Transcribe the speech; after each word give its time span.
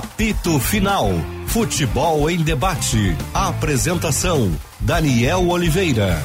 Apito 0.00 0.58
Final. 0.58 1.10
Futebol 1.48 2.30
em 2.30 2.38
debate. 2.38 3.14
Apresentação: 3.34 4.50
Daniel 4.80 5.46
Oliveira. 5.46 6.18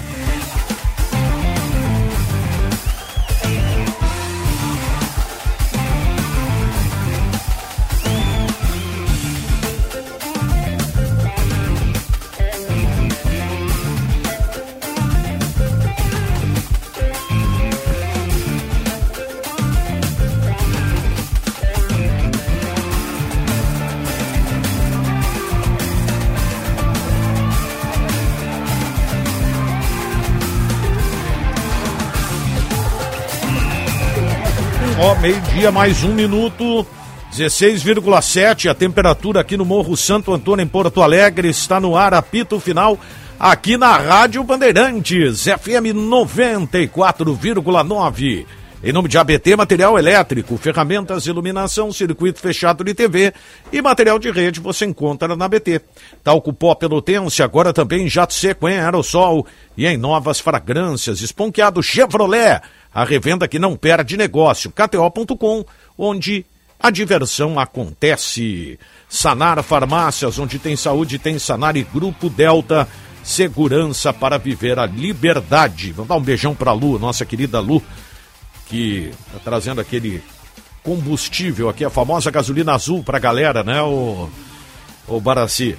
Meio-dia, 35.25 35.71
mais 35.71 36.03
um 36.03 36.13
minuto. 36.13 36.85
16,7 37.33 38.69
a 38.69 38.75
temperatura 38.75 39.41
aqui 39.41 39.57
no 39.57 39.65
Morro 39.65 39.97
Santo 39.97 40.31
Antônio, 40.31 40.63
em 40.63 40.67
Porto 40.67 41.01
Alegre. 41.01 41.49
Está 41.49 41.79
no 41.79 41.97
ar, 41.97 42.13
apito 42.13 42.59
final, 42.59 42.99
aqui 43.39 43.75
na 43.75 43.97
Rádio 43.97 44.43
Bandeirantes, 44.43 45.45
FM 45.45 45.95
94,9. 45.95 48.45
Em 48.85 48.93
nome 48.93 49.09
de 49.09 49.17
ABT 49.17 49.55
Material 49.55 49.97
Elétrico, 49.97 50.57
ferramentas, 50.57 51.25
iluminação, 51.25 51.91
circuito 51.91 52.39
fechado 52.39 52.83
de 52.83 52.93
TV 52.93 53.33
e 53.73 53.81
material 53.81 54.19
de 54.19 54.29
rede 54.29 54.59
você 54.59 54.85
encontra 54.85 55.35
na 55.35 55.45
ABT. 55.45 55.81
Talco 56.23 56.53
pó 56.53 56.75
pelotense, 56.75 57.41
agora 57.41 57.73
também 57.73 58.07
jato 58.07 58.35
seco 58.35 58.69
em 58.69 58.77
aerossol 58.77 59.47
e 59.75 59.87
em 59.87 59.97
novas 59.97 60.39
fragrâncias. 60.39 61.21
Esponqueado 61.21 61.81
Chevrolet, 61.81 62.61
a 62.93 63.03
revenda 63.03 63.47
que 63.47 63.57
não 63.57 63.75
perde 63.75 64.15
negócio. 64.17 64.71
KTO.com, 64.71 65.65
onde 65.97 66.45
a 66.79 66.91
diversão 66.91 67.59
acontece. 67.59 68.77
Sanar 69.09 69.63
Farmácias, 69.63 70.37
onde 70.37 70.59
tem 70.59 70.75
saúde, 70.75 71.17
tem 71.17 71.39
Sanar 71.39 71.75
e 71.75 71.81
Grupo 71.81 72.29
Delta. 72.29 72.87
Segurança 73.23 74.13
para 74.13 74.37
viver 74.37 74.77
a 74.77 74.85
liberdade. 74.85 75.91
Vamos 75.91 76.09
dar 76.09 76.17
um 76.17 76.21
beijão 76.21 76.53
para 76.53 76.71
Lu, 76.71 76.99
nossa 76.99 77.25
querida 77.25 77.59
Lu, 77.59 77.81
que 78.67 79.11
está 79.27 79.39
trazendo 79.43 79.81
aquele 79.81 80.23
combustível 80.83 81.69
aqui, 81.69 81.83
a 81.83 81.89
famosa 81.89 82.29
gasolina 82.29 82.73
azul 82.73 83.03
para 83.03 83.17
a 83.17 83.21
galera, 83.21 83.63
né, 83.63 83.81
o, 83.81 84.29
o 85.07 85.19
Baraci? 85.19 85.75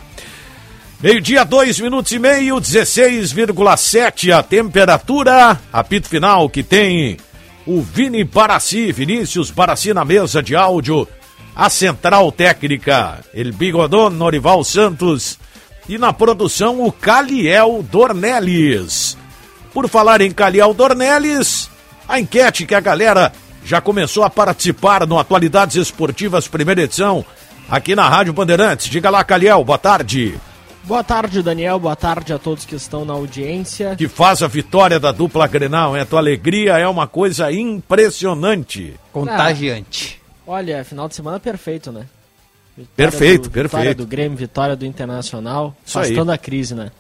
Meio-dia, 0.99 1.45
dois 1.45 1.79
minutos 1.79 2.11
e 2.13 2.19
meio, 2.19 2.57
16,7 2.57 4.33
a 4.33 4.43
temperatura. 4.43 5.61
Apito 5.71 6.09
final 6.09 6.49
que 6.49 6.63
tem 6.63 7.19
o 7.67 7.83
Vini 7.83 8.25
Baraci, 8.25 8.93
Vinícius 8.93 9.51
Baraci 9.51 9.93
na 9.93 10.07
mesa 10.07 10.43
de 10.43 10.57
áudio. 10.57 11.07
A 11.55 11.69
central 11.69 12.33
técnica, 12.33 13.21
El 13.35 13.53
Bigodon 13.53 14.11
Norival 14.11 14.65
Santos. 14.65 15.39
E 15.87 15.99
na 15.99 16.15
produção, 16.15 16.81
o 16.81 16.91
Caliel 16.91 17.85
Dornelles. 17.91 19.19
Por 19.75 19.89
falar 19.89 20.23
em 20.23 20.31
Caliel 20.31 20.73
Dornelles, 20.73 21.71
a 22.09 22.21
enquete 22.21 22.67
que 22.67 22.75
a 22.75 22.81
galera 22.81 23.33
já 23.65 23.81
começou 23.81 24.23
a 24.23 24.31
participar 24.31 25.07
no 25.07 25.19
Atualidades 25.19 25.77
Esportivas, 25.77 26.47
primeira 26.47 26.83
edição, 26.83 27.25
aqui 27.69 27.95
na 27.95 28.09
Rádio 28.09 28.33
Bandeirantes. 28.33 28.89
Diga 28.89 29.11
lá, 29.11 29.25
Caliel, 29.25 29.65
boa 29.65 29.79
tarde. 29.79 30.39
Boa 30.85 31.03
tarde, 31.03 31.43
Daniel. 31.43 31.81
Boa 31.81 31.97
tarde 31.97 32.33
a 32.33 32.39
todos 32.39 32.65
que 32.65 32.77
estão 32.77 33.05
na 33.05 33.13
audiência. 33.13 33.97
Que 33.97 34.07
faz 34.07 34.41
a 34.41 34.47
vitória 34.47 35.01
da 35.01 35.11
dupla 35.11 35.49
Grenal, 35.49 35.97
hein? 35.97 36.03
A 36.03 36.07
tua 36.07 36.21
alegria 36.21 36.79
é 36.79 36.87
uma 36.87 37.09
coisa 37.09 37.51
impressionante. 37.51 38.95
Contagiante. 39.13 40.23
Ah, 40.23 40.53
olha, 40.53 40.85
final 40.85 41.09
de 41.09 41.17
semana 41.17 41.41
perfeito, 41.41 41.91
né? 41.91 42.07
Vitória 42.77 42.95
perfeito, 42.95 43.43
do, 43.45 43.51
perfeito. 43.51 43.71
Vitória 43.71 43.95
do 43.97 44.07
Grêmio, 44.07 44.39
vitória 44.39 44.77
do 44.77 44.87
Internacional, 44.87 45.75
Isso 45.85 45.99
afastando 45.99 46.31
a 46.31 46.39
crise, 46.39 46.77
né? 46.77 46.93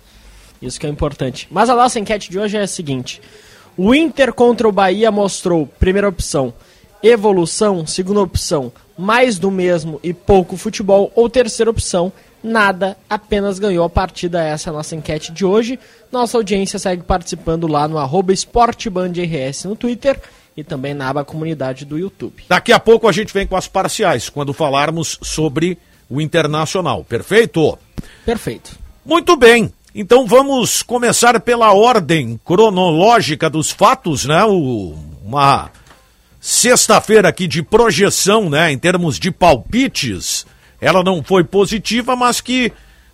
Isso 0.60 0.80
que 0.80 0.86
é 0.86 0.90
importante. 0.90 1.46
Mas 1.48 1.70
a 1.70 1.76
nossa 1.76 2.00
enquete 2.00 2.28
de 2.28 2.40
hoje 2.40 2.56
é 2.56 2.62
a 2.62 2.66
seguinte: 2.66 3.20
o 3.76 3.94
Inter 3.94 4.32
contra 4.32 4.68
o 4.68 4.72
Bahia 4.72 5.10
mostrou, 5.10 5.66
primeira 5.78 6.08
opção, 6.08 6.52
evolução, 7.02 7.86
segunda 7.86 8.20
opção, 8.20 8.72
mais 8.96 9.38
do 9.38 9.50
mesmo 9.50 10.00
e 10.02 10.14
pouco 10.14 10.56
futebol, 10.56 11.12
ou 11.14 11.28
terceira 11.28 11.70
opção, 11.70 12.12
nada, 12.42 12.96
apenas 13.08 13.58
ganhou 13.58 13.84
a 13.84 13.90
partida. 13.90 14.42
Essa 14.42 14.70
é 14.70 14.70
a 14.70 14.74
nossa 14.74 14.94
enquete 14.96 15.32
de 15.32 15.44
hoje. 15.44 15.78
Nossa 16.10 16.36
audiência 16.36 16.78
segue 16.78 17.02
participando 17.02 17.66
lá 17.66 17.86
no 17.86 17.98
arroba 17.98 18.32
esportebandrs 18.32 19.64
no 19.64 19.76
Twitter 19.76 20.18
e 20.56 20.64
também 20.64 20.94
na 20.94 21.08
aba 21.10 21.24
comunidade 21.24 21.84
do 21.84 21.98
YouTube. 21.98 22.44
Daqui 22.48 22.72
a 22.72 22.80
pouco 22.80 23.06
a 23.06 23.12
gente 23.12 23.34
vem 23.34 23.46
com 23.46 23.56
as 23.56 23.68
parciais, 23.68 24.30
quando 24.30 24.52
falarmos 24.52 25.18
sobre 25.22 25.76
o 26.08 26.20
Internacional. 26.20 27.04
Perfeito? 27.04 27.78
Perfeito. 28.24 28.78
Muito 29.04 29.36
bem. 29.36 29.72
Então 29.98 30.26
vamos 30.26 30.82
começar 30.82 31.40
pela 31.40 31.72
ordem 31.72 32.38
cronológica 32.44 33.48
dos 33.48 33.70
fatos, 33.70 34.26
né? 34.26 34.44
O, 34.44 34.94
uma 35.24 35.70
sexta-feira 36.38 37.30
aqui 37.30 37.46
de 37.46 37.62
projeção, 37.62 38.50
né? 38.50 38.70
Em 38.70 38.78
termos 38.78 39.18
de 39.18 39.30
palpites 39.30 40.44
ela 40.78 41.02
não 41.02 41.22
foi 41.22 41.44
positiva, 41.44 42.14
mas 42.14 42.42
que 42.42 42.70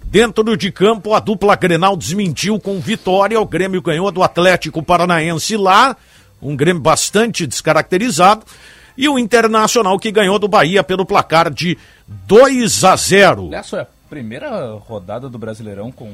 dentro 0.06 0.56
de 0.56 0.72
campo 0.72 1.15
a 1.15 1.20
dupla 1.20 1.54
Grenal 1.54 1.97
desmentiu 1.97 2.59
com 2.59 2.81
vitória. 2.81 3.41
O 3.41 3.47
Grêmio 3.47 3.81
ganhou 3.81 4.10
do 4.10 4.20
Atlético 4.20 4.82
Paranaense 4.82 5.56
lá, 5.56 5.97
um 6.43 6.56
Grêmio 6.56 6.82
bastante 6.82 7.47
descaracterizado, 7.47 8.44
e 8.99 9.09
o 9.09 9.20
Internacional 9.20 10.00
que 10.00 10.10
ganhou 10.10 10.37
do 10.37 10.49
Bahia 10.49 10.82
pelo 10.82 11.06
placar 11.06 11.49
de 11.49 11.78
2 12.26 12.82
a 12.82 12.97
0. 12.97 13.54
Essa 13.54 13.76
é 13.76 13.81
a 13.82 13.87
primeira 14.10 14.72
rodada 14.75 15.28
do 15.28 15.38
Brasileirão 15.38 15.93
com 15.93 16.12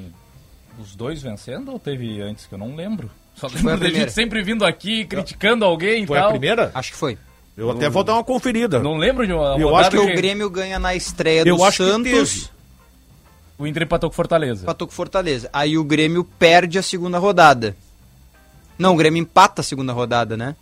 os 0.81 0.95
dois 0.95 1.23
vencendo 1.23 1.73
ou 1.73 1.79
teve 1.79 2.21
antes 2.21 2.47
que 2.47 2.55
eu 2.55 2.59
não 2.59 2.75
lembro? 2.75 3.11
Só 3.35 3.47
lembro 3.55 3.79
da 3.79 3.91
gente 3.91 4.13
sempre 4.13 4.43
vindo 4.43 4.65
aqui 4.65 5.05
criticando 5.05 5.65
alguém 5.65 6.07
foi 6.07 6.17
e 6.17 6.21
tal. 6.21 6.29
Foi 6.31 6.37
a 6.37 6.39
primeira? 6.39 6.71
Acho 6.75 6.93
que 6.93 6.99
foi. 6.99 7.19
Eu 7.57 7.71
até 7.71 7.89
vou 7.89 8.05
dar 8.05 8.15
uma 8.15 8.25
conferida. 8.25 8.79
Não 8.79 8.97
lembro 8.97 9.27
de 9.27 9.33
uma 9.33 9.59
Eu 9.59 9.75
acho 9.75 9.91
que, 9.91 9.97
que, 9.97 10.03
o 10.13 10.15
Grêmio 10.15 10.49
ganha 10.49 10.79
na 10.79 10.95
estreia 10.95 11.43
do 11.43 11.49
eu 11.49 11.65
acho 11.65 11.85
Santos. 11.85 12.53
O 13.59 13.67
Inter 13.67 13.83
empatou 13.83 14.09
com 14.09 14.15
Fortaleza. 14.15 14.63
Empatou 14.63 14.87
com 14.87 14.95
Fortaleza. 14.95 15.51
Aí 15.53 15.77
o 15.77 15.83
Grêmio 15.83 16.23
perde 16.23 16.79
a 16.79 16.83
segunda 16.83 17.19
rodada. 17.19 17.77
Não, 18.79 18.95
o 18.95 18.97
Grêmio 18.97 19.21
empata 19.21 19.61
a 19.61 19.65
segunda 19.65 19.93
rodada, 19.93 20.37
né? 20.37 20.55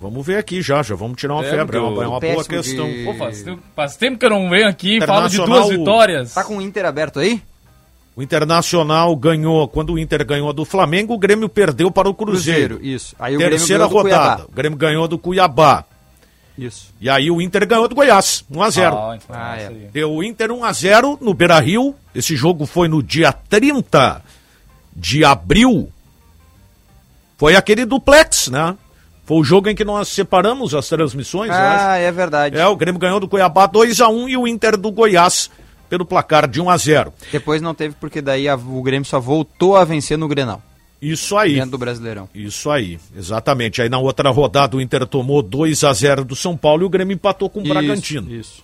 Vamos 0.00 0.24
ver 0.24 0.38
aqui 0.38 0.62
já, 0.62 0.82
já 0.82 0.94
vamos 0.94 1.18
tirar 1.18 1.34
uma 1.34 1.44
é, 1.44 1.50
febre, 1.50 1.76
é 1.76 1.80
uma, 1.80 2.04
é 2.04 2.06
uma 2.06 2.20
boa 2.20 2.44
questão. 2.44 2.86
De... 2.86 3.04
Pô, 3.04 3.14
faz, 3.14 3.42
tempo, 3.42 3.62
faz, 3.74 3.96
tempo 3.96 4.16
que 4.16 4.24
eu 4.24 4.30
não 4.30 4.48
venho 4.48 4.68
aqui 4.68 4.96
e 4.96 5.06
falo 5.06 5.28
de 5.28 5.36
duas 5.36 5.68
vitórias. 5.68 6.32
Tá 6.32 6.44
com 6.44 6.56
o 6.56 6.62
Inter 6.62 6.86
aberto 6.86 7.18
aí? 7.18 7.42
O 8.20 8.22
Internacional 8.22 9.16
ganhou, 9.16 9.66
quando 9.66 9.94
o 9.94 9.98
Inter 9.98 10.26
ganhou 10.26 10.52
do 10.52 10.62
Flamengo, 10.66 11.14
o 11.14 11.18
Grêmio 11.18 11.48
perdeu 11.48 11.90
para 11.90 12.06
o 12.06 12.12
Cruzeiro. 12.12 12.74
Cruzeiro 12.74 12.94
isso. 12.94 13.16
Aí 13.18 13.34
Terceira 13.38 13.86
o 13.86 13.88
Grêmio 13.88 14.02
rodada, 14.02 14.44
o 14.44 14.52
Grêmio 14.52 14.78
ganhou 14.78 15.08
do 15.08 15.16
Cuiabá. 15.16 15.86
Isso. 16.58 16.92
E 17.00 17.08
aí 17.08 17.30
o 17.30 17.40
Inter 17.40 17.66
ganhou 17.66 17.88
do 17.88 17.94
Goiás, 17.94 18.44
1x0. 18.52 18.92
Ah, 18.94 19.16
então 19.16 19.34
ah, 19.34 19.56
é. 19.56 19.70
Deu 19.90 20.12
o 20.12 20.22
Inter 20.22 20.50
1x0 20.50 21.16
no 21.18 21.32
Beira 21.32 21.58
Rio. 21.60 21.94
Esse 22.14 22.36
jogo 22.36 22.66
foi 22.66 22.88
no 22.88 23.02
dia 23.02 23.32
30 23.32 24.20
de 24.94 25.24
abril. 25.24 25.90
Foi 27.38 27.56
aquele 27.56 27.86
duplex, 27.86 28.48
né? 28.48 28.76
Foi 29.24 29.38
o 29.38 29.44
jogo 29.44 29.70
em 29.70 29.74
que 29.74 29.82
nós 29.82 30.08
separamos 30.08 30.74
as 30.74 30.86
transmissões. 30.86 31.50
Ah, 31.50 31.96
é 31.96 32.12
verdade. 32.12 32.58
É, 32.58 32.66
o 32.66 32.76
Grêmio 32.76 33.00
ganhou 33.00 33.18
do 33.18 33.26
Cuiabá 33.26 33.66
2x1 33.66 34.28
e 34.28 34.36
o 34.36 34.46
Inter 34.46 34.76
do 34.76 34.92
Goiás 34.92 35.50
pelo 35.90 36.06
placar 36.06 36.48
de 36.48 36.62
1x0. 36.62 37.12
Depois 37.32 37.60
não 37.60 37.74
teve, 37.74 37.96
porque 37.98 38.22
daí 38.22 38.48
a, 38.48 38.54
o 38.54 38.80
Grêmio 38.80 39.04
só 39.04 39.18
voltou 39.18 39.76
a 39.76 39.84
vencer 39.84 40.16
no 40.16 40.28
Grenal. 40.28 40.62
Isso 41.02 41.36
aí. 41.36 41.54
Dentro 41.54 41.72
do 41.72 41.78
Brasileirão. 41.78 42.28
Isso 42.34 42.70
aí, 42.70 42.98
exatamente. 43.16 43.82
Aí 43.82 43.88
na 43.88 43.98
outra 43.98 44.30
rodada 44.30 44.76
o 44.76 44.80
Inter 44.80 45.06
tomou 45.06 45.42
2 45.42 45.82
a 45.82 45.92
0 45.92 46.24
do 46.24 46.36
São 46.36 46.56
Paulo 46.56 46.82
e 46.82 46.86
o 46.86 46.90
Grêmio 46.90 47.14
empatou 47.14 47.50
com 47.50 47.58
o 47.58 47.62
isso, 47.62 47.72
Bragantino. 47.72 48.32
Isso. 48.32 48.62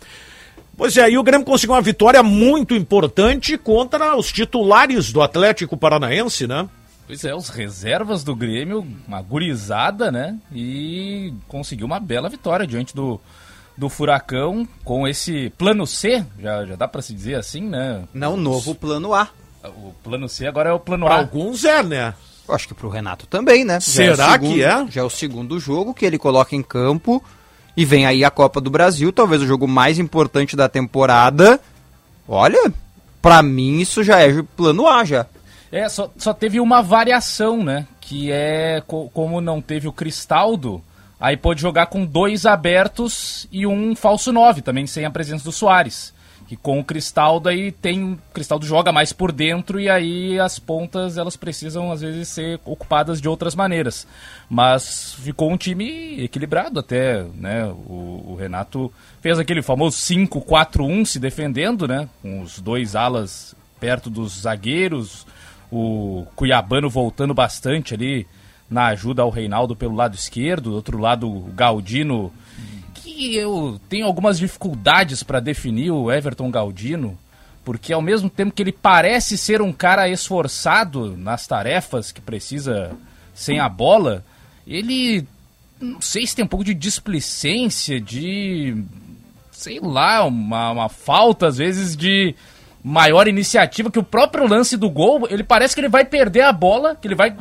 Pois 0.76 0.96
é, 0.96 1.02
aí 1.02 1.18
o 1.18 1.22
Grêmio 1.22 1.46
conseguiu 1.46 1.74
uma 1.74 1.80
vitória 1.80 2.22
muito 2.22 2.74
importante 2.74 3.58
contra 3.58 4.14
os 4.14 4.30
titulares 4.30 5.10
do 5.10 5.22
Atlético 5.22 5.76
Paranaense, 5.76 6.46
né? 6.46 6.68
Pois 7.06 7.24
é, 7.24 7.34
os 7.34 7.48
reservas 7.48 8.22
do 8.22 8.36
Grêmio, 8.36 8.86
uma 9.08 9.22
gurizada, 9.22 10.12
né? 10.12 10.36
E 10.52 11.32
conseguiu 11.48 11.86
uma 11.86 11.98
bela 11.98 12.28
vitória 12.28 12.66
diante 12.66 12.94
do, 12.94 13.18
do 13.76 13.88
Furacão 13.88 14.66
com 14.84 15.06
esse 15.06 15.50
plano 15.58 15.86
C, 15.86 16.24
já, 16.40 16.64
já 16.64 16.76
dá 16.76 16.88
para 16.88 17.02
se 17.02 17.12
dizer 17.12 17.34
assim, 17.34 17.62
né? 17.62 18.04
Não, 18.14 18.34
o 18.34 18.36
novo 18.36 18.74
plano 18.74 19.12
A. 19.14 19.28
O 19.64 19.92
plano 20.02 20.28
C 20.28 20.46
agora 20.46 20.70
é 20.70 20.72
o 20.72 20.78
plano 20.80 21.06
pra 21.06 21.16
A. 21.16 21.18
alguns 21.18 21.64
é, 21.64 21.82
né? 21.82 22.14
Eu 22.48 22.54
acho 22.54 22.68
que 22.68 22.74
pro 22.74 22.88
Renato 22.88 23.26
também, 23.26 23.64
né? 23.64 23.80
Será 23.80 24.28
é 24.28 24.32
segundo, 24.32 24.54
que 24.54 24.62
é? 24.62 24.86
Já 24.88 25.00
é 25.00 25.04
o 25.04 25.10
segundo 25.10 25.58
jogo 25.58 25.92
que 25.92 26.06
ele 26.06 26.16
coloca 26.18 26.54
em 26.54 26.62
campo 26.62 27.22
E 27.76 27.84
vem 27.84 28.06
aí 28.06 28.24
a 28.24 28.30
Copa 28.30 28.60
do 28.60 28.70
Brasil, 28.70 29.12
talvez 29.12 29.42
o 29.42 29.46
jogo 29.46 29.66
mais 29.66 29.98
importante 29.98 30.54
da 30.56 30.68
temporada. 30.68 31.60
Olha, 32.28 32.72
pra 33.20 33.42
mim 33.42 33.80
isso 33.80 34.02
já 34.02 34.20
é 34.20 34.42
plano 34.56 34.86
A 34.86 35.04
já. 35.04 35.26
É, 35.70 35.88
só, 35.88 36.10
só 36.16 36.32
teve 36.32 36.60
uma 36.60 36.80
variação, 36.80 37.62
né? 37.62 37.86
Que 38.00 38.30
é 38.30 38.80
co- 38.86 39.10
como 39.12 39.40
não 39.40 39.60
teve 39.60 39.88
o 39.88 39.92
Cristaldo, 39.92 40.80
aí 41.20 41.36
pôde 41.36 41.60
jogar 41.60 41.86
com 41.86 42.04
dois 42.04 42.46
abertos 42.46 43.48
e 43.50 43.66
um 43.66 43.94
falso 43.96 44.32
9, 44.32 44.62
também 44.62 44.86
sem 44.86 45.04
a 45.04 45.10
presença 45.10 45.44
do 45.44 45.52
Soares. 45.52 46.14
Que 46.48 46.54
com 46.54 46.78
o 46.78 46.84
Cristaldo 46.84 47.48
aí 47.48 47.72
tem. 47.72 48.12
O 48.12 48.18
Cristaldo 48.32 48.64
joga 48.64 48.92
mais 48.92 49.12
por 49.12 49.32
dentro 49.32 49.80
e 49.80 49.90
aí 49.90 50.38
as 50.38 50.60
pontas 50.60 51.18
elas 51.18 51.36
precisam 51.36 51.90
às 51.90 52.02
vezes 52.02 52.28
ser 52.28 52.60
ocupadas 52.64 53.20
de 53.20 53.28
outras 53.28 53.56
maneiras. 53.56 54.06
Mas 54.48 55.14
ficou 55.14 55.50
um 55.50 55.56
time 55.56 56.22
equilibrado 56.22 56.78
até, 56.78 57.24
né? 57.34 57.64
O, 57.66 58.26
o 58.28 58.36
Renato 58.38 58.92
fez 59.20 59.40
aquele 59.40 59.60
famoso 59.60 59.96
5-4-1 59.96 61.04
se 61.06 61.18
defendendo, 61.18 61.88
né? 61.88 62.08
Com 62.22 62.42
os 62.42 62.60
dois 62.60 62.94
alas 62.94 63.56
perto 63.80 64.08
dos 64.08 64.42
zagueiros, 64.42 65.26
o 65.70 66.26
Cuiabano 66.36 66.88
voltando 66.88 67.34
bastante 67.34 67.94
ali 67.94 68.26
na 68.68 68.86
ajuda 68.86 69.22
ao 69.22 69.30
Reinaldo 69.30 69.76
pelo 69.76 69.94
lado 69.94 70.14
esquerdo, 70.14 70.70
do 70.70 70.76
outro 70.76 70.98
lado 70.98 71.28
o 71.28 71.52
Galdino, 71.54 72.32
que 72.94 73.36
eu 73.36 73.80
tenho 73.88 74.06
algumas 74.06 74.38
dificuldades 74.38 75.22
para 75.22 75.40
definir 75.40 75.90
o 75.90 76.10
Everton 76.10 76.50
Galdino, 76.50 77.18
porque 77.64 77.92
ao 77.92 78.02
mesmo 78.02 78.28
tempo 78.28 78.52
que 78.52 78.62
ele 78.62 78.72
parece 78.72 79.38
ser 79.38 79.62
um 79.62 79.72
cara 79.72 80.08
esforçado 80.08 81.16
nas 81.16 81.46
tarefas 81.46 82.12
que 82.12 82.20
precisa 82.20 82.92
sem 83.34 83.58
a 83.58 83.68
bola, 83.68 84.24
ele 84.66 85.26
não 85.80 86.00
sei 86.00 86.26
se 86.26 86.34
tem 86.34 86.44
um 86.44 86.48
pouco 86.48 86.64
de 86.64 86.74
displicência, 86.74 88.00
de 88.00 88.84
sei 89.50 89.80
lá, 89.80 90.24
uma, 90.24 90.70
uma 90.70 90.88
falta 90.88 91.46
às 91.46 91.58
vezes 91.58 91.96
de 91.96 92.34
maior 92.88 93.26
iniciativa 93.26 93.90
que 93.90 93.98
o 93.98 94.02
próprio 94.04 94.46
lance 94.46 94.76
do 94.76 94.88
gol, 94.88 95.26
ele 95.28 95.42
parece 95.42 95.74
que 95.74 95.80
ele 95.80 95.88
vai 95.88 96.04
perder 96.04 96.42
a 96.42 96.52
bola, 96.52 96.94
que 96.94 97.08
ele 97.08 97.16
vai 97.16 97.34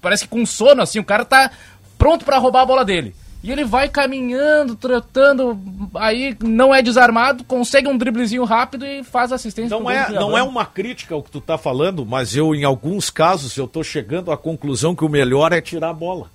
parece 0.00 0.22
que 0.24 0.30
com 0.30 0.46
sono 0.46 0.80
assim, 0.80 1.00
o 1.00 1.04
cara 1.04 1.24
tá 1.24 1.50
pronto 1.98 2.24
pra 2.24 2.38
roubar 2.38 2.62
a 2.62 2.66
bola 2.66 2.84
dele. 2.84 3.12
E 3.42 3.50
ele 3.50 3.64
vai 3.64 3.88
caminhando, 3.88 4.74
tratando, 4.76 5.58
aí 5.96 6.36
não 6.40 6.74
é 6.74 6.82
desarmado, 6.82 7.42
consegue 7.44 7.88
um 7.88 7.96
driblezinho 7.98 8.44
rápido 8.44 8.84
e 8.86 9.02
faz 9.04 9.32
assistência 9.32 9.76
Não 9.78 9.90
é, 9.90 10.08
não 10.10 10.38
é 10.38 10.42
uma 10.42 10.64
crítica 10.64 11.14
o 11.16 11.22
que 11.22 11.30
tu 11.30 11.40
tá 11.40 11.58
falando, 11.58 12.04
mas 12.06 12.34
eu, 12.36 12.54
em 12.54 12.64
alguns 12.64 13.10
casos, 13.10 13.56
eu 13.56 13.66
tô 13.68 13.82
chegando 13.84 14.30
à 14.32 14.36
conclusão 14.36 14.94
que 14.96 15.04
o 15.04 15.08
melhor 15.08 15.52
é 15.52 15.60
tirar 15.60 15.90
a 15.90 15.94
bola. 15.94 16.28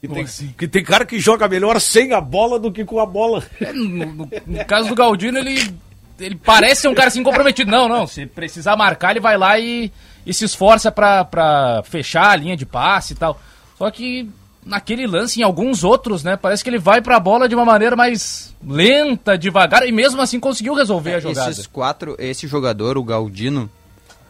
Que 0.00 0.08
tem, 0.08 0.22
assim? 0.24 0.54
que 0.58 0.66
tem 0.68 0.82
cara 0.82 1.04
que 1.04 1.20
joga 1.20 1.46
melhor 1.48 1.80
sem 1.80 2.12
a 2.12 2.20
bola 2.20 2.58
do 2.58 2.72
que 2.72 2.84
com 2.84 2.98
a 2.98 3.06
bola. 3.06 3.42
É, 3.60 3.72
no, 3.72 4.06
no- 4.06 4.28
no 4.46 4.64
caso 4.64 4.88
do 4.88 4.94
Galdino, 4.96 5.38
ele, 5.38 5.72
ele 6.22 6.36
parece 6.36 6.82
ser 6.82 6.88
um 6.88 6.94
cara 6.94 7.08
assim 7.08 7.22
comprometido. 7.22 7.70
Não, 7.70 7.88
não. 7.88 8.06
Se 8.06 8.26
precisar 8.26 8.76
marcar, 8.76 9.10
ele 9.10 9.20
vai 9.20 9.36
lá 9.36 9.58
e, 9.58 9.92
e 10.24 10.32
se 10.32 10.44
esforça 10.44 10.90
pra, 10.90 11.24
pra 11.24 11.82
fechar 11.84 12.30
a 12.30 12.36
linha 12.36 12.56
de 12.56 12.64
passe 12.64 13.12
e 13.12 13.16
tal. 13.16 13.40
Só 13.76 13.90
que 13.90 14.30
naquele 14.64 15.06
lance, 15.06 15.40
em 15.40 15.42
alguns 15.42 15.84
outros, 15.84 16.22
né? 16.22 16.36
Parece 16.36 16.62
que 16.62 16.70
ele 16.70 16.78
vai 16.78 17.00
pra 17.02 17.18
bola 17.18 17.48
de 17.48 17.54
uma 17.54 17.64
maneira 17.64 17.96
mais 17.96 18.54
lenta, 18.64 19.36
devagar, 19.36 19.86
e 19.86 19.92
mesmo 19.92 20.20
assim 20.22 20.38
conseguiu 20.38 20.74
resolver 20.74 21.14
a 21.14 21.20
jogada. 21.20 21.50
Esses 21.50 21.66
quatro, 21.66 22.14
esse 22.18 22.46
jogador, 22.46 22.96
o 22.96 23.02
Galdino, 23.02 23.68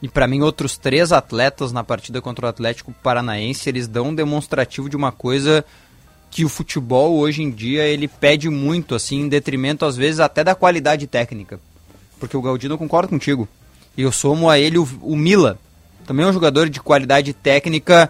e 0.00 0.08
pra 0.08 0.26
mim 0.26 0.40
outros 0.40 0.78
três 0.78 1.12
atletas 1.12 1.70
na 1.70 1.84
partida 1.84 2.20
contra 2.20 2.46
o 2.46 2.48
Atlético 2.48 2.92
Paranaense, 3.02 3.68
eles 3.68 3.86
dão 3.86 4.08
um 4.08 4.14
demonstrativo 4.14 4.88
de 4.88 4.96
uma 4.96 5.12
coisa 5.12 5.64
que 6.30 6.46
o 6.46 6.48
futebol 6.48 7.18
hoje 7.18 7.42
em 7.42 7.50
dia 7.50 7.84
ele 7.84 8.08
pede 8.08 8.48
muito, 8.48 8.94
assim, 8.94 9.20
em 9.20 9.28
detrimento 9.28 9.84
às 9.84 9.96
vezes 9.96 10.18
até 10.18 10.42
da 10.42 10.54
qualidade 10.54 11.06
técnica. 11.06 11.60
Porque 12.22 12.36
o 12.36 12.40
Galdino 12.40 12.74
eu 12.74 12.78
concordo 12.78 13.08
contigo. 13.08 13.48
E 13.96 14.02
eu 14.02 14.12
somo 14.12 14.48
a 14.48 14.56
ele 14.56 14.78
o, 14.78 14.88
o 15.00 15.16
Mila. 15.16 15.58
Também 16.06 16.24
é 16.24 16.28
um 16.28 16.32
jogador 16.32 16.70
de 16.70 16.78
qualidade 16.78 17.32
técnica. 17.32 18.08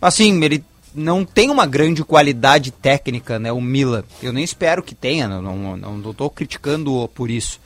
Assim, 0.00 0.42
ele 0.42 0.64
não 0.92 1.24
tem 1.24 1.48
uma 1.48 1.64
grande 1.64 2.02
qualidade 2.02 2.72
técnica, 2.72 3.38
né? 3.38 3.52
O 3.52 3.60
Mila. 3.60 4.04
Eu 4.20 4.32
nem 4.32 4.42
espero 4.42 4.82
que 4.82 4.96
tenha, 4.96 5.28
não, 5.28 5.40
não, 5.40 5.76
não, 5.76 5.96
não 5.96 6.12
tô 6.12 6.28
criticando 6.28 7.08
por 7.14 7.30
isso. 7.30 7.60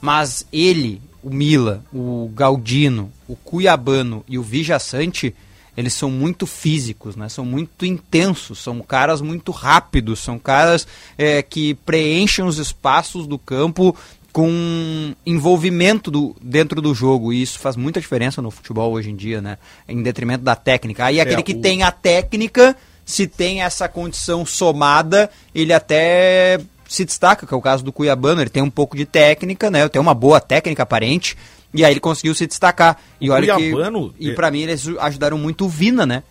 Mas 0.00 0.46
ele, 0.50 0.98
o 1.22 1.28
Mila, 1.28 1.84
o 1.92 2.32
Galdino, 2.34 3.12
o 3.28 3.36
Cuiabano 3.36 4.24
e 4.26 4.38
o 4.38 4.42
Vijaçante, 4.42 5.34
eles 5.76 5.92
são 5.92 6.10
muito 6.10 6.46
físicos, 6.46 7.16
né? 7.16 7.28
São 7.28 7.44
muito 7.44 7.84
intensos, 7.84 8.60
são 8.60 8.80
caras 8.80 9.20
muito 9.20 9.52
rápidos, 9.52 10.20
são 10.20 10.38
caras 10.38 10.88
é, 11.18 11.42
que 11.42 11.74
preenchem 11.74 12.46
os 12.46 12.56
espaços 12.56 13.26
do 13.26 13.38
campo 13.38 13.94
com 14.32 15.14
envolvimento 15.24 16.10
do, 16.10 16.36
dentro 16.40 16.80
do 16.80 16.94
jogo. 16.94 17.32
E 17.32 17.42
isso 17.42 17.58
faz 17.58 17.76
muita 17.76 18.00
diferença 18.00 18.40
no 18.42 18.50
futebol 18.50 18.92
hoje 18.92 19.10
em 19.10 19.16
dia, 19.16 19.40
né? 19.40 19.58
Em 19.88 20.02
detrimento 20.02 20.44
da 20.44 20.54
técnica. 20.54 21.04
Aí 21.06 21.20
aquele 21.20 21.42
que 21.42 21.54
o- 21.54 21.60
tem 21.60 21.82
a 21.82 21.90
técnica, 21.90 22.76
se 23.04 23.26
tem 23.26 23.62
essa 23.62 23.88
condição 23.88 24.44
somada, 24.44 25.30
ele 25.54 25.72
até 25.72 26.58
se 26.88 27.04
destaca, 27.04 27.46
que 27.46 27.52
é 27.52 27.56
o 27.56 27.60
caso 27.60 27.84
do 27.84 27.92
Cuiabano, 27.92 28.40
ele 28.40 28.50
tem 28.50 28.62
um 28.62 28.70
pouco 28.70 28.96
de 28.96 29.04
técnica, 29.04 29.70
né? 29.70 29.86
Tem 29.88 30.00
uma 30.00 30.14
boa 30.14 30.40
técnica 30.40 30.82
aparente, 30.84 31.36
e 31.74 31.84
aí 31.84 31.92
ele 31.92 32.00
conseguiu 32.00 32.34
se 32.34 32.46
destacar. 32.46 32.98
E 33.20 33.28
O 33.28 33.32
olha 33.34 33.54
Cuiabano, 33.54 34.10
que. 34.12 34.26
E 34.26 34.30
é- 34.30 34.34
pra 34.34 34.50
mim 34.50 34.60
eles 34.62 34.86
ajudaram 35.00 35.36
muito 35.38 35.66
o 35.66 35.68
Vina, 35.68 36.06
né? 36.06 36.22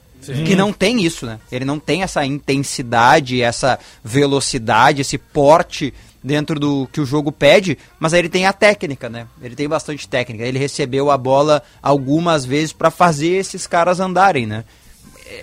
Que 0.44 0.56
não 0.56 0.74
tem 0.74 1.04
isso, 1.06 1.28
né? 1.28 1.40
Ele 1.52 1.64
não 1.64 1.78
tem 1.78 2.02
essa 2.02 2.26
intensidade, 2.26 3.40
essa 3.42 3.78
velocidade, 4.04 5.02
esse 5.02 5.18
porte 5.18 5.94
dentro 6.24 6.60
do 6.60 6.88
que 6.92 7.00
o 7.00 7.06
jogo 7.06 7.32
pede, 7.32 7.78
mas 8.00 8.14
aí 8.14 8.22
ele 8.22 8.30
tem 8.30 8.46
a 8.46 8.54
técnica, 8.54 9.10
né? 9.10 9.28
Ele 9.42 9.56
tem 9.56 9.68
bastante 9.68 10.08
técnica. 10.08 10.44
Ele 10.44 10.60
recebeu 10.60 11.12
a 11.12 11.18
bola 11.18 11.62
algumas 11.82 12.46
vezes 12.46 12.74
pra 12.74 12.92
fazer 12.92 13.30
esses 13.30 13.68
caras 13.68 14.00
andarem, 14.00 14.46
né? 14.46 14.64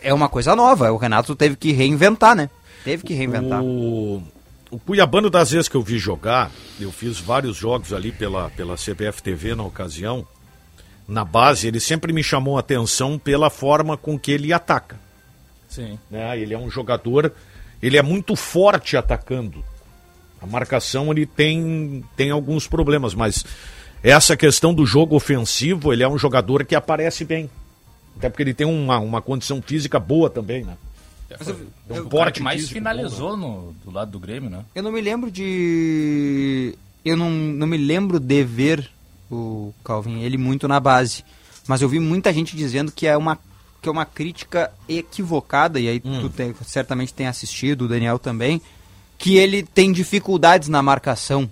É 0.03 0.13
uma 0.13 0.29
coisa 0.29 0.57
nova. 0.57 0.91
O 0.93 0.97
Renato 0.97 1.35
teve 1.35 1.57
que 1.57 1.73
reinventar, 1.73 2.35
né? 2.35 2.51
Teve 2.85 3.03
que 3.03 3.15
reinventar. 3.15 3.63
O, 3.63 4.23
o 4.71 4.79
Cuiabano, 4.79 5.31
das 5.31 5.51
vezes 5.51 5.69
que 5.69 5.77
eu 5.77 5.83
vi 5.83 5.99
jogar, 5.99 6.51
eu 6.81 6.91
fiz 6.91 7.19
vários 7.19 7.57
jogos 7.57 7.93
ali 7.93 8.13
pela, 8.13 8.51
pela 8.51 8.77
CBF 8.77 9.23
TV 9.23 9.55
na 9.55 9.63
ocasião. 9.63 10.27
Na 11.07 11.25
base, 11.25 11.69
ele 11.69 11.81
sempre 11.81 12.13
me 12.13 12.23
chamou 12.23 12.57
a 12.57 12.61
atenção 12.61 13.19
pela 13.19 13.51
forma 13.51 13.97
com 13.97 14.19
que 14.19 14.33
ele 14.33 14.53
ataca. 14.53 14.99
Sim. 15.69 15.99
né? 16.11 16.39
Ele 16.39 16.55
é 16.55 16.59
um 16.59 16.71
jogador, 16.71 17.33
ele 17.83 17.97
é 17.97 18.03
muito 18.03 18.37
forte 18.37 18.97
atacando. 18.97 19.65
A 20.45 20.47
marcação 20.47 21.11
ele 21.11 21.25
tem, 21.25 22.05
tem 22.17 22.31
alguns 22.31 22.67
problemas, 22.69 23.15
mas 23.15 23.45
essa 24.03 24.37
questão 24.37 24.75
do 24.75 24.85
jogo 24.85 25.17
ofensivo, 25.17 25.91
ele 25.93 26.03
é 26.03 26.09
um 26.09 26.19
jogador 26.19 26.65
que 26.67 26.75
aparece 26.75 27.25
bem. 27.25 27.49
Até 28.19 28.29
porque 28.29 28.43
ele 28.43 28.53
tem 28.55 28.67
uma, 28.67 28.99
uma 28.99 29.23
condição 29.23 29.63
física 29.63 29.99
boa 29.99 30.29
também, 30.29 30.63
né? 30.65 30.77
É 31.31 31.37
um 31.41 31.97
o 31.97 32.09
cara 32.09 32.09
porte 32.11 32.39
que 32.39 32.43
mais 32.45 32.61
físico 32.61 32.75
finalizou 32.75 33.37
no, 33.37 33.75
do 33.85 33.91
lado 33.91 34.11
do 34.11 34.21
Grêmio, 34.21 34.51
né? 34.51 34.65
Eu 34.75 34.83
não 34.83 34.93
me 34.93 35.01
lembro 35.01 35.31
de. 35.31 36.75
Eu 37.05 37.17
não, 37.17 37.31
não 37.31 37.67
me 37.67 37.77
lembro 37.79 38.21
de 38.21 38.45
ver 38.45 38.89
o 39.31 39.73
Calvin, 39.83 40.21
ele 40.23 40.37
muito 40.37 40.69
na 40.69 40.79
base. 40.79 41.25
Mas 41.67 41.81
eu 41.83 41.89
vi 41.89 41.99
muita 41.99 42.33
gente 42.33 42.55
dizendo 42.55 42.93
que 42.93 43.07
é 43.07 43.17
uma, 43.17 43.39
que 43.83 43.89
é 43.89 43.93
uma 43.93 44.05
crítica 44.05 44.71
equivocada, 44.89 45.81
e 45.81 45.89
aí 45.89 45.99
tu 46.01 46.29
tem- 46.29 46.55
certamente 46.65 47.13
tem 47.15 47.27
assistido, 47.27 47.87
o 47.87 47.89
Daniel 47.89 48.19
também, 48.19 48.61
que 49.25 49.39
ele 49.39 49.63
tem 49.63 49.91
dificuldades 49.91 50.69
na 50.69 50.83
marcação. 50.83 51.49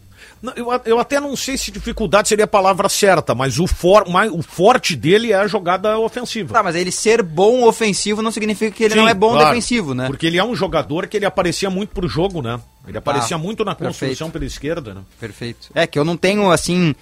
Eu, 0.54 0.66
eu 0.84 1.00
até 1.00 1.18
não 1.18 1.34
sei 1.34 1.56
se 1.56 1.70
dificuldade 1.70 2.28
seria 2.28 2.44
a 2.44 2.48
palavra 2.48 2.86
certa, 2.86 3.34
mas 3.34 3.58
o, 3.58 3.66
for, 3.66 4.06
mais, 4.06 4.30
o 4.30 4.42
forte 4.42 4.94
dele 4.94 5.32
é 5.32 5.36
a 5.36 5.46
jogada 5.46 5.98
ofensiva. 5.98 6.52
Tá, 6.52 6.62
mas 6.62 6.76
ele 6.76 6.92
ser 6.92 7.22
bom 7.22 7.66
ofensivo 7.66 8.20
não 8.20 8.30
significa 8.30 8.70
que 8.76 8.84
ele 8.84 8.92
Sim, 8.92 9.00
não 9.00 9.08
é 9.08 9.14
bom 9.14 9.30
claro, 9.32 9.46
defensivo, 9.48 9.94
né? 9.94 10.06
Porque 10.06 10.26
ele 10.26 10.36
é 10.36 10.44
um 10.44 10.54
jogador 10.54 11.06
que 11.06 11.16
ele 11.16 11.24
aparecia 11.24 11.70
muito 11.70 11.94
pro 11.94 12.06
jogo, 12.06 12.42
né? 12.42 12.60
Ele 12.86 12.98
aparecia 12.98 13.36
Ah, 13.36 13.38
muito 13.38 13.64
na 13.64 13.74
construção 13.74 14.28
perfeito. 14.28 14.32
pela 14.32 14.44
esquerda, 14.44 14.92
né? 14.92 15.00
Perfeito. 15.18 15.70
É 15.74 15.86
que 15.86 15.98
eu 15.98 16.04
não 16.04 16.18
tenho, 16.18 16.50
assim, 16.50 16.94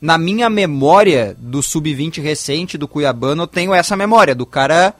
na 0.00 0.18
minha 0.18 0.50
memória 0.50 1.36
do 1.38 1.62
sub-20 1.62 2.20
recente 2.20 2.76
do 2.76 2.88
Cuiabano, 2.88 3.44
eu 3.44 3.46
tenho 3.46 3.72
essa 3.72 3.94
memória 3.96 4.34
do 4.34 4.44
cara 4.44 4.92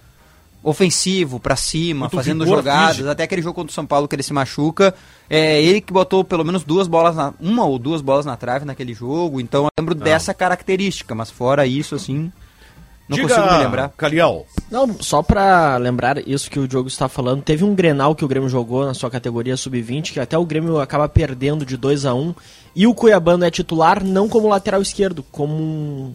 ofensivo, 0.68 1.38
pra 1.38 1.54
cima, 1.54 2.00
Muito 2.00 2.16
fazendo 2.16 2.42
vigor 2.44 2.58
jogadas. 2.58 2.96
físico. 2.96 3.08
Até 3.08 3.22
aquele 3.22 3.40
jogo 3.40 3.54
contra 3.54 3.70
o 3.70 3.74
São 3.74 3.86
Paulo 3.86 4.08
que 4.08 4.16
ele 4.16 4.22
se 4.24 4.32
machuca. 4.32 4.92
É 5.30 5.62
ele 5.62 5.80
que 5.80 5.92
botou 5.92 6.24
pelo 6.24 6.44
menos 6.44 6.64
duas 6.64 6.88
bolas, 6.88 7.14
na, 7.14 7.32
uma 7.40 7.64
ou 7.64 7.78
duas 7.78 8.00
bolas 8.00 8.26
na 8.26 8.36
trave 8.36 8.64
naquele 8.64 8.92
jogo. 8.92 9.40
Então 9.40 9.64
eu 9.64 9.70
lembro 9.78 9.94
dessa 9.94 10.34
característica, 10.34 11.14
mas 11.14 11.30
fora 11.30 11.64
isso, 11.66 11.94
assim, 11.94 12.32
não 13.08 13.16
Diga, 13.16 13.28
consigo 13.28 13.52
me 13.52 13.62
lembrar. 13.62 13.90
Caliel, 13.96 14.44
Não, 14.68 14.96
só 15.00 15.22
pra 15.22 15.76
lembrar 15.76 16.26
isso 16.26 16.50
que 16.50 16.58
o 16.58 16.66
Diogo 16.66 16.88
está 16.88 17.08
falando, 17.08 17.42
teve 17.42 17.62
um 17.62 17.72
Grenal 17.72 18.16
que 18.16 18.24
o 18.24 18.28
Grêmio 18.28 18.48
jogou 18.48 18.84
na 18.84 18.94
sua 18.94 19.08
categoria 19.08 19.56
sub-20, 19.56 20.12
que 20.14 20.18
até 20.20 20.36
o 20.36 20.44
Grêmio 20.44 20.80
acaba 20.80 21.08
perdendo 21.08 21.64
de 21.64 21.76
2 21.76 22.04
a 22.04 22.12
1 22.12 22.34
e 22.74 22.88
o 22.88 22.94
Cuiabano 22.94 23.44
é 23.44 23.50
titular 23.52 24.02
não 24.02 24.28
como 24.28 24.48
lateral 24.48 24.82
esquerdo, 24.82 25.24
como 25.30 25.54
um 25.54 26.14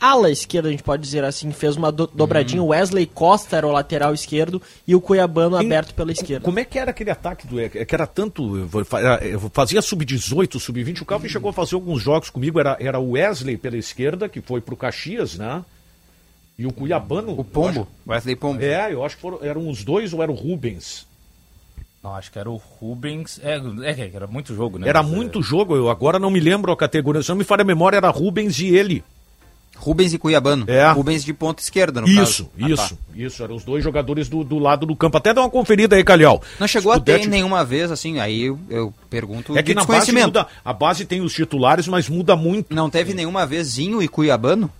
ala 0.00 0.30
esquerda, 0.30 0.68
a 0.68 0.70
gente 0.70 0.82
pode 0.82 1.02
dizer 1.02 1.24
assim, 1.24 1.50
fez 1.52 1.76
uma 1.76 1.90
do 1.90 2.06
dobradinha. 2.06 2.62
O 2.62 2.68
Wesley 2.68 3.06
Costa 3.06 3.56
era 3.56 3.66
o 3.66 3.72
lateral 3.72 4.14
esquerdo 4.14 4.60
e 4.86 4.94
o 4.94 5.00
Cuiabano 5.00 5.56
aberto 5.56 5.94
pela 5.94 6.12
esquerda. 6.12 6.44
Como 6.44 6.58
é 6.58 6.64
que 6.64 6.78
era 6.78 6.90
aquele 6.90 7.10
ataque 7.10 7.46
do 7.46 7.58
é 7.60 7.68
que 7.68 7.94
era 7.94 8.06
tanto 8.06 8.56
eu 9.22 9.40
fazia 9.52 9.82
sub-18, 9.82 10.58
sub-20, 10.58 11.02
o 11.02 11.04
Calvin 11.04 11.28
chegou 11.28 11.50
a 11.50 11.52
fazer 11.52 11.74
alguns 11.74 12.02
jogos 12.02 12.30
comigo, 12.30 12.58
era 12.60 12.76
era 12.80 12.98
o 12.98 13.12
Wesley 13.12 13.56
pela 13.56 13.76
esquerda, 13.76 14.28
que 14.28 14.40
foi 14.40 14.60
pro 14.60 14.76
Caxias, 14.76 15.36
né? 15.36 15.64
E 16.58 16.66
o 16.66 16.72
Cuiabano, 16.72 17.38
O 17.38 17.44
Pombo, 17.44 17.86
Wesley 18.06 18.34
Pombo. 18.34 18.60
eu 18.60 18.74
acho- 18.76 18.88
é, 18.88 18.92
eu 18.92 19.04
acho 19.04 19.16
que 19.16 19.22
foram, 19.22 19.38
eram 19.42 19.68
os 19.68 19.84
dois 19.84 20.12
ou 20.12 20.22
era 20.22 20.30
o 20.32 20.34
Rubens? 20.34 21.06
Não, 22.02 22.14
acho 22.14 22.30
que 22.32 22.38
era 22.38 22.50
o 22.50 22.56
Rubens. 22.56 23.40
É, 23.42 23.56
é 23.84 24.10
era 24.14 24.26
muito 24.26 24.54
jogo, 24.54 24.78
né? 24.78 24.88
Era 24.88 25.02
Mas, 25.02 25.12
muito 25.12 25.42
jogo, 25.42 25.76
eu 25.76 25.88
agora 25.90 26.18
não 26.18 26.30
me 26.30 26.40
lembro 26.40 26.72
a 26.72 26.76
categoria, 26.76 27.22
se 27.22 27.28
não 27.28 27.36
me 27.36 27.44
falha 27.44 27.62
a 27.62 27.64
memória, 27.64 27.96
era 27.96 28.08
Rubens 28.10 28.58
e 28.60 28.66
ele. 28.68 29.04
Rubens 29.78 30.12
e 30.12 30.18
Cuiabano. 30.18 30.64
É. 30.68 30.90
Rubens 30.90 31.24
de 31.24 31.32
ponta 31.32 31.62
esquerda, 31.62 32.00
no 32.00 32.08
Isso, 32.08 32.18
caso. 32.44 32.50
Ah, 32.56 32.60
tá. 32.60 32.68
isso, 32.84 32.98
isso. 33.14 33.42
Eram 33.42 33.54
os 33.54 33.64
dois 33.64 33.82
jogadores 33.82 34.28
do, 34.28 34.42
do 34.44 34.58
lado 34.58 34.84
do 34.84 34.96
campo. 34.96 35.16
Até 35.16 35.32
dá 35.32 35.40
uma 35.40 35.48
conferida 35.50 35.96
aí, 35.96 36.02
Calhau. 36.04 36.42
Não 36.58 36.66
chegou 36.66 36.92
Se 36.92 36.98
a 36.98 37.00
ter 37.02 37.26
nenhuma 37.28 37.64
vez, 37.64 37.90
assim, 37.92 38.18
aí 38.18 38.42
eu, 38.42 38.58
eu 38.68 38.92
pergunto 39.08 39.56
É 39.56 39.62
que 39.62 39.68
de 39.70 39.74
na 39.74 39.82
base 39.84 40.00
desconhecimento. 40.06 40.26
muda, 40.38 40.46
a 40.64 40.72
base 40.72 41.04
tem 41.04 41.20
os 41.20 41.32
titulares, 41.32 41.86
mas 41.88 42.08
muda 42.08 42.34
muito. 42.36 42.74
Não 42.74 42.90
teve 42.90 43.14
nenhuma 43.14 43.46
vez 43.46 43.68
Zinho 43.68 44.02
e 44.02 44.08
Cuiabano? 44.08 44.70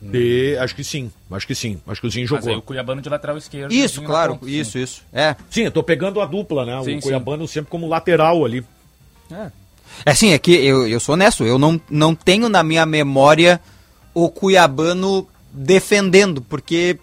De- 0.00 0.56
acho 0.58 0.74
que 0.74 0.82
sim, 0.82 1.12
acho 1.30 1.46
que 1.46 1.54
sim. 1.54 1.80
Acho 1.86 2.00
que 2.00 2.06
o 2.08 2.10
Zinho 2.10 2.26
Mas 2.28 2.38
aí 2.40 2.44
jogou. 2.44 2.58
o 2.58 2.62
Cuiabano 2.62 3.00
de 3.00 3.08
lateral 3.08 3.36
esquerdo. 3.38 3.72
Isso, 3.72 4.02
claro, 4.02 4.34
ponta, 4.36 4.50
isso, 4.50 4.72
sim. 4.72 4.82
isso. 4.82 5.02
É. 5.12 5.36
Sim, 5.48 5.62
eu 5.62 5.70
tô 5.70 5.80
pegando 5.82 6.20
a 6.20 6.26
dupla, 6.26 6.66
né? 6.66 6.82
Sim, 6.84 6.96
o 6.98 7.00
Cuiabano 7.02 7.46
sempre 7.46 7.70
como 7.70 7.86
lateral 7.88 8.44
ali. 8.44 8.64
É 9.30 9.50
assim, 10.04 10.32
é 10.32 10.38
que 10.38 10.52
eu, 10.52 10.86
eu 10.86 11.00
sou 11.00 11.14
honesto, 11.14 11.44
eu 11.44 11.58
não, 11.58 11.80
não 11.90 12.14
tenho 12.14 12.48
na 12.48 12.62
minha 12.62 12.84
memória 12.86 13.60
o 14.14 14.28
Cuiabano 14.28 15.26
defendendo, 15.52 16.40
porque 16.42 16.98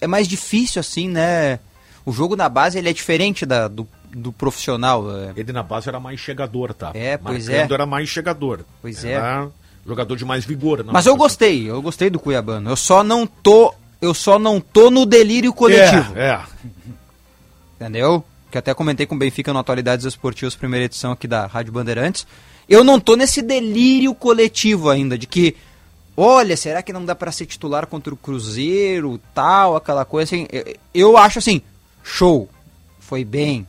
é 0.00 0.06
mais 0.06 0.26
difícil 0.28 0.80
assim, 0.80 1.08
né? 1.08 1.58
O 2.04 2.12
jogo 2.12 2.36
na 2.36 2.48
base 2.48 2.78
ele 2.78 2.88
é 2.88 2.92
diferente 2.92 3.44
da, 3.44 3.66
do, 3.68 3.86
do 4.12 4.32
profissional. 4.32 5.04
é. 5.16 5.32
Ele 5.36 5.52
na 5.52 5.62
base 5.62 5.88
era 5.88 5.98
mais 5.98 6.20
chegador, 6.20 6.72
tá? 6.72 6.90
É, 6.94 7.16
pois 7.16 7.48
Marcando 7.48 7.70
é. 7.70 7.74
era 7.74 7.86
mais 7.86 8.08
chegador. 8.08 8.60
Pois 8.80 9.04
é. 9.04 9.12
Era 9.12 9.48
jogador 9.86 10.16
de 10.16 10.24
mais 10.24 10.44
vigor. 10.44 10.84
Mas 10.84 11.06
eu 11.06 11.16
gostei, 11.16 11.68
eu 11.68 11.80
gostei 11.82 12.10
do 12.10 12.18
Cuiabano. 12.18 12.70
Eu 12.70 12.76
só 12.76 13.02
não 13.02 13.26
tô, 13.26 13.74
eu 14.00 14.12
só 14.14 14.38
não 14.38 14.60
tô 14.60 14.90
no 14.90 15.06
delírio 15.06 15.52
coletivo, 15.52 16.12
É, 16.16 16.30
é. 16.30 16.40
entendeu? 17.80 18.24
Que 18.56 18.60
até 18.60 18.72
comentei 18.72 19.04
com 19.04 19.14
o 19.14 19.18
Benfica 19.18 19.52
no 19.52 19.58
Atualidades 19.58 20.06
Esportivas, 20.06 20.56
primeira 20.56 20.86
edição 20.86 21.12
aqui 21.12 21.28
da 21.28 21.44
Rádio 21.44 21.74
Bandeirantes. 21.74 22.26
Eu 22.66 22.82
não 22.82 22.98
tô 22.98 23.14
nesse 23.14 23.42
delírio 23.42 24.14
coletivo 24.14 24.88
ainda 24.88 25.18
de 25.18 25.26
que 25.26 25.54
olha, 26.16 26.56
será 26.56 26.80
que 26.80 26.90
não 26.90 27.04
dá 27.04 27.14
pra 27.14 27.30
ser 27.30 27.44
titular 27.44 27.86
contra 27.86 28.14
o 28.14 28.16
Cruzeiro, 28.16 29.20
tal, 29.34 29.76
aquela 29.76 30.06
coisa 30.06 30.34
assim. 30.34 30.48
Eu, 30.50 30.74
eu 30.94 31.16
acho 31.18 31.38
assim, 31.38 31.60
show. 32.02 32.48
Foi 32.98 33.26
bem. 33.26 33.66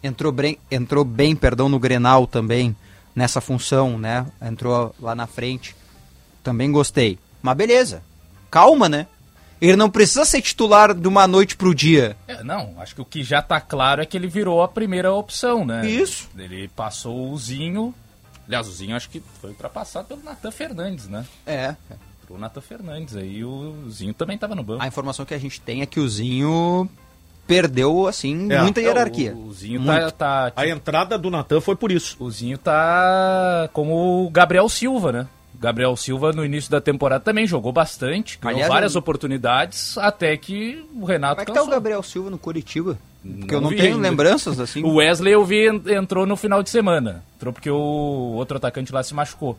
Entrou 0.00 0.30
bem, 0.30 0.56
entrou 0.70 1.04
bem, 1.04 1.34
perdão, 1.34 1.68
no 1.68 1.80
Grenal 1.80 2.24
também 2.24 2.76
nessa 3.16 3.40
função, 3.40 3.98
né? 3.98 4.24
Entrou 4.40 4.94
lá 5.00 5.12
na 5.12 5.26
frente. 5.26 5.74
Também 6.40 6.70
gostei. 6.70 7.18
Mas 7.42 7.56
beleza. 7.56 8.00
Calma, 8.48 8.88
né? 8.88 9.08
Ele 9.60 9.76
não 9.76 9.90
precisa 9.90 10.24
ser 10.24 10.40
titular 10.40 10.94
de 10.94 11.06
uma 11.06 11.26
noite 11.26 11.54
pro 11.56 11.74
dia. 11.74 12.16
É, 12.26 12.42
não, 12.42 12.74
acho 12.78 12.94
que 12.94 13.00
o 13.00 13.04
que 13.04 13.22
já 13.22 13.42
tá 13.42 13.60
claro 13.60 14.00
é 14.00 14.06
que 14.06 14.16
ele 14.16 14.26
virou 14.26 14.62
a 14.62 14.68
primeira 14.68 15.12
opção, 15.12 15.64
né? 15.64 15.86
Isso. 15.86 16.28
Ele 16.38 16.68
passou 16.68 17.30
o 17.30 17.36
Zinho. 17.38 17.94
Aliás, 18.46 18.66
o 18.66 18.72
Zinho 18.72 18.96
acho 18.96 19.10
que 19.10 19.22
foi 19.40 19.50
ultrapassado 19.50 20.08
pelo 20.08 20.22
Natan 20.22 20.50
Fernandes, 20.50 21.08
né? 21.08 21.24
É. 21.46 21.74
O 22.28 22.38
Natan 22.38 22.60
Fernandes. 22.60 23.16
Aí 23.16 23.44
o 23.44 23.88
Zinho 23.90 24.14
também 24.14 24.38
tava 24.38 24.54
no 24.54 24.62
banco. 24.62 24.82
A 24.82 24.86
informação 24.86 25.26
que 25.26 25.34
a 25.34 25.38
gente 25.38 25.60
tem 25.60 25.82
é 25.82 25.86
que 25.86 26.00
o 26.00 26.08
Zinho 26.08 26.88
perdeu, 27.46 28.06
assim, 28.06 28.50
É. 28.50 28.62
muita 28.62 28.80
É, 28.80 28.84
hierarquia. 28.84 29.34
O, 29.34 29.48
o 29.48 29.52
Zinho 29.52 29.80
Muito. 29.80 30.12
tá, 30.12 30.50
tá 30.52 30.62
A 30.62 30.68
entrada 30.68 31.18
do 31.18 31.28
Natan 31.30 31.60
foi 31.60 31.74
por 31.74 31.90
isso. 31.90 32.16
O 32.20 32.30
Zinho 32.30 32.56
tá 32.56 33.68
como 33.72 34.24
o 34.24 34.30
Gabriel 34.30 34.68
Silva, 34.68 35.10
né? 35.12 35.26
Gabriel 35.60 35.94
Silva 35.94 36.32
no 36.32 36.42
início 36.44 36.70
da 36.70 36.80
temporada 36.80 37.22
também 37.22 37.46
jogou 37.46 37.70
bastante, 37.70 38.38
ganhou 38.40 38.56
Aliás, 38.56 38.72
várias 38.72 38.94
eu- 38.94 38.98
oportunidades, 38.98 39.96
até 39.98 40.34
que 40.36 40.82
o 40.94 41.04
Renato 41.04 41.34
Como 41.36 41.42
é 41.42 41.44
que 41.44 41.52
tá 41.52 41.60
o 41.60 41.64
cansou. 41.64 41.74
Gabriel 41.74 42.02
Silva 42.02 42.30
no 42.30 42.38
Curitiba? 42.38 42.98
Porque 43.22 43.54
eu 43.54 43.60
Não 43.60 43.64
não 43.64 43.70
vi 43.70 43.76
tenho 43.76 43.96
ainda. 43.96 44.08
lembranças, 44.08 44.58
assim. 44.58 44.82
O 44.82 44.94
Wesley 44.94 45.34
eu 45.34 45.44
vi 45.44 45.68
en- 45.68 45.82
entrou 45.94 46.24
no 46.24 46.34
final 46.36 46.62
de 46.62 46.70
semana. 46.70 47.22
Entrou 47.36 47.52
porque 47.52 47.70
o 47.70 47.76
outro 47.76 48.56
atacante 48.56 48.90
lá 48.90 49.02
se 49.02 49.12
machucou. 49.12 49.58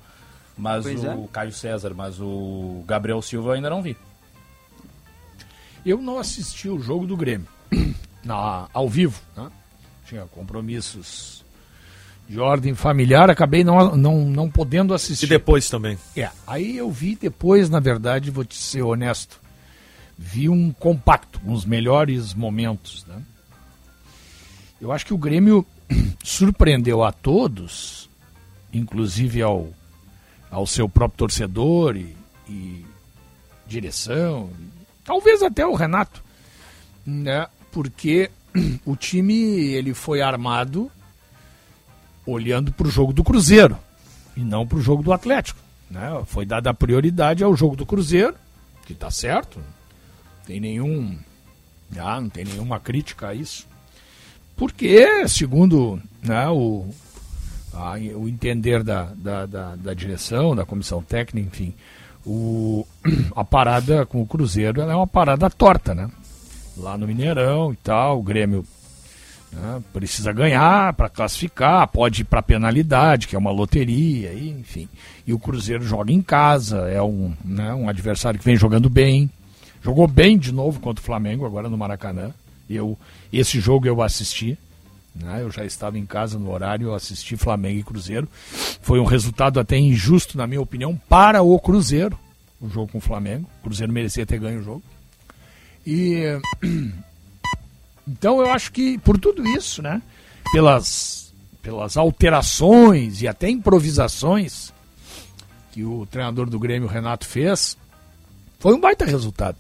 Mas 0.58 0.84
Pois 0.84 1.04
o 1.04 1.08
é. 1.08 1.28
Caio 1.32 1.52
César, 1.52 1.94
mas 1.96 2.20
o 2.20 2.84
Gabriel 2.88 3.22
Silva 3.22 3.50
eu 3.50 3.54
ainda 3.54 3.70
não 3.70 3.82
vi. 3.84 3.96
Eu 5.86 6.00
não 6.00 6.18
assisti 6.20 6.70
o 6.70 6.80
jogo 6.80 7.06
do 7.06 7.16
Grêmio 7.16 7.48
na, 8.26 8.68
ao 8.74 8.90
vivo. 8.90 9.22
Né? 9.38 9.50
Tinha 10.08 10.26
compromissos 10.26 11.41
de 12.32 12.40
ordem 12.40 12.74
familiar, 12.74 13.30
acabei 13.30 13.62
não, 13.62 13.94
não, 13.94 14.24
não 14.24 14.50
podendo 14.50 14.94
E 14.94 14.96
assistir. 14.96 15.28
depois 15.28 15.70
também. 15.70 15.98
É, 16.16 16.30
aí 16.48 16.78
eu 16.78 16.90
vi 16.90 17.18
depois, 17.18 17.70
na 17.70 17.82
verdade, 17.82 18.32
vou 18.32 18.46
te 18.46 18.56
ser 18.56 18.84
honesto, 18.84 19.38
vi 20.18 20.48
um 20.48 20.72
compacto, 20.72 21.42
uns 21.46 21.66
melhores 21.66 22.34
momentos. 22.34 23.06
Né? 23.06 23.22
Eu 24.80 24.94
acho 24.94 25.06
que 25.06 25.14
o 25.14 25.18
Grêmio 25.18 25.66
surpreendeu 26.24 27.04
a 27.04 27.12
todos, 27.12 28.10
inclusive 28.72 29.42
ao, 29.42 29.68
ao 30.50 30.66
seu 30.66 30.88
próprio 30.88 31.18
torcedor 31.18 31.98
e, 31.98 32.16
e 32.48 32.86
direção, 33.68 34.50
talvez 35.04 35.44
até 35.44 35.68
o 35.68 35.76
Renato, 35.76 36.24
né? 37.06 37.46
porque 37.74 38.32
o 38.86 38.96
time 38.96 39.34
ele 39.74 39.94
foi 39.94 40.22
armado 40.22 40.90
olhando 42.26 42.72
para 42.72 42.88
o 42.88 42.92
jogo 42.92 43.14
do 43.14 43.24
Cruzeiro 43.24 43.78
e 44.36 44.42
não 44.42 44.66
para 44.68 44.78
o 44.78 44.82
jogo 44.82 45.02
do 45.04 45.12
Atlético. 45.14 45.60
Né? 45.90 46.10
Foi 46.26 46.46
dada 46.46 46.70
a 46.70 46.74
prioridade 46.74 47.44
ao 47.44 47.56
jogo 47.56 47.76
do 47.76 47.86
Cruzeiro, 47.86 48.36
que 48.86 48.94
está 48.94 49.12
certo, 49.12 49.58
não 49.60 50.46
tem 50.46 50.60
nenhum, 50.60 51.18
ah, 51.98 52.20
não 52.22 52.30
tem 52.30 52.46
nenhuma 52.46 52.80
crítica 52.80 53.30
a 53.30 53.34
isso, 53.36 53.68
porque 54.56 55.28
segundo 55.28 56.02
né, 56.24 56.48
o, 56.50 56.88
a- 57.74 57.96
o 58.16 58.28
entender 58.28 58.84
da, 58.84 59.04
da, 59.16 59.46
da, 59.46 59.76
da 59.76 59.94
direção, 59.94 60.56
da 60.56 60.66
comissão 60.66 61.02
técnica, 61.02 61.48
enfim, 61.50 61.74
o, 62.26 62.86
a 63.36 63.44
parada 63.44 64.06
com 64.06 64.22
o 64.22 64.26
Cruzeiro 64.28 64.82
é 64.82 64.96
uma 64.96 65.08
parada 65.08 65.50
torta, 65.50 65.94
né? 65.96 66.10
Lá 66.78 66.98
no 66.98 67.06
Mineirão 67.08 67.74
e 67.74 67.76
tal, 67.76 68.20
o 68.20 68.24
Grêmio 68.24 68.66
né, 69.52 69.82
precisa 69.92 70.32
ganhar 70.32 70.94
para 70.94 71.10
classificar, 71.10 71.88
pode 71.88 72.22
ir 72.22 72.26
para 72.26 72.42
penalidade, 72.42 73.28
que 73.28 73.36
é 73.36 73.40
uma 73.40 73.52
loteria, 73.52 74.34
enfim. 74.34 74.88
E 75.28 75.34
o 75.34 75.40
Cruzeiro 75.40 75.84
joga 75.84 76.12
em 76.12 76.22
casa, 76.22 76.90
é 76.90 77.02
um, 77.02 77.34
né, 77.44 77.74
um 77.74 77.90
adversário 77.90 78.40
que 78.40 78.46
vem 78.46 78.56
jogando 78.56 78.90
bem. 78.90 79.30
Jogou 79.84 80.08
bem 80.08 80.38
de 80.38 80.52
novo 80.52 80.80
contra 80.80 81.02
o 81.02 81.06
Flamengo, 81.06 81.46
agora 81.46 81.68
no 81.68 81.78
Maracanã. 81.78 82.32
Eu, 82.70 82.98
esse 83.34 83.60
jogo 83.60 83.88
eu 83.88 84.02
assisti. 84.02 84.58
né, 85.14 85.42
eu 85.42 85.52
já 85.52 85.66
estava 85.66 86.00
em 86.00 86.06
casa 86.06 86.40
no 86.40 86.52
horário, 86.52 86.88
eu 86.88 86.96
assisti 86.96 87.36
Flamengo 87.36 87.80
e 87.80 87.84
Cruzeiro. 87.84 88.30
Foi 88.82 89.00
um 89.00 89.06
resultado 89.06 89.60
até 89.60 89.78
injusto, 89.78 90.38
na 90.38 90.48
minha 90.48 90.62
opinião, 90.62 90.96
para 91.10 91.42
o 91.42 91.60
Cruzeiro, 91.60 92.18
o 92.62 92.70
jogo 92.70 92.92
com 92.94 93.00
o 93.00 93.02
Flamengo. 93.02 93.50
O 93.60 93.64
Cruzeiro 93.64 93.92
merecia 93.92 94.26
ter 94.26 94.40
ganho 94.40 94.62
o 94.62 94.64
jogo. 94.64 94.84
E 95.86 96.24
então 98.08 98.40
eu 98.40 98.52
acho 98.52 98.72
que 98.72 98.98
por 99.00 99.18
tudo 99.18 99.48
isso, 99.48 99.82
né, 99.82 100.02
pelas 100.52 101.22
pelas 101.62 101.96
alterações 101.96 103.22
e 103.22 103.28
até 103.28 103.50
improvisações 103.50 104.74
que 105.72 105.84
o 105.84 106.06
treinador 106.06 106.50
do 106.50 106.60
Grêmio 106.60 106.88
Renato 106.88 107.26
fez, 107.26 107.78
foi 108.60 108.74
um 108.74 108.80
baita 108.80 109.06
resultado. 109.06 109.58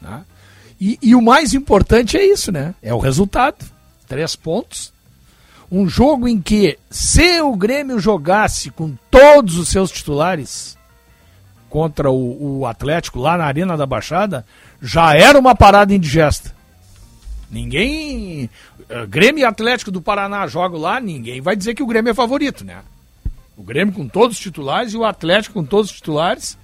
né? 0.00 0.24
E, 0.80 0.98
e 1.00 1.14
o 1.14 1.22
mais 1.22 1.54
importante 1.54 2.16
é 2.16 2.26
isso, 2.26 2.50
né? 2.50 2.74
É 2.82 2.92
o 2.92 2.98
resultado. 2.98 3.64
Três 4.06 4.36
pontos. 4.36 4.92
Um 5.70 5.88
jogo 5.88 6.28
em 6.28 6.40
que, 6.40 6.78
se 6.90 7.40
o 7.40 7.56
Grêmio 7.56 7.98
jogasse 7.98 8.70
com 8.70 8.94
todos 9.10 9.56
os 9.56 9.68
seus 9.68 9.90
titulares 9.90 10.76
contra 11.70 12.10
o, 12.10 12.58
o 12.58 12.66
Atlético 12.66 13.20
lá 13.20 13.38
na 13.38 13.44
Arena 13.44 13.76
da 13.76 13.86
Baixada, 13.86 14.44
já 14.82 15.14
era 15.16 15.38
uma 15.38 15.54
parada 15.54 15.94
indigesta. 15.94 16.54
Ninguém. 17.52 18.48
eh, 18.88 19.06
Grêmio 19.06 19.42
e 19.42 19.44
Atlético 19.44 19.90
do 19.90 20.00
Paraná 20.00 20.46
jogam 20.46 20.80
lá, 20.80 20.98
ninguém 20.98 21.40
vai 21.42 21.54
dizer 21.54 21.74
que 21.74 21.82
o 21.82 21.86
Grêmio 21.86 22.10
é 22.10 22.14
favorito, 22.14 22.64
né? 22.64 22.82
O 23.56 23.62
Grêmio 23.62 23.92
com 23.94 24.08
todos 24.08 24.38
os 24.38 24.42
titulares 24.42 24.94
e 24.94 24.96
o 24.96 25.04
Atlético 25.04 25.54
com 25.54 25.64
todos 25.64 25.90
os 25.90 25.96
titulares, 25.96 26.56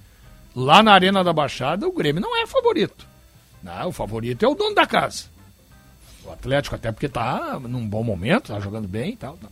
lá 0.55 0.81
na 0.81 0.91
Arena 0.91 1.23
da 1.23 1.31
Baixada, 1.31 1.87
o 1.87 1.91
Grêmio 1.91 2.21
não 2.21 2.35
é 2.35 2.47
favorito. 2.47 3.07
Não, 3.61 3.89
o 3.89 3.91
favorito 3.91 4.43
é 4.43 4.47
o 4.47 4.55
dono 4.55 4.73
da 4.73 4.87
casa. 4.87 5.25
O 6.25 6.31
Atlético, 6.31 6.75
até 6.75 6.91
porque 6.91 7.07
tá 7.07 7.59
num 7.61 7.87
bom 7.87 8.03
momento, 8.03 8.47
tá 8.47 8.59
jogando 8.59 8.87
bem 8.87 9.13
e 9.13 9.15
tal. 9.15 9.37
tal. 9.37 9.51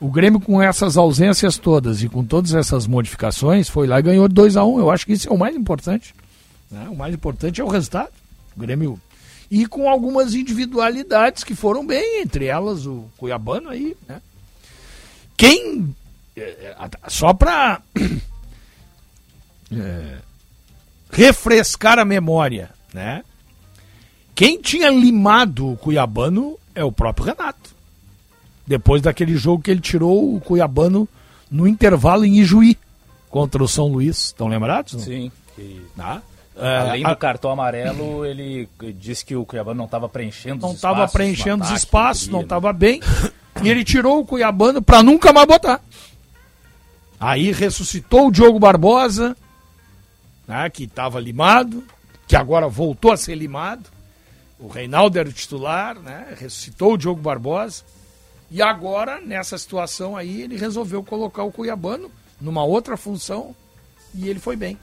O 0.00 0.10
Grêmio, 0.10 0.38
com 0.38 0.62
essas 0.62 0.96
ausências 0.96 1.58
todas 1.58 2.02
e 2.04 2.08
com 2.08 2.24
todas 2.24 2.54
essas 2.54 2.86
modificações, 2.86 3.68
foi 3.68 3.88
lá 3.88 3.98
e 3.98 4.02
ganhou 4.02 4.28
2 4.28 4.56
a 4.56 4.64
1 4.64 4.74
um. 4.74 4.78
Eu 4.78 4.90
acho 4.90 5.04
que 5.04 5.12
isso 5.12 5.28
é 5.28 5.32
o 5.32 5.38
mais 5.38 5.56
importante. 5.56 6.14
Né? 6.70 6.88
O 6.88 6.94
mais 6.96 7.12
importante 7.12 7.60
é 7.60 7.64
o 7.64 7.68
resultado. 7.68 8.12
O 8.56 8.60
Grêmio. 8.60 9.00
E 9.50 9.66
com 9.66 9.88
algumas 9.88 10.34
individualidades 10.34 11.42
que 11.42 11.54
foram 11.54 11.86
bem, 11.86 12.20
entre 12.22 12.46
elas 12.46 12.86
o 12.86 13.08
Cuiabano 13.16 13.70
aí. 13.70 13.96
Né? 14.06 14.20
Quem. 15.36 15.94
é, 16.36 16.40
é, 16.40 16.90
Só 17.08 17.32
para. 17.32 17.80
é, 19.72 20.18
refrescar 21.10 21.98
a 21.98 22.04
memória, 22.04 22.70
né? 22.92 23.24
Quem 24.34 24.60
tinha 24.60 24.90
limado 24.90 25.72
o 25.72 25.76
Cuiabano 25.76 26.58
é 26.74 26.84
o 26.84 26.92
próprio 26.92 27.26
Renato. 27.26 27.74
Depois 28.66 29.02
daquele 29.02 29.36
jogo 29.36 29.62
que 29.62 29.70
ele 29.70 29.80
tirou 29.80 30.34
o 30.36 30.40
Cuiabano 30.40 31.08
no 31.50 31.66
intervalo 31.66 32.24
em 32.24 32.38
Ijuí 32.38 32.78
contra 33.30 33.62
o 33.62 33.68
São 33.68 33.88
Luís. 33.88 34.26
Estão 34.26 34.46
lembrados? 34.46 34.92
não? 34.92 35.00
Sim. 35.00 35.32
que, 35.56 35.82
Tá? 35.96 36.22
Além 36.60 37.04
É, 37.04 37.08
do 37.08 37.16
cartão 37.16 37.50
amarelo, 37.50 38.24
ele 38.24 38.68
disse 38.96 39.24
que 39.24 39.36
o 39.36 39.44
Cuiabá 39.46 39.74
não 39.74 39.84
estava 39.84 40.08
preenchendo 40.08 40.62
não 40.62 40.70
os 40.70 40.76
estava 40.76 41.00
espaços. 41.04 41.12
preenchendo 41.12 41.56
no 41.58 41.62
os 41.62 41.68
ataque 41.68 41.84
espaços, 41.84 42.28
não 42.28 42.40
estava 42.40 42.72
bem. 42.72 43.00
E 43.62 43.68
ele 43.68 43.84
tirou 43.84 44.20
o 44.20 44.24
Cuiabano 44.24 44.80
para 44.82 45.02
nunca 45.02 45.32
mais 45.32 45.46
botar. 45.46 45.80
Aí 47.20 47.50
ressuscitou 47.52 48.28
o 48.28 48.30
Diogo 48.30 48.58
Barbosa, 48.58 49.36
né, 50.46 50.70
que 50.70 50.84
estava 50.84 51.18
limado, 51.20 51.82
que 52.26 52.36
agora 52.36 52.68
voltou 52.68 53.10
a 53.12 53.16
ser 53.16 53.34
limado. 53.34 53.88
O 54.58 54.68
Reinaldo 54.68 55.18
era 55.18 55.28
o 55.28 55.32
titular, 55.32 55.98
né, 55.98 56.34
ressuscitou 56.38 56.94
o 56.94 56.98
Diogo 56.98 57.20
Barbosa. 57.20 57.82
E 58.50 58.62
agora, 58.62 59.20
nessa 59.20 59.58
situação 59.58 60.16
aí, 60.16 60.42
ele 60.42 60.56
resolveu 60.56 61.02
colocar 61.02 61.42
o 61.42 61.52
Cuiabano 61.52 62.10
numa 62.40 62.64
outra 62.64 62.96
função 62.96 63.54
e 64.14 64.28
ele 64.28 64.38
foi 64.38 64.56
bem. 64.56 64.78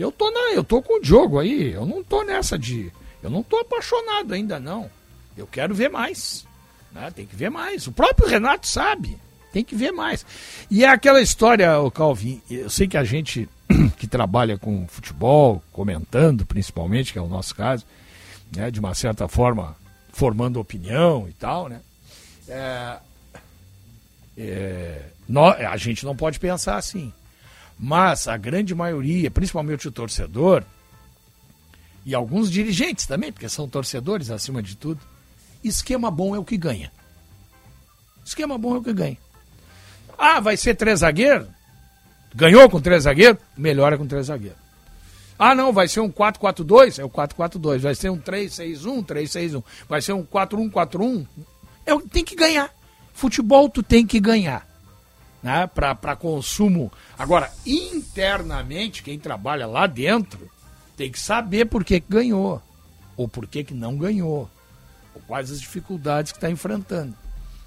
Eu 0.00 0.10
tô, 0.12 0.30
na, 0.30 0.52
eu 0.54 0.64
tô 0.64 0.80
com 0.82 0.98
o 0.98 1.00
Diogo 1.00 1.38
aí, 1.38 1.72
eu 1.72 1.84
não 1.86 2.02
tô 2.02 2.22
nessa 2.22 2.58
de. 2.58 2.90
Eu 3.22 3.28
não 3.30 3.42
tô 3.42 3.58
apaixonado 3.58 4.32
ainda, 4.32 4.58
não. 4.58 4.90
Eu 5.36 5.46
quero 5.46 5.74
ver 5.74 5.90
mais. 5.90 6.46
né? 6.92 7.10
Tem 7.14 7.26
que 7.26 7.36
ver 7.36 7.50
mais. 7.50 7.86
O 7.86 7.92
próprio 7.92 8.28
Renato 8.28 8.66
sabe. 8.66 9.16
Tem 9.52 9.62
que 9.64 9.74
ver 9.74 9.90
mais. 9.92 10.24
E 10.70 10.84
é 10.84 10.88
aquela 10.88 11.20
história, 11.20 11.78
o 11.80 11.90
Calvin, 11.90 12.40
eu 12.50 12.70
sei 12.70 12.86
que 12.88 12.96
a 12.96 13.04
gente 13.04 13.48
que 13.98 14.06
trabalha 14.06 14.56
com 14.56 14.86
futebol, 14.88 15.62
comentando 15.72 16.46
principalmente, 16.46 17.12
que 17.12 17.18
é 17.18 17.22
o 17.22 17.28
nosso 17.28 17.54
caso, 17.54 17.84
né, 18.56 18.70
de 18.70 18.78
uma 18.80 18.94
certa 18.94 19.26
forma 19.28 19.76
formando 20.12 20.60
opinião 20.60 21.26
e 21.28 21.32
tal, 21.32 21.68
né? 21.68 21.80
É, 22.48 22.96
é, 24.38 25.02
nó- 25.28 25.52
a 25.52 25.76
gente 25.76 26.04
não 26.04 26.16
pode 26.16 26.38
pensar 26.38 26.76
assim. 26.76 27.12
Mas 27.82 28.28
a 28.28 28.36
grande 28.36 28.74
maioria, 28.74 29.30
principalmente 29.30 29.88
o 29.88 29.92
torcedor, 29.92 30.62
e 32.04 32.14
alguns 32.14 32.50
dirigentes 32.50 33.06
também, 33.06 33.32
porque 33.32 33.48
são 33.48 33.66
torcedores 33.66 34.30
acima 34.30 34.62
de 34.62 34.76
tudo, 34.76 35.00
esquema 35.64 36.10
bom 36.10 36.36
é 36.36 36.38
o 36.38 36.44
que 36.44 36.58
ganha. 36.58 36.92
Esquema 38.22 38.58
bom 38.58 38.74
é 38.74 38.78
o 38.78 38.82
que 38.82 38.92
ganha. 38.92 39.16
Ah, 40.18 40.40
vai 40.40 40.58
ser 40.58 40.74
três 40.74 41.00
zagueiros? 41.00 41.48
Ganhou 42.34 42.68
com 42.68 42.80
três 42.80 43.04
zagueiros? 43.04 43.40
Melhora 43.56 43.96
com 43.96 44.06
três 44.06 44.26
zagueiros. 44.26 44.58
Ah, 45.38 45.54
não, 45.54 45.72
vai 45.72 45.88
ser 45.88 46.00
um 46.00 46.10
4-4-2? 46.10 46.98
É 46.98 47.04
o 47.04 47.08
4-4-2. 47.08 47.78
Vai 47.78 47.94
ser 47.94 48.10
um 48.10 48.18
3-6-1? 48.18 49.06
3-6-1. 49.06 49.64
Vai 49.88 50.02
ser 50.02 50.12
um 50.12 50.22
4-1-4-1? 50.22 51.26
É, 51.86 51.98
tem 52.12 52.22
que 52.22 52.36
ganhar. 52.36 52.70
Futebol 53.14 53.70
tu 53.70 53.82
tem 53.82 54.06
que 54.06 54.20
ganhar. 54.20 54.69
Né? 55.42 55.66
Para 55.66 56.16
consumo. 56.16 56.92
Agora, 57.18 57.50
internamente, 57.66 59.02
quem 59.02 59.18
trabalha 59.18 59.66
lá 59.66 59.86
dentro 59.86 60.50
tem 60.96 61.10
que 61.10 61.18
saber 61.18 61.66
por 61.66 61.84
que, 61.84 62.00
que 62.00 62.06
ganhou. 62.10 62.62
Ou 63.16 63.26
por 63.26 63.46
que, 63.46 63.64
que 63.64 63.74
não 63.74 63.96
ganhou. 63.96 64.50
Ou 65.14 65.22
quais 65.26 65.50
as 65.50 65.60
dificuldades 65.60 66.32
que 66.32 66.38
está 66.38 66.50
enfrentando. 66.50 67.14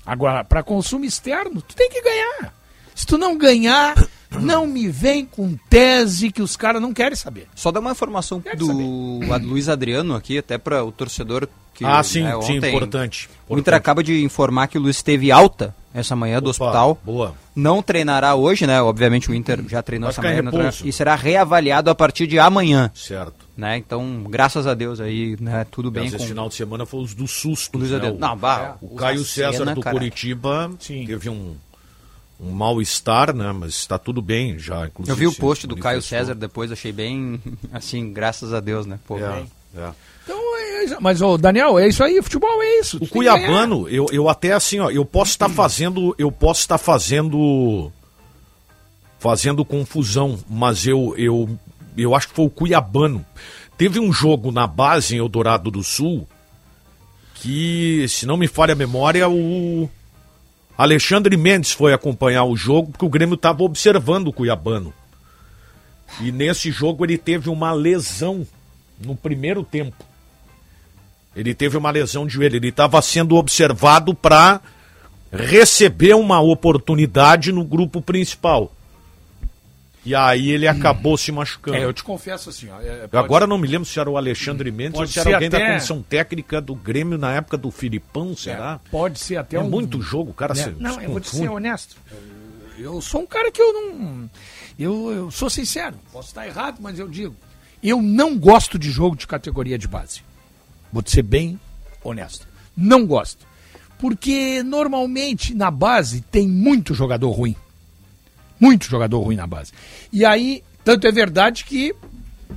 Agora, 0.05 0.43
para 0.43 0.61
consumo 0.61 1.05
externo, 1.05 1.61
tu 1.61 1.75
tem 1.75 1.89
que 1.89 2.01
ganhar. 2.01 2.53
Se 2.93 3.05
tu 3.05 3.17
não 3.17 3.37
ganhar, 3.37 3.95
não 4.29 4.67
me 4.67 4.87
vem 4.87 5.25
com 5.25 5.57
tese 5.69 6.31
que 6.31 6.41
os 6.41 6.55
caras 6.55 6.81
não 6.81 6.93
querem 6.93 7.15
saber. 7.15 7.47
Só 7.55 7.71
dar 7.71 7.79
uma 7.79 7.91
informação 7.91 8.41
Quero 8.41 8.57
do 8.57 9.47
Luiz 9.47 9.69
Adriano 9.69 10.15
aqui, 10.15 10.37
até 10.37 10.57
para 10.57 10.83
o 10.83 10.91
torcedor 10.91 11.47
que 11.73 11.83
ah, 11.83 12.03
sim, 12.03 12.23
né, 12.23 12.39
sim, 12.43 12.57
importante. 12.57 13.29
O 13.49 13.57
Inter 13.57 13.73
acaba 13.73 14.03
de 14.03 14.23
informar 14.23 14.67
que 14.67 14.77
o 14.77 14.81
Luiz 14.81 14.97
esteve 14.97 15.31
alta 15.31 15.75
essa 15.93 16.15
manhã 16.15 16.41
do 16.41 16.49
Opa, 16.49 16.63
hospital. 16.65 16.97
Boa. 17.03 17.35
Não 17.55 17.81
treinará 17.83 18.33
hoje, 18.35 18.65
né? 18.65 18.81
Obviamente 18.81 19.29
o 19.29 19.33
Inter 19.35 19.63
já 19.67 19.81
treinou 19.83 20.11
Vai 20.11 20.33
essa 20.33 20.43
manhã 20.43 20.71
e 20.83 20.91
será 20.91 21.15
reavaliado 21.15 21.89
a 21.89 21.95
partir 21.95 22.25
de 22.27 22.39
amanhã, 22.39 22.89
Certo. 22.95 23.45
né? 23.55 23.77
Então, 23.77 24.23
graças 24.29 24.65
a 24.65 24.73
Deus 24.73 24.99
aí, 24.99 25.37
né? 25.39 25.65
Tudo 25.69 25.91
bem 25.91 26.05
Mas 26.05 26.13
esse 26.13 26.23
com 26.23 26.27
final 26.29 26.49
de 26.49 26.55
semana 26.55 26.85
foi 26.85 27.01
os 27.01 27.13
do 27.13 27.27
susto. 27.27 27.77
Né? 27.77 28.09
O- 28.09 28.17
Não, 28.17 28.35
bah, 28.35 28.77
O 28.81 28.95
Caio 28.95 29.23
César 29.23 29.65
do 29.73 29.81
cara. 29.81 29.95
Curitiba 29.95 30.71
Sim. 30.79 31.05
teve 31.05 31.29
um, 31.29 31.55
um 32.39 32.49
mal-estar, 32.51 33.33
né? 33.35 33.51
Mas 33.51 33.73
está 33.75 33.97
tudo 33.99 34.21
bem 34.21 34.57
já, 34.57 34.87
inclusive. 34.87 35.11
Eu 35.13 35.15
vi 35.15 35.27
o 35.27 35.39
post 35.39 35.67
do 35.67 35.75
Caio. 35.77 36.01
César 36.01 36.33
depois, 36.33 36.71
achei 36.71 36.91
bem 36.91 37.39
assim, 37.71 38.11
graças 38.11 38.51
a 38.53 38.59
Deus, 38.59 38.85
né? 38.85 38.99
Pô, 39.07 39.17
É, 39.19 39.43
é. 39.75 39.91
Então, 40.23 40.57
é 40.57 40.85
isso. 40.85 40.97
mas, 41.01 41.21
ô, 41.21 41.37
Daniel, 41.37 41.77
é 41.77 41.87
isso 41.87 42.03
aí, 42.03 42.21
futebol 42.21 42.61
é 42.61 42.79
isso. 42.79 42.97
O. 43.01 43.07
Cuiabano, 43.07 43.87
eu, 43.89 44.07
eu 44.11 44.29
até 44.29 44.53
assim, 44.53 44.79
ó, 44.79 44.89
eu 44.89 45.03
posso 45.03 45.31
estar 45.31 45.49
fazendo, 45.49 46.15
eu 46.17 46.31
posso 46.31 46.61
estar 46.61 46.77
fazendo 46.77 47.91
fazendo 49.19 49.63
confusão, 49.63 50.37
mas 50.49 50.85
eu 50.85 51.13
eu 51.17 51.57
eu 51.97 52.15
acho 52.15 52.29
que 52.29 52.35
foi 52.35 52.45
o 52.45 52.49
Cuiabano. 52.49 53.25
Teve 53.77 53.99
um 53.99 54.11
jogo 54.13 54.51
na 54.51 54.67
base 54.67 55.15
em 55.15 55.19
Eldorado 55.19 55.71
do 55.71 55.83
Sul 55.83 56.27
que, 57.35 58.05
se 58.07 58.25
não 58.25 58.37
me 58.37 58.47
falha 58.47 58.73
a 58.73 58.75
memória, 58.75 59.27
o 59.27 59.89
Alexandre 60.77 61.35
Mendes 61.35 61.71
foi 61.71 61.93
acompanhar 61.93 62.45
o 62.45 62.55
jogo 62.55 62.91
porque 62.91 63.05
o 63.05 63.09
Grêmio 63.09 63.35
estava 63.35 63.63
observando 63.63 64.27
o 64.27 64.33
Cuiabano. 64.33 64.93
E 66.21 66.31
nesse 66.31 66.71
jogo 66.71 67.05
ele 67.05 67.17
teve 67.17 67.49
uma 67.49 67.73
lesão 67.73 68.45
no 68.99 69.15
primeiro 69.15 69.63
tempo. 69.63 70.03
Ele 71.35 71.53
teve 71.55 71.77
uma 71.77 71.89
lesão 71.91 72.27
de 72.27 72.33
joelho. 72.33 72.55
Ele 72.57 72.69
estava 72.69 73.01
sendo 73.01 73.35
observado 73.35 74.13
para 74.13 74.61
receber 75.31 76.13
uma 76.15 76.39
oportunidade 76.39 77.51
no 77.51 77.63
grupo 77.63 78.01
principal. 78.01 78.71
E 80.05 80.13
aí 80.13 80.51
ele 80.51 80.67
acabou 80.67 81.17
se 81.17 81.31
machucando. 81.31 81.77
É, 81.77 81.85
eu 81.85 81.93
te 81.93 82.03
confesso 82.03 82.49
assim, 82.49 82.69
ó. 82.69 82.79
é, 82.81 83.07
pode- 83.07 83.23
Agora 83.23 83.47
não 83.47 83.57
me 83.57 83.67
lembro 83.67 83.85
se 83.87 83.97
era 83.97 84.09
o 84.09 84.17
Alexandre 84.17 84.69
Mendes 84.69 84.95
ou 84.95 84.99
Pode 85.01 85.13
se 85.13 85.19
era 85.19 85.33
alguém 85.33 85.49
da 85.49 85.57
até- 85.57 85.67
comissão 85.69 86.01
técnica 86.03 86.59
do 86.59 86.75
Grêmio 86.75 87.17
na 87.17 87.33
época 87.33 87.57
do 87.57 87.71
Filipão, 87.71 88.35
será? 88.35 88.81
é, 88.85 88.89
pode 88.91 89.17
ser 89.17 89.37
até 89.37 89.55
É, 89.55 89.59
um. 89.61 89.69
muito 89.69 90.01
jogo, 90.01 90.33
cara 90.33 90.53
se 90.53 90.69
Não, 90.71 90.99
eu 91.01 91.09
vou 91.09 91.21
te 91.21 91.29
ser 91.29 91.49
honesto. 91.49 91.95
Eu, 92.77 92.95
eu 92.95 93.01
sou 93.01 93.21
um 93.21 93.25
cara 93.25 93.49
que 93.49 93.61
eu 93.61 93.71
não. 93.73 94.29
Eu, 94.77 95.11
eu 95.11 95.31
sou 95.31 95.49
sincero. 95.49 95.95
Posso 96.11 96.27
estar 96.27 96.45
errado, 96.45 96.79
mas 96.81 96.99
eu 96.99 97.07
digo. 97.07 97.33
Eu 97.83 98.01
não 98.01 98.37
gosto 98.37 98.79
de 98.79 98.89
jogo 98.89 99.17
de 99.17 99.27
categoria 99.27 99.77
de 99.77 99.89
base. 99.89 100.21
Vou 100.91 101.03
ser 101.05 101.23
bem 101.23 101.59
honesto. 102.01 102.47
Não 102.77 103.05
gosto. 103.05 103.45
Porque 103.99 104.63
normalmente 104.63 105.53
na 105.53 105.69
base 105.69 106.21
tem 106.21 106.47
muito 106.47 106.93
jogador 106.93 107.31
ruim. 107.31 107.55
Muito 108.57 108.85
jogador 108.85 109.19
ruim 109.19 109.35
na 109.35 109.45
base. 109.45 109.73
E 110.13 110.23
aí, 110.23 110.63
tanto 110.83 111.07
é 111.07 111.11
verdade 111.11 111.65
que 111.65 111.93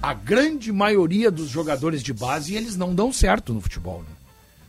a 0.01 0.15
grande 0.15 0.71
maioria 0.71 1.31
dos 1.31 1.49
jogadores 1.49 2.03
de 2.03 2.13
base 2.13 2.55
eles 2.55 2.77
não 2.77 2.95
dão 2.95 3.13
certo 3.13 3.53
no 3.53 3.61
futebol. 3.61 4.01
Né? 4.03 4.15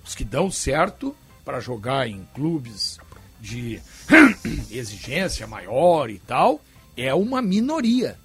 Os 0.03 0.15
que 0.15 0.23
dão 0.23 0.49
certo 0.49 1.15
para 1.45 1.59
jogar 1.59 2.07
em 2.07 2.27
clubes 2.33 2.97
de 3.39 3.79
exigência 4.71 5.45
maior 5.45 6.09
e 6.09 6.17
tal 6.17 6.59
é 6.95 7.13
uma 7.13 7.41
minoria. 7.41 8.17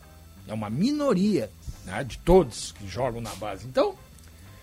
É 0.48 0.54
uma 0.54 0.70
minoria 0.70 1.50
né, 1.84 2.04
de 2.04 2.18
todos 2.18 2.72
que 2.72 2.88
jogam 2.88 3.20
na 3.20 3.34
base. 3.34 3.66
Então, 3.66 3.94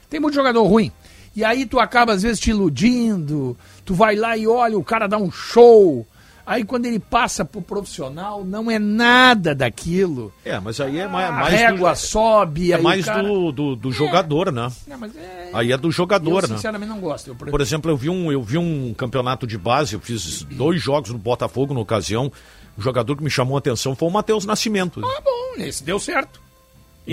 tem 0.09 0.19
muito 0.19 0.35
jogador 0.35 0.63
ruim. 0.63 0.91
E 1.35 1.43
aí 1.43 1.65
tu 1.65 1.79
acaba 1.79 2.13
às 2.13 2.23
vezes 2.23 2.39
te 2.39 2.49
iludindo, 2.49 3.57
tu 3.85 3.93
vai 3.93 4.15
lá 4.15 4.35
e 4.35 4.47
olha, 4.47 4.77
o 4.77 4.83
cara 4.83 5.07
dá 5.07 5.17
um 5.17 5.31
show. 5.31 6.05
Aí 6.45 6.63
quando 6.63 6.87
ele 6.87 6.97
passa 6.99 7.45
pro 7.45 7.61
profissional, 7.61 8.43
não 8.43 8.71
é 8.71 8.79
nada 8.79 9.53
daquilo. 9.53 10.33
É, 10.43 10.59
mas 10.59 10.81
aí 10.81 10.97
é 10.97 11.07
mais, 11.07 11.29
a 11.29 11.31
mais 11.31 11.53
régua 11.53 11.91
do, 11.91 11.95
sobe. 11.95 12.71
é 12.73 12.77
mais 12.81 13.05
cara- 13.05 13.21
do, 13.21 13.51
do, 13.51 13.75
do 13.75 13.91
jogador, 13.91 14.51
né? 14.51 14.67
Não, 14.87 14.97
mas 14.97 15.15
é... 15.15 15.51
Aí 15.53 15.71
é 15.71 15.77
do 15.77 15.91
jogador, 15.91 16.43
eu 16.43 16.49
né? 16.49 16.55
sinceramente 16.55 16.89
não 16.89 16.99
gosto. 16.99 17.27
Eu 17.27 17.35
Por 17.35 17.61
exemplo, 17.61 17.91
eu 17.91 17.95
vi, 17.95 18.09
um, 18.09 18.31
eu 18.31 18.41
vi 18.41 18.57
um 18.57 18.95
campeonato 18.95 19.45
de 19.45 19.59
base, 19.59 19.93
eu 19.93 19.99
fiz 19.99 20.41
dois 20.43 20.81
jogos 20.81 21.11
no 21.11 21.19
Botafogo 21.19 21.71
na 21.71 21.79
ocasião. 21.81 22.31
O 22.75 22.81
jogador 22.81 23.15
que 23.15 23.23
me 23.23 23.29
chamou 23.29 23.55
a 23.55 23.59
atenção 23.59 23.95
foi 23.95 24.07
o 24.07 24.11
Matheus 24.11 24.43
Nascimento. 24.43 25.01
Ah, 25.05 25.21
bom, 25.23 25.61
esse 25.61 25.83
deu 25.83 25.99
certo. 25.99 26.41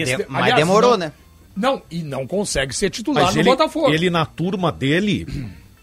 Esse 0.03 0.17
De- 0.17 0.27
mas 0.29 0.43
aliás, 0.43 0.57
demorou, 0.61 0.91
não- 0.93 0.99
né? 0.99 1.13
Não, 1.57 1.83
e 1.91 2.03
não 2.03 2.27
consegue 2.27 2.75
ser 2.75 2.91
titular 2.91 3.25
Mas 3.25 3.35
no 3.35 3.41
ele, 3.41 3.49
Botafogo. 3.51 3.91
ele 3.91 4.11
na 4.11 4.27
turma 4.27 4.71
dele, 4.71 5.27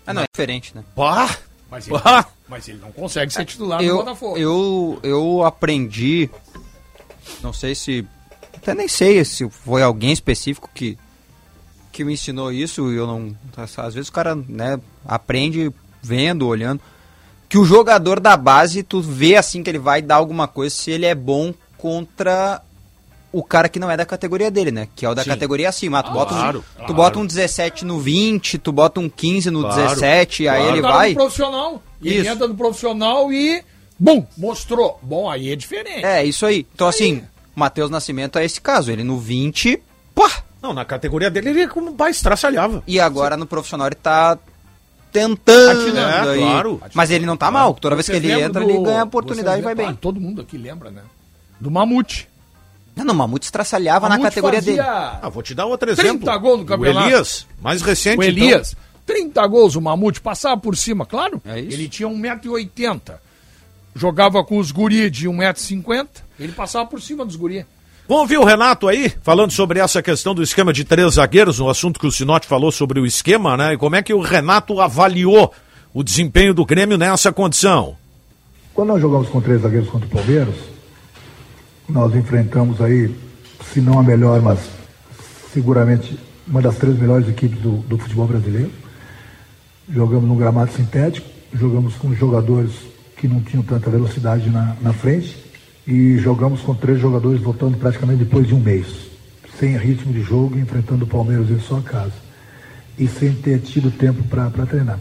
Ah, 0.06 0.13
não, 0.13 0.21
é 0.21 0.26
diferente, 0.32 0.76
né? 0.76 0.84
pá, 0.95 1.36
Mas 1.71 1.88
ele, 1.88 1.97
Ah, 2.06 2.26
mas 2.47 2.67
ele 2.67 2.78
não 2.80 2.91
consegue 2.91 3.34
ser 3.34 3.43
titular 3.45 3.80
no 3.82 3.86
eu, 3.88 3.97
Botafogo. 3.97 4.38
eu, 4.38 4.99
eu 5.02 5.43
aprendi, 5.43 6.30
não 7.41 7.52
sei 7.52 7.73
se, 7.73 8.06
até 8.56 8.76
nem 8.76 8.88
sei 8.88 9.26
se 9.26 9.49
foi 9.49 9.82
alguém 9.82 10.12
específico 10.12 10.69
que, 10.76 10.95
que 11.91 12.04
me 12.04 12.13
ensinou 12.13 12.52
isso, 12.52 12.91
e 12.91 12.95
eu 12.95 13.08
não, 13.08 13.36
às 13.78 13.93
vezes 13.95 14.10
o 14.10 14.13
cara, 14.13 14.36
né, 14.36 14.80
aprende 15.04 15.71
vendo, 16.02 16.45
olhando, 16.47 16.80
que 17.49 17.58
o 17.58 17.65
jogador 17.65 18.19
da 18.19 18.38
base, 18.38 18.84
tu 18.84 19.02
vê 19.02 19.36
assim 19.36 19.63
que 19.63 19.69
ele 19.71 19.80
vai 19.80 20.02
dar 20.04 20.15
alguma 20.17 20.47
coisa 20.47 20.76
se 20.76 20.91
ele 20.91 21.06
é 21.08 21.15
bom 21.15 21.52
contra 21.78 22.62
o 23.34 23.43
cara 23.43 23.67
que 23.67 23.80
não 23.80 23.89
é 23.91 23.98
da 23.98 24.06
categoria 24.06 24.50
dele, 24.50 24.72
né? 24.72 24.88
Que 24.96 25.06
é 25.06 25.10
o 25.10 25.13
da 25.15 25.24
Sim. 25.24 25.30
categoria 25.32 25.67
acima. 25.67 26.00
Ah, 26.00 26.04
tu, 26.04 26.12
bota 26.13 26.34
claro, 26.36 26.60
um, 26.60 26.62
tu 26.62 26.78
claro. 26.78 26.93
bota 26.93 27.19
um 27.19 27.26
17 27.26 27.84
no 27.84 28.00
20, 28.00 28.58
tu 28.60 28.72
bota 28.72 29.00
um 29.00 29.10
15 29.10 29.50
no 29.50 29.62
Claro, 29.63 29.76
17, 29.89 30.48
aí 30.48 30.58
claro. 30.60 30.74
ele 30.76 30.82
vai. 30.82 31.10
no 31.10 31.15
profissional. 31.15 31.84
Ele 32.02 32.15
Isso. 32.19 32.30
entra 32.30 32.48
no 32.48 32.56
profissional 32.56 33.34
e. 33.34 33.63
Bum! 34.00 34.26
Mostrou. 34.38 35.00
Bom, 35.02 35.30
aí 35.30 35.52
é 35.52 35.56
diferente. 35.56 36.06
É, 36.06 36.24
isso 36.24 36.46
aí. 36.46 36.65
Então, 36.74 36.88
assim, 36.88 37.24
Matheus 37.56 37.89
Nascimento 37.89 38.38
é 38.38 38.46
esse 38.46 38.62
caso. 38.62 38.91
Ele 38.91 39.04
no 39.04 39.17
20, 39.17 39.82
pá! 40.13 40.30
Não, 40.62 40.74
na 40.74 40.86
categoria 40.86 41.30
dele 41.30 41.50
ele 41.50 41.62
é 41.62 41.67
como 41.67 41.89
um 41.91 41.96
pai 41.96 42.12
estraçalhava. 42.12 42.84
E 42.88 43.00
agora 43.00 43.36
no 43.36 43.46
profissional 43.46 43.88
ele 43.88 43.96
tá 43.96 44.38
tentando. 45.12 45.82
Atirando, 45.82 46.30
aí. 46.30 46.39
é, 46.39 46.41
claro. 46.41 46.82
Mas 46.93 47.12
ele 47.12 47.26
não 47.26 47.38
tá 47.38 47.50
mal. 47.52 47.74
Toda 47.76 47.96
vez 47.96 48.08
que 48.08 48.15
ele 48.15 48.32
entra, 48.32 48.63
do- 48.63 48.69
ele 48.69 48.84
ganha 48.84 49.02
a 49.02 49.06
oportunidade 49.06 49.60
e 49.60 49.63
vai 49.63 49.76
bem. 49.76 49.88
Ah, 49.89 49.98
todo 50.00 50.19
mundo 50.19 50.41
aqui 50.41 50.58
lembra, 50.58 50.89
né? 50.91 51.02
Do 51.60 51.69
Mamute. 51.72 52.28
Não, 52.96 53.04
não, 53.06 53.14
Mamute 53.14 53.46
estraçalhava 53.46 54.08
na 54.08 54.20
categoria 54.20 54.62
dele. 54.62 54.78
fazia 54.78 55.20
Ah, 55.22 55.30
vou 55.30 55.42
te 55.42 55.56
dar 55.56 55.66
outro 55.66 55.88
30 55.96 56.02
exemplo. 56.02 56.40
gols 56.40 56.60
no 56.60 56.66
campeonato. 56.66 57.06
O 57.06 57.10
Elias, 57.10 57.48
mais 57.62 57.82
recente. 57.82 58.20
O 58.20 58.24
Elias, 58.24 58.76
30 59.06 59.46
gols, 59.48 59.76
o 59.76 59.82
Mamute 59.82 60.22
passava 60.22 60.60
por 60.60 60.78
cima, 60.78 61.06
claro. 61.06 61.42
É 61.46 61.60
isso. 61.60 61.74
Ele 61.76 61.90
tinha 61.90 62.08
1,80m. 62.08 63.02
Jogava 63.96 64.44
com 64.44 64.58
os 64.58 64.72
guri 64.72 65.10
de 65.10 65.28
1,50m. 65.28 66.08
Ele 66.40 66.52
passava 66.52 66.86
por 66.88 67.02
cima 67.02 67.26
dos 67.26 67.36
guri. 67.36 67.60
Então, 68.06 68.18
vamos 68.18 68.22
ouvir 68.24 68.38
o 68.38 68.44
Renato 68.44 68.88
aí, 68.88 69.12
falando 69.22 69.52
sobre 69.52 69.80
essa 69.80 70.02
questão 70.02 70.36
do 70.36 70.44
esquema 70.44 70.74
de 70.74 70.84
três 70.84 71.14
zagueiros, 71.16 71.60
um 71.60 71.70
assunto 71.70 72.00
que 72.00 72.06
o 72.08 72.12
Sinote 72.12 72.48
falou 72.48 72.72
sobre 72.72 73.00
o 73.00 73.06
esquema, 73.06 73.56
né? 73.56 73.74
E 73.74 73.78
como 73.78 73.96
é 73.96 74.04
que 74.04 74.14
o 74.14 74.20
Renato 74.20 74.80
avaliou 74.82 75.54
o 75.94 76.04
desempenho 76.04 76.54
do 76.54 76.66
Grêmio 76.66 76.98
nessa 76.98 77.32
condição. 77.32 77.96
Quando 78.74 78.90
nós 78.90 79.02
jogamos 79.02 79.30
com 79.30 79.40
três 79.40 79.62
zagueiros 79.62 79.90
contra 79.90 80.08
o 80.08 80.10
Palmeiras, 80.10 80.56
nós 81.88 82.15
enfrentamos 82.15 82.82
aí, 82.82 83.13
se 83.72 83.82
não 83.82 84.00
a 84.00 84.04
melhor, 84.04 84.41
mas 84.41 84.60
seguramente 85.52 86.17
uma 86.48 86.62
das 86.62 86.78
três 86.78 86.98
melhores 86.98 87.28
equipes 87.28 87.60
do, 87.60 87.78
do 87.88 87.98
futebol 87.98 88.28
brasileiro. 88.28 88.72
Jogamos 89.89 90.28
num 90.28 90.38
gramado 90.38 90.72
sintético, 90.72 91.28
jogamos 91.54 91.96
com 91.96 92.13
jogadores 92.13 92.72
que 93.17 93.28
não 93.28 93.41
tinham 93.41 93.63
tanta 93.63 93.89
velocidade 93.89 94.50
na, 94.50 94.76
na 94.82 94.93
frente 94.93 95.38
e 95.86 96.17
jogamos 96.17 96.62
com 96.62 96.74
três 96.74 97.00
jogadores 97.00 97.41
voltando 97.41 97.78
praticamente 97.78 98.24
depois 98.24 98.48
de 98.48 98.56
um 98.56 98.60
mês, 98.60 98.88
sem 99.60 99.78
ritmo 99.78 100.13
de 100.13 100.22
jogo, 100.22 100.58
enfrentando 100.58 101.06
o 101.06 101.08
Palmeiras 101.08 101.50
em 101.50 101.60
sua 101.60 101.82
casa 101.82 102.13
e 102.98 103.08
sem 103.08 103.34
ter 103.34 103.60
tido 103.60 103.91
tempo 103.91 104.24
para 104.24 104.65
treinar. 104.65 105.00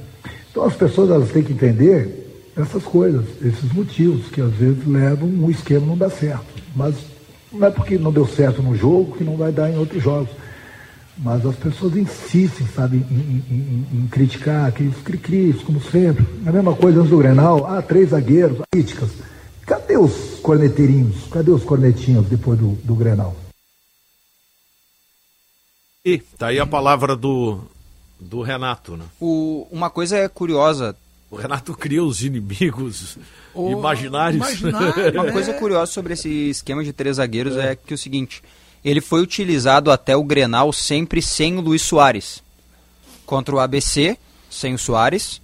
Então 0.51 0.65
as 0.65 0.75
pessoas 0.75 1.11
elas 1.11 1.31
têm 1.31 1.43
que 1.43 1.53
entender 1.53 2.23
essas 2.57 2.83
coisas, 2.83 3.25
esses 3.43 3.73
motivos 3.73 4.27
que 4.29 4.41
às 4.41 4.53
vezes 4.53 4.87
levam 4.87 5.29
um 5.29 5.51
esquema 5.51 5.87
não 5.87 5.97
dar 5.97 6.11
certo. 6.11 6.52
Mas 6.75 6.95
não 7.53 7.67
é 7.67 7.71
porque 7.71 7.99
não 7.99 8.13
deu 8.13 8.27
certo 8.27 8.63
no 8.63 8.77
jogo 8.77 9.17
que 9.17 9.25
não 9.25 9.37
vai 9.37 9.53
dar 9.53 9.71
em 9.71 9.77
outros 9.79 10.03
jogos. 10.03 10.31
Mas 11.19 11.45
as 11.45 11.55
pessoas 11.57 11.95
insistem, 11.97 12.67
sabe, 12.75 12.97
em, 12.97 13.01
em- 13.15 13.45
em- 13.51 13.99
em 14.05 14.09
criticar, 14.09 14.67
aqueles 14.69 14.97
cri-cris, 15.03 15.63
como 15.63 15.81
sempre. 15.83 16.25
A 16.47 16.51
mesma 16.51 16.75
coisa 16.75 16.99
antes 17.01 17.11
do 17.11 17.19
Grenal, 17.19 17.67
ah, 17.67 17.83
três 17.83 18.11
zagueiros, 18.11 18.59
críticas. 18.71 19.11
Cadê 19.67 19.97
os 19.99 20.41
corneteirinhos? 20.41 21.27
Cadê 21.31 21.51
os 21.51 21.63
cornetinhos 21.63 22.27
depois 22.27 22.59
do, 22.59 22.71
do 22.83 22.95
Grenal? 22.95 23.37
E 26.05 26.19
tá 26.39 26.49
aí 26.49 26.59
a 26.59 26.67
palavra 26.67 27.15
do, 27.15 27.61
do 28.19 28.43
Renato, 28.43 28.97
né? 28.97 29.05
O- 29.21 29.69
uma 29.71 29.89
coisa 29.91 30.17
é 30.17 30.29
curiosa. 30.29 30.97
O 31.33 31.37
Renato 31.37 31.75
cria 31.75 32.05
os 32.05 32.23
inimigos 32.23 33.17
imaginários. 33.57 34.37
imaginário, 34.61 35.13
Uma 35.19 35.29
É. 35.29 35.33
coisa 35.33 35.55
curiosa 35.55 35.91
sobre 35.91 36.13
esse 36.13 36.29
esquema 36.51 36.85
de 36.85 36.93
três 36.93 37.17
zagueiros 37.17 37.57
é 37.57 37.75
que 37.75 37.93
é 37.93 37.97
o 37.97 37.99
seguinte: 37.99 38.43
ele 38.85 39.01
foi 39.01 39.23
utilizado 39.23 39.91
até 39.91 40.15
o 40.17 40.23
Grenal 40.23 40.73
sempre 40.75 41.23
sem 41.23 41.57
o 41.57 41.61
Luiz 41.63 41.81
Soares. 41.83 42.43
Contra 43.25 43.55
o 43.55 43.61
ABC, 43.61 44.19
sem 44.51 44.75
o 44.75 44.79
Soares. 44.79 45.41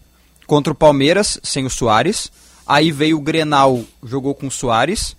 Contra 0.47 0.73
o 0.73 0.77
Palmeiras, 0.77 1.41
sem 1.43 1.65
o 1.65 1.71
Soares. 1.71 2.31
Aí 2.67 2.93
veio 2.93 3.17
o 3.17 3.21
Grenal, 3.23 3.83
jogou 4.05 4.35
com 4.35 4.49
o 4.49 4.51
Soares. 4.51 5.17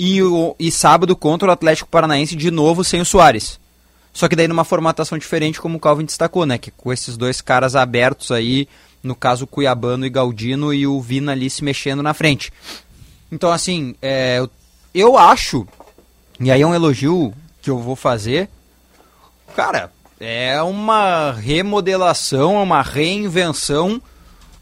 E, 0.00 0.20
o, 0.22 0.54
e 0.58 0.70
sábado 0.72 1.14
contra 1.16 1.48
o 1.48 1.50
Atlético 1.52 1.88
Paranaense, 1.88 2.34
de 2.36 2.50
novo 2.50 2.82
sem 2.84 3.00
o 3.00 3.04
Soares. 3.04 3.58
Só 4.12 4.26
que 4.28 4.34
daí 4.34 4.48
numa 4.48 4.64
formatação 4.64 5.16
diferente, 5.18 5.60
como 5.60 5.76
o 5.76 5.80
Calvin 5.80 6.04
destacou, 6.04 6.44
né? 6.46 6.56
Que 6.58 6.70
com 6.72 6.92
esses 6.92 7.16
dois 7.16 7.40
caras 7.40 7.76
abertos 7.76 8.30
aí, 8.32 8.68
no 9.02 9.14
caso 9.14 9.46
Cuiabano 9.46 10.06
e 10.06 10.10
Galdino, 10.10 10.72
e 10.72 10.86
o 10.86 11.00
Vina 11.00 11.32
ali 11.32 11.48
se 11.48 11.64
mexendo 11.64 12.02
na 12.02 12.14
frente. 12.14 12.52
Então, 13.30 13.50
assim, 13.50 13.94
é, 14.00 14.38
eu, 14.38 14.50
eu 14.94 15.18
acho, 15.18 15.66
e 16.40 16.50
aí 16.50 16.62
é 16.62 16.66
um 16.66 16.74
elogio 16.74 17.34
que 17.60 17.70
eu 17.70 17.78
vou 17.78 17.96
fazer, 17.96 18.48
cara, 19.54 19.92
é 20.18 20.60
uma 20.62 21.32
remodelação, 21.32 22.58
é 22.58 22.62
uma 22.62 22.82
reinvenção 22.82 24.00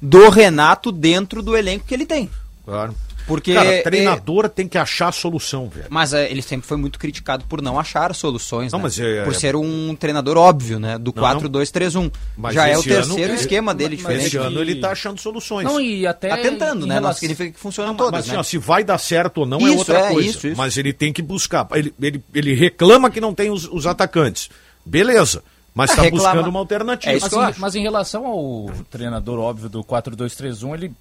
do 0.01 0.29
Renato 0.29 0.92
dentro 0.92 1.42
do 1.42 1.57
elenco 1.57 1.87
que 1.87 1.94
ele 1.94 2.07
tem. 2.07 2.31
Claro. 2.64 2.94
Porque 3.27 3.55
Cara, 3.55 3.69
é- 3.69 3.83
treinador 3.83 4.49
tem 4.49 4.69
que 4.69 4.79
achar 4.79 5.09
a 5.09 5.12
solução, 5.12 5.69
velho. 5.69 5.87
mas 5.91 6.12
é, 6.12 6.31
ele 6.31 6.41
sempre 6.41 6.67
foi 6.67 6.77
muito 6.77 6.97
criticado 6.99 7.45
por 7.47 7.61
não 7.61 7.79
achar 7.79 8.15
soluções, 8.15 8.71
Não, 8.73 8.79
né? 8.79 8.83
mas 8.85 9.01
é- 9.01 9.25
por 9.25 9.33
é- 9.33 9.37
ser 9.37 9.57
um 9.57 9.97
treinador 9.97 10.37
óbvio, 10.37 10.79
né? 10.79 10.97
Do 10.97 11.12
Não, 11.15 11.23
4-2-3-1. 11.23 12.11
Mas 12.37 12.55
Já 12.55 12.69
é 12.69 12.71
o 12.71 12.75
ano- 12.75 12.83
terceiro 12.85 13.33
esse- 13.35 13.43
esquema 13.43 13.75
dele 13.75 13.91
mas 13.97 13.99
diferente. 13.99 14.27
Esse 14.29 14.37
é 14.39 14.41
ano 14.41 14.61
ele 14.61 14.77
tá 14.77 14.93
achando 14.93 15.21
soluções. 15.21 15.65
Não, 15.65 15.81
e 15.81 16.07
até. 16.07 16.29
Tá 16.29 16.37
tentando, 16.39 16.87
né? 16.87 16.95
Não 16.95 17.01
relação- 17.03 17.21
significa 17.21 17.51
que 17.53 17.59
funcionam 17.59 17.93
Não, 17.93 17.97
todas, 17.99 18.12
Mas 18.12 18.25
assim, 18.27 18.33
né? 18.33 18.39
ó, 18.39 18.43
se 18.43 18.59
vai 18.59 18.85
dar 18.85 18.99
certo 18.99 19.39
ou 19.39 19.47
não 19.47 19.59
é 19.59 19.71
Isso, 19.71 19.79
outra 19.79 19.99
é, 19.99 20.09
coisa. 20.12 20.29
isso, 20.31 20.47
isso. 20.47 20.57
Mas 20.57 20.77
ele 20.77 20.93
tem 20.93 21.12
que 21.12 21.21
buscar. 21.23 21.67
Ele, 21.75 21.93
ele, 22.01 22.23
ele 22.33 22.55
reclama 22.55 23.11
que 23.11 23.21
não 23.21 23.35
tem 23.35 23.51
os, 23.51 23.65
os 23.71 23.87
atacantes. 23.87 24.49
Beleza. 24.85 25.43
Mas 25.75 25.91
É, 25.91 25.95
está 25.95 26.11
buscando 26.11 26.49
uma 26.49 26.59
alternativa. 26.61 27.12
É 27.15 27.21
Mas, 27.21 27.33
em, 27.59 27.61
mas 27.61 27.75
em 27.75 27.83
relação 27.83 28.25
ao 28.25 28.71
treinador 28.91 29.39
óbvio 29.39 29.69
do 29.69 29.85
4-2-3-1, 29.85 30.73
ele 30.75 30.93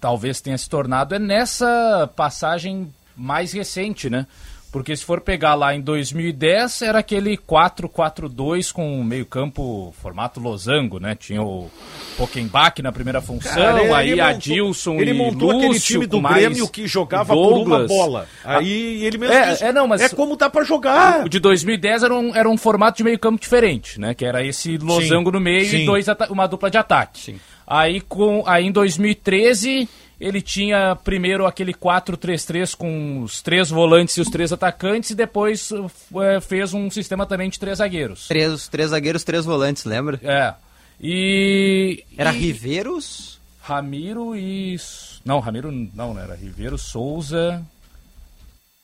talvez 0.00 0.40
tenha 0.40 0.56
se 0.58 0.68
tornado 0.68 1.14
é 1.14 1.18
nessa 1.18 2.10
passagem 2.16 2.92
mais 3.16 3.52
recente, 3.52 4.08
né? 4.08 4.26
Porque 4.72 4.96
se 4.96 5.04
for 5.04 5.20
pegar 5.20 5.54
lá 5.56 5.74
em 5.74 5.80
2010, 5.80 6.82
era 6.82 7.00
aquele 7.00 7.36
4-4-2 7.36 8.72
com 8.72 9.02
meio 9.02 9.26
campo 9.26 9.92
formato 10.00 10.38
losango, 10.38 11.00
né? 11.00 11.16
Tinha 11.16 11.42
o 11.42 11.68
Pockenbach 12.16 12.80
na 12.80 12.92
primeira 12.92 13.20
função, 13.20 13.52
Cara, 13.52 13.96
aí 13.96 14.10
montou- 14.10 14.24
Adilson 14.24 14.94
Ele 15.00 15.10
e 15.10 15.14
montou 15.14 15.48
Lúcio, 15.52 15.58
aquele 15.66 15.80
time 15.80 16.06
do 16.06 16.20
Grêmio 16.20 16.68
que 16.68 16.86
jogava 16.86 17.34
por 17.34 17.52
uma 17.52 17.78
Douglas. 17.78 17.88
bola. 17.88 18.26
Aí 18.44 19.04
ele 19.04 19.18
mesmo 19.18 19.34
É, 19.34 19.50
disse, 19.50 19.64
é, 19.64 19.72
não, 19.72 19.88
mas- 19.88 20.02
é 20.02 20.08
como 20.08 20.36
dá 20.36 20.48
pra 20.48 20.62
jogar. 20.62 21.24
O 21.26 21.28
de 21.28 21.40
2010 21.40 22.02
era 22.04 22.14
um, 22.14 22.34
era 22.34 22.48
um 22.48 22.56
formato 22.56 22.98
de 22.98 23.02
meio 23.04 23.18
campo 23.18 23.40
diferente, 23.40 23.98
né? 24.00 24.14
Que 24.14 24.24
era 24.24 24.44
esse 24.44 24.78
losango 24.78 25.32
no 25.32 25.40
meio 25.40 25.68
sim. 25.68 25.82
e 25.82 25.86
dois 25.86 26.06
uma 26.30 26.46
dupla 26.46 26.70
de 26.70 26.78
ataque. 26.78 27.40
Aí, 27.70 28.00
com, 28.00 28.42
aí 28.46 28.66
em 28.66 28.72
2013 28.72 29.88
ele 30.20 30.42
tinha 30.42 30.96
primeiro 30.96 31.46
aquele 31.46 31.72
4-3-3 31.72 32.76
com 32.76 33.22
os 33.22 33.40
três 33.40 33.70
volantes 33.70 34.16
e 34.16 34.20
os 34.20 34.28
três 34.28 34.52
atacantes 34.52 35.10
e 35.10 35.14
depois 35.14 35.70
eh, 35.72 36.40
fez 36.40 36.74
um 36.74 36.90
sistema 36.90 37.24
também 37.24 37.48
de 37.48 37.60
três 37.60 37.78
zagueiros. 37.78 38.26
Três, 38.26 38.66
três 38.66 38.90
zagueiros, 38.90 39.22
três 39.22 39.44
volantes, 39.44 39.84
lembra? 39.84 40.20
É. 40.22 40.52
E... 41.00 42.04
Era 42.18 42.34
e- 42.34 42.38
Riveiros? 42.38 43.40
Ramiro 43.62 44.36
e... 44.36 44.76
Não, 45.24 45.38
Ramiro 45.38 45.70
não, 45.70 46.12
né? 46.12 46.24
Era 46.24 46.34
Ribeiro, 46.34 46.76
Souza... 46.76 47.64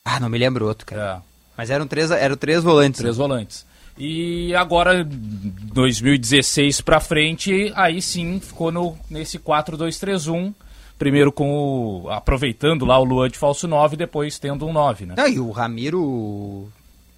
Ah, 0.05 0.21
não 0.21 0.29
me 0.29 0.37
lembro 0.37 0.65
outro, 0.65 0.85
cara. 0.85 1.17
É. 1.17 1.21
Mas 1.57 1.69
eram 1.69 1.85
três, 1.85 2.09
eram 2.09 2.37
três 2.37 2.63
volantes. 2.63 3.01
Três 3.01 3.17
volantes. 3.17 3.65
E 3.97 4.53
agora, 4.55 5.03
2016 5.03 6.81
pra 6.81 6.99
frente, 6.99 7.71
aí 7.75 8.01
sim 8.01 8.39
ficou 8.39 8.71
no, 8.71 8.97
nesse 9.09 9.39
4-2-3-1. 9.39 10.53
Primeiro 10.99 11.31
com 11.31 11.51
o, 11.51 12.09
aproveitando 12.09 12.85
lá 12.85 12.97
o 12.99 13.03
Luan 13.03 13.29
de 13.29 13.37
falso 13.37 13.67
9, 13.67 13.95
depois 13.95 14.39
tendo 14.39 14.65
um 14.65 14.73
9, 14.73 15.05
né? 15.05 15.15
Ah, 15.17 15.29
e 15.29 15.39
o 15.39 15.51
Ramiro 15.51 16.69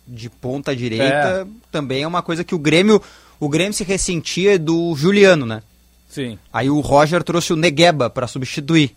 de 0.08 0.30
ponta 0.30 0.76
direita 0.76 1.48
também 1.72 2.04
é 2.04 2.08
uma 2.08 2.22
coisa 2.22 2.44
que 2.44 2.56
o 2.56 2.60
Grêmio. 2.60 3.02
O 3.40 3.48
Grêmio 3.48 3.74
se 3.74 3.84
ressentia 3.84 4.60
do 4.60 4.94
Juliano, 4.96 5.46
né? 5.46 5.62
Sim. 6.10 6.38
Aí 6.52 6.70
o 6.70 6.80
Roger 6.80 7.24
trouxe 7.24 7.54
o 7.54 7.56
Negueba 7.56 8.10
pra 8.10 8.28
substituir. 8.28 8.96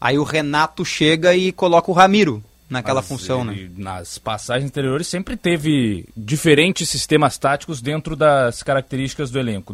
Aí 0.00 0.18
o 0.18 0.24
Renato 0.24 0.84
chega 0.84 1.34
e 1.34 1.52
coloca 1.52 1.90
o 1.90 1.94
Ramiro 1.94 2.42
naquela 2.68 3.00
Mas 3.00 3.08
função, 3.08 3.44
né? 3.44 3.52
ele, 3.54 3.72
Nas 3.76 4.18
passagens 4.18 4.68
anteriores 4.70 5.06
sempre 5.06 5.36
teve 5.36 6.06
diferentes 6.16 6.88
sistemas 6.88 7.36
táticos 7.38 7.80
dentro 7.80 8.16
das 8.16 8.62
características 8.62 9.30
do 9.30 9.38
elenco. 9.38 9.72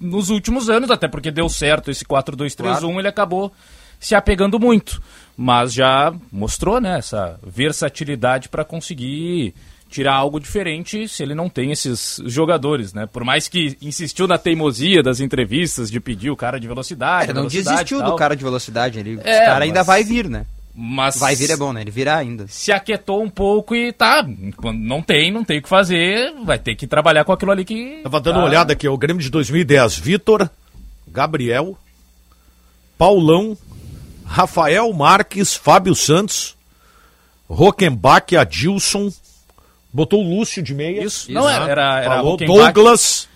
Nos 0.00 0.28
últimos 0.28 0.68
anos, 0.68 0.90
até 0.90 1.08
porque 1.08 1.30
deu 1.30 1.48
certo 1.48 1.90
esse 1.90 2.04
4-2-3-1, 2.04 2.98
ele 2.98 3.08
acabou 3.08 3.52
se 4.00 4.14
apegando 4.14 4.58
muito. 4.58 5.00
Mas 5.36 5.72
já 5.72 6.12
mostrou 6.30 6.80
né, 6.80 6.98
essa 6.98 7.38
versatilidade 7.44 8.48
para 8.48 8.64
conseguir 8.64 9.54
tirar 9.88 10.14
algo 10.14 10.40
diferente 10.40 11.06
se 11.08 11.22
ele 11.22 11.34
não 11.34 11.48
tem 11.48 11.70
esses 11.70 12.20
jogadores, 12.26 12.92
né? 12.92 13.06
Por 13.06 13.22
mais 13.22 13.46
que 13.46 13.76
insistiu 13.80 14.26
na 14.26 14.36
teimosia 14.36 15.02
das 15.02 15.20
entrevistas 15.20 15.88
de 15.90 16.00
pedir 16.00 16.30
o 16.30 16.36
cara 16.36 16.58
de 16.58 16.66
velocidade. 16.66 17.26
Ele 17.26 17.32
não 17.34 17.42
velocidade 17.42 17.76
desistiu 17.76 18.02
do 18.02 18.16
cara 18.16 18.34
de 18.34 18.42
velocidade. 18.42 18.98
Ele, 18.98 19.20
É, 19.22 19.42
o 19.42 19.46
cara 19.46 19.64
ainda 19.64 19.80
mas- 19.80 19.86
vai 19.86 20.02
vir, 20.02 20.28
né? 20.28 20.46
Mas 20.76 21.18
Vai 21.18 21.36
vir 21.36 21.50
é 21.50 21.56
bom, 21.56 21.72
né? 21.72 21.82
Ele 21.82 21.90
virá 21.90 22.16
ainda. 22.16 22.46
se 22.48 22.72
aquietou 22.72 23.22
um 23.22 23.30
pouco 23.30 23.76
e 23.76 23.92
tá, 23.92 24.26
não 24.74 25.00
tem, 25.00 25.30
não 25.30 25.44
tem 25.44 25.60
o 25.60 25.62
que 25.62 25.68
fazer, 25.68 26.34
vai 26.44 26.58
ter 26.58 26.74
que 26.74 26.84
trabalhar 26.86 27.24
com 27.24 27.32
aquilo 27.32 27.52
ali 27.52 27.64
que. 27.64 28.00
Tava 28.02 28.20
dando 28.20 28.34
tá. 28.34 28.40
uma 28.40 28.48
olhada 28.48 28.72
aqui, 28.72 28.88
o 28.88 28.98
Grêmio 28.98 29.22
de 29.22 29.30
2010, 29.30 29.96
Vitor, 29.98 30.50
Gabriel, 31.06 31.78
Paulão, 32.98 33.56
Rafael 34.26 34.92
Marques, 34.92 35.54
Fábio 35.54 35.94
Santos, 35.94 36.56
Roquembaque, 37.48 38.36
Adilson, 38.36 39.12
botou 39.92 40.24
o 40.24 40.28
Lúcio 40.28 40.60
de 40.60 40.74
meia. 40.74 41.04
Isso, 41.04 41.30
não, 41.30 41.48
era, 41.48 41.70
era, 41.70 42.00
era 42.00 42.14
Falou 42.16 42.32
Rockenbach, 42.32 42.72
Douglas, 42.72 43.28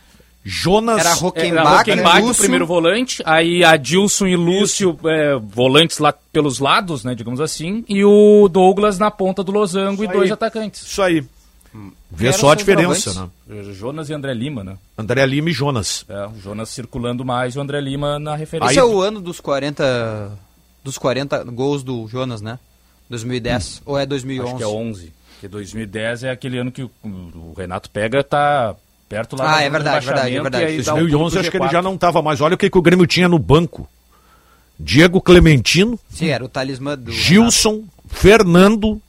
Jonas, 0.49 1.01
Era 1.01 1.11
era 1.11 1.19
Rockenbach, 1.19 1.77
Rockenbach, 1.91 2.23
o 2.23 2.27
Lúcio. 2.29 2.43
primeiro 2.43 2.67
volante, 2.67 3.23
aí 3.27 3.63
Adilson 3.63 4.27
e 4.27 4.35
Lúcio, 4.35 4.99
é, 5.05 5.37
volantes 5.37 5.99
lá 5.99 6.11
pelos 6.33 6.59
lados, 6.59 7.05
né, 7.05 7.15
digamos 7.15 7.39
assim, 7.39 7.85
e 7.87 8.03
o 8.03 8.49
Douglas 8.49 8.99
na 8.99 9.11
ponta 9.11 9.45
do 9.45 9.53
losango 9.53 10.03
e 10.03 10.07
Isso 10.07 10.15
dois 10.15 10.31
aí. 10.31 10.33
atacantes. 10.33 10.83
isso 10.83 11.03
aí. 11.03 11.23
Vê 12.11 12.33
só 12.33 12.53
a 12.53 12.55
diferença, 12.55 13.31
né? 13.47 13.63
Jonas 13.75 14.09
e 14.09 14.15
André 14.15 14.33
Lima, 14.33 14.65
né? 14.65 14.79
André 14.97 15.25
Lima 15.27 15.51
e 15.51 15.53
Jonas. 15.53 16.07
É, 16.09 16.27
o 16.27 16.41
Jonas 16.41 16.71
circulando 16.71 17.27
mais 17.27 17.55
e 17.55 17.59
o 17.59 17.61
André 17.61 17.79
Lima 17.81 18.19
na 18.19 18.35
referência. 18.35 18.73
Esse 18.73 18.81
é 18.81 18.85
o 18.85 19.03
ano 19.03 19.21
dos 19.21 19.39
40 19.41 20.33
dos 20.83 20.97
40 20.97 21.45
gols 21.45 21.83
do 21.83 22.09
Jonas, 22.09 22.41
né? 22.41 22.59
2010 23.11 23.83
ou 23.85 23.99
é 23.99 24.07
2011? 24.07 24.49
Acho 24.49 24.57
que 24.57 24.63
é 24.63 24.67
11. 24.67 25.13
Porque 25.35 25.49
2010 25.49 26.25
é 26.25 26.31
aquele 26.31 26.59
ano 26.59 26.73
que 26.73 26.83
o, 26.83 26.91
o 27.05 27.55
Renato 27.57 27.91
pega, 27.91 28.25
tá 28.25 28.75
perto 29.09 29.37
lá 29.37 29.45
Ah, 29.55 29.57
do 29.59 29.63
é 29.63 29.71
verdade, 29.71 30.05
verdade, 30.07 30.37
é 30.37 30.41
verdade. 30.43 30.65
e 30.75 30.81
um 30.81 30.85
pulo 30.85 30.95
2011 30.97 31.31
pro 31.33 31.41
acho 31.41 31.51
que 31.51 31.57
ele 31.57 31.65
G4. 31.67 31.73
já 31.73 31.83
não 31.83 31.95
estava 31.95 32.21
mais. 32.23 32.41
Olha 32.41 32.55
o 32.55 32.59
que, 32.59 32.69
que 32.71 32.79
o 32.79 32.83
Grêmio 32.83 33.07
tinha 33.07 33.29
no 33.29 33.39
banco. 33.39 33.89
Diego 34.79 35.21
Clementino, 35.21 35.99
Sim, 36.11 36.29
era 36.29 36.45
o 36.45 36.49
talismã 36.49 36.97
do 36.97 37.11
Gilson, 37.11 37.83
Fernando, 38.09 39.01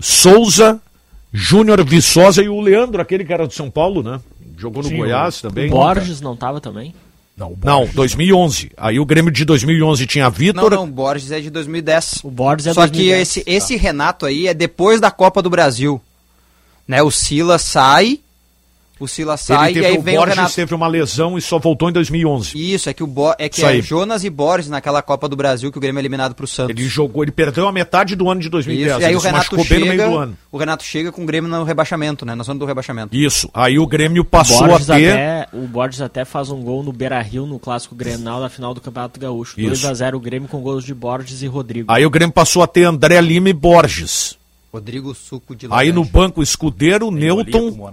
Souza, 0.00 0.80
Júnior 1.32 1.84
Viçosa 1.84 2.42
e 2.42 2.48
o 2.48 2.60
Leandro, 2.60 3.00
aquele 3.02 3.24
que 3.24 3.32
era 3.32 3.46
do 3.46 3.52
São 3.52 3.70
Paulo, 3.70 4.02
né? 4.02 4.20
Jogou 4.56 4.82
no 4.82 4.88
Sim, 4.88 4.96
Goiás 4.96 5.38
o- 5.38 5.42
também. 5.48 5.68
Borges 5.70 6.20
não 6.20 6.34
tava 6.36 6.60
também? 6.60 6.94
Não, 7.36 7.48
o 7.48 7.58
Não, 7.62 7.78
Borges. 7.80 7.94
2011. 7.94 8.70
Aí 8.76 9.00
o 9.00 9.04
Grêmio 9.06 9.30
de 9.32 9.44
2011 9.44 10.06
tinha 10.06 10.24
Não, 10.24 10.30
Vitor. 10.30 10.70
não, 10.70 10.90
Borges 10.90 11.30
é 11.30 11.40
de 11.40 11.50
2010. 11.50 12.20
O 12.22 12.30
Borges 12.30 12.66
é 12.66 12.74
Só 12.74 12.82
que 12.86 12.92
2010. 12.92 13.20
esse, 13.22 13.42
esse 13.46 13.76
Renato 13.76 14.24
aí 14.26 14.46
é 14.46 14.54
depois 14.54 15.00
da 15.00 15.10
Copa 15.10 15.40
do 15.42 15.50
Brasil. 15.50 16.00
Né? 16.86 17.02
O 17.02 17.10
Silas 17.10 17.62
sai, 17.62 18.20
o 19.04 19.08
Silas 19.08 19.40
sai 19.40 19.70
ele 19.70 19.78
e 19.78 19.82
teve 19.82 19.86
aí 19.94 19.98
o 19.98 20.02
vem 20.02 20.16
Borges 20.16 20.34
o 20.34 20.36
Renato. 20.38 20.54
teve 20.54 20.74
uma 20.74 20.86
lesão 20.86 21.36
e 21.38 21.42
só 21.42 21.58
voltou 21.58 21.88
em 21.88 21.92
2011. 21.92 22.56
Isso, 22.74 22.88
é 22.88 22.94
que, 22.94 23.02
o 23.02 23.06
Bo... 23.06 23.34
é, 23.38 23.48
que 23.48 23.64
é. 23.64 23.80
Jonas 23.82 24.24
e 24.24 24.30
Borges 24.30 24.68
naquela 24.70 25.02
Copa 25.02 25.28
do 25.28 25.36
Brasil 25.36 25.70
que 25.72 25.78
o 25.78 25.80
Grêmio 25.80 25.98
é 25.98 26.02
eliminado 26.02 26.34
pro 26.34 26.46
Santos. 26.46 26.76
Ele 26.76 26.88
jogou, 26.88 27.22
ele 27.22 27.32
perdeu 27.32 27.66
a 27.66 27.72
metade 27.72 28.14
do 28.14 28.28
ano 28.30 28.40
de 28.40 28.48
2010. 28.48 28.90
Isso, 28.90 29.00
e 29.00 29.04
aí 29.04 29.10
ele 29.10 29.16
o 29.16 29.20
Renato 29.20 29.38
machucou 29.38 29.64
bem 29.64 29.78
no 29.80 29.86
chega, 29.86 29.96
meio 29.96 30.10
do 30.10 30.18
ano. 30.18 30.38
o 30.50 30.56
Renato 30.58 30.84
chega 30.84 31.12
com 31.12 31.22
o 31.22 31.26
Grêmio 31.26 31.50
no 31.50 31.64
rebaixamento, 31.64 32.24
né? 32.24 32.34
Na 32.34 32.44
zona 32.44 32.58
do 32.58 32.66
rebaixamento. 32.66 33.16
Isso. 33.16 33.50
Aí 33.52 33.78
o 33.78 33.86
Grêmio 33.86 34.22
O 34.22 34.24
passou 34.24 34.66
Borges, 34.66 34.90
a 34.90 34.96
ter. 34.96 35.12
até, 35.12 35.48
o 35.52 35.66
Borges 35.66 36.00
até 36.00 36.24
faz 36.24 36.50
um 36.50 36.60
gol 36.62 36.82
no 36.82 36.92
Beira-Rio 36.92 37.46
no 37.46 37.58
Clássico 37.58 37.94
Grenal 37.94 38.40
na 38.40 38.48
final 38.48 38.72
do 38.74 38.80
Campeonato 38.80 39.18
Gaúcho. 39.18 39.60
Isso. 39.60 39.86
2x0 39.86 40.14
o 40.14 40.20
Grêmio 40.20 40.48
com 40.48 40.60
gols 40.60 40.84
de 40.84 40.94
Borges 40.94 41.42
e 41.42 41.46
Rodrigo. 41.46 41.90
Aí 41.92 42.04
o 42.06 42.10
Grêmio 42.10 42.32
passou 42.32 42.62
a 42.62 42.66
ter 42.66 42.84
André 42.84 43.20
Lima 43.20 43.48
e 43.48 43.52
Borges. 43.52 44.36
Rodrigo 44.72 45.14
Suco 45.14 45.54
de 45.54 45.66
Aí 45.70 45.92
no 45.92 46.00
laranja. 46.00 46.12
banco 46.12 46.42
Escudeiro, 46.42 47.08
Olía 47.08 47.34
Newton. 47.34 47.90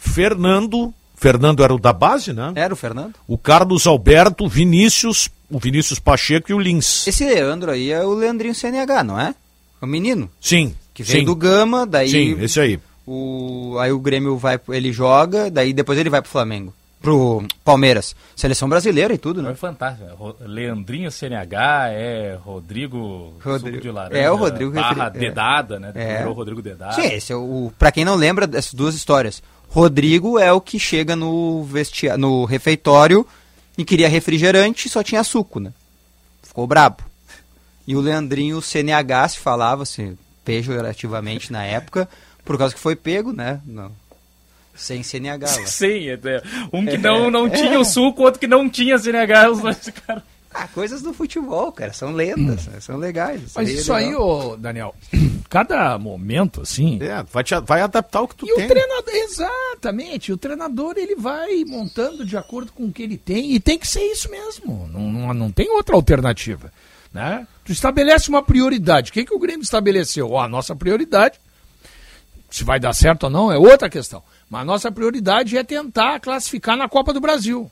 Fernando. 0.00 0.92
Fernando 1.14 1.62
era 1.62 1.74
o 1.74 1.78
da 1.78 1.92
base, 1.92 2.32
né? 2.32 2.52
Era 2.54 2.72
o 2.72 2.76
Fernando? 2.76 3.14
O 3.28 3.36
Carlos 3.36 3.86
Alberto, 3.86 4.48
Vinícius, 4.48 5.28
o 5.50 5.58
Vinícius 5.58 5.98
Pacheco 5.98 6.50
e 6.50 6.54
o 6.54 6.58
Lins. 6.58 7.06
Esse 7.06 7.26
Leandro 7.26 7.70
aí 7.70 7.90
é 7.90 8.02
o 8.02 8.14
Leandrinho 8.14 8.54
CNH, 8.54 9.04
não 9.04 9.20
é? 9.20 9.34
É 9.80 9.84
o 9.84 9.86
menino. 9.86 10.30
Sim. 10.40 10.74
Que 10.94 11.02
veio 11.02 11.20
sim. 11.20 11.24
do 11.26 11.36
Gama, 11.36 11.86
daí 11.86 12.08
Sim, 12.08 12.42
esse 12.42 12.58
aí. 12.58 12.80
o 13.06 13.76
aí 13.78 13.92
o 13.92 13.98
Grêmio 13.98 14.38
vai, 14.38 14.58
ele 14.70 14.92
joga, 14.92 15.50
daí 15.50 15.74
depois 15.74 15.98
ele 15.98 16.08
vai 16.10 16.20
pro 16.22 16.30
Flamengo, 16.30 16.74
pro 17.02 17.42
Palmeiras, 17.64 18.14
seleção 18.34 18.68
brasileira 18.68 19.12
e 19.14 19.18
tudo, 19.18 19.40
Foi 19.42 19.50
né? 19.50 19.56
fantástico. 19.56 20.08
é 20.10 20.12
Ro- 20.14 20.36
Leandrinho 20.40 21.10
CNH, 21.10 21.88
é 21.92 22.38
Rodrigo, 22.42 23.34
Rodrigo- 23.44 23.58
Suco 23.76 23.80
de 23.82 23.90
laranja, 23.90 24.20
é, 24.22 24.30
o 24.30 24.36
Rodrigo 24.36 24.72
barra 24.72 25.04
referi- 25.04 25.24
é. 25.24 25.28
Dedada, 25.28 25.78
né? 25.78 25.92
É. 25.94 26.18
Virou 26.18 26.32
Rodrigo 26.34 26.60
Dedada. 26.62 26.94
Sim, 26.94 27.06
esse 27.12 27.32
é 27.32 27.36
o, 27.36 27.70
para 27.78 27.92
quem 27.92 28.04
não 28.04 28.14
lembra 28.16 28.46
dessas 28.46 28.74
duas 28.74 28.94
histórias, 28.94 29.42
Rodrigo 29.70 30.36
é 30.36 30.52
o 30.52 30.60
que 30.60 30.80
chega 30.80 31.14
no 31.14 31.62
vestia, 31.62 32.16
no 32.16 32.44
refeitório 32.44 33.24
e 33.78 33.84
queria 33.84 34.08
refrigerante 34.08 34.88
e 34.88 34.90
só 34.90 35.00
tinha 35.00 35.22
suco, 35.22 35.60
né? 35.60 35.72
Ficou 36.42 36.66
brabo. 36.66 37.04
E 37.86 37.94
o 37.94 38.00
Leandrinho 38.00 38.60
CNH 38.60 39.28
se 39.28 39.38
falava 39.38 39.84
assim, 39.84 40.18
pejorativamente 40.44 41.52
na 41.52 41.64
época, 41.64 42.08
por 42.44 42.58
causa 42.58 42.74
que 42.74 42.80
foi 42.80 42.96
pego, 42.96 43.32
né? 43.32 43.60
Não. 43.64 43.92
Sem 44.74 45.04
CNH 45.04 45.46
lá. 45.46 45.66
Sim, 45.66 46.08
é, 46.08 46.14
é. 46.14 46.42
um 46.72 46.84
que 46.84 46.98
não, 46.98 47.30
não 47.30 47.48
tinha 47.48 47.78
o 47.78 47.84
suco, 47.84 48.22
outro 48.22 48.40
que 48.40 48.48
não 48.48 48.68
tinha 48.68 48.98
CNH, 48.98 49.50
os 49.50 49.60
dois 49.60 49.78
ficaram. 49.78 50.22
Ah, 50.52 50.66
coisas 50.66 51.00
do 51.00 51.14
futebol, 51.14 51.70
cara, 51.70 51.92
são 51.92 52.10
lendas, 52.12 52.66
né? 52.66 52.80
são 52.80 52.96
legais. 52.96 53.52
Mas 53.54 53.68
é 53.68 53.72
isso 53.72 53.92
aí, 53.92 54.12
ô, 54.16 54.56
Daniel, 54.56 54.94
cada 55.48 55.96
momento, 55.96 56.62
assim. 56.62 56.98
É, 57.00 57.22
vai, 57.22 57.44
te- 57.44 57.60
vai 57.60 57.80
adaptar 57.82 58.22
o 58.22 58.28
que 58.28 58.34
tu 58.34 58.46
E 58.48 58.54
tem. 58.54 58.64
o 58.64 58.68
treinador, 58.68 59.14
exatamente, 59.14 60.32
o 60.32 60.36
treinador 60.36 60.94
ele 60.96 61.14
vai 61.14 61.64
montando 61.64 62.24
de 62.26 62.36
acordo 62.36 62.72
com 62.72 62.86
o 62.86 62.92
que 62.92 63.02
ele 63.02 63.16
tem, 63.16 63.52
e 63.52 63.60
tem 63.60 63.78
que 63.78 63.86
ser 63.86 64.02
isso 64.02 64.28
mesmo, 64.28 64.88
não, 64.92 65.00
não, 65.12 65.34
não 65.34 65.50
tem 65.52 65.70
outra 65.70 65.94
alternativa. 65.94 66.72
Né? 67.12 67.46
Tu 67.64 67.72
estabelece 67.72 68.28
uma 68.28 68.42
prioridade. 68.42 69.10
O 69.10 69.12
que, 69.14 69.24
que 69.24 69.34
o 69.34 69.38
Grêmio 69.38 69.62
estabeleceu? 69.62 70.30
Ó, 70.32 70.40
a 70.42 70.48
nossa 70.48 70.74
prioridade, 70.76 71.38
se 72.50 72.62
vai 72.64 72.78
dar 72.80 72.92
certo 72.92 73.24
ou 73.24 73.30
não, 73.30 73.50
é 73.52 73.58
outra 73.58 73.88
questão. 73.90 74.22
Mas 74.48 74.62
a 74.62 74.64
nossa 74.64 74.90
prioridade 74.92 75.56
é 75.56 75.62
tentar 75.64 76.18
classificar 76.20 76.76
na 76.76 76.88
Copa 76.88 77.12
do 77.12 77.20
Brasil. 77.20 77.70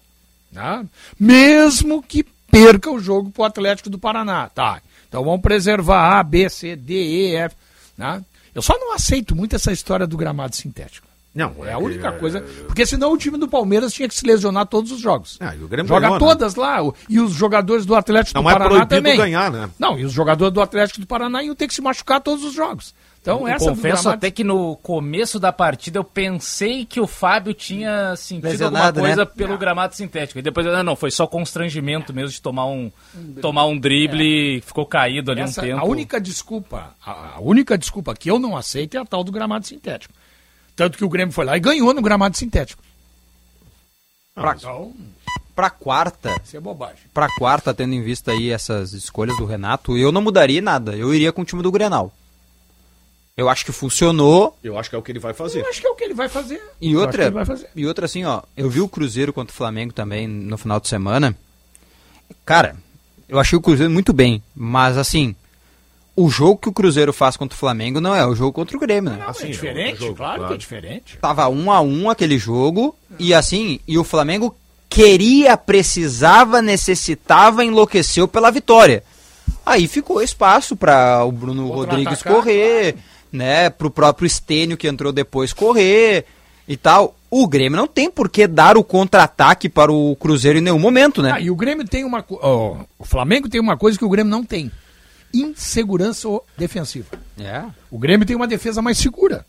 Né? 0.51 0.85
Mesmo 1.19 2.03
que 2.03 2.25
perca 2.51 2.91
o 2.91 2.99
jogo 3.01 3.31
pro 3.31 3.45
Atlético 3.45 3.91
do 3.91 3.99
Paraná. 3.99 4.49
Tá. 4.49 4.81
Então 5.09 5.25
vamos 5.25 5.41
preservar 5.41 6.19
A, 6.19 6.23
B, 6.23 6.49
C, 6.49 6.77
D, 6.77 6.95
E, 6.95 7.35
F. 7.37 7.55
Né? 7.97 8.23
Eu 8.55 8.63
só 8.63 8.77
não 8.79 8.93
aceito 8.95 9.35
muito 9.35 9.57
essa 9.57 9.73
história 9.73 10.07
do 10.07 10.17
gramado 10.17 10.55
sintético. 10.57 11.07
Não, 11.35 11.55
É 11.65 11.73
a 11.73 11.77
que- 11.77 11.83
única 11.85 12.13
coisa. 12.13 12.41
Porque 12.67 12.85
senão 12.85 13.13
o 13.13 13.17
time 13.19 13.39
do 13.39 13.47
Palmeiras 13.47 13.93
tinha 13.93 14.09
que 14.09 14.15
se 14.15 14.27
lesionar 14.27 14.67
todos 14.67 14.91
os 14.91 14.99
jogos. 15.01 15.37
Ah, 15.41 15.55
o 15.55 15.87
Joga 15.87 16.11
né? 16.11 16.19
todas 16.19 16.55
lá. 16.57 16.83
o- 16.83 16.95
E 17.09 17.21
os 17.21 17.33
jogadores 17.33 17.87
do 17.87 17.95
Atlético 17.95 18.35
Não 18.37 18.43
do 18.43 18.51
é 18.51 18.53
Paraná 18.55 18.69
proibido 18.71 18.89
também. 18.97 19.17
ganhar, 19.17 19.51
né? 19.51 19.71
Não, 19.79 19.97
e 19.99 20.05
os 20.05 20.13
jogadores 20.13 20.53
do 20.53 20.61
Atlético 20.61 21.01
do 21.01 21.07
Paraná 21.07 21.43
iam 21.45 21.55
ter 21.55 21.69
que 21.69 21.75
se 21.75 21.83
machucar 21.83 22.21
todos 22.21 22.43
os 22.45 22.55
jogos. 22.55 22.93
Então, 23.31 23.41
Eu 23.47 23.49
essa 23.55 23.69
confesso 23.71 24.03
gramado- 24.05 24.09
até 24.17 24.31
que 24.31 24.43
no 24.43 24.77
começo 24.77 25.39
da 25.39 25.53
partida 25.53 25.99
eu 25.99 26.05
pensei 26.05 26.87
que 26.87 26.99
o 26.99 27.07
Fábio 27.07 27.53
tinha 27.53 28.17
sentido 28.17 28.45
Lesionado, 28.49 28.87
alguma 29.01 29.07
coisa 29.15 29.25
né? 29.25 29.31
pelo 29.37 29.59
gramado 29.59 29.95
sintético. 29.95 30.39
E 30.39 30.43
depois, 30.43 30.67
ah, 30.67 30.83
não, 30.83 30.97
foi 30.97 31.11
só 31.11 31.27
constrangimento 31.27 32.13
mesmo 32.15 32.31
de 32.31 32.41
tomar 32.41 32.67
um, 32.67 32.91
tomar 33.43 33.67
um 33.67 33.79
drible 33.79 34.25
e 34.57 34.61
ficou 34.63 34.87
caído 34.87 35.31
ali 35.31 35.43
Essa- 35.43 35.61
um 35.61 35.65
tempo. 35.65 35.81
A 35.81 35.85
única 35.85 36.19
desculpa, 36.21 36.95
a, 37.05 37.35
a 37.37 37.41
única 37.41 37.77
desculpa 37.77 38.15
que 38.15 38.31
eu 38.31 38.39
não 38.39 38.57
aceito 38.57 38.97
é 38.97 39.01
a 39.01 39.05
tal 39.05 39.23
do 39.23 39.31
gramado 39.31 39.67
sintético. 39.67 40.15
Tanto 40.75 40.97
que 40.97 41.05
o 41.05 41.09
Grêmio 41.09 41.33
foi 41.35 41.45
lá 41.45 41.55
e 41.57 41.61
ganhou 41.61 41.93
no 41.93 42.01
gramado 42.01 42.35
sintético. 42.37 42.83
Pra, 44.35 44.55
Então, 44.57 44.95
pra 45.55 45.69
quarta, 45.69 46.41
isso 46.45 46.57
é 46.57 46.61
bobagem. 46.61 47.03
pra 47.13 47.29
quarta, 47.37 47.75
tendo 47.75 47.93
em 47.93 48.03
vista 48.03 48.31
aí 48.33 48.51
essas 48.51 48.93
escolhas 48.93 49.37
do 49.37 49.45
Renato, 49.45 49.99
eu 49.99 50.13
não 50.13 50.23
mudaria 50.23 50.63
nada. 50.63 50.95
Eu 50.97 51.13
iria 51.13 51.33
com 51.33 51.43
o 51.43 51.45
time 51.45 51.63
do 51.63 51.73
Grenal. 51.73 52.13
Eu 53.39 53.49
acho 53.49 53.65
que 53.65 53.71
funcionou. 53.71 54.59
Eu 54.65 54.77
acho 54.77 54.91
que 54.91 54.97
é 54.97 54.99
o 54.99 55.03
que 55.03 55.13
ele 55.13 55.21
vai 55.21 55.33
fazer. 55.33 55.61
Eu 55.61 55.69
acho 55.69 55.81
que 55.81 55.87
é 55.87 55.91
o 55.91 55.95
que 55.95 56.03
ele 56.03 56.13
vai 56.13 56.29
fazer. 56.29 56.61
E 56.81 56.91
Eu 56.93 56.99
que 56.99 57.07
outra, 57.07 57.45
fazer. 57.47 57.71
e 57.77 57.87
outra 57.87 58.05
assim, 58.07 58.25
ó, 58.25 58.43
eu 58.57 58.69
vi 58.69 58.81
o 58.81 58.89
Cruzeiro 58.89 59.33
contra 59.33 59.55
o 59.55 59.57
Flamengo 59.57 59.93
também 59.93 60.27
no 60.27 60.59
final 60.59 60.81
de 60.81 60.89
semana. 60.89 61.37
Cara, 62.45 62.75
eu 63.29 63.39
achei 63.39 63.57
o 63.57 63.63
Cruzeiro 63.63 63.93
muito 63.93 64.13
bem, 64.13 64.43
mas 64.57 64.99
assim, 64.99 65.37
o 66.17 66.29
jogo 66.29 66.57
que 66.57 66.69
o 66.69 66.73
Cruzeiro 66.73 67.13
faz 67.13 67.37
contra 67.37 67.55
o 67.55 67.59
Flamengo 67.59 68.01
não 68.01 68.13
é 68.13 68.27
o 68.27 68.35
jogo 68.35 68.53
contra 68.53 68.77
o 68.77 68.81
Grêmio, 68.81 69.13
né? 69.13 69.25
Assim, 69.25 69.47
é 69.47 69.51
diferente, 69.51 69.91
outro 69.91 70.07
jogo, 70.07 70.17
claro, 70.17 70.33
que 70.33 70.39
claro. 70.41 70.55
é 70.55 70.59
diferente. 70.59 71.19
Tava 71.21 71.49
um 71.49 71.71
a 71.71 71.81
um 71.81 72.11
aquele 72.11 72.39
jogo 72.39 72.97
e 73.21 73.33
assim, 73.33 73.79
e 73.87 73.97
o 73.97 74.03
Flamengo 74.03 74.53
queria, 74.91 75.57
precisava, 75.57 76.61
necessitava, 76.61 77.65
enlouqueceu 77.65 78.27
pela 78.27 78.51
vitória. 78.51 79.05
Aí 79.65 79.87
ficou 79.87 80.21
espaço 80.21 80.75
para 80.75 81.25
o 81.25 81.31
Bruno 81.31 81.69
Rodrigues 81.69 82.21
correr, 82.21 82.97
né, 83.33 83.71
pro 83.71 83.91
próprio 83.91 84.27
Estênio 84.27 84.77
que 84.77 84.89
entrou 84.89 85.13
depois 85.13 85.53
correr 85.53 86.27
e 86.69 86.77
tal. 86.77 87.17
o 87.31 87.49
Grêmio 87.49 87.79
não 87.79 87.87
tem 87.87 88.11
por 88.11 88.29
que 88.29 88.47
dar 88.47 88.77
o 88.77 88.85
contra-ataque 88.85 89.69
para 89.69 89.91
o 89.91 90.15
Cruzeiro 90.17 90.59
em 90.59 90.63
nenhum 90.63 90.79
momento, 90.79 91.23
né? 91.23 91.33
Ah, 91.35 91.41
e 91.41 91.51
o 91.51 91.57
Grêmio 91.57 91.87
tem 91.87 92.05
uma. 92.05 92.25
ó, 92.31 92.85
o 92.99 93.05
Flamengo 93.05 93.49
tem 93.49 93.61
uma 93.61 93.77
coisa 93.77 93.99
que 93.99 94.05
o 94.05 94.09
Grêmio 94.09 94.31
não 94.31 94.45
tem: 94.45 94.71
insegurança 95.33 96.29
defensiva. 96.57 97.09
É. 97.39 97.65
O 97.91 97.99
Grêmio 97.99 98.27
tem 98.27 98.37
uma 98.37 98.47
defesa 98.47 98.83
mais 98.83 98.99
segura. 98.99 99.47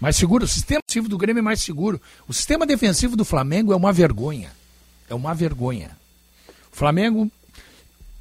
Mais 0.00 0.16
segura. 0.16 0.44
O 0.44 0.48
sistema 0.48 0.80
defensivo 0.86 1.08
do 1.08 1.18
Grêmio 1.18 1.40
é 1.40 1.42
mais 1.42 1.60
seguro. 1.60 2.00
O 2.26 2.32
sistema 2.32 2.64
defensivo 2.64 3.14
do 3.16 3.24
Flamengo 3.24 3.72
é 3.72 3.76
uma 3.76 3.92
vergonha. 3.92 4.50
É 5.10 5.14
uma 5.14 5.34
vergonha. 5.34 5.90
O 6.72 6.76
Flamengo. 6.76 7.30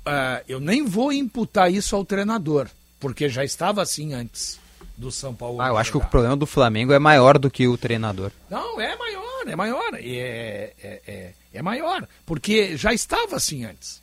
ah, 0.05 0.41
eu 0.49 0.59
nem 0.59 0.83
vou 0.83 1.13
imputar 1.13 1.71
isso 1.71 1.95
ao 1.95 2.03
treinador, 2.03 2.67
porque 2.99 3.29
já 3.29 3.45
estava 3.45 3.81
assim 3.81 4.13
antes 4.13 4.59
do 4.97 5.11
São 5.11 5.33
Paulo. 5.33 5.61
Ah, 5.61 5.67
eu 5.67 5.77
acho 5.77 5.91
que 5.91 5.97
o 5.97 6.01
problema 6.01 6.35
do 6.35 6.47
Flamengo 6.47 6.91
é 6.91 6.99
maior 6.99 7.37
do 7.37 7.51
que 7.51 7.67
o 7.67 7.77
treinador. 7.77 8.31
Não, 8.49 8.81
é 8.81 8.97
maior, 8.97 9.47
é 9.47 9.55
maior. 9.55 9.93
É, 9.93 10.73
é, 10.81 11.01
é, 11.07 11.33
é 11.53 11.61
maior. 11.61 12.07
Porque 12.25 12.75
já 12.75 12.93
estava 12.93 13.35
assim 13.35 13.63
antes. 13.63 14.01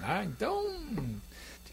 tá? 0.00 0.24
Então. 0.24 0.66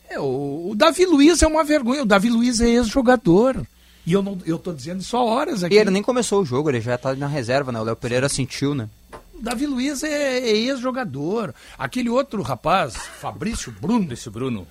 é, 0.08 0.20
o, 0.20 0.70
o 0.72 0.76
Davi 0.76 1.06
Luiz 1.06 1.42
é 1.42 1.48
uma 1.48 1.64
vergonha. 1.64 2.04
O 2.04 2.06
Davi 2.06 2.30
Luiz 2.30 2.62
é 2.62 2.70
ex-jogador. 2.70 3.66
E 4.06 4.14
eu, 4.14 4.22
não, 4.22 4.38
eu 4.46 4.58
tô 4.58 4.72
dizendo 4.72 5.02
isso 5.02 5.18
há 5.18 5.24
horas 5.24 5.64
aqui. 5.64 5.76
E 5.76 5.78
ele 5.78 5.92
nem 5.92 6.02
começou 6.04 6.42
o 6.42 6.46
jogo, 6.46 6.70
ele 6.70 6.82
já 6.82 6.98
tá 6.98 7.14
na 7.16 7.28
reserva, 7.28 7.72
né? 7.72 7.80
O 7.80 7.84
Léo 7.84 7.96
Pereira 7.96 8.30
sentiu, 8.30 8.74
né? 8.74 8.88
O 9.34 9.42
Davi 9.42 9.66
Luiz 9.66 10.04
é, 10.04 10.40
é 10.40 10.50
ex-jogador. 10.50 11.54
Aquele 11.78 12.10
outro 12.10 12.42
rapaz, 12.42 12.96
Fabrício 12.96 13.72
Bruno. 13.72 14.12
Esse 14.14 14.30
Bruno. 14.30 14.68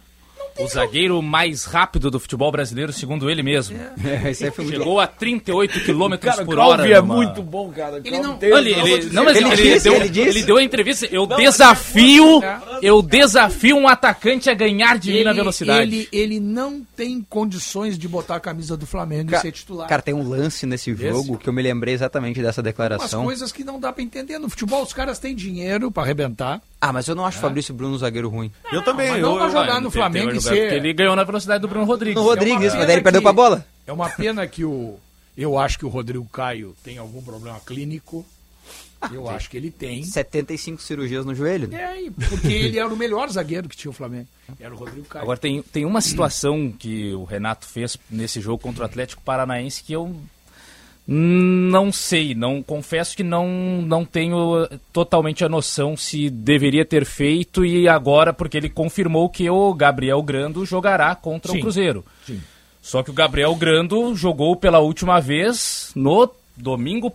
O 0.61 0.67
zagueiro 0.69 1.23
mais 1.23 1.65
rápido 1.65 2.11
do 2.11 2.19
futebol 2.19 2.51
brasileiro, 2.51 2.93
segundo 2.93 3.31
ele 3.31 3.43
mesmo. 3.43 3.77
É, 4.05 4.31
isso 4.31 4.45
aí 4.45 4.51
foi 4.51 4.65
muito 4.65 4.77
Chegou 4.79 4.99
a 5.01 5.07
38 5.07 5.81
km 5.85 6.17
Cara, 6.21 6.43
o 6.43 6.47
por 6.47 6.59
hora. 6.59 6.89
é 6.89 7.01
numa- 7.01 7.15
muito 7.17 7.43
bom, 7.43 7.71
cara. 7.71 8.01
Ele 8.05 8.19
não- 8.19 8.37
tem- 8.37 8.51
Ele, 8.51 8.71
eu 8.73 8.79
vou 8.81 8.89
ele, 8.89 8.99
dizer- 8.99 9.13
não, 9.13 9.25
mas 9.25 9.37
Ele 9.37 9.47
ele, 9.49 9.57
disse, 9.57 9.85
deu, 9.85 9.95
ele 9.95 10.09
disse. 10.09 10.29
ele 10.29 10.43
deu 10.43 10.57
a 10.57 10.63
entrevista. 10.63 11.07
Eu 11.11 11.27
desafio, 11.27 12.41
eu 12.83 13.03
desafio 13.03 13.77
um 13.77 13.87
atacante 13.89 14.49
a 14.51 14.55
ganhar 14.55 14.99
de 14.99 15.13
mim 15.13 15.25
na 15.25 15.33
velocidade. 15.33 15.83
Ele, 15.83 16.09
ele 16.13 16.41
não 16.41 16.83
tem 16.97 17.25
condições 17.29 17.99
de 17.99 18.09
botar 18.09 18.37
a 18.37 18.41
camisa 18.41 18.77
do 18.77 18.87
Flamengo 18.87 19.35
e 19.35 19.39
ser 19.39 19.53
titular. 19.53 19.89
Cara, 19.89 20.03
tem 20.03 20.15
um 20.15 20.27
lance 20.29 20.67
nesse 20.67 20.95
jogo 20.95 21.39
que 21.39 21.49
eu 21.49 21.53
me 21.53 21.63
lembrei 21.63 21.95
exatamente 21.95 22.41
dessa 22.43 22.61
Umas 22.61 22.65
declaração. 22.65 23.25
coisas 23.25 23.53
que 23.53 23.63
não 23.65 23.79
dá 23.79 23.93
pra 23.93 24.03
entender. 24.03 24.39
No 24.39 24.49
futebol, 24.49 24.83
os 24.83 24.93
caras 24.93 25.19
têm 25.19 25.35
dinheiro 25.35 25.91
pra 25.91 26.03
arrebentar. 26.03 26.61
Ah, 26.81 26.93
mas 26.93 27.09
eu 27.09 27.15
não 27.17 27.27
acho 27.27 27.39
o 27.39 27.41
Fabrício 27.41 27.75
Bruno 27.75 27.95
um 27.95 27.99
zagueiro 27.99 28.29
ruim. 28.29 28.53
Eu 28.73 28.83
também. 28.83 29.11
mas 29.11 29.21
não 29.21 29.33
eu, 29.33 29.39
vai 29.39 29.49
eu- 29.49 29.53
jogar 29.53 29.77
Ah, 29.77 29.81
no 29.81 29.91
Flamengo 29.91 30.33
e 30.33 30.41
jogar 30.49 30.61
porque 30.61 30.71
ser- 30.71 30.77
Ele 30.77 30.93
ganhou 30.93 31.17
na 31.17 31.25
velocidade 31.25 31.61
do 31.61 31.69
Bruno 31.69 31.85
Rodrigues. 31.87 32.17
No 32.17 32.23
Rodrigues, 32.29 32.59
pena 32.73 32.77
mas 32.77 32.87
daí 32.87 32.97
ele 32.97 33.03
perdeu 33.03 33.21
que- 33.21 33.25
pra 33.25 33.33
bola. 33.33 33.67
É 33.87 33.93
uma 33.93 34.09
pena 34.11 34.47
que 34.47 34.65
o. 34.65 34.99
Eu 35.37 35.59
acho 35.59 35.79
que 35.79 35.87
o 35.87 35.89
Rodrigo 35.89 36.25
Caio 36.33 36.75
tem 36.83 36.99
algum 36.99 37.23
problema 37.23 37.61
clínico. 37.61 38.25
Eu 39.13 39.29
acho 39.31 39.49
que 39.49 39.57
ele 39.57 39.71
tem. 39.71 40.03
75 40.03 40.83
cirurgias 40.83 41.25
no 41.25 41.33
joelho. 41.33 41.73
É, 41.73 41.95
porque 42.29 42.49
ele 42.53 42.79
era 42.81 42.89
o 42.89 42.97
melhor 42.97 43.31
zagueiro 43.31 43.69
que 43.69 43.77
tinha 43.77 43.91
o 43.91 43.95
Flamengo. 43.95 44.27
Era 44.59 44.75
o 44.75 44.77
Rodrigo 44.77 45.07
Caio. 45.07 45.23
Agora 45.23 45.39
tem, 45.39 45.63
tem 45.63 45.85
uma 45.85 46.01
situação 46.01 46.73
que 46.77 47.13
o 47.15 47.23
Renato 47.23 47.65
fez 47.67 47.97
nesse 48.11 48.41
jogo 48.41 48.59
contra 48.61 48.83
o 48.83 48.87
Atlético 48.87 49.23
Paranaense 49.23 49.85
que 49.85 49.93
eu 49.93 50.17
não 51.11 51.91
sei, 51.91 52.35
não 52.35 52.63
confesso 52.63 53.17
que 53.17 53.23
não, 53.23 53.49
não 53.81 54.05
tenho 54.05 54.65
eh, 54.65 54.79
totalmente 54.93 55.43
a 55.43 55.49
noção 55.49 55.97
se 55.97 56.29
deveria 56.29 56.85
ter 56.85 57.07
feito 57.07 57.65
e 57.65 57.89
agora 57.89 58.31
porque 58.31 58.59
ele 58.59 58.69
confirmou 58.69 59.31
que 59.31 59.49
o 59.49 59.73
Gabriel 59.73 60.23
Grando 60.23 60.67
jogará 60.67 61.15
contra 61.15 61.51
Sim. 61.51 61.59
o 61.59 61.61
Cruzeiro. 61.63 62.05
Sim. 62.27 62.43
Só 62.83 63.03
que 63.03 63.11
o 63.11 63.15
Gabriel 63.15 63.55
Grando 63.55 64.15
jogou 64.15 64.55
pela 64.55 64.81
última 64.81 65.19
vez 65.19 65.93
no 65.97 66.31
domingo 66.55 67.11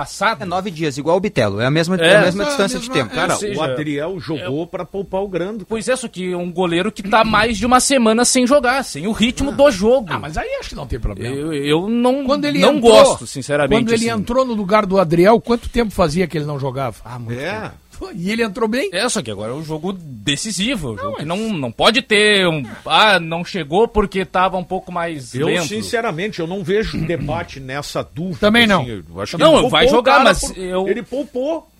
passado. 0.00 0.42
É 0.42 0.44
nove 0.44 0.70
dias, 0.70 0.98
igual 0.98 1.16
o 1.16 1.20
Bitelo. 1.20 1.60
É 1.60 1.66
a 1.66 1.70
mesma, 1.70 1.96
é, 1.96 2.06
É. 2.06 2.16
a 2.16 2.20
mesma 2.22 2.42
É 2.42 2.46
a 2.46 2.48
distância 2.50 2.78
de 2.78 2.88
mesma- 2.88 3.02
tempo. 3.04 3.14
Cara, 3.14 3.32
Ou 3.32 3.38
seja, 3.40 3.58
o 3.58 3.62
Adriel 3.62 4.20
jogou 4.20 4.66
pra 4.66 4.84
poupar 4.84 5.22
o 5.22 5.28
Grando. 5.28 5.64
Pois 5.66 5.88
é, 5.88 5.96
só 5.96 6.06
que 6.06 6.32
é 6.32 6.36
um 6.36 6.52
goleiro 6.52 6.92
que 6.92 7.02
tá 7.02 7.24
mais 7.24 7.56
de 7.56 7.64
uma 7.64 7.80
semana 7.80 8.24
sem 8.24 8.46
jogar, 8.46 8.82
sem 8.84 9.06
o 9.06 9.12
ritmo 9.12 9.50
do 9.52 9.70
jogo. 9.70 10.08
Ah, 10.10 10.18
mas 10.18 10.36
aí 10.36 10.48
acho 10.60 10.68
que 10.70 10.74
não 10.74 10.86
tem 10.86 11.00
problema. 11.00 11.34
Eu, 11.34 11.52
eu 11.54 11.88
não, 11.88 12.24
Quando 12.26 12.44
ele 12.44 12.58
não 12.58 12.74
entrou, 12.76 12.92
gosto, 12.92 13.26
sinceramente. 13.26 13.80
Quando 13.84 13.92
ele 13.94 14.10
assim. 14.10 14.20
entrou 14.20 14.44
no 14.44 14.52
lugar 14.52 14.84
do 14.84 14.98
Adriel, 15.00 15.40
quanto 15.40 15.68
tempo 15.68 15.90
fazia 15.92 16.26
que 16.26 16.36
ele 16.36 16.44
não 16.44 16.58
jogava? 16.58 16.96
Ah, 17.04 17.18
muito 17.18 17.40
É. 17.40 17.60
tempo. 17.60 17.74
Pô, 17.98 18.10
E 18.14 18.30
ele 18.30 18.42
entrou 18.42 18.68
bem? 18.68 18.90
É, 18.92 19.08
só 19.08 19.22
que 19.22 19.30
agora 19.30 19.52
é 19.52 19.54
um 19.54 19.64
jogo 19.64 19.92
decisivo. 19.92 20.92
um 20.92 20.98
jogo 20.98 21.16
que 21.16 21.24
não, 21.24 21.36
não 21.52 21.72
pode 21.72 22.02
ter 22.02 22.46
um. 22.46 22.62
Ah, 22.84 23.18
não 23.18 23.44
chegou 23.44 23.88
porque 23.88 24.24
tava 24.24 24.56
um 24.56 24.64
pouco 24.64 24.92
mais 24.92 25.34
Eu, 25.34 25.46
lento. 25.46 25.68
sinceramente, 25.68 26.40
eu 26.40 26.46
não 26.46 26.62
vejo 26.62 26.98
debate 27.06 27.58
nessa 27.60 28.02
dúvida. 28.02 28.38
Também 28.40 28.66
não. 28.66 28.82
assim, 28.82 29.04
eu 29.12 29.20
acho 29.20 29.36
que 29.36 29.42
Não, 29.42 29.58
ele 29.60 29.68
vai 29.68 29.88
jogar, 29.88 30.22
mas 30.22 30.40
por- 30.40 30.58
eu- 30.58 30.88
Ele 30.88 31.02
poupou. 31.02 31.70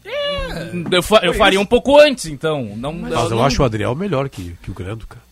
Eu, 0.90 1.02
fa- 1.02 1.20
eu 1.22 1.34
faria 1.34 1.60
um 1.60 1.66
pouco 1.66 1.98
antes, 2.00 2.26
então. 2.26 2.72
Não, 2.76 2.92
Mas 2.92 3.12
eu 3.12 3.30
não- 3.30 3.44
acho 3.44 3.60
o 3.60 3.64
Adriel 3.64 3.94
melhor 3.94 4.28
que, 4.28 4.56
que 4.62 4.70
o 4.70 4.74
Grando, 4.74 5.06
cara. 5.06 5.22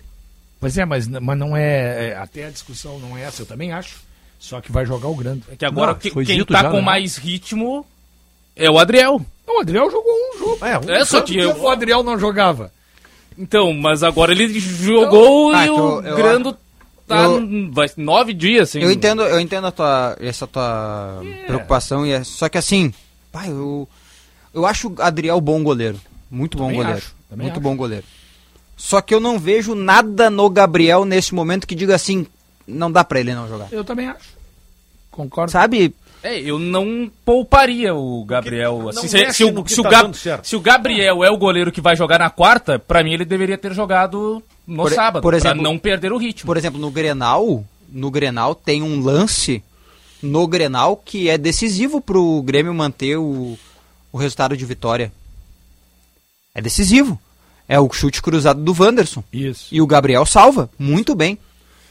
Pois 0.60 0.76
é, 0.76 0.84
mas, 0.84 1.06
mas 1.06 1.38
não 1.38 1.56
é, 1.56 2.08
é- 2.10 2.16
Até 2.16 2.46
a 2.46 2.50
discussão 2.50 2.98
não 2.98 3.16
é 3.16 3.22
essa, 3.22 3.42
eu 3.42 3.46
também 3.46 3.72
acho. 3.72 3.96
Só 4.38 4.60
que 4.60 4.72
vai 4.72 4.84
jogar 4.84 5.08
o 5.08 5.14
grande. 5.14 5.42
É 5.50 5.56
que 5.56 5.64
agora 5.64 5.92
Não, 5.92 5.98
que- 5.98 6.10
quem 6.24 6.44
tá 6.44 6.62
já, 6.62 6.70
com 6.70 6.76
né? 6.78 6.82
mais 6.82 7.16
ritmo 7.16 7.86
é 8.56 8.70
o 8.70 8.78
Adriel. 8.78 9.20
Não, 9.46 9.58
o 9.58 9.60
Adriel 9.60 9.90
jogou 9.90 10.12
um 10.12 10.38
jogo. 10.38 10.64
É, 10.66 10.78
um 10.78 10.90
É, 10.90 11.04
só 11.04 11.20
que 11.20 11.36
eu- 11.38 11.56
o 11.56 11.68
Adriel 11.68 12.02
não 12.02 12.18
jogava? 12.18 12.72
Então, 13.36 13.72
mas 13.72 14.02
agora 14.02 14.32
ele 14.32 14.58
jogou 14.58 15.52
Ah, 15.52 15.64
e 15.64 15.68
que 15.68 15.74
o 15.74 15.76
eu- 15.76 16.02
eu- 16.02 16.16
Grando 16.16 16.56
tá 17.06 17.24
eu- 17.24 17.70
vai, 17.72 17.88
nove 17.96 18.32
dias 18.32 18.70
sem. 18.70 18.82
Eu 18.82 18.90
entendo, 18.90 19.22
eu 19.22 19.40
entendo 19.40 19.66
a 19.66 19.72
tua, 19.72 20.16
essa 20.20 20.46
tua 20.46 21.20
É. 21.24 21.44
preocupação, 21.46 22.06
e 22.06 22.12
é, 22.12 22.22
só 22.24 22.48
que 22.48 22.56
assim, 22.56 22.94
pai, 23.32 23.48
eu, 23.50 23.88
eu 24.54 24.64
acho 24.64 24.88
o 24.88 24.94
Adriel 25.02 25.40
bom 25.40 25.62
goleiro. 25.62 26.00
Muito 26.30 26.56
bom 26.56 26.64
Também 26.64 26.76
goleiro. 26.78 26.98
acho, 26.98 27.14
muito 27.36 27.52
acho. 27.52 27.60
bom 27.60 27.76
goleiro. 27.76 28.04
Só 28.76 29.00
que 29.00 29.12
eu 29.14 29.20
não 29.20 29.38
vejo 29.38 29.74
nada 29.74 30.30
no 30.30 30.48
Gabriel 30.48 31.04
nesse 31.04 31.34
momento 31.34 31.66
que 31.66 31.74
diga 31.74 31.94
assim, 31.94 32.26
não 32.66 32.90
dá 32.90 33.04
pra 33.04 33.20
ele 33.20 33.34
não 33.34 33.48
jogar. 33.48 33.68
Eu 33.72 33.84
também 33.84 34.08
acho. 34.08 34.30
Concordo. 35.10 35.52
Sabe? 35.52 35.94
É, 36.26 36.40
eu 36.40 36.58
não 36.58 37.10
pouparia 37.22 37.94
o 37.94 38.24
Gabriel. 38.24 38.88
Assim, 38.88 39.06
se, 39.06 39.32
se 39.34 39.44
o, 39.44 39.68
se, 39.68 39.80
o 39.80 39.82
tá 39.82 39.90
Gab- 39.90 40.14
se 40.42 40.56
o 40.56 40.60
Gabriel 40.60 41.22
é 41.22 41.30
o 41.30 41.36
goleiro 41.36 41.70
que 41.70 41.82
vai 41.82 41.94
jogar 41.94 42.18
na 42.18 42.30
quarta, 42.30 42.78
pra 42.78 43.04
mim 43.04 43.12
ele 43.12 43.26
deveria 43.26 43.58
ter 43.58 43.74
jogado 43.74 44.42
no 44.66 44.84
Por- 44.84 44.92
sábado, 44.92 45.22
por 45.22 45.34
exemplo- 45.34 45.60
pra 45.62 45.70
não 45.70 45.78
perder 45.78 46.12
o 46.12 46.16
ritmo. 46.16 46.46
Por 46.46 46.56
exemplo, 46.56 46.80
no 46.80 46.90
Grenal, 46.90 47.62
no 47.90 48.10
Grenal 48.10 48.54
tem 48.54 48.82
um 48.82 49.02
lance 49.02 49.62
no 50.22 50.46
Grenal 50.46 50.96
que 50.96 51.28
é 51.28 51.36
decisivo 51.36 52.00
pro 52.00 52.40
Grêmio 52.42 52.72
manter 52.72 53.18
o, 53.18 53.58
o 54.10 54.16
resultado 54.16 54.56
de 54.56 54.64
vitória. 54.64 55.12
É 56.54 56.62
decisivo. 56.62 57.20
É 57.68 57.78
o 57.78 57.90
chute 57.92 58.22
cruzado 58.22 58.62
do 58.62 58.74
Wanderson. 58.78 59.22
Isso. 59.30 59.66
E 59.74 59.80
o 59.82 59.86
Gabriel 59.86 60.24
salva, 60.24 60.70
muito 60.78 61.14
bem, 61.14 61.38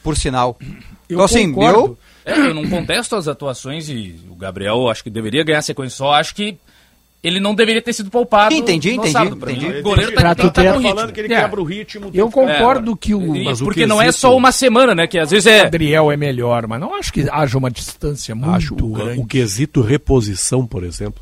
por 0.01 0.17
sinal. 0.17 0.57
Eu 0.59 1.17
então, 1.17 1.23
assim, 1.25 1.51
concordo. 1.53 1.97
É, 2.25 2.37
eu 2.37 2.53
não 2.53 2.67
contesto 2.69 3.15
as 3.15 3.27
atuações 3.27 3.89
e 3.89 4.15
o 4.29 4.35
Gabriel 4.35 4.89
acho 4.89 5.03
que 5.03 5.09
deveria 5.09 5.43
ganhar 5.43 5.61
sequência, 5.61 5.97
só 5.97 6.13
acho 6.13 6.33
que 6.35 6.57
ele 7.21 7.39
não 7.39 7.55
deveria 7.55 7.81
ter 7.81 7.93
sido 7.93 8.09
poupado. 8.09 8.53
Entendi, 8.53 8.89
no 8.89 8.95
entendi, 8.95 9.11
sábado, 9.13 9.37
entendi. 9.49 9.65
mim. 9.67 9.79
O 9.79 9.83
goleiro 9.83 10.11
Pra 10.11 10.35
tá, 10.35 10.49
tá, 10.49 10.61
ritmo. 10.61 10.81
falando 10.89 11.13
que 11.13 11.19
ele 11.21 11.33
É. 11.33 11.41
quebra 11.41 11.61
o 11.61 11.63
ritmo. 11.63 12.11
Eu 12.13 12.29
concordo 12.29 12.91
É, 12.91 12.97
que 12.99 13.13
o 13.13 13.43
Mas 13.45 13.61
o 13.61 13.63
porque 13.65 13.85
não 13.85 14.01
é 14.01 14.11
só 14.11 14.35
uma 14.35 14.51
semana, 14.51 14.93
né? 14.93 15.07
Que 15.07 15.17
às 15.17 15.31
vezes 15.31 15.45
é. 15.47 15.61
Adriel 15.61 16.11
é 16.11 16.17
melhor, 16.17 16.67
mas 16.67 16.81
não 16.81 16.93
acho 16.95 17.13
que 17.13 17.25
haja 17.31 17.57
uma 17.57 17.71
distância 17.71 18.35
muito 18.35 18.51
Acho 18.53 18.73
o, 18.75 18.89
grande. 18.89 19.21
o 19.21 19.25
quesito 19.25 19.81
reposição, 19.81 20.67
por 20.67 20.83
exemplo. 20.83 21.21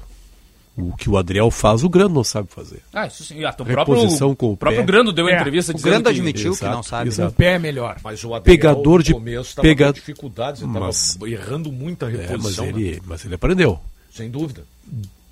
O 0.78 0.96
que 0.96 1.10
o 1.10 1.18
Adriel 1.18 1.52
faz, 1.52 1.84
o 1.84 1.90
Grando 1.90 2.14
não 2.16 2.24
sabe 2.24 2.48
fazer. 2.50 2.82
Ah, 2.94 3.06
isso 3.06 3.24
sim. 3.26 3.44
Ah, 3.44 3.50
o 3.50 3.66
próprio, 3.66 3.96
Reposição 3.96 4.34
com 4.34 4.48
o 4.48 4.52
o 4.54 4.58
próprio 4.58 4.82
pé. 4.82 4.86
Grando 4.88 5.12
deu 5.12 5.28
É, 5.28 5.36
entrevista 5.36 5.72
O 5.74 5.76
dizendo 5.76 5.92
Grando 5.92 6.04
que- 6.06 6.10
admitiu 6.12 6.52
que 6.54 6.58
Exato, 6.60 6.76
não 6.76 6.82
sabe. 6.84 7.10
exato. 7.10 7.30
O 7.30 7.34
pé 7.34 7.56
é 7.56 7.60
melhor. 7.60 7.98
Mas 8.04 8.24
o 8.24 8.34
Adriel, 8.34 8.58
Pegador 8.58 9.04
de- 9.04 9.12
no 9.12 9.18
começo 9.20 9.62
pega- 9.62 9.88
com 9.88 9.94
dificuldades, 9.94 10.62
ele 10.62 10.72
Mas- 10.72 11.18
errando 11.28 11.72
muita 11.74 12.06
É, 12.08 12.12
mas, 12.14 12.30
reposição, 12.30 12.66
né? 12.68 12.72
ele, 12.72 13.02
mas 13.06 13.26
ele 13.26 13.36
aprendeu. 13.36 13.80
sem 14.14 14.30
dúvida. 14.32 14.64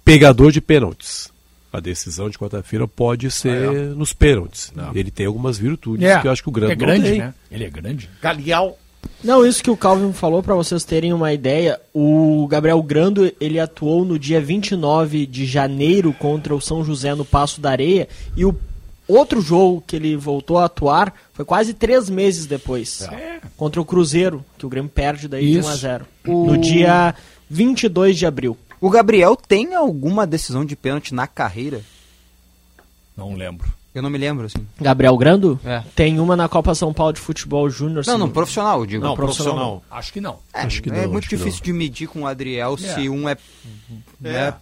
Pegador 0.03 0.51
de 0.51 0.61
pênaltis. 0.61 1.31
A 1.71 1.79
decisão 1.79 2.29
de 2.29 2.37
quarta-feira 2.37 2.87
pode 2.87 3.29
ser 3.29 3.69
Ah, 3.69 3.71
nos 3.95 4.11
pênaltis. 4.11 4.73
Ele 4.95 5.11
tem 5.11 5.25
algumas 5.27 5.57
virtudes 5.57 6.03
É, 6.07 6.19
que 6.19 6.27
eu 6.27 6.31
acho 6.31 6.41
que 6.41 6.49
o 6.49 6.51
Grando 6.51 6.71
é 6.71 6.75
grande, 6.75 7.01
não 7.03 7.09
tem. 7.09 7.19
né? 7.19 7.33
Ele 7.51 7.63
é 7.63 7.69
grande. 7.69 8.09
Galeal, 8.21 8.77
Não, 9.23 9.45
isso 9.45 9.61
que 9.61 9.69
o 9.69 9.75
Calvin 9.75 10.13
falou, 10.13 10.41
pra 10.41 10.55
vocês 10.55 10.85
terem 10.85 11.11
uma 11.11 11.33
ideia, 11.33 11.79
o 11.93 12.47
Gabriel 12.47 12.81
Grando, 12.81 13.31
ele 13.39 13.59
atuou 13.59 14.05
no 14.05 14.17
dia 14.17 14.39
29 14.39 15.25
de 15.25 15.45
janeiro 15.45 16.13
contra 16.13 16.55
o 16.55 16.61
São 16.61 16.85
José 16.85 17.13
no 17.13 17.25
Passo 17.25 17.59
da 17.59 17.69
Areia, 17.69 18.07
e 18.35 18.45
o 18.45 18.57
outro 19.07 19.41
jogo 19.41 19.83
que 19.85 19.97
ele 19.97 20.15
voltou 20.15 20.57
a 20.57 20.65
atuar 20.65 21.13
foi 21.33 21.43
quase 21.43 21.73
três 21.73 22.09
meses 22.09 22.45
depois, 22.45 23.05
contra 23.57 23.81
o 23.81 23.85
Cruzeiro, 23.85 24.43
que 24.57 24.65
o 24.65 24.69
Grêmio 24.69 24.89
perde 24.89 25.27
daí 25.27 25.51
de 25.51 25.59
Isso. 25.59 25.67
1 25.67 25.71
a 25.71 25.75
0 25.75 26.05
no 26.25 26.57
dia 26.57 27.15
22 27.49 28.17
de 28.17 28.25
abril. 28.25 28.57
O 28.79 28.89
Gabriel 28.89 29.35
tem 29.35 29.75
alguma 29.75 30.25
decisão 30.25 30.63
de 30.63 30.77
pênalti 30.77 31.13
na 31.13 31.27
carreira? 31.27 31.81
Não 33.17 33.33
lembro. 33.33 33.78
Eu 33.93 34.03
não 34.03 34.09
me 34.09 34.17
lembro, 34.17 34.45
assim. 34.45 34.65
Gabriel 34.79 35.17
Grando? 35.17 35.59
É. 35.65 35.81
Tem 35.95 36.19
uma 36.19 36.35
na 36.35 36.47
Copa 36.47 36.75
São 36.75 36.93
Paulo 36.93 37.13
de 37.13 37.19
Futebol 37.19 37.67
Júnior. 37.69 38.03
Não, 38.05 38.13
se 38.13 38.19
não, 38.19 38.29
profissional, 38.29 38.79
eu 38.81 38.85
digo. 38.85 39.03
Não, 39.03 39.15
profissional. 39.15 39.55
profissional. 39.55 39.83
Acho 39.99 40.13
que 40.13 40.21
não. 40.21 40.37
É, 40.53 40.61
Acho 40.61 40.81
que 40.83 40.89
é 40.89 40.93
não, 40.93 41.01
muito 41.11 41.17
acho 41.25 41.29
que 41.29 41.37
difícil 41.37 41.63
de 41.63 41.73
medir 41.73 42.07
com 42.07 42.21
o 42.21 42.27
Adriel 42.27 42.77
se 42.77 43.07
É. 43.07 43.09
um 43.09 43.27
é. 43.27 43.31
É. 43.31 43.37
né? 44.21 44.53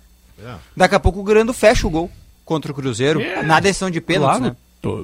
é. 0.43 0.53
Daqui 0.75 0.95
a 0.95 0.99
pouco 0.99 1.19
o 1.19 1.23
Grando 1.23 1.53
fecha 1.53 1.85
o 1.85 1.89
gol 1.89 2.09
contra 2.45 2.71
o 2.71 2.75
Cruzeiro 2.75 3.19
É. 3.19 3.43
na 3.43 3.59
decisão 3.59 3.89
de 3.91 3.99
pênaltis, 3.99 4.37
Claro, 4.39 4.55
né? 4.55 4.55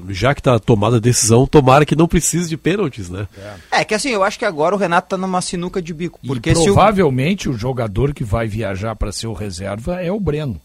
já 0.09 0.34
que 0.34 0.41
tá 0.41 0.57
tomada 0.59 0.97
a 0.97 0.99
decisão, 0.99 1.45
tomara 1.45 1.86
que 1.86 1.95
não 1.95 2.07
precise 2.07 2.47
de 2.47 2.55
pênaltis, 2.55 3.09
né? 3.09 3.28
É 3.69 3.84
que 3.84 3.93
assim, 3.93 4.09
eu 4.09 4.24
acho 4.24 4.39
que 4.39 4.45
agora 4.45 4.74
o 4.74 4.78
Renato 4.78 5.09
tá 5.09 5.17
numa 5.17 5.41
sinuca 5.41 5.82
de 5.82 5.93
bico. 5.93 6.19
E 6.24 6.28
Porque 6.28 6.55
se 6.55 6.61
o. 6.61 6.74
provavelmente 6.74 7.49
o... 7.49 7.53
jogador 7.57 8.13
que 8.13 8.24
vai 8.24 8.47
viajar 8.47 8.95
para 8.95 9.11
ser 9.11 9.28
o 9.28 9.34
reserva 9.34 10.01
é 10.01 10.09
o 10.11 10.19
Breno. 10.19 10.61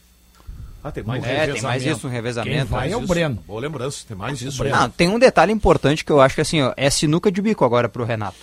Ah, 0.82 0.92
tem 0.92 1.02
mais 1.02 1.24
É, 1.24 1.46
tem 1.52 1.60
mais 1.62 1.84
isso, 1.84 2.06
um 2.06 2.10
revezamento. 2.10 2.56
Quem 2.56 2.64
vai 2.64 2.80
mais 2.80 2.92
é 2.92 2.96
o 2.96 2.98
isso. 3.00 3.08
Breno. 3.08 3.42
Boa 3.46 3.60
lembrança, 3.60 4.04
tem 4.06 4.16
mais 4.16 4.40
isso. 4.40 4.62
Não, 4.64 4.88
tem 4.88 5.08
um 5.08 5.18
detalhe 5.18 5.52
importante 5.52 6.04
que 6.04 6.12
eu 6.12 6.20
acho 6.20 6.34
que 6.34 6.40
assim, 6.40 6.62
ó, 6.62 6.72
é 6.76 6.88
sinuca 6.88 7.30
de 7.32 7.42
bico 7.42 7.64
agora 7.64 7.88
pro 7.88 8.04
Renato. 8.04 8.36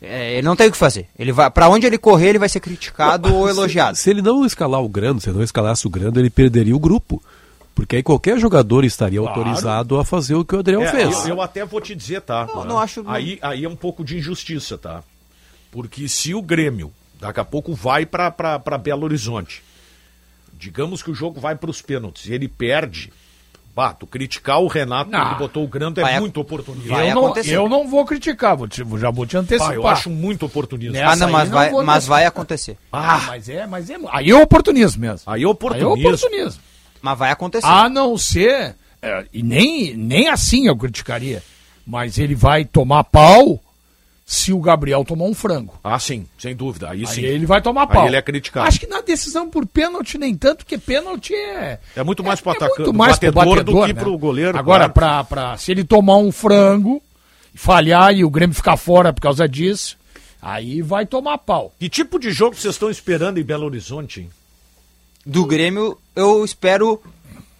É, 0.00 0.34
ele 0.34 0.42
não 0.42 0.54
tem 0.54 0.68
o 0.68 0.70
que 0.70 0.76
fazer. 0.76 1.08
Ele 1.18 1.32
vai, 1.32 1.50
para 1.50 1.68
onde 1.68 1.86
ele 1.86 1.98
correr, 1.98 2.28
ele 2.28 2.38
vai 2.38 2.48
ser 2.48 2.60
criticado 2.60 3.34
ou 3.34 3.48
elogiado. 3.48 3.96
Se 3.96 4.08
ele 4.10 4.22
não 4.22 4.44
escalar 4.46 4.80
o 4.82 4.88
Grando, 4.88 5.20
se 5.20 5.28
ele 5.28 5.38
não 5.38 5.44
escalasse 5.44 5.86
o 5.86 5.90
Grando, 5.90 6.20
ele 6.20 6.30
perderia 6.30 6.76
o 6.76 6.78
grupo. 6.78 7.20
Porque 7.74 7.96
aí 7.96 8.02
qualquer 8.02 8.38
jogador 8.38 8.84
estaria 8.84 9.20
Claro. 9.20 9.38
autorizado 9.40 9.98
a 9.98 10.04
fazer 10.04 10.34
o 10.34 10.44
que 10.44 10.54
o 10.54 10.58
Adriel 10.60 10.82
É, 10.82 10.90
fez. 10.90 11.24
eu, 11.26 11.36
eu 11.36 11.42
até 11.42 11.64
vou 11.64 11.80
te 11.80 11.94
dizer, 11.94 12.20
tá? 12.22 12.46
Não, 12.46 12.64
não 12.64 12.78
acho- 12.78 13.02
Aí, 13.06 13.38
aí 13.40 13.64
é 13.64 13.68
um 13.68 13.76
pouco 13.76 14.04
de 14.04 14.18
injustiça, 14.18 14.76
tá? 14.76 15.02
Porque 15.70 16.08
se 16.08 16.34
o 16.34 16.42
Grêmio 16.42 16.92
daqui 17.20 17.40
a 17.40 17.44
pouco 17.44 17.74
vai 17.74 18.04
pra 18.06 18.30
pra- 18.30 18.58
pra 18.58 18.78
Belo 18.78 19.04
Horizonte, 19.04 19.62
digamos 20.58 21.02
que 21.02 21.10
o 21.10 21.14
jogo 21.14 21.40
vai 21.40 21.54
pros 21.54 21.80
pênaltis 21.80 22.26
e 22.26 22.32
ele 22.34 22.48
perde, 22.48 23.12
bah, 23.74 23.92
tu 23.94 24.06
criticar 24.06 24.60
o 24.60 24.66
Renato 24.66 25.10
Não. 25.10 25.30
que 25.32 25.38
botou 25.38 25.64
o 25.64 25.68
Grando 25.68 26.00
é 26.00 26.18
muito 26.20 26.40
oportunismo. 26.40 26.88
vai 26.88 27.10
eu, 27.10 27.14
não, 27.14 27.24
acontecer. 27.26 27.54
eu 27.56 27.68
não 27.68 27.86
vou 27.88 28.04
criticar, 28.04 28.56
vou 28.56 28.66
te- 28.66 28.84
já 28.98 29.10
vou 29.10 29.24
te 29.24 29.36
antecipar. 29.36 29.74
Eu 29.74 29.86
acho 29.86 30.10
muito 30.10 30.44
oportunismo. 30.46 30.96
Ah, 30.98 31.14
não, 31.16 31.30
mas 31.30 31.48
não 31.48 31.54
vai, 31.58 31.70
vou 31.70 31.84
mas 31.84 32.06
vai 32.06 32.26
acontecer. 32.26 32.76
Ah, 32.92 33.14
Ah, 33.16 33.20
mas 33.28 33.48
é, 33.48 33.66
mas 33.66 33.88
é. 33.88 33.96
Aí 34.10 34.30
é 34.30 34.34
oportunismo 34.34 35.00
mesmo. 35.00 35.20
aí 35.26 35.32
é 35.32 35.36
Aí 35.36 35.42
é 35.44 35.46
oportunismo. 35.46 35.92
oportunismo. 36.08 36.60
Mas 37.00 37.18
vai 37.18 37.30
acontecer. 37.30 37.66
A 37.66 37.88
não 37.88 38.18
ser. 38.18 38.74
é, 39.00 39.24
e 39.32 39.42
nem, 39.44 39.96
nem 39.96 40.28
assim 40.28 40.66
eu 40.66 40.76
criticaria. 40.76 41.40
Mas 41.86 42.18
ele 42.18 42.34
vai 42.34 42.64
tomar 42.64 43.04
pau 43.04 43.62
se 44.30 44.52
o 44.52 44.60
Gabriel 44.60 45.06
tomar 45.06 45.24
um 45.24 45.32
frango. 45.32 45.80
Ah, 45.82 45.98
sim, 45.98 46.26
sem 46.38 46.54
dúvida. 46.54 46.90
Aí 46.90 47.00
Aí 47.00 47.06
sim. 47.06 47.22
ele 47.22 47.46
vai 47.46 47.62
tomar 47.62 47.84
Aí 47.84 47.88
pau. 47.88 48.06
ele 48.06 48.16
é 48.16 48.20
criticado. 48.20 48.68
Acho 48.68 48.78
que 48.78 48.86
na 48.86 49.00
decisão 49.00 49.48
por 49.48 49.64
pênalti 49.64 50.18
nem 50.18 50.34
tanto, 50.36 50.66
porque 50.66 50.76
pênalti 50.76 51.32
é. 51.32 51.80
É 51.96 52.02
muito 52.04 52.22
mais 52.22 52.38
pro 52.38 52.52
é 52.52 52.56
atacante, 52.56 52.78
muito 52.80 52.90
pro 52.90 52.98
mais 52.98 53.18
pro 53.18 53.32
batedor 53.32 53.64
do 53.64 53.72
batedor, 53.72 53.86
que 53.86 53.92
né? 53.94 54.02
pro 54.02 54.18
goleiro, 54.18 54.58
Agora, 54.58 54.90
claro. 54.90 54.92
pra, 54.92 55.24
pra, 55.24 55.56
se 55.56 55.70
ele 55.70 55.82
tomar 55.82 56.18
um 56.18 56.30
frango, 56.30 57.02
falhar 57.54 58.14
e 58.14 58.22
o 58.22 58.28
Grêmio 58.28 58.54
ficar 58.54 58.76
fora 58.76 59.14
por 59.14 59.22
causa 59.22 59.48
disso, 59.48 59.96
aí 60.42 60.82
vai 60.82 61.06
tomar 61.06 61.38
pau. 61.38 61.72
Que 61.80 61.88
tipo 61.88 62.18
de 62.18 62.30
jogo 62.30 62.54
vocês 62.54 62.74
estão 62.74 62.90
esperando 62.90 63.38
em 63.38 63.42
Belo 63.42 63.64
Horizonte? 63.64 64.20
hein? 64.20 64.30
Do 65.24 65.46
Grêmio, 65.46 65.98
eu 66.14 66.44
espero. 66.44 67.02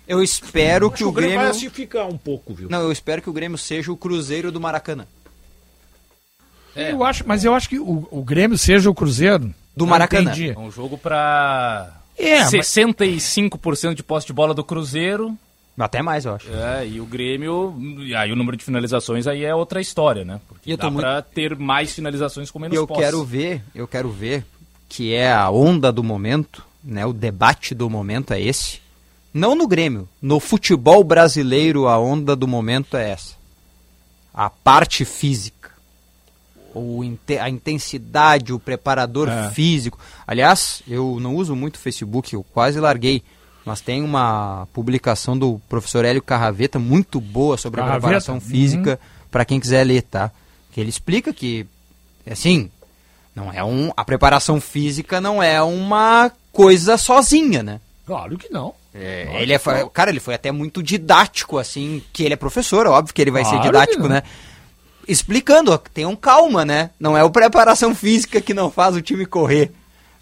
Eu 0.06 0.22
espero 0.22 0.90
que 0.90 1.04
o 1.04 1.12
vai 1.12 1.22
Grêmio. 1.24 1.46
assim 1.48 1.68
ficar 1.68 2.04
um 2.06 2.16
pouco, 2.16 2.52
viu? 2.54 2.68
Não, 2.70 2.80
eu 2.80 2.90
espero 2.92 3.20
que 3.20 3.28
o 3.28 3.32
Grêmio 3.32 3.58
seja 3.58 3.92
o 3.92 3.96
Cruzeiro 3.96 4.50
do 4.50 4.58
Maracanã. 4.60 5.06
É. 6.78 6.92
Eu 6.92 7.04
acho, 7.04 7.24
mas 7.26 7.44
eu 7.44 7.54
acho 7.54 7.68
que 7.68 7.78
o, 7.78 8.06
o 8.10 8.22
Grêmio 8.22 8.56
seja 8.58 8.88
o 8.90 8.94
Cruzeiro. 8.94 9.52
Do 9.76 9.86
Maracanã. 9.86 10.30
entendi. 10.32 10.50
É 10.50 10.58
um 10.58 10.70
jogo 10.70 10.98
pra 10.98 11.88
É, 12.18 12.40
mas- 12.40 12.50
65% 12.50 13.94
de 13.94 14.02
posse 14.02 14.26
de 14.26 14.32
bola 14.32 14.52
do 14.54 14.64
Cruzeiro. 14.64 15.36
Até 15.78 16.02
mais, 16.02 16.24
eu 16.24 16.34
acho. 16.34 16.48
É, 16.52 16.84
e 16.88 17.00
o 17.00 17.06
Grêmio, 17.06 17.76
e 18.00 18.12
aí 18.12 18.32
o 18.32 18.36
número 18.36 18.56
de 18.56 18.64
finalizações 18.64 19.28
aí 19.28 19.44
é 19.44 19.54
outra 19.54 19.80
história, 19.80 20.24
né? 20.24 20.40
Porque 20.48 20.68
E 20.68 20.72
eu 20.72 20.76
tô 20.76 20.86
dá 20.86 20.90
muito- 20.90 21.04
pra 21.04 21.22
ter 21.22 21.56
mais 21.56 21.92
finalizações 21.94 22.50
com 22.50 22.58
menos 22.58 22.76
eu 22.76 22.84
posse. 22.86 23.00
quero 23.00 23.24
ver, 23.24 23.62
eu 23.72 23.86
quero 23.86 24.10
ver 24.10 24.44
que 24.88 25.14
é 25.14 25.32
a 25.32 25.48
onda 25.50 25.92
do 25.92 26.02
momento, 26.02 26.64
né? 26.82 27.06
O 27.06 27.12
debate 27.12 27.76
do 27.76 27.88
momento 27.88 28.32
é 28.32 28.40
esse. 28.40 28.80
Não 29.32 29.54
no 29.54 29.68
Grêmio, 29.68 30.08
no 30.20 30.40
futebol 30.40 31.04
brasileiro 31.04 31.86
a 31.86 31.96
onda 31.96 32.34
do 32.34 32.48
momento 32.48 32.96
é 32.96 33.10
essa. 33.10 33.34
A 34.34 34.50
parte 34.50 35.04
física. 35.04 35.57
O 36.74 37.00
a 37.40 37.48
intensidade, 37.48 38.52
o 38.52 38.58
preparador 38.58 39.28
É. 39.28 39.50
físico. 39.50 39.98
Aliás, 40.26 40.82
eu 40.86 41.18
não 41.20 41.34
uso 41.34 41.56
muito 41.56 41.76
o 41.76 41.78
Facebook, 41.78 42.34
eu 42.34 42.42
quase 42.42 42.78
larguei. 42.78 43.22
Mas 43.64 43.80
tem 43.80 44.02
uma 44.02 44.66
publicação 44.72 45.36
do 45.36 45.60
professor 45.68 46.04
Hélio 46.04 46.22
Carraveta 46.22 46.78
muito 46.78 47.20
boa 47.20 47.56
sobre 47.56 47.80
a 47.80 47.84
Carraveta? 47.84 48.06
preparação 48.06 48.40
física 48.40 48.98
para 49.30 49.44
quem 49.44 49.60
quiser 49.60 49.84
ler, 49.84 50.02
tá? 50.02 50.30
Que 50.72 50.80
ele 50.80 50.88
explica 50.88 51.32
que, 51.34 51.66
assim, 52.30 52.70
não 53.34 53.52
é 53.52 53.62
um, 53.62 53.92
a 53.96 54.04
preparação 54.04 54.60
física 54.60 55.20
não 55.20 55.42
é 55.42 55.60
uma 55.62 56.30
coisa 56.52 56.96
sozinha, 56.96 57.62
né? 57.62 57.80
Claro 58.06 58.38
que 58.38 58.48
não. 58.50 58.72
É, 58.94 59.42
ele 59.42 59.52
é, 59.52 59.58
cara, 59.92 60.10
ele 60.10 60.18
foi 60.20 60.34
até 60.34 60.50
muito 60.50 60.82
didático, 60.82 61.58
assim, 61.58 62.02
que 62.12 62.24
ele 62.24 62.34
é 62.34 62.36
professor, 62.36 62.86
óbvio 62.86 63.14
que 63.14 63.20
ele 63.20 63.30
vai 63.30 63.44
ser 63.44 63.50
Claro 63.50 63.66
didático, 63.66 64.02
que 64.02 64.08
não. 64.08 64.14
né? 64.16 64.22
Explicando, 65.08 65.72
ó, 65.72 65.78
tenham 65.78 66.14
calma, 66.14 66.64
né? 66.64 66.90
Não 67.00 67.16
é 67.16 67.24
o 67.24 67.30
preparação 67.30 67.94
física 67.96 68.40
que 68.40 68.52
não 68.52 68.70
faz 68.70 68.94
o 68.94 69.00
time 69.00 69.24
correr, 69.24 69.72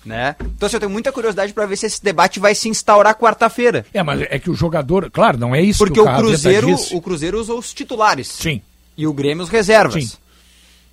né? 0.05 0.37
Então, 0.41 0.66
assim, 0.66 0.76
eu 0.76 0.80
tenho 0.80 0.93
muita 0.93 1.11
curiosidade 1.11 1.53
para 1.53 1.66
ver 1.66 1.76
se 1.76 1.87
esse 1.87 2.03
debate 2.03 2.39
vai 2.39 2.55
se 2.55 2.68
instaurar 2.68 3.16
quarta-feira. 3.16 3.84
É, 3.93 4.03
mas 4.03 4.20
é 4.22 4.39
que 4.39 4.49
o 4.49 4.55
jogador, 4.55 5.11
claro, 5.11 5.37
não 5.37 5.55
é 5.55 5.61
isso 5.61 5.78
Porque 5.78 5.95
que 5.95 6.01
o 6.01 6.05
Carraveta 6.05 6.28
Cruzeiro, 6.30 6.74
o 6.93 7.03
Cruzeiro 7.03 7.41
usou 7.41 7.59
os 7.59 7.74
titulares 7.74 8.28
Sim. 8.28 8.62
e 8.97 9.07
o 9.07 9.12
Grêmio 9.12 9.43
os 9.43 9.51
reservas. 9.51 10.05
Sim. 10.05 10.16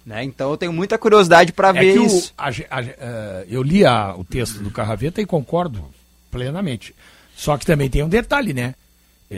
Né? 0.06 0.24
Então 0.24 0.52
eu 0.52 0.58
tenho 0.58 0.74
muita 0.74 0.98
curiosidade 0.98 1.54
para 1.54 1.70
É 1.70 1.74
ver 1.74 1.94
que 1.94 2.00
o, 2.00 2.06
isso. 2.06 2.34
a 2.38 2.50
a 2.50 2.52
eh, 2.82 3.46
eu 3.50 3.64
li 3.64 3.86
a- 3.86 4.14
o 4.18 4.24
texto 4.26 4.60
do 4.60 4.70
Carraveta 4.70 5.22
e 5.22 5.26
concordo 5.26 5.86
plenamente. 6.30 6.94
Só 7.38 7.58
que 7.58 7.66
também 7.66 7.90
tem 7.90 8.04
um 8.04 8.10
detalhe, 8.10 8.54
né? 8.54 8.76
É, 9.32 9.36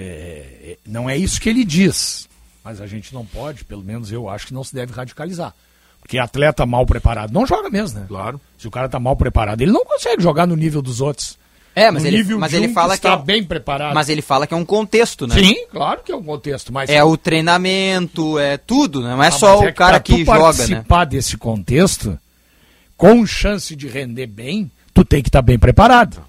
é, 0.72 0.78
não 0.88 1.08
é 1.10 1.16
isso 1.16 1.40
que 1.40 1.50
ele 1.50 1.64
diz. 1.64 2.28
Mas 2.66 2.82
a 2.82 2.88
gente 2.88 3.14
não 3.14 3.24
pode, 3.24 3.64
pelo 3.64 3.84
menos 3.84 4.12
eu 4.12 4.28
acho 4.28 4.48
que 4.48 4.54
não 4.54 4.64
se 4.64 4.74
deve 4.74 4.92
radicalizar. 4.92 5.54
Porque 6.02 6.18
atleta 6.18 6.66
mal 6.66 6.86
preparado 6.86 7.32
não 7.32 7.46
joga 7.48 7.70
mesmo, 7.70 8.00
né? 8.00 8.06
Claro. 8.08 8.42
Se 8.58 8.68
o 8.68 8.72
cara 8.72 8.90
tá 8.90 9.00
mal 9.00 9.16
preparado, 9.16 9.62
ele 9.62 9.72
não 9.72 9.86
consegue 9.86 10.22
jogar 10.22 10.46
no 10.48 10.56
nível 10.56 10.82
dos 10.82 11.00
outros. 11.00 11.38
É, 11.76 11.92
mas 11.92 12.04
no 12.04 12.10
ele, 12.10 12.18
nível 12.18 12.40
mas 12.40 12.52
de 12.52 12.58
ele 12.58 12.68
um 12.70 12.74
fala 12.74 12.90
que, 12.94 12.96
está 13.00 13.12
é, 13.12 13.16
um- 13.18 13.22
bem 13.22 13.44
preparado. 13.44 13.94
mas 13.94 14.08
ele 14.10 14.22
fala 14.22 14.48
que 14.48 14.54
é 14.54 14.58
um 14.58 14.64
contexto, 14.66 15.28
né? 15.28 15.36
Sim, 15.36 15.68
claro 15.70 16.02
que 16.04 16.12
é 16.12 16.16
um 16.16 16.24
contexto, 16.24 16.72
mas 16.74 16.90
É 16.90 17.04
o 17.04 17.18
treinamento, 17.18 18.40
é 18.40 18.58
tudo, 18.58 19.02
né? 19.02 19.10
não 19.10 19.22
é 19.24 19.28
Ah, 19.28 19.32
só 19.32 19.60
o 19.60 19.74
cara 19.74 19.92
pra 19.94 20.00
tu 20.00 20.16
que 20.16 20.24
joga, 20.26 20.40
né? 20.40 20.42
participar 20.42 21.06
desse 21.06 21.38
contexto, 21.38 22.18
com 22.96 23.26
chance 23.28 23.76
de 23.76 23.88
render 23.88 24.28
bem, 24.28 24.72
tu 24.94 25.04
tem 25.04 25.22
que 25.22 25.30
estar 25.30 25.42
bem 25.42 25.60
preparado. 25.60 26.24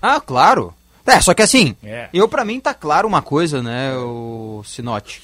Ah, 0.00 0.20
claro. 0.20 0.72
É, 1.04 1.20
só 1.20 1.34
que 1.34 1.42
assim, 1.42 1.76
É. 1.84 2.08
eu 2.14 2.26
para 2.28 2.44
mim 2.44 2.58
tá 2.60 2.72
claro 2.72 3.06
uma 3.06 3.20
coisa, 3.20 3.62
né, 3.62 3.94
o 3.96 4.62
Sinote. 4.64 5.20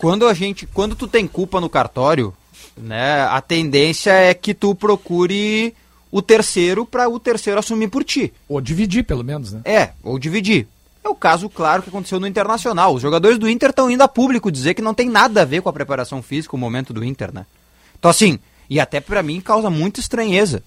Quando 0.00 0.26
a 0.26 0.32
gente, 0.32 0.66
quando 0.66 0.96
tu 0.96 1.06
tem 1.06 1.26
culpa 1.26 1.60
no 1.60 1.68
cartório, 1.68 2.32
né, 2.74 3.20
a 3.24 3.38
tendência 3.42 4.10
é 4.10 4.32
que 4.32 4.54
tu 4.54 4.74
procure 4.74 5.74
o 6.10 6.22
terceiro 6.22 6.86
para 6.86 7.06
o 7.06 7.20
terceiro 7.20 7.60
assumir 7.60 7.88
por 7.88 8.02
ti. 8.02 8.32
Ou 8.48 8.62
dividir, 8.62 9.04
pelo 9.04 9.22
menos, 9.22 9.52
né? 9.52 9.60
É, 9.62 9.90
ou 10.02 10.18
dividir. 10.18 10.66
É 11.04 11.08
o 11.10 11.14
caso 11.14 11.50
claro 11.50 11.82
que 11.82 11.90
aconteceu 11.90 12.18
no 12.18 12.26
Internacional. 12.26 12.94
Os 12.94 13.02
jogadores 13.02 13.38
do 13.38 13.46
Inter 13.46 13.68
estão 13.68 13.90
indo 13.90 14.00
a 14.00 14.08
público 14.08 14.50
dizer 14.50 14.72
que 14.72 14.80
não 14.80 14.94
tem 14.94 15.06
nada 15.06 15.42
a 15.42 15.44
ver 15.44 15.60
com 15.60 15.68
a 15.68 15.72
preparação 15.72 16.22
física, 16.22 16.56
o 16.56 16.58
momento 16.58 16.94
do 16.94 17.04
Inter, 17.04 17.30
né? 17.30 17.44
Então 17.98 18.10
assim, 18.10 18.38
e 18.70 18.80
até 18.80 19.00
pra 19.00 19.22
mim 19.22 19.38
causa 19.38 19.68
muita 19.68 20.00
estranheza, 20.00 20.62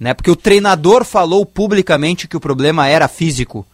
né? 0.00 0.14
Porque 0.14 0.30
o 0.30 0.36
treinador 0.36 1.04
falou 1.04 1.44
publicamente 1.44 2.26
que 2.26 2.38
o 2.38 2.40
problema 2.40 2.88
era 2.88 3.06
físico. 3.06 3.66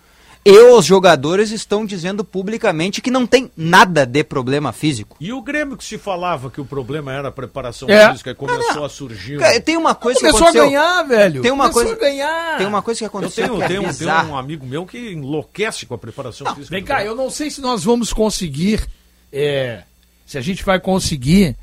E 0.47 0.59
os 0.59 0.85
jogadores 0.85 1.51
estão 1.51 1.87
dizendo 1.87 2.23
publicamente 2.23 3.01
que 3.01 3.11
não 3.11 3.27
tem 3.27 3.51
nada 3.57 4.05
de 4.05 4.23
problema 4.23 4.73
físico. 4.75 5.17
E 5.19 5.33
o 5.33 5.41
Grêmio 5.41 5.75
que 5.75 5.85
se 5.85 5.97
falava 5.97 6.51
que 6.51 6.61
o 6.61 6.67
problema 6.67 7.11
era 7.15 7.29
a 7.29 7.33
preparação 7.33 7.89
É. 7.89 8.11
física 8.11 8.33
e 8.33 8.35
começou 8.35 8.85
a 8.85 8.89
surgir. 8.91 9.37
um- 9.37 9.41
Cara, 9.41 9.59
Tem 9.61 9.77
uma 9.79 9.95
coisa 9.95 10.21
que 10.21 10.27
Começou 10.27 10.47
a 10.47 10.51
aconteceu. 10.51 10.69
ganhar, 10.71 11.03
velho. 11.05 11.41
Tem 11.43 11.51
uma 11.51 11.71
Começou 11.71 11.83
coisa- 11.97 11.97
a 11.97 12.11
ganhar. 12.11 12.59
Tem 12.59 12.67
uma 12.67 12.83
coisa 12.83 12.99
que 12.99 13.05
Eu 13.05 13.09
aconteceu 13.09 13.45
tenho, 13.47 13.57
que 13.57 13.65
é 13.65 13.69
tenho, 13.69 14.31
um 14.31 14.37
amigo 14.37 14.67
meu 14.67 14.85
que 14.85 15.13
enlouquece 15.13 15.87
com 15.87 15.95
a 15.95 15.99
preparação 15.99 16.47
física. 16.55 16.71
Vem 16.75 16.85
cá, 16.85 16.97
Grêmio. 16.97 17.13
eu 17.13 17.17
não 17.17 17.31
sei 17.31 17.51
se 17.51 17.63
nós 17.63 17.83
vamos 17.83 18.13
conseguir. 18.13 18.87
é, 19.33 19.83
se 20.27 20.39
a 20.39 20.41
gente 20.41 20.63
vai 20.65 20.79
conseguir 20.79 21.57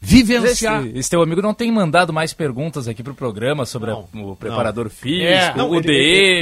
vivenciar. 0.00 0.86
Esse, 0.86 0.98
esse 0.98 1.10
teu 1.10 1.20
amigo 1.22 1.42
não 1.42 1.52
tem 1.54 1.70
mandado 1.72 2.12
mais 2.12 2.32
perguntas 2.32 2.86
aqui 2.88 3.02
pro 3.02 3.14
programa 3.14 3.66
sobre 3.66 3.90
a- 3.90 3.94
Não, 4.12 4.30
o 4.32 4.36
preparador 4.36 4.88
físico, 4.88 5.24
É. 5.26 5.54
Não, 5.56 5.70
o 5.70 5.76
ele- 5.76 5.86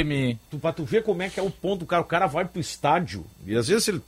DM. 0.03 0.39
Tu, 0.51 0.59
pra 0.59 0.71
tu 0.71 0.83
ver 0.85 1.03
como 1.03 1.21
é 1.21 1.29
que 1.29 1.39
é 1.39 1.43
o 1.43 1.49
ponto 1.49 1.79
do 1.81 1.85
cara, 1.85 2.01
o 2.01 2.05
cara 2.05 2.27
vai 2.27 2.45
pro 2.45 2.61
estádio 2.61 3.25
e 3.45 3.55
às 3.55 3.67
vezes 3.67 3.87
ele 3.87 4.01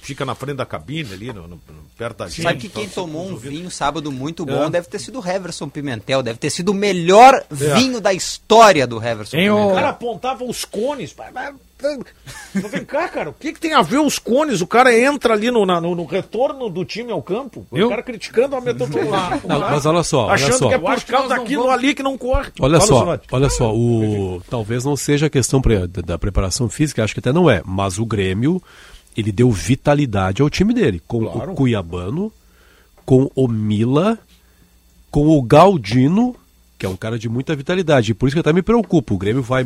fica 0.00 0.24
na 0.24 0.34
frente 0.34 0.56
da 0.56 0.66
cabine 0.66 1.12
ali, 1.12 1.32
no, 1.32 1.46
no- 1.46 1.60
perto 1.96 2.18
da 2.18 2.28
gente. 2.28 2.42
Sabe 2.42 2.58
que 2.58 2.68
quem 2.68 2.88
tomou 2.88 3.28
um 3.28 3.36
vinho 3.36 3.70
sábado 3.70 4.10
muito 4.10 4.44
bom 4.44 4.64
É. 4.64 4.70
deve 4.70 4.88
ter 4.88 4.98
sido 4.98 5.20
o 5.20 5.28
Heverson 5.28 5.68
Pimentel, 5.68 6.22
deve 6.22 6.38
ter 6.38 6.50
sido 6.50 6.70
o 6.70 6.74
melhor 6.74 7.44
vinho 7.50 8.00
da 8.00 8.12
história 8.12 8.86
do 8.86 8.96
Heverson 9.02 9.36
Tem 9.36 9.50
o- 9.50 9.54
O 9.54 9.56
Pimentel. 9.58 9.74
cara 9.76 9.88
apontava 9.90 10.44
os 10.44 10.64
cones. 10.64 11.12
Vem 12.54 12.84
cá, 12.84 13.08
cara, 13.08 13.30
o 13.30 13.32
que, 13.32 13.52
que 13.52 13.60
tem 13.60 13.72
a 13.74 13.82
ver 13.82 13.98
os 13.98 14.18
cones? 14.18 14.60
O 14.60 14.66
cara 14.66 14.96
entra 14.98 15.34
ali 15.34 15.50
no, 15.50 15.64
na- 15.66 15.80
no, 15.80 15.94
no 15.94 16.04
retorno 16.04 16.68
do 16.70 16.84
time 16.84 17.12
ao 17.12 17.22
campo, 17.22 17.66
o 17.70 17.76
Eu- 17.76 17.88
cara 17.88 18.02
criticando 18.02 18.56
a 18.56 18.60
metodologia. 18.60 19.40
Não, 19.46 19.60
mas 19.60 19.84
olha 19.86 20.02
só, 20.02 20.24
olha 20.26 20.34
achando 20.34 20.58
só. 20.58 20.68
que 20.68 20.74
é 20.74 20.78
por 20.78 21.02
causa 21.04 21.28
daquilo 21.28 21.62
vamos- 21.64 21.78
ali 21.78 21.94
que 21.94 22.02
não 22.02 22.16
corre. 22.18 22.50
Olha 22.60 22.80
Fala, 22.80 22.86
só, 22.88 23.20
olha 23.32 23.50
só, 23.50 23.74
o 23.74 24.42
talvez 24.48 24.84
não 24.84 24.96
seja 24.96 25.26
a 25.26 25.30
questão 25.30 25.60
pre- 25.60 25.86
da, 25.86 26.18
preparação 26.18 26.68
física, 26.68 27.02
acho 27.04 27.14
que 27.14 27.20
até 27.20 27.32
não 27.32 27.48
é, 27.50 27.62
mas 27.64 27.98
o 27.98 28.04
Grêmio 28.06 28.62
ele 29.16 29.30
deu 29.30 29.50
vitalidade 29.50 30.42
ao 30.42 30.50
time 30.50 30.74
dele, 30.74 31.00
com 31.06 31.24
Claro. 31.26 31.52
o 31.52 31.54
Cuiabano, 31.54 32.32
com 33.04 33.30
o 33.34 33.46
Mila, 33.46 34.18
com 35.10 35.28
o 35.28 35.42
Galdino, 35.42 36.34
que 36.76 36.84
é 36.84 36.88
um 36.88 36.96
cara 36.96 37.18
de 37.18 37.28
muita 37.28 37.54
vitalidade, 37.54 38.10
e 38.10 38.14
por 38.14 38.26
isso 38.26 38.34
que 38.34 38.38
eu 38.38 38.40
até 38.40 38.52
me 38.52 38.62
preocupo, 38.62 39.14
o 39.14 39.18
Grêmio 39.18 39.42
vai 39.42 39.64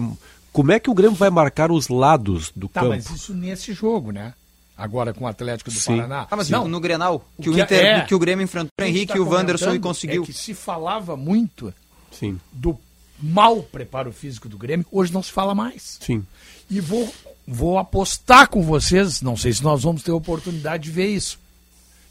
como 0.52 0.72
é 0.72 0.80
que 0.80 0.90
o 0.90 0.94
Grêmio 0.94 1.16
vai 1.16 1.30
marcar 1.30 1.70
os 1.70 1.88
lados 1.88 2.52
do 2.54 2.68
Tá, 2.68 2.80
campo? 2.80 2.94
mas 2.94 3.08
isso 3.10 3.34
nesse 3.34 3.72
jogo, 3.72 4.10
né? 4.12 4.34
Agora 4.76 5.12
com 5.12 5.24
o 5.24 5.26
Atlético 5.26 5.70
do 5.70 5.78
Sim. 5.78 5.96
Paraná. 5.96 6.26
Ah, 6.30 6.36
mas 6.36 6.48
não, 6.48 6.68
no 6.68 6.78
Grenal, 6.80 7.26
que 7.40 7.50
o, 7.50 7.54
que 7.54 7.60
Inter, 7.60 7.84
é- 7.84 8.00
que 8.04 8.14
o 8.14 8.18
Grêmio 8.18 8.44
enfrentou 8.44 8.70
o 8.80 8.84
Henrique 8.84 9.12
tá 9.12 9.16
e 9.16 9.20
o 9.20 9.28
Wanderson 9.28 9.64
e 9.64 9.66
comentando 9.68 9.82
conseguiu. 9.82 10.22
É 10.22 10.26
que 10.26 10.32
se 10.32 10.54
falava 10.54 11.16
muito 11.16 11.74
Sim, 12.12 12.38
do 12.52 12.78
mau 13.20 13.60
preparo 13.62 14.12
físico 14.12 14.48
do 14.48 14.56
Grêmio, 14.56 14.86
hoje 14.92 15.12
não 15.12 15.22
se 15.22 15.32
fala 15.32 15.54
mais. 15.54 15.98
sim. 16.00 16.24
E 16.70 16.80
vou, 16.80 17.12
vou 17.46 17.78
apostar 17.78 18.48
com 18.48 18.62
vocês, 18.62 19.20
não 19.22 19.36
sei 19.36 19.52
se 19.52 19.62
nós 19.64 19.82
vamos 19.82 20.02
ter 20.02 20.12
oportunidade 20.12 20.84
de 20.84 20.90
ver 20.90 21.08
isso. 21.08 21.38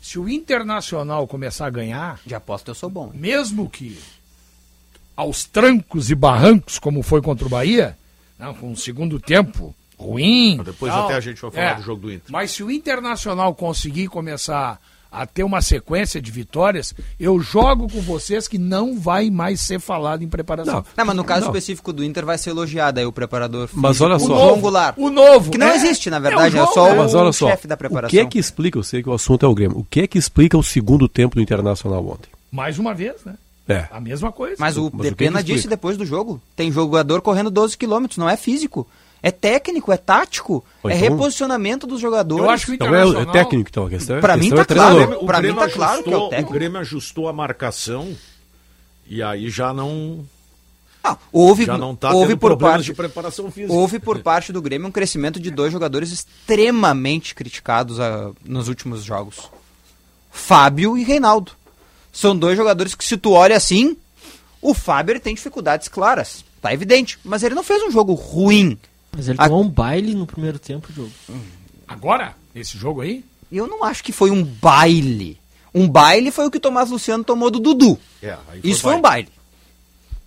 Se 0.02 0.18
o 0.20 0.28
Internacional 0.28 1.26
começar 1.28 1.68
a 1.68 1.70
ganhar, 1.70 2.20
De 2.26 2.34
aposta 2.36 2.72
eu 2.72 2.76
sou 2.76 2.90
bom. 2.90 3.12
mesmo 3.14 3.70
que 3.70 3.98
aos 5.16 5.46
trancos 5.46 6.10
e 6.12 6.16
barrancos, 6.16 6.78
como 6.80 7.02
foi 7.02 7.22
contra 7.22 7.46
o 7.46 7.50
Bahia, 7.50 7.98
não, 8.40 8.54
com 8.54 8.72
um 8.72 8.76
segundo 8.76 9.20
tempo 9.20 9.74
ruim. 9.98 10.60
Depois 10.64 10.92
tal, 10.94 11.06
até 11.06 11.16
a 11.16 11.20
gente 11.20 11.42
vai 11.42 11.52
falar 11.52 11.72
é, 11.72 11.76
do 11.76 11.82
jogo 11.82 12.02
do 12.04 12.12
Inter. 12.12 12.32
Mas 12.32 12.52
se 12.52 12.64
o 12.64 12.70
Internacional 12.72 13.54
conseguir 13.56 14.08
começar 14.08 14.80
a 15.10 15.26
ter 15.26 15.42
uma 15.44 15.62
sequência 15.62 16.22
de 16.22 16.30
vitórias, 16.30 16.94
eu 17.20 17.40
jogo 17.40 17.90
com 17.90 18.02
vocês 18.02 18.48
que 18.48 18.58
não 18.58 19.00
vai 19.00 19.30
mais 19.32 19.62
ser 19.62 19.80
falado 19.80 20.22
em 20.22 20.28
preparação. 20.28 20.76
Não, 20.76 20.84
Não, 20.98 21.06
mas 21.06 21.16
no 21.16 21.24
caso 21.24 21.46
Não. 21.46 21.48
específico 21.48 21.94
do 21.94 22.04
Inter 22.04 22.26
vai 22.26 22.38
ser 22.38 22.50
elogiado 22.52 23.00
aí 23.00 23.06
o 23.06 23.12
preparador 23.12 23.68
físico, 23.68 23.82
Mas 23.82 24.02
olha 24.02 24.18
o 24.18 24.20
só. 24.20 24.28
João 24.28 24.60
Goulart. 24.60 24.96
O 24.98 25.10
novo. 25.10 25.50
Que 25.50 25.58
não 25.58 25.68
é- 25.70 25.76
existe, 25.78 26.10
na 26.10 26.18
é 26.18 26.20
o 26.20 26.24
verdade, 26.24 26.56
é, 26.58 26.60
João, 26.60 26.74
só 26.74 26.90
né? 26.90 26.96
Mas 26.96 27.14
o 27.14 27.18
olha 27.18 27.32
só, 27.32 27.48
chefe 27.50 27.68
da 27.68 27.76
o 27.76 27.78
preparação. 27.78 28.10
que 28.12 28.20
é 28.20 28.26
que 28.26 28.38
explica, 28.38 28.78
eu 28.78 28.84
sei 28.84 29.02
que 29.02 29.10
o 29.10 29.14
assunto 29.14 29.46
é 29.46 29.50
o 29.50 29.56
Grêmio, 29.56 29.80
o 29.80 29.84
que 29.90 30.02
é 30.02 30.08
que 30.08 30.18
explica 30.18 30.58
o 30.58 30.62
segundo 30.64 31.08
tempo 31.08 31.36
do 31.36 31.42
Internacional 31.42 32.06
ontem? 32.06 32.30
Mais 32.52 32.78
uma 32.78 32.94
vez, 32.94 33.16
né? 33.26 33.36
É, 33.68 33.88
A 33.92 34.00
mesma 34.00 34.32
coisa. 34.32 34.56
Mas 34.60 34.78
o 34.78 34.84
Mas 34.84 34.94
o 34.94 34.98
que 34.98 35.10
Depena 35.10 35.40
que 35.40 35.46
disse 35.46 35.58
explica? 35.60 35.76
depois 35.76 35.98
do 35.98 36.06
jogo. 36.06 36.42
Tem 36.56 36.72
jogador 36.72 37.22
correndo 37.22 37.50
12 37.52 37.78
quilômetros, 37.78 38.18
não 38.18 38.30
é 38.30 38.38
físico. 38.38 38.88
É 39.22 39.32
técnico, 39.32 39.92
é 39.92 39.98
tático, 39.98 40.64
Ou 40.84 40.90
é 40.92 40.96
então- 40.96 41.10
reposicionamento 41.10 41.86
dos 41.88 42.00
jogadores. 42.00 42.44
Eu 42.46 42.50
acho 42.50 42.66
que 42.68 42.72
o 42.72 42.76
então 42.76 42.96
é, 42.96 43.22
é 43.22 43.26
técnico 43.26 43.70
então 43.70 43.86
a 43.86 43.90
questão. 43.90 44.22
Pra 44.22 44.34
a 44.36 44.38
mim 44.38 44.52
questão 44.52 44.64
tá 44.66 44.74
é 44.74 44.78
claro. 44.78 45.26
Pra 45.26 45.42
mim 45.42 45.54
tá 45.56 45.70
claro 45.70 46.04
que 46.04 46.10
é 46.10 46.12
o 46.12 46.16
ajustou- 46.16 46.30
técnico. 46.30 46.52
O 46.52 46.54
Grêmio 46.54 46.80
ajustou 46.80 47.28
a 47.28 47.34
marcação 47.34 48.16
e 49.08 49.22
aí 49.24 49.50
já 49.50 49.74
não, 49.74 50.24
Ah, 51.04 51.18
houve 51.32 51.66
já 51.66 51.78
não 51.78 51.96
tá 51.96 52.12
houve 52.14 52.28
tendo 52.34 52.38
por 52.40 52.50
problemas 52.52 52.74
parte 52.76 52.86
de 52.86 52.94
preparação 52.94 53.52
física. 53.52 53.74
houve 53.74 54.00
por 54.00 54.20
parte 54.20 54.54
do 54.54 54.62
Grêmio 54.62 54.88
um 54.88 54.92
crescimento 54.92 55.40
de 55.40 55.50
dois 55.50 55.74
jogadores 55.74 56.12
extremamente 56.12 57.34
criticados 57.34 58.00
ah, 58.00 58.32
nos 58.46 58.68
últimos 58.68 59.04
jogos. 59.04 59.50
Fábio 60.32 60.96
e 60.98 61.04
Reinaldo. 61.04 61.54
São 62.18 62.36
dois 62.36 62.58
jogadores 62.58 62.96
que 62.96 63.06
se 63.06 63.16
tu 63.16 63.34
olha 63.34 63.56
assim, 63.56 63.96
o 64.60 64.74
Fábio 64.74 65.14
ele 65.14 65.20
tem 65.20 65.36
dificuldades 65.36 65.88
claras, 65.88 66.44
tá 66.60 66.74
evidente, 66.74 67.20
mas 67.24 67.44
ele 67.44 67.54
não 67.54 67.64
fez 67.64 67.84
um 67.84 67.92
jogo 67.92 68.14
ruim. 68.16 68.76
Mas 69.16 69.30
ele 69.30 69.38
A- 69.40 69.44
tomou 69.48 69.64
um 69.64 69.70
baile 69.70 70.16
no 70.16 70.26
primeiro 70.26 70.58
tempo, 70.58 70.92
jogo. 70.92 71.12
Agora, 71.88 72.36
esse 72.56 72.76
jogo 72.76 73.02
aí, 73.02 73.24
Eu 73.52 73.68
não 73.68 73.84
acho 73.84 74.04
que 74.04 74.12
foi 74.12 74.32
um 74.32 74.44
baile. 74.44 75.38
Um 75.76 75.88
baile 75.88 76.32
foi 76.32 76.48
o 76.48 76.52
que 76.52 76.58
o 76.58 76.60
Tomás 76.60 76.90
Luciano 76.90 77.24
tomou 77.24 77.52
do 77.52 77.60
Dudu. 77.60 78.00
É, 78.22 78.32
aí 78.50 78.62
foi 78.62 78.70
Isso 78.72 78.82
foi 78.82 78.96
um 78.96 79.02
baile. 79.02 79.30
baile. 79.30 79.38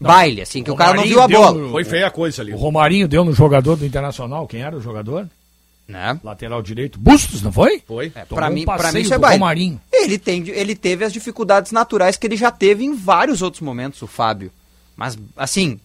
Baile, 0.00 0.40
assim, 0.42 0.62
que 0.62 0.70
o 0.70 0.76
cara 0.76 0.94
não 0.94 1.02
viu 1.02 1.20
a 1.20 1.26
bola. 1.28 1.52
no- 1.60 1.70
Foi 1.72 1.82
feia 1.84 2.06
a 2.06 2.10
coisa 2.10 2.40
ali. 2.40 2.52
o 2.54 2.56
Romarinho 2.56 3.06
deu 3.08 3.24
no 3.24 3.32
jogador 3.34 3.74
do 3.76 3.84
Internacional. 3.84 4.46
Quem 4.46 4.62
era 4.62 4.74
o 4.76 4.80
jogador? 4.80 5.28
Né? 5.90 6.18
Lateral 6.22 6.62
direito. 6.62 6.98
Bustos, 6.98 7.42
não 7.42 7.50
foi? 7.52 7.82
Foi. 7.86 8.12
É, 8.14 8.24
um 8.30 8.54
mim, 8.54 8.64
passeio 8.64 8.94
mim 8.94 9.00
isso 9.00 9.12
é. 9.14 9.16
Romarinho. 9.16 9.80
Ele, 9.92 10.18
tem, 10.18 10.48
ele 10.48 10.74
teve 10.76 11.04
as 11.04 11.12
dificuldades 11.12 11.72
naturais 11.72 12.16
que 12.16 12.26
ele 12.26 12.36
já 12.36 12.50
teve 12.50 12.84
em 12.84 12.94
vários 12.94 13.42
outros 13.42 13.60
momentos, 13.60 14.00
o 14.02 14.06
Fábio. 14.06 14.52
Mas, 14.96 15.18
assim, 15.36 15.80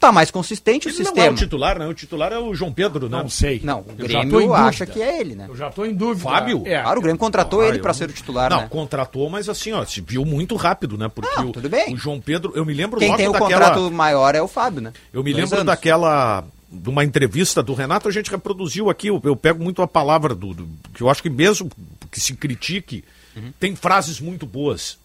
tá 0.00 0.12
mais 0.12 0.30
consistente 0.30 0.86
o 0.86 0.90
Ele 0.90 0.96
não 0.98 1.02
é 1.02 1.06
sistema. 1.06 1.32
o 1.32 1.34
titular, 1.34 1.78
né? 1.78 1.86
O 1.86 1.94
titular 1.94 2.32
é 2.32 2.38
o 2.38 2.54
João 2.54 2.72
Pedro, 2.72 3.08
né? 3.08 3.16
Não 3.18 3.28
sei. 3.28 3.60
Não, 3.64 3.80
o 3.80 3.86
Eu 3.98 4.06
Grêmio 4.06 4.54
acha 4.54 4.84
que 4.86 5.00
é 5.02 5.20
ele, 5.20 5.34
né? 5.34 5.46
Eu 5.48 5.56
já 5.56 5.70
tô 5.70 5.84
em 5.84 5.94
dúvida. 5.94 6.28
Fábio? 6.28 6.62
É. 6.66 6.82
Claro, 6.82 6.98
o 6.98 7.02
Grêmio 7.02 7.18
contratou 7.18 7.60
Ah, 7.62 7.68
ele 7.68 7.78
eu 7.78 7.82
pra 7.82 7.90
não- 7.90 7.98
ser 7.98 8.10
o 8.10 8.12
titular, 8.12 8.50
Não, 8.50 8.60
né? 8.62 8.68
contratou, 8.68 9.28
mas 9.30 9.48
assim, 9.48 9.72
ó, 9.72 9.84
se 9.84 10.00
viu 10.00 10.24
muito 10.24 10.54
rápido, 10.56 10.96
né? 10.98 11.08
Porque 11.08 11.34
Não, 11.36 11.48
o, 11.48 11.52
tudo 11.52 11.68
bem. 11.68 11.94
o 11.94 11.96
João 11.96 12.20
Pedro, 12.20 12.52
eu 12.54 12.64
me 12.64 12.74
lembro 12.74 12.98
Quem 12.98 13.08
logo 13.08 13.18
tem 13.18 13.28
o 13.28 13.32
daquela... 13.32 13.50
contrato 13.68 13.90
maior 13.90 14.34
é 14.34 14.42
o 14.42 14.46
Fábio, 14.48 14.80
né? 14.82 14.92
Eu 15.12 15.22
me 15.24 15.32
Dois 15.32 15.44
lembro 15.44 15.56
anos. 15.60 15.66
daquela. 15.66 16.44
De 16.70 16.88
uma 16.90 17.04
entrevista 17.04 17.62
do 17.62 17.72
Renato, 17.74 18.08
a 18.08 18.12
gente 18.12 18.30
reproduziu 18.30 18.90
aqui. 18.90 19.08
Eu, 19.08 19.20
eu 19.24 19.34
pego 19.36 19.62
muito 19.62 19.80
a 19.82 19.88
palavra 19.88 20.34
do, 20.34 20.52
do- 20.54 20.68
que 20.94 21.02
eu 21.02 21.08
acho 21.08 21.22
que 21.22 21.30
mesmo 21.30 21.70
que 22.10 22.20
se 22.20 22.34
critique, 22.34 23.04
Uhum. 23.36 23.52
tem 23.60 23.76
frases 23.76 24.20
muito 24.20 24.44
boas. 24.46 24.98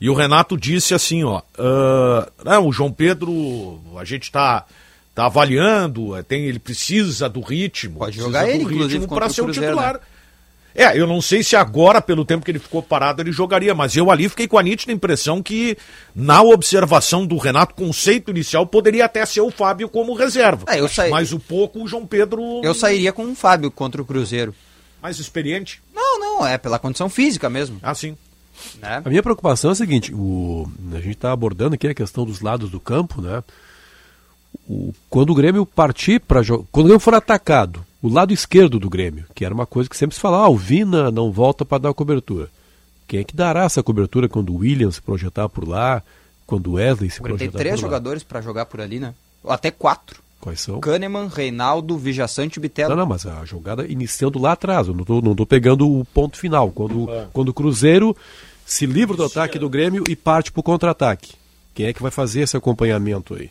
E 0.00 0.10
o 0.10 0.14
Renato 0.14 0.56
disse 0.56 0.92
assim, 0.94 1.24
ó, 1.24 1.40
ah, 1.58 2.30
não, 2.44 2.68
o 2.68 2.72
João 2.72 2.92
Pedro, 2.92 3.80
a 3.96 4.04
gente 4.04 4.30
tá, 4.30 4.64
tá 5.14 5.26
avaliando, 5.26 6.14
eh, 6.14 6.22
tem, 6.22 6.44
ele 6.44 6.58
precisa 6.58 7.28
do 7.28 7.40
ritmo. 7.40 7.98
Pode 7.98 8.16
jogar 8.18 8.48
ele, 8.48 8.62
inclusive, 8.64 8.98
ritmo 9.00 9.08
para 9.08 9.26
o 9.26 9.30
ser 9.32 9.40
o 9.40 9.44
Cruzeiro, 9.44 9.70
titular. 9.74 9.94
né? 9.94 10.00
É, 10.74 10.96
eu 10.96 11.06
não 11.08 11.20
sei 11.20 11.42
se 11.42 11.56
agora, 11.56 12.00
pelo 12.00 12.24
tempo 12.24 12.44
que 12.44 12.50
ele 12.52 12.58
ficou 12.60 12.80
parado, 12.82 13.20
ele 13.20 13.32
jogaria, 13.32 13.74
mas 13.74 13.96
eu 13.96 14.10
ali 14.10 14.28
fiquei 14.28 14.46
com 14.46 14.56
a 14.58 14.62
nítida 14.62 14.92
impressão 14.92 15.42
que, 15.42 15.76
na 16.14 16.40
observação 16.42 17.26
do 17.26 17.36
Renato, 17.36 17.74
conceito 17.74 18.30
inicial 18.30 18.64
poderia 18.66 19.04
até 19.06 19.26
ser 19.26 19.40
o 19.40 19.50
Fábio 19.50 19.88
como 19.88 20.14
reserva. 20.14 20.64
É, 20.68 20.78
eu 20.78 20.88
saí- 20.88 21.10
Mas 21.10 21.32
o 21.32 21.38
pouco, 21.40 21.82
o 21.82 21.88
João 21.88 22.06
Pedro, 22.06 22.60
Eu 22.62 22.74
sairia 22.74 23.12
com 23.12 23.24
o 23.24 23.34
Fábio 23.34 23.70
contra 23.72 24.00
o 24.00 24.04
Cruzeiro. 24.04 24.54
mais 25.02 25.18
experiente. 25.18 25.80
Não, 25.94 26.18
não, 26.20 26.46
é 26.46 26.56
pela 26.58 26.78
condição 26.78 27.08
física 27.08 27.48
mesmo. 27.50 27.78
Assim. 27.82 28.16
Né? 28.80 29.02
A 29.04 29.08
minha 29.08 29.22
preocupação 29.22 29.70
é 29.70 29.72
a 29.72 29.76
seguinte: 29.76 30.12
o, 30.14 30.68
a 30.92 30.96
gente 30.96 31.10
está 31.12 31.30
abordando 31.32 31.74
aqui 31.76 31.86
a 31.88 31.94
questão 31.94 32.24
dos 32.24 32.40
lados 32.40 32.70
do 32.70 32.78
campo, 32.80 33.20
né? 33.22 33.42
O- 34.68 34.92
quando 35.08 35.30
o 35.30 35.34
Grêmio 35.34 35.64
partir 35.64 36.20
para 36.20 36.42
jogar. 36.42 36.64
Quando 36.72 36.86
o 36.86 36.88
Grêmio 36.88 37.00
for 37.00 37.14
atacado, 37.14 37.84
o 38.02 38.08
lado 38.08 38.32
esquerdo 38.32 38.78
do 38.78 38.88
Grêmio, 38.88 39.24
que 39.34 39.44
era 39.44 39.54
uma 39.54 39.66
coisa 39.66 39.88
que 39.88 39.96
sempre 39.96 40.14
se 40.14 40.20
falava, 40.20 40.44
ah, 40.44 40.48
o 40.48 40.56
Vina 40.56 41.10
não 41.10 41.32
volta 41.32 41.64
para 41.64 41.78
dar 41.78 41.94
cobertura. 41.94 42.48
Quem 43.06 43.20
é 43.20 43.24
que 43.24 43.34
dará 43.34 43.64
essa 43.64 43.82
cobertura 43.82 44.28
quando 44.28 44.52
o 44.52 44.58
William 44.58 44.90
se 44.90 45.00
projetar 45.00 45.48
por 45.48 45.66
lá, 45.66 46.02
quando 46.46 46.68
o 46.68 46.72
Wesley 46.74 47.10
se 47.10 47.20
tem 47.20 47.30
projetar 47.30 47.58
três 47.58 47.76
por 47.76 47.82
lá? 47.82 47.88
jogadores 47.88 48.22
pra 48.22 48.40
jogar 48.40 48.66
por 48.66 48.80
ali, 48.80 49.00
né? 49.00 49.14
Ou 49.42 49.50
até 49.50 49.70
quatro. 49.70 50.22
Quais 50.40 50.60
são? 50.60 50.78
Kahneman, 50.78 51.26
Reinaldo, 51.26 51.98
Vijaçante 51.98 52.58
e 52.58 52.62
Bitelo. 52.62 52.90
Não, 52.90 52.96
não, 52.98 53.06
mas 53.06 53.26
a 53.26 53.44
jogada 53.44 53.86
iniciando 53.86 54.38
lá 54.38 54.52
atrás, 54.52 54.86
eu 54.86 54.94
não 54.94 55.04
tô, 55.04 55.20
não 55.20 55.34
tô 55.34 55.44
pegando 55.44 55.88
o 55.90 56.04
ponto 56.04 56.38
final. 56.38 56.70
Quando, 56.70 57.08
quando 57.32 57.48
o 57.48 57.54
Cruzeiro 57.54 58.16
se 58.64 58.86
livra 58.86 59.16
do 59.16 59.24
ataque 59.24 59.58
do 59.58 59.68
Grêmio 59.68 60.04
e 60.08 60.14
parte 60.14 60.52
para 60.52 60.60
o 60.60 60.62
contra-ataque. 60.62 61.32
Quem 61.74 61.86
é 61.86 61.92
que 61.92 62.02
vai 62.02 62.10
fazer 62.10 62.42
esse 62.42 62.56
acompanhamento 62.56 63.34
aí? 63.34 63.50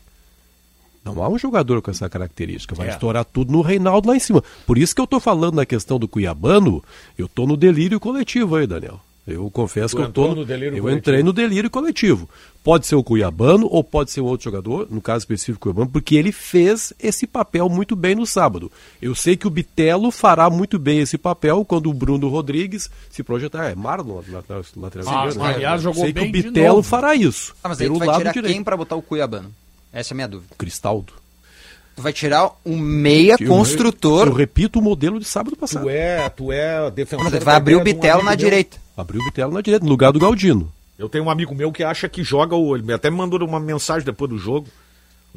Não 1.16 1.24
há 1.24 1.30
um 1.30 1.38
jogador 1.38 1.82
com 1.82 1.92
essa 1.92 2.10
característica. 2.10 2.76
Vai 2.76 2.88
É. 2.88 2.92
estourar 2.92 3.24
tudo 3.26 3.52
no 3.52 3.62
Reinaldo 3.62 4.08
lá 4.10 4.16
em 4.16 4.20
cima. 4.20 4.44
Por 4.66 4.78
isso 4.78 4.94
que 4.94 5.02
eu 5.02 5.06
estou 5.06 5.20
falando 5.20 5.56
na 5.56 5.66
questão 5.66 5.98
do 6.00 6.08
Cuiabano, 6.08 6.84
eu 7.18 7.26
estou 7.28 7.48
no 7.48 7.56
delírio 7.58 8.00
coletivo 8.00 8.56
aí, 8.56 8.68
Daniel. 8.68 9.00
Eu 9.26 9.52
confesso 9.52 9.94
Tu 9.94 9.98
que 9.98 10.04
eu 10.08 10.10
tô 10.14 10.34
no 10.34 10.46
delírio 10.46 10.78
eu 10.78 10.84
coletivo. 10.84 11.00
entrei 11.00 11.22
no 11.22 11.34
delírio 11.34 11.70
coletivo. 11.70 12.30
Pode 12.64 12.88
ser 12.88 12.96
o 12.96 13.04
Cuiabano 13.04 13.68
ou 13.70 13.84
pode 13.84 14.10
ser 14.10 14.22
um 14.22 14.26
outro 14.26 14.46
jogador, 14.46 14.88
no 14.90 15.02
caso 15.02 15.20
específico 15.24 15.58
o 15.58 15.74
Cuiabano, 15.74 15.92
porque 15.92 16.16
ele 16.16 16.32
fez 16.32 16.94
esse 16.98 17.28
papel 17.28 17.68
muito 17.68 17.94
bem 17.94 18.16
no 18.16 18.26
sábado. 18.26 18.72
Eu 19.02 19.14
sei 19.14 19.36
que 19.36 19.46
o 19.46 19.50
Bitelo 19.50 20.12
fará 20.12 20.50
muito 20.50 20.80
bem 20.80 21.00
esse 21.00 21.18
papel 21.18 21.66
quando 21.66 21.90
o 21.90 21.94
Bruno 21.94 22.30
Rodrigues 22.30 22.90
se 23.10 23.22
projetar. 23.22 23.66
É 23.70 23.76
Marlon, 23.76 24.22
lateral, 24.30 24.64
lateral 24.78 25.08
Ah, 25.10 25.28
esquerdo, 25.28 25.60
né? 25.60 25.78
jogou 25.78 26.04
sei 26.06 26.14
bem 26.14 26.32
que 26.32 26.40
o 26.40 26.44
Bitelo 26.44 26.82
fará 26.82 27.14
isso. 27.14 27.54
Ah, 27.62 27.68
mas 27.68 27.82
aí 27.82 27.88
pelo 27.88 28.00
tu 28.00 28.06
vai 28.06 28.18
tirar 28.18 28.32
direito. 28.32 28.54
quem 28.54 28.64
pra 28.64 28.78
botar 28.78 28.96
o 28.96 29.02
Cuiabano? 29.02 29.52
Essa 30.00 30.14
é 30.14 30.14
a 30.14 30.18
minha 30.18 30.28
dúvida. 30.28 30.54
Cristaldo. 30.58 31.14
Tu 31.96 32.02
vai 32.04 32.14
tirar 32.14 32.52
um 32.64 32.78
meia 32.78 33.36
Eu- 33.40 33.48
construtor. 33.48 34.28
Eu, 34.28 34.34
repito 34.34 34.78
o 34.78 34.82
modelo 34.82 35.20
de 35.20 35.26
sábado 35.26 35.56
passado. 35.58 35.82
Tu 35.84 35.90
é, 35.90 36.30
tu 36.30 36.52
é 36.52 36.92
defensor. 36.92 37.24
Mas 37.24 37.34
tu 37.34 37.40
da 37.40 37.46
vai 37.46 37.56
abrir 37.56 37.76
o 37.76 37.80
um 37.80 37.84
Bitelo 37.84 38.14
amigo 38.14 38.26
na 38.26 38.32
meu. 38.32 38.38
direita. 38.38 38.78
Abriu 38.96 39.20
o 39.22 39.26
Bitelo 39.26 39.52
na 39.52 39.62
direita, 39.62 39.84
no 39.84 39.90
lugar 39.90 40.12
do 40.12 40.20
Galdino. 40.20 40.72
Eu 41.00 41.10
tenho 41.10 41.24
um 41.24 41.30
amigo 41.32 41.56
meu 41.56 41.72
que 41.72 41.84
acha 41.84 42.08
que 42.08 42.24
joga 42.24 42.56
o. 42.56 42.76
Ele 42.76 42.94
até 42.94 43.10
me 43.10 43.18
mandou 43.18 43.44
uma 43.44 43.60
mensagem 43.60 44.06
depois 44.06 44.30
do 44.30 44.38
jogo. 44.38 44.68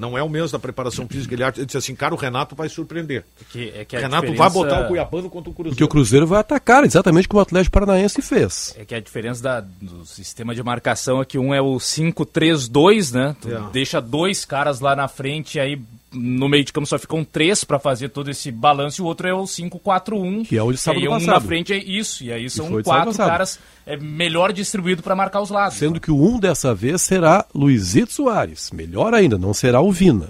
Não 0.01 0.17
é 0.17 0.23
o 0.23 0.29
mesmo 0.31 0.49
da 0.53 0.59
preparação 0.59 1.07
física. 1.07 1.35
Ele, 1.35 1.45
ele 1.45 1.67
disse 1.67 1.77
assim, 1.77 1.95
cara, 1.95 2.15
o 2.15 2.17
Renato 2.17 2.57
vai 2.57 2.71
surpreender. 2.71 3.23
Que, 3.51 3.69
é 3.77 3.85
que 3.85 3.95
O 3.95 3.99
a 3.99 4.03
Renato 4.03 4.27
diferença- 4.29 4.43
vai 4.49 4.51
botar 4.51 4.85
o 4.85 4.89
Cuiabano 4.89 5.29
contra 5.29 5.51
o 5.51 5.53
Cruzeiro. 5.53 5.75
Porque 5.77 5.85
o 5.85 5.89
Cruzeiro 5.89 6.27
vai 6.27 6.41
atacar, 6.41 6.85
exatamente 6.85 7.29
como 7.29 7.39
o 7.39 7.43
Atlético 7.43 7.75
Paranaense 7.75 8.23
fez. 8.23 8.75
É 8.79 8.85
que 8.87 8.95
a 8.95 9.01
diferença 9.01 9.43
da- 9.43 9.61
do 9.61 10.07
sistema 10.07 10.55
de 10.55 10.63
marcação 10.63 11.21
é 11.21 11.25
que 11.27 11.39
um 11.39 11.53
é 11.53 11.61
o 11.61 11.79
5-3-2, 11.79 13.13
né? 13.13 13.37
Tu 13.41 13.53
É. 13.55 13.61
deixa 13.73 14.01
dois 14.01 14.45
caras 14.47 14.81
lá 14.81 14.97
na 14.97 15.07
frente, 15.09 15.61
aí 15.61 15.79
no 16.13 16.49
meio 16.49 16.65
de 16.65 16.73
campo 16.73 16.87
só 16.87 16.99
ficam 16.99 17.25
três 17.25 17.63
para 17.63 17.79
fazer 17.79 18.09
todo 18.09 18.31
esse 18.31 18.51
balanço 18.51 19.01
e 19.01 19.03
o 19.03 19.07
outro 19.07 19.29
é 19.29 19.33
o 19.35 19.45
5-4-1. 19.45 20.47
Que 20.47 20.57
é 20.57 20.63
o 20.63 20.73
de 20.73 20.79
sábado 20.79 21.01
e 21.01 21.05
aí 21.05 21.09
um 21.09 21.13
passado. 21.13 21.35
na 21.35 21.41
frente 21.41 21.73
é 21.73 21.77
isso. 21.79 22.25
E 22.25 22.33
aí 22.33 22.51
são 22.51 22.83
quatro 22.83 23.15
caras 23.17 23.59
é, 23.87 23.97
melhor 23.97 24.53
distribuído 24.53 25.03
para 25.03 25.15
marcar 25.15 25.41
os 25.41 25.51
lados. 25.51 25.79
Sendo 25.79 26.01
que 26.01 26.11
o 26.11 26.21
um 26.21 26.39
dessa 26.41 26.75
vez 26.75 27.01
será 27.03 27.45
Luizito 27.55 28.13
Soares. 28.13 28.71
Melhor 28.73 29.15
ainda, 29.15 29.39
não 29.39 29.55
será 29.55 29.81
o 29.81 29.93
Vina. 29.93 30.29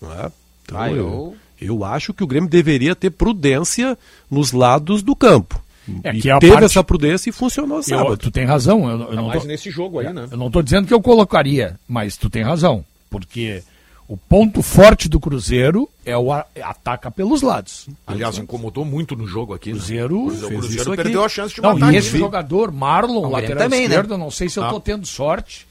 Não 0.00 0.12
é? 0.12 0.30
Então, 0.64 0.80
Ah, 0.80 0.90
eu, 0.90 0.96
eu- 0.96 1.36
eu 1.60 1.84
acho 1.84 2.12
que 2.14 2.22
o 2.22 2.26
Grêmio 2.26 2.48
deveria 2.48 2.94
ter 2.94 3.10
prudência 3.10 3.96
nos 4.30 4.52
lados 4.52 5.02
do 5.02 5.14
campo. 5.16 5.62
É 6.02 6.14
e 6.14 6.20
que 6.22 6.30
a 6.30 6.38
teve 6.38 6.52
parte- 6.52 6.64
essa 6.64 6.82
prudência 6.82 7.28
e 7.28 7.32
funcionou 7.32 7.78
Eu- 7.78 7.82
sábado. 7.82 8.16
tu 8.16 8.30
tem 8.30 8.44
razão. 8.46 8.88
Eu, 8.90 9.00
eu 9.10 9.16
não 9.16 9.26
mais 9.28 9.42
tô, 9.42 9.46
nesse 9.48 9.70
jogo 9.70 9.98
aí, 9.98 10.10
né? 10.12 10.26
eu 10.30 10.36
não 10.38 10.50
tô 10.50 10.62
dizendo 10.62 10.86
que 10.86 10.94
eu 10.94 11.00
colocaria, 11.02 11.78
mas 11.88 12.16
tu 12.16 12.30
tem 12.30 12.42
razão. 12.42 12.84
Porque 13.10 13.62
o 14.06 14.16
ponto 14.16 14.60
forte 14.62 15.08
do 15.08 15.18
Cruzeiro 15.18 15.88
é 16.04 16.16
o 16.16 16.32
a- 16.32 16.46
ataca 16.62 17.10
pelos 17.10 17.40
lados. 17.42 17.88
Aliás, 18.06 18.36
incomodou 18.38 18.84
muito 18.84 19.16
no 19.16 19.26
jogo 19.26 19.54
aqui. 19.54 19.70
O 19.70 19.74
né? 19.74 19.78
Cruzeiro 19.78 20.26
O 20.26 20.30
fez 20.30 20.40
Cruzeiro 20.48 20.74
isso 20.82 20.92
aqui. 20.92 21.02
perdeu 21.02 21.24
a 21.24 21.28
chance 21.28 21.54
de 21.54 21.62
Não, 21.62 21.72
matar 21.74 21.86
e 21.92 21.96
aqui. 21.96 22.06
esse 22.06 22.18
jogador, 22.18 22.70
Marlon, 22.70 23.30
lateral 23.30 23.56
também, 23.64 23.80
né? 23.80 23.86
esquerdo, 23.86 24.14
eu 24.14 24.18
não 24.18 24.30
sei 24.30 24.48
se 24.48 24.58
eu 24.58 24.64
Ah. 24.64 24.70
tô 24.70 24.78
tendo 24.80 25.06
sorte. 25.06 25.66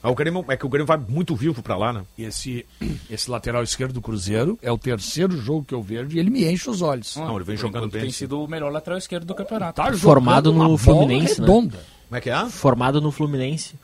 Ah, 0.00 0.10
o 0.10 0.14
Grêmio, 0.14 0.44
é 0.48 0.56
que 0.56 0.64
o 0.64 0.68
Grêmio 0.68 0.86
vai 0.86 0.96
muito 0.96 1.34
vivo 1.34 1.60
pra 1.60 1.76
lá, 1.76 1.92
né? 1.92 2.02
Esse, 2.16 2.64
esse 3.10 3.28
lateral 3.30 3.62
esquerdo 3.64 3.94
do 3.94 4.00
Cruzeiro 4.00 4.56
é 4.62 4.70
o 4.70 4.78
terceiro 4.78 5.36
jogo 5.36 5.64
que 5.64 5.74
eu 5.74 5.82
vejo 5.82 6.14
e 6.16 6.20
ele 6.20 6.30
me 6.30 6.44
enche 6.44 6.70
os 6.70 6.82
olhos. 6.82 7.16
Não, 7.16 7.34
ele 7.34 7.44
vem 7.44 7.56
jogando 7.56 7.88
bem. 7.88 8.02
Tem 8.02 8.10
sido 8.12 8.40
o 8.42 8.46
melhor 8.46 8.70
lateral 8.70 8.96
esquerdo 8.98 9.24
do 9.24 9.34
campeonato. 9.34 9.82
Tá 9.82 9.92
Formado 9.94 10.52
no 10.52 10.76
Fluminense, 10.78 11.40
né? 11.40 11.46
redonda. 11.46 11.78
Como 12.08 12.16
é 12.16 12.20
que 12.20 12.30
é? 12.30 12.46
Formado 12.48 13.00
no 13.00 13.10
Fluminense. 13.10 13.74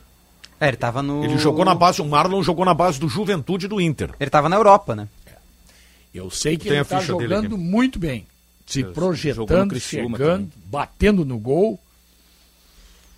É, 0.59 0.67
ele 0.69 0.77
tava 0.77 1.01
no. 1.01 1.23
Ele 1.23 1.37
jogou 1.37 1.65
na 1.65 1.75
base, 1.75 2.01
o 2.01 2.05
Marlon 2.05 2.41
jogou 2.41 2.63
na 2.65 2.73
base 2.73 2.99
do 2.99 3.09
Juventude 3.09 3.67
do 3.67 3.79
Inter. 3.81 4.11
Ele 4.19 4.29
tava 4.29 4.47
na 4.49 4.55
Europa, 4.55 4.95
né? 4.95 5.07
Eu 6.13 6.29
sei 6.29 6.55
que 6.57 6.63
Tem 6.63 6.73
ele 6.73 6.79
a 6.81 6.85
tá 6.85 6.99
ficha 6.99 7.13
dele 7.13 7.35
jogando 7.35 7.57
muito 7.57 7.99
bem. 7.99 8.25
Se 8.65 8.79
jogou 8.79 8.89
no 8.89 8.93
projetando, 8.95 9.79
chegando, 9.79 10.49
batendo 10.65 11.25
no 11.25 11.37
gol. 11.37 11.79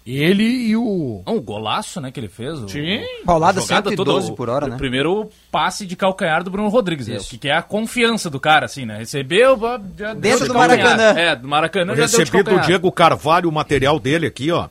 Ele 0.05 0.43
e 0.43 0.75
o. 0.75 1.21
O 1.25 1.41
golaço, 1.41 1.99
né, 1.99 2.11
que 2.11 2.19
ele 2.19 2.29
fez. 2.29 2.57
o- 2.59 2.69
Sim. 2.69 3.01
Paulada 3.25 3.59
a 3.59 3.61
jogada 3.61 3.89
112 3.89 4.27
toda, 4.27 4.37
por 4.37 4.49
hora, 4.49 4.65
o 4.65 4.69
né? 4.69 4.77
Primeiro 4.77 5.29
passe 5.51 5.85
de 5.85 5.97
calcanhar 5.97 6.43
do 6.45 6.49
Bruno 6.49 6.69
Rodrigues, 6.69 7.07
né? 7.09 7.17
Que, 7.17 7.37
que 7.37 7.49
é 7.49 7.55
a 7.57 7.61
confiança 7.61 8.29
do 8.29 8.39
cara, 8.39 8.65
assim, 8.65 8.85
né? 8.85 8.99
Recebeu, 8.99 9.57
já 9.97 10.13
deu 10.13 10.15
Dentro 10.15 10.39
de 10.43 10.47
do 10.47 10.53
calcanhar. 10.53 10.87
Maracanã. 10.97 11.19
É, 11.19 11.35
do 11.35 11.47
Maracanã 11.47 11.91
Eu 11.91 11.97
já 11.97 12.05
deu 12.05 12.23
de 12.23 12.31
recebi 12.31 12.43
do. 12.43 12.61
Diego 12.61 12.91
Carvalho 12.91 13.49
o 13.49 13.51
material 13.51 13.99
dele 13.99 14.27
aqui, 14.27 14.49
ó. 14.49 14.69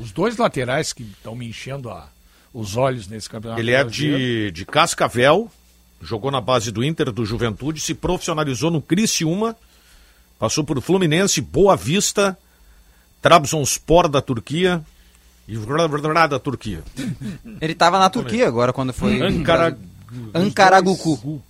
Os 0.00 0.12
dois 0.12 0.36
laterais 0.36 0.92
que 0.92 1.02
estão 1.02 1.34
me 1.34 1.48
enchendo 1.48 1.90
a- 1.90 2.08
os 2.54 2.76
olhos 2.76 3.06
nesse 3.08 3.28
campeonato. 3.28 3.60
Ele 3.60 3.72
é 3.72 3.82
de, 3.84 4.50
de 4.52 4.64
Cascavel, 4.64 5.50
jogou 6.00 6.30
na 6.30 6.40
base 6.40 6.70
do 6.70 6.82
Inter 6.84 7.10
do 7.12 7.24
Juventude, 7.26 7.80
se 7.80 7.94
profissionalizou 7.94 8.70
no 8.70 8.80
Criciúma, 8.80 9.56
passou 10.38 10.62
por 10.64 10.80
Fluminense, 10.80 11.40
Boa 11.40 11.76
Vista, 11.76 12.38
Trabzonspor 13.20 14.08
da 14.08 14.20
Turquia 14.22 14.80
e 15.48 15.56
da 16.28 16.38
Turquia. 16.38 16.82
Ele 17.60 17.74
tava 17.74 17.98
na 17.98 18.08
Turquia 18.08 18.46
agora 18.46 18.72
quando 18.72 18.92
foi. 18.92 19.20
Ankara... 19.20 19.76
Ankaragucu. 20.32 21.42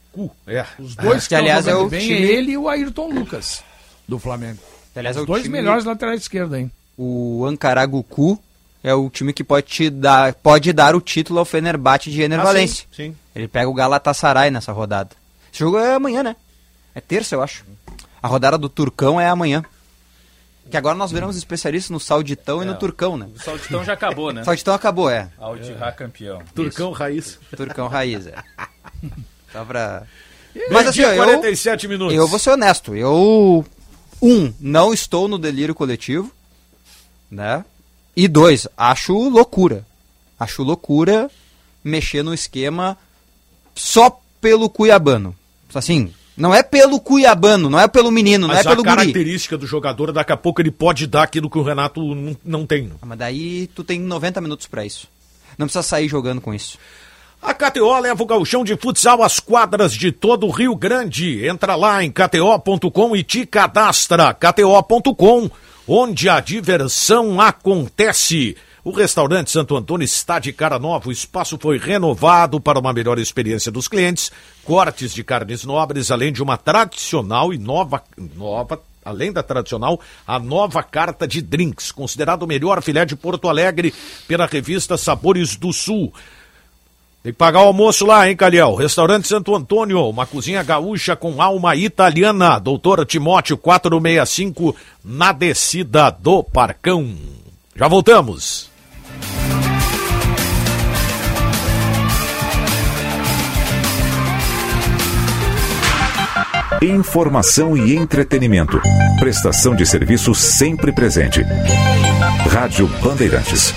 É. 0.46 0.66
Os 0.78 0.96
dois 0.96 1.24
Que, 1.24 1.28
que, 1.28 1.34
aliás, 1.36 1.66
é 1.68 1.74
o 1.76 1.88
bem 1.88 2.00
time- 2.00 2.14
é 2.16 2.32
ele 2.32 2.52
e 2.52 2.56
o 2.58 2.68
Ayrton 2.68 3.12
Lucas, 3.12 3.62
do 4.08 4.18
Flamengo. 4.18 4.58
Aliás, 4.96 5.16
é 5.16 5.20
Os 5.20 5.24
o 5.24 5.26
dois 5.26 5.42
time- 5.44 5.58
melhores 5.58 5.84
laterais 5.84 6.22
esquerdos, 6.22 6.58
hein? 6.58 6.70
O 6.98 7.44
Ankaragucu 7.46 8.38
é 8.82 8.92
o 8.92 9.08
time 9.08 9.32
que 9.32 9.44
pode, 9.44 9.66
te 9.66 9.88
dar, 9.88 10.34
pode 10.34 10.72
dar 10.72 10.96
o 10.96 11.00
título 11.00 11.38
ao 11.38 11.44
Fenerbahçe 11.44 12.10
de 12.10 12.22
Ener 12.22 12.40
Ah, 12.40 12.52
sim, 12.66 12.84
sim. 12.90 13.16
Ele 13.34 13.46
pega 13.46 13.68
o 13.68 13.74
Galatasaray 13.74 14.50
nessa 14.50 14.72
rodada. 14.72 15.10
Esse 15.52 15.60
jogo 15.60 15.78
é 15.78 15.94
amanhã, 15.94 16.22
né? 16.22 16.34
É 16.94 17.00
terça, 17.00 17.36
eu 17.36 17.42
acho. 17.42 17.64
A 18.20 18.26
rodada 18.26 18.58
do 18.58 18.68
Turcão 18.68 19.20
é 19.20 19.28
amanhã. 19.28 19.64
Que 20.68 20.76
agora 20.76 20.96
nós 20.96 21.10
viramos 21.10 21.36
especialistas 21.36 21.90
no 21.90 22.00
Sauditão 22.00 22.62
e 22.62 22.66
no 22.66 22.74
Turcão, 22.74 23.16
né? 23.16 23.28
O 23.34 23.40
Sauditão 23.40 23.84
já 23.84 23.94
acabou, 23.94 24.32
né? 24.32 24.42
Sauditão 24.44 24.74
acabou, 24.74 25.08
é. 25.08 25.30
Aldirá 25.38 25.92
campeão. 25.92 26.42
Turcão 26.54 26.92
Raiz. 26.92 27.38
Turcão 27.56 27.88
raiz, 27.88 28.26
é. 28.26 28.34
Só 29.52 29.64
pra... 29.64 30.02
Mas 30.70 30.88
assim, 30.88 31.04
ó, 31.04 31.08
Meio-dia, 31.08 31.22
eu, 31.22 31.24
47 31.24 31.88
minutos. 31.88 32.14
eu 32.14 32.26
vou 32.26 32.38
ser 32.38 32.50
honesto. 32.50 32.94
Eu, 32.94 33.64
um, 34.20 34.52
não 34.60 34.92
estou 34.92 35.28
no 35.28 35.38
delírio 35.38 35.74
coletivo, 35.74 36.32
né? 37.30 37.64
E 38.16 38.26
dois, 38.28 38.66
acho 38.76 39.12
loucura. 39.28 39.84
Acho 40.38 40.62
loucura 40.62 41.30
mexer 41.84 42.22
no 42.22 42.34
esquema 42.34 42.96
só 43.74 44.20
pelo 44.40 44.68
Cuiabano. 44.68 45.34
Assim, 45.74 46.12
não 46.36 46.54
é 46.54 46.62
pelo 46.62 47.00
Cuiabano, 47.00 47.68
não 47.68 47.78
é 47.78 47.88
pelo 47.88 48.10
menino, 48.10 48.46
não 48.46 48.54
Mas 48.54 48.64
é 48.64 48.68
pelo 48.68 48.82
a 48.82 48.84
guri. 48.84 48.96
característica 48.96 49.58
do 49.58 49.66
jogador, 49.66 50.12
daqui 50.12 50.32
a 50.32 50.36
pouco 50.36 50.60
ele 50.60 50.70
pode 50.70 51.06
dar 51.06 51.24
aquilo 51.24 51.50
que 51.50 51.58
o 51.58 51.62
Renato 51.62 52.00
não, 52.14 52.36
não 52.44 52.66
tem. 52.66 52.90
Ah, 53.02 53.06
Mas 53.06 53.18
daí 53.18 53.66
tu 53.74 53.82
tem 53.84 54.00
90 54.00 54.40
minutos 54.40 54.66
pra 54.66 54.84
isso. 54.84 55.08
Não 55.56 55.66
precisa 55.66 55.82
sair 55.82 56.08
jogando 56.08 56.40
com 56.40 56.54
isso. 56.54 56.78
A 57.42 57.54
KTO 57.54 57.98
leva 58.00 58.20
o 58.22 58.26
gauchão 58.26 58.64
de 58.64 58.76
futsal 58.76 59.22
às 59.22 59.38
quadras 59.38 59.92
de 59.92 60.10
todo 60.10 60.46
o 60.46 60.50
Rio 60.50 60.74
Grande. 60.74 61.46
Entra 61.46 61.76
lá 61.76 62.02
em 62.02 62.10
kto.com 62.10 63.16
e 63.16 63.22
te 63.22 63.46
cadastra. 63.46 64.34
kto.com, 64.34 65.48
onde 65.88 66.28
a 66.28 66.38
diversão 66.38 67.40
acontece. 67.40 68.54
O 68.84 68.90
restaurante 68.90 69.50
Santo 69.50 69.74
Antônio 69.74 70.04
está 70.04 70.38
de 70.38 70.52
cara 70.52 70.78
nova. 70.78 71.08
O 71.08 71.12
espaço 71.12 71.58
foi 71.60 71.78
renovado 71.78 72.60
para 72.60 72.78
uma 72.78 72.92
melhor 72.92 73.18
experiência 73.18 73.72
dos 73.72 73.88
clientes. 73.88 74.30
Cortes 74.64 75.14
de 75.14 75.24
carnes 75.24 75.64
nobres, 75.64 76.10
além 76.10 76.32
de 76.32 76.42
uma 76.42 76.58
tradicional 76.58 77.52
e 77.52 77.58
nova, 77.58 78.02
nova 78.36 78.80
além 79.04 79.32
da 79.32 79.42
tradicional, 79.42 79.98
a 80.26 80.38
nova 80.38 80.82
carta 80.82 81.26
de 81.26 81.40
drinks, 81.40 81.90
considerado 81.90 82.42
o 82.42 82.46
melhor 82.46 82.82
filé 82.82 83.06
de 83.06 83.16
Porto 83.16 83.48
Alegre 83.48 83.94
pela 84.26 84.44
revista 84.44 84.98
Sabores 84.98 85.56
do 85.56 85.72
Sul. 85.72 86.12
Tem 87.28 87.32
que 87.34 87.38
pagar 87.38 87.60
o 87.60 87.66
almoço 87.66 88.06
lá, 88.06 88.26
hein, 88.26 88.34
Calhau? 88.34 88.74
Restaurante 88.74 89.28
Santo 89.28 89.54
Antônio, 89.54 90.08
uma 90.08 90.24
cozinha 90.24 90.62
gaúcha 90.62 91.14
com 91.14 91.42
alma 91.42 91.76
italiana. 91.76 92.58
Doutor 92.58 93.04
Timóteo 93.04 93.58
465, 93.58 94.74
na 95.04 95.30
descida 95.30 96.08
do 96.08 96.42
Parcão. 96.42 97.06
Já 97.76 97.86
voltamos. 97.86 98.70
Informação 106.80 107.76
e 107.76 107.94
entretenimento. 107.94 108.80
Prestação 109.20 109.76
de 109.76 109.84
serviço 109.84 110.34
sempre 110.34 110.92
presente. 110.92 111.42
Rádio 112.50 112.86
Bandeirantes. 113.02 113.74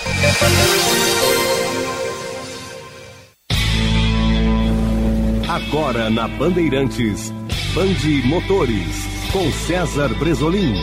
Agora 5.68 6.10
na 6.10 6.28
Bandeirantes, 6.28 7.32
Bande 7.74 8.22
Motores, 8.26 9.06
com 9.32 9.52
César 9.52 10.10
Bresolim. 10.16 10.74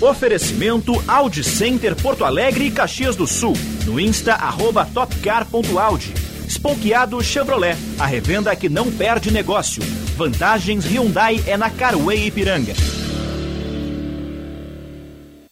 Oferecimento 0.00 0.92
Audi 1.06 1.42
Center 1.42 1.94
Porto 1.96 2.24
Alegre 2.24 2.66
e 2.66 2.70
Caxias 2.70 3.16
do 3.16 3.26
Sul. 3.26 3.54
No 3.84 3.98
Insta, 3.98 4.34
arroba 4.34 4.86
topcar.audi. 4.86 6.14
Esponqueado 6.46 7.22
Chevrolet, 7.22 7.76
a 7.98 8.06
revenda 8.06 8.54
que 8.54 8.68
não 8.68 8.90
perde 8.90 9.30
negócio. 9.30 9.82
Vantagens 10.16 10.86
Hyundai 10.86 11.42
é 11.46 11.56
na 11.56 11.68
Carway 11.68 12.26
Ipiranga. 12.26 12.74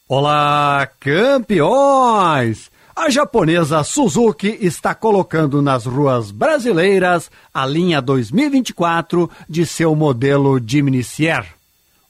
Olá, 0.09 0.89
campeões! 1.01 2.71
A 2.99 3.11
japonesa 3.11 3.85
Suzuki 3.85 4.57
está 4.59 4.95
colocando 4.95 5.61
nas 5.61 5.85
ruas 5.85 6.31
brasileiras 6.31 7.31
a 7.53 7.67
linha 7.67 8.01
2024 8.01 9.31
de 9.47 9.67
seu 9.67 9.95
modelo 9.95 10.59
Jimny 10.59 11.05
Sierra. 11.05 11.55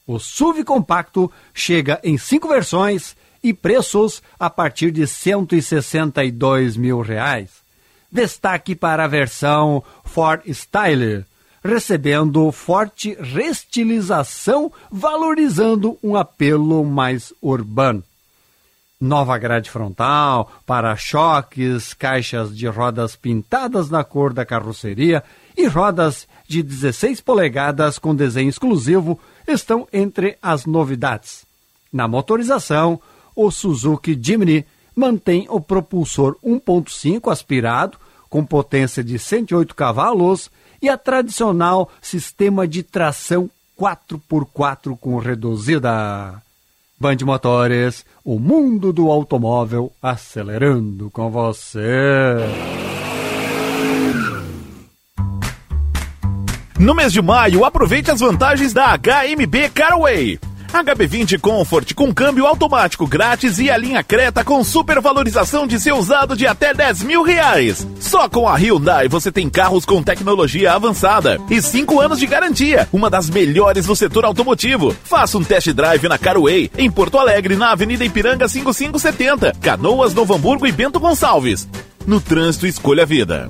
O 0.07 0.17
SUV 0.17 0.63
compacto 0.63 1.29
chega 1.53 1.99
em 2.05 2.17
cinco 2.17 2.47
versões 2.47 3.17
e 3.43 3.53
preços 3.53 4.23
a 4.39 4.49
partir 4.49 4.91
de 4.91 5.05
162 5.05 6.77
mil 6.77 7.01
reais. 7.01 7.49
Destaque 8.09 8.73
para 8.73 9.03
a 9.03 9.07
versão 9.07 9.83
Ford 10.05 10.41
Styler, 10.45 11.25
recebendo 11.61 12.49
forte 12.53 13.13
restilização, 13.19 14.71
valorizando 14.89 15.99
um 16.01 16.15
apelo 16.15 16.85
mais 16.85 17.33
urbano. 17.41 18.01
Nova 18.99 19.37
grade 19.37 19.69
frontal, 19.69 20.51
para-choques, 20.65 21.93
caixas 21.93 22.55
de 22.55 22.65
rodas 22.67 23.15
pintadas 23.15 23.91
na 23.91 24.03
cor 24.03 24.33
da 24.33 24.43
carroceria 24.43 25.23
e 25.55 25.67
rodas 25.67 26.27
de 26.47 26.63
16 26.63 27.21
polegadas 27.21 27.99
com 27.99 28.15
desenho 28.15 28.49
exclusivo 28.49 29.19
estão 29.47 29.87
entre 29.93 30.35
as 30.41 30.65
novidades. 30.65 31.45
Na 31.93 32.07
motorização, 32.07 32.99
o 33.35 33.51
Suzuki 33.51 34.19
Jimny 34.19 34.65
mantém 34.95 35.45
o 35.47 35.61
propulsor 35.61 36.35
1.5 36.43 37.31
aspirado 37.31 37.99
com 38.27 38.43
potência 38.43 39.03
de 39.03 39.19
108 39.19 39.75
cavalos 39.75 40.49
e 40.81 40.89
a 40.89 40.97
tradicional 40.97 41.91
sistema 42.01 42.67
de 42.67 42.81
tração 42.81 43.47
4x4 43.79 44.97
com 44.97 45.19
reduzida. 45.19 46.41
Band 46.99 47.17
Motores, 47.23 48.03
o 48.25 48.39
mundo 48.39 48.91
do 48.91 49.11
automóvel 49.11 49.91
acelerando 50.01 51.11
com 51.11 51.29
você. 51.29 52.35
No 56.79 56.95
mês 56.95 57.13
de 57.13 57.21
maio, 57.21 57.63
aproveite 57.63 58.09
as 58.09 58.19
vantagens 58.19 58.73
da 58.73 58.97
HMB 58.97 59.69
Caraway. 59.75 60.39
HB20 60.71 61.39
Comfort 61.39 61.93
com 61.93 62.13
câmbio 62.13 62.45
automático 62.45 63.07
grátis 63.07 63.59
e 63.59 63.69
a 63.69 63.77
linha 63.77 64.03
Creta 64.03 64.43
com 64.43 64.63
supervalorização 64.63 65.65
de 65.65 65.79
seu 65.79 65.97
usado 65.97 66.35
de 66.35 66.45
até 66.45 66.73
10 66.73 67.03
mil 67.03 67.23
reais. 67.23 67.87
Só 67.99 68.27
com 68.29 68.47
a 68.47 68.55
Hyundai 68.55 69.07
você 69.07 69.31
tem 69.31 69.49
carros 69.49 69.85
com 69.85 70.03
tecnologia 70.03 70.73
avançada 70.73 71.39
e 71.49 71.61
5 71.61 71.99
anos 71.99 72.19
de 72.19 72.27
garantia, 72.27 72.87
uma 72.91 73.09
das 73.09 73.29
melhores 73.29 73.85
do 73.85 73.95
setor 73.95 74.25
automotivo. 74.25 74.95
Faça 75.03 75.37
um 75.37 75.43
test 75.43 75.69
drive 75.69 76.07
na 76.07 76.17
Caraway, 76.17 76.69
em 76.77 76.91
Porto 76.91 77.17
Alegre, 77.17 77.55
na 77.55 77.71
Avenida 77.71 78.03
Ipiranga 78.03 78.47
5570, 78.47 79.53
Canoas, 79.61 80.13
Novo 80.13 80.33
Hamburgo 80.35 80.67
e 80.67 80.71
Bento 80.71 80.99
Gonçalves. 80.99 81.67
No 82.05 82.21
trânsito, 82.21 82.67
escolha 82.67 83.03
a 83.03 83.05
vida. 83.05 83.49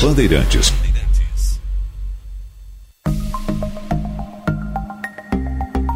Bandeirantes. 0.00 0.72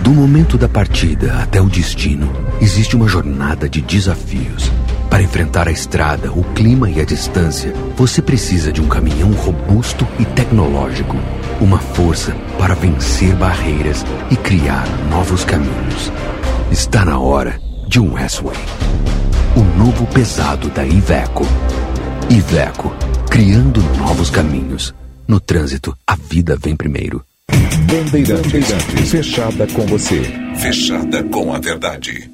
Do 0.01 0.11
momento 0.11 0.57
da 0.57 0.69
partida 0.69 1.33
até 1.41 1.61
o 1.61 1.67
destino, 1.67 2.31
existe 2.61 2.95
uma 2.95 3.09
jornada 3.09 3.67
de 3.67 3.81
desafios. 3.81 4.71
Para 5.11 5.23
enfrentar 5.23 5.67
a 5.67 5.71
estrada, 5.73 6.31
o 6.31 6.41
clima 6.53 6.89
e 6.89 7.01
a 7.01 7.03
distância, 7.03 7.73
você 7.97 8.21
precisa 8.21 8.71
de 8.71 8.81
um 8.81 8.87
caminhão 8.87 9.33
robusto 9.33 10.07
e 10.17 10.23
tecnológico. 10.23 11.17
Uma 11.59 11.79
força 11.79 12.33
para 12.57 12.73
vencer 12.75 13.35
barreiras 13.35 14.05
e 14.31 14.37
criar 14.37 14.87
novos 15.09 15.43
caminhos. 15.43 16.09
Está 16.71 17.03
na 17.03 17.19
hora 17.19 17.59
de 17.89 17.99
um 17.99 18.17
S-Way. 18.17 18.55
O 19.57 19.77
novo 19.77 20.07
pesado 20.07 20.69
da 20.69 20.85
Iveco. 20.85 21.43
Iveco, 22.29 22.95
criando 23.29 23.83
novos 23.97 24.29
caminhos. 24.29 24.95
No 25.27 25.41
trânsito, 25.41 25.93
a 26.07 26.15
vida 26.15 26.57
vem 26.57 26.73
primeiro. 26.73 27.21
Bandeirantes. 27.49 29.11
Fechada 29.11 29.67
com 29.67 29.85
você. 29.87 30.21
Fechada 30.55 31.21
com 31.25 31.53
a 31.53 31.59
verdade. 31.59 32.31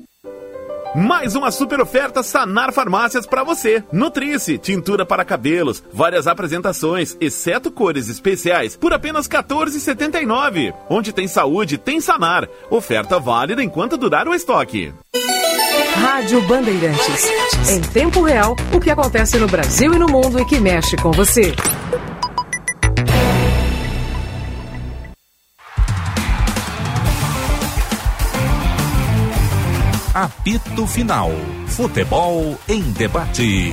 Mais 0.95 1.35
uma 1.35 1.51
super 1.51 1.79
oferta 1.79 2.23
Sanar 2.23 2.71
Farmácias 2.73 3.25
para 3.25 3.43
você. 3.43 3.83
Nutrice, 3.91 4.57
tintura 4.57 5.05
para 5.05 5.25
cabelos, 5.25 5.83
várias 5.93 6.27
apresentações, 6.27 7.15
exceto 7.19 7.71
cores 7.71 8.09
especiais, 8.09 8.75
por 8.75 8.93
apenas 8.93 9.27
R$ 9.27 9.38
14,79. 9.38 10.73
Onde 10.89 11.13
tem 11.13 11.27
saúde, 11.27 11.77
tem 11.77 12.01
Sanar. 12.01 12.47
Oferta 12.69 13.19
válida 13.19 13.63
enquanto 13.63 13.97
durar 13.97 14.27
o 14.27 14.33
estoque. 14.33 14.93
Rádio 15.95 16.41
Bandeirantes. 16.41 17.29
Em 17.69 17.81
tempo 17.81 18.21
real, 18.21 18.55
o 18.73 18.79
que 18.79 18.89
acontece 18.89 19.38
no 19.38 19.47
Brasil 19.47 19.93
e 19.93 19.99
no 19.99 20.07
mundo 20.07 20.39
e 20.39 20.45
que 20.45 20.59
mexe 20.59 20.95
com 20.95 21.11
você. 21.11 21.53
Apito 30.18 30.88
Final. 30.88 31.30
Futebol 31.68 32.59
em 32.68 32.82
debate. 32.93 33.72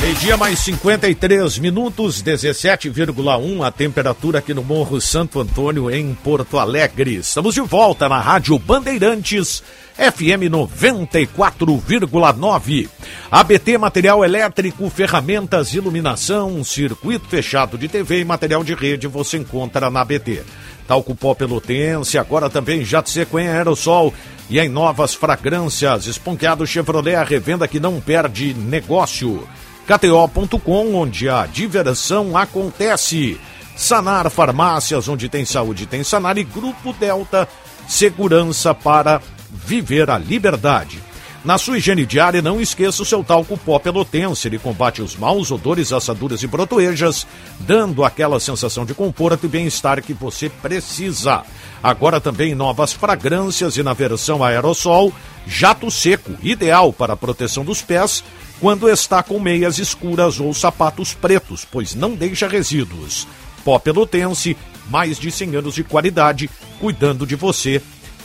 Meio-dia 0.00 0.38
mais 0.38 0.60
53 0.60 1.58
minutos, 1.58 2.22
17,1 2.22 3.62
a 3.62 3.70
temperatura 3.70 4.38
aqui 4.38 4.54
no 4.54 4.64
Morro 4.64 5.02
Santo 5.02 5.38
Antônio, 5.38 5.90
em 5.90 6.14
Porto 6.14 6.58
Alegre. 6.58 7.16
Estamos 7.16 7.54
de 7.54 7.60
volta 7.60 8.08
na 8.08 8.18
Rádio 8.18 8.58
Bandeirantes, 8.58 9.62
FM 9.98 10.46
94,9. 10.48 12.88
ABT 13.28 13.76
Material 13.78 14.24
Elétrico, 14.24 14.88
Ferramentas, 14.88 15.74
Iluminação, 15.74 16.62
Circuito 16.62 17.26
Fechado 17.26 17.76
de 17.76 17.88
TV 17.88 18.20
e 18.20 18.24
Material 18.24 18.62
de 18.62 18.74
Rede 18.74 19.08
você 19.08 19.38
encontra 19.38 19.90
na 19.90 20.02
ABT. 20.02 20.44
Talco 20.86 21.16
Pó 21.16 21.34
Pelotense, 21.34 22.16
agora 22.16 22.48
também 22.48 22.84
Jato 22.84 23.10
em 23.38 23.48
Aerosol 23.48 24.14
e 24.48 24.60
em 24.60 24.68
novas 24.68 25.14
fragrâncias. 25.14 26.06
Esponqueado 26.06 26.64
Chevrolet, 26.64 27.16
a 27.16 27.24
revenda 27.24 27.66
que 27.66 27.80
não 27.80 28.00
perde 28.00 28.54
negócio. 28.54 29.48
KTO.com, 29.84 30.94
onde 30.94 31.28
a 31.28 31.44
diversão 31.44 32.36
acontece. 32.36 33.40
Sanar 33.74 34.30
Farmácias, 34.30 35.08
onde 35.08 35.28
tem 35.28 35.44
saúde, 35.44 35.86
tem 35.86 36.04
Sanar. 36.04 36.38
E 36.38 36.44
Grupo 36.44 36.92
Delta, 36.92 37.48
segurança 37.88 38.72
para 38.72 39.20
viver 39.50 40.10
a 40.10 40.18
liberdade. 40.18 41.00
Na 41.44 41.56
sua 41.56 41.78
higiene 41.78 42.04
diária, 42.04 42.42
não 42.42 42.60
esqueça 42.60 43.02
o 43.02 43.06
seu 43.06 43.22
talco 43.22 43.56
pó 43.56 43.78
pelotense. 43.78 44.48
Ele 44.48 44.58
combate 44.58 45.00
os 45.00 45.16
maus 45.16 45.50
odores, 45.50 45.92
assaduras 45.92 46.42
e 46.42 46.46
brotoejas, 46.48 47.26
dando 47.60 48.04
aquela 48.04 48.40
sensação 48.40 48.84
de 48.84 48.92
conforto 48.92 49.46
e 49.46 49.48
bem-estar 49.48 50.02
que 50.02 50.12
você 50.12 50.50
precisa. 50.50 51.44
Agora 51.80 52.20
também 52.20 52.54
novas 52.54 52.92
fragrâncias 52.92 53.76
e 53.76 53.82
na 53.84 53.92
versão 53.92 54.42
aerossol, 54.42 55.12
jato 55.46 55.90
seco, 55.90 56.32
ideal 56.42 56.92
para 56.92 57.12
a 57.12 57.16
proteção 57.16 57.64
dos 57.64 57.80
pés 57.80 58.24
quando 58.60 58.88
está 58.88 59.22
com 59.22 59.38
meias 59.38 59.78
escuras 59.78 60.40
ou 60.40 60.52
sapatos 60.52 61.14
pretos, 61.14 61.64
pois 61.64 61.94
não 61.94 62.14
deixa 62.14 62.48
resíduos. 62.48 63.28
Pó 63.64 63.78
Pelotense, 63.78 64.56
mais 64.90 65.18
de 65.18 65.30
100 65.30 65.56
anos 65.56 65.74
de 65.74 65.84
qualidade, 65.84 66.50
cuidando 66.80 67.24
de 67.24 67.36
você 67.36 67.80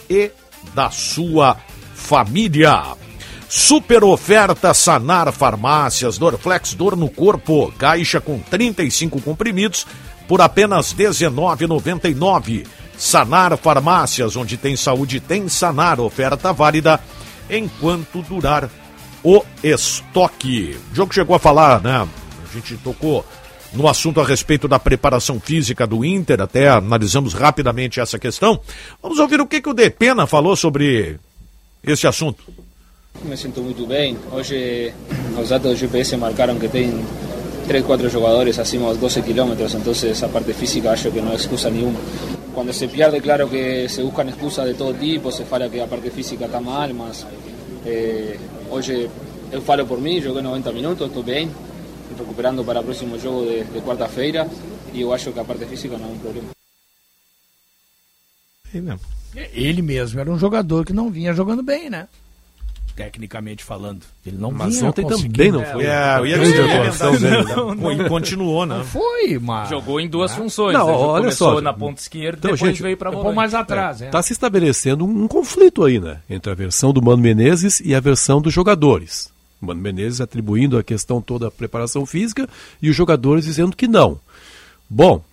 e 0.10 0.32
da 0.74 0.90
sua 0.90 1.58
família. 1.94 2.96
Super 3.50 4.04
oferta 4.04 4.74
Sanar 4.74 5.32
Farmácias, 5.32 6.18
Dorflex 6.18 6.74
Dor 6.74 6.96
no 6.96 7.10
Corpo, 7.10 7.72
caixa 7.78 8.20
com 8.20 8.40
35 8.40 9.22
comprimidos 9.22 9.86
por 10.28 10.42
apenas 10.42 10.92
R$ 10.92 11.06
19,99. 11.06 12.66
Sanar 12.98 13.56
Farmácias, 13.58 14.36
onde 14.36 14.58
tem 14.58 14.76
saúde, 14.76 15.20
tem 15.20 15.48
Sanar, 15.48 16.00
oferta 16.00 16.52
válida 16.52 17.00
enquanto 17.50 18.22
durar 18.24 18.70
o 19.24 19.44
estoque. 19.64 20.78
O 20.92 20.96
jogo 20.96 21.14
chegou 21.14 21.36
a 21.36 21.40
falar, 21.40 21.82
né? 21.82 22.08
A 22.44 22.54
gente 22.54 22.76
tocou 22.78 23.26
no 23.74 23.88
assunto 23.88 24.22
a 24.22 24.26
respeito 24.26 24.68
da 24.68 24.80
preparação 24.80 25.40
física 25.40 25.86
do 25.88 26.06
Inter, 26.06 26.42
até 26.42 26.70
analisamos 26.70 27.34
rapidamente 27.34 28.00
essa 28.00 28.20
questão. 28.20 28.60
Vamos 29.02 29.20
ouvir 29.20 29.42
o 29.42 29.48
que, 29.48 29.62
que 29.62 29.70
o 29.70 29.74
Depena 29.74 30.28
falou 30.28 30.56
sobre 30.56 31.20
esse 31.84 32.08
assunto. 32.08 32.44
Me 33.24 33.38
sinto 33.38 33.62
muito 33.62 33.86
bem. 33.86 34.18
Hoje 34.32 34.94
os 35.40 35.50
dados 35.50 35.72
do 35.72 35.78
GPS 35.78 36.18
marcaram 36.18 36.58
que 36.58 36.68
tem 36.68 36.92
3, 37.68 37.86
4 37.86 38.10
jugadores 38.10 38.60
hacemos 38.60 38.98
12 38.98 39.22
kilómetros, 39.22 39.74
entonces 39.74 40.12
esa 40.12 40.28
parte 40.28 40.54
física 40.54 40.96
yo 40.96 41.12
que 41.12 41.22
no 41.22 41.34
es 41.34 41.42
excusa 41.42 41.70
ninguna. 41.70 42.00
Cuando 42.54 42.74
se 42.74 42.88
pierde, 42.88 43.22
claro 43.22 43.50
que 43.50 43.88
se 43.90 44.04
buscan 44.04 44.30
excusas 44.30 44.66
de 44.66 44.74
todo 44.74 44.94
tipo, 44.94 45.32
se 45.32 45.46
fala 45.46 45.70
que 45.70 45.78
la 45.78 45.88
parte 45.88 46.12
física 46.12 46.46
está 46.46 46.60
mal, 46.60 46.94
más 46.94 47.26
eh, 47.86 48.38
eu 49.52 49.62
falo 49.62 49.86
por 49.86 50.00
mim, 50.02 50.20
joguei 50.20 50.42
90 50.42 50.72
minutos, 50.72 51.08
estou 51.08 51.24
bem, 51.24 51.50
recuperando 52.18 52.64
para 52.64 52.82
o 52.82 52.84
próximo 52.84 53.20
jogo 53.20 53.46
de, 53.46 53.64
de 53.64 53.82
quarta-feira 53.82 54.48
e 54.94 55.02
eu 55.02 55.14
acho 55.14 55.32
que 55.32 55.40
a 55.40 55.44
parte 55.44 55.66
física 55.66 55.98
não 55.98 56.10
é 56.10 56.12
um 56.12 56.18
problema. 56.20 56.50
Ele 59.54 59.82
mesmo 59.82 60.20
era 60.20 60.32
um 60.32 60.38
jogador 60.38 60.86
que 60.86 60.94
não 60.94 61.10
vinha 61.10 61.34
jogando 61.34 61.62
bem, 61.64 61.90
né? 61.90 62.08
Tecnicamente 62.96 63.64
falando. 63.64 64.02
Ele 64.24 64.38
não 64.38 64.52
Mas 64.52 64.76
vinha 64.76 64.90
ontem 64.90 65.06
também 65.06 65.52
não 65.52 65.66
foi. 65.66 65.84
É, 65.86 66.18
eu 66.20 66.28
ia 66.28 66.38
Grande 66.38 66.52
dizer, 66.52 66.72
atuação 66.72 67.14
não, 67.14 67.20
dele, 67.20 67.44
não, 67.44 67.76
né? 67.76 67.82
não, 67.82 67.92
E 68.06 68.10
continuou, 68.10 68.66
né? 68.68 68.78
Não 68.78 68.86
foi, 68.86 69.40
mas... 69.40 69.70
Jogou 69.70 70.00
em 70.00 70.08
duas 70.08 70.36
funções. 70.36 70.74
Não, 70.74 70.86
né? 70.86 70.94
olha 70.94 71.22
Começou 71.24 71.56
só. 71.56 71.62
na 71.62 71.74
ponta 71.74 72.00
esquerda, 72.00 72.38
Então, 72.38 72.52
depois 72.52 72.72
gente, 72.72 72.84
veio 72.84 72.96
para 72.96 73.10
Um 73.10 73.14
volante. 73.14 73.26
pouco 73.26 73.36
mais 73.36 73.54
atrás, 73.56 74.02
é. 74.04 74.06
Está 74.06 74.22
se 74.22 74.34
estabelecendo 74.34 75.06
um, 75.06 75.24
um 75.24 75.28
conflito 75.28 75.84
aí, 75.84 76.00
né? 76.00 76.20
Entre 76.30 76.52
a 76.52 76.56
versão 76.56 76.94
do 76.94 77.02
Mano 77.02 77.22
Menezes 77.24 77.80
e 77.80 77.96
a 77.96 78.00
versão 78.00 78.40
dos 78.40 78.54
jogadores. 78.54 79.33
Mano 79.64 79.82
Menezes 79.82 80.22
atribuindo 80.22 80.78
a 80.78 80.84
questão 80.84 81.22
toda 81.22 81.48
à 81.48 81.52
preparação 81.52 82.06
física 82.06 82.48
e 82.82 82.90
os 82.90 82.96
jogadores 82.96 83.46
dizendo 83.46 83.76
que 83.76 83.88
não. 83.88 84.20
Bom, 84.90 85.24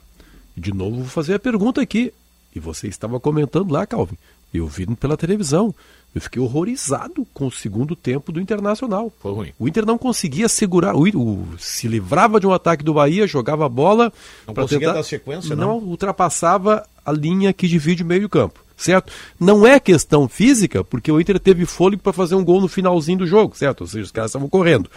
de 0.57 0.72
novo 0.72 0.97
vou 0.97 1.05
fazer 1.07 1.35
a 1.35 1.39
pergunta 1.39 1.81
aqui. 1.81 2.12
E 2.55 2.59
você 2.59 2.89
estava 2.89 3.20
comentando 3.20 3.70
lá, 3.72 3.87
Calvin. 3.87 4.16
Eu 4.53 4.66
vi 4.66 4.85
pela 4.97 5.16
televisão. 5.16 5.72
Eu 6.12 6.20
fiquei 6.20 6.43
horrorizado 6.43 7.24
com 7.33 7.47
o 7.47 7.53
segundo 7.53 7.95
tempo 7.95 8.33
do 8.33 8.41
Internacional. 8.41 9.12
Foi 9.20 9.33
ruim. 9.33 9.53
O 9.57 9.68
Inter 9.68 9.87
não 9.87 9.97
conseguia 9.97 10.49
segurar. 10.49 10.97
O, 10.97 11.03
o- 11.07 11.49
se 11.57 11.87
livrava 11.87 12.41
de 12.41 12.49
um 12.49 12.53
ataque 12.53 12.83
do 12.83 12.93
Bahia, 12.95 13.28
jogava 13.28 13.64
a 13.66 13.68
bola. 13.68 14.12
Não 14.45 14.53
conseguia 14.53 14.89
tentar- 14.89 14.95
dar 14.95 15.03
sequência, 15.05 15.55
não 15.55 15.78
não? 15.81 15.87
ultrapassava 15.87 16.85
a 17.07 17.12
linha 17.12 17.53
que 17.53 17.68
divide 17.68 18.03
o 18.03 18.07
meio-campo, 18.07 18.59
certo? 18.83 19.12
Não 19.39 19.66
é 19.66 19.78
questão 19.78 20.28
física, 20.28 20.83
porque 20.83 21.11
o 21.11 21.20
Inter 21.20 21.39
teve 21.39 21.66
fôlego 21.66 22.03
para 22.03 22.12
fazer 22.12 22.35
um 22.35 22.45
gol 22.45 22.61
no 22.61 22.68
finalzinho 22.68 23.18
do 23.18 23.26
jogo, 23.26 23.57
certo? 23.57 23.83
Ou 23.83 23.87
seja, 23.87 24.05
os 24.05 24.12
caras 24.12 24.31
estavam 24.31 24.49
correndo. 24.49 24.91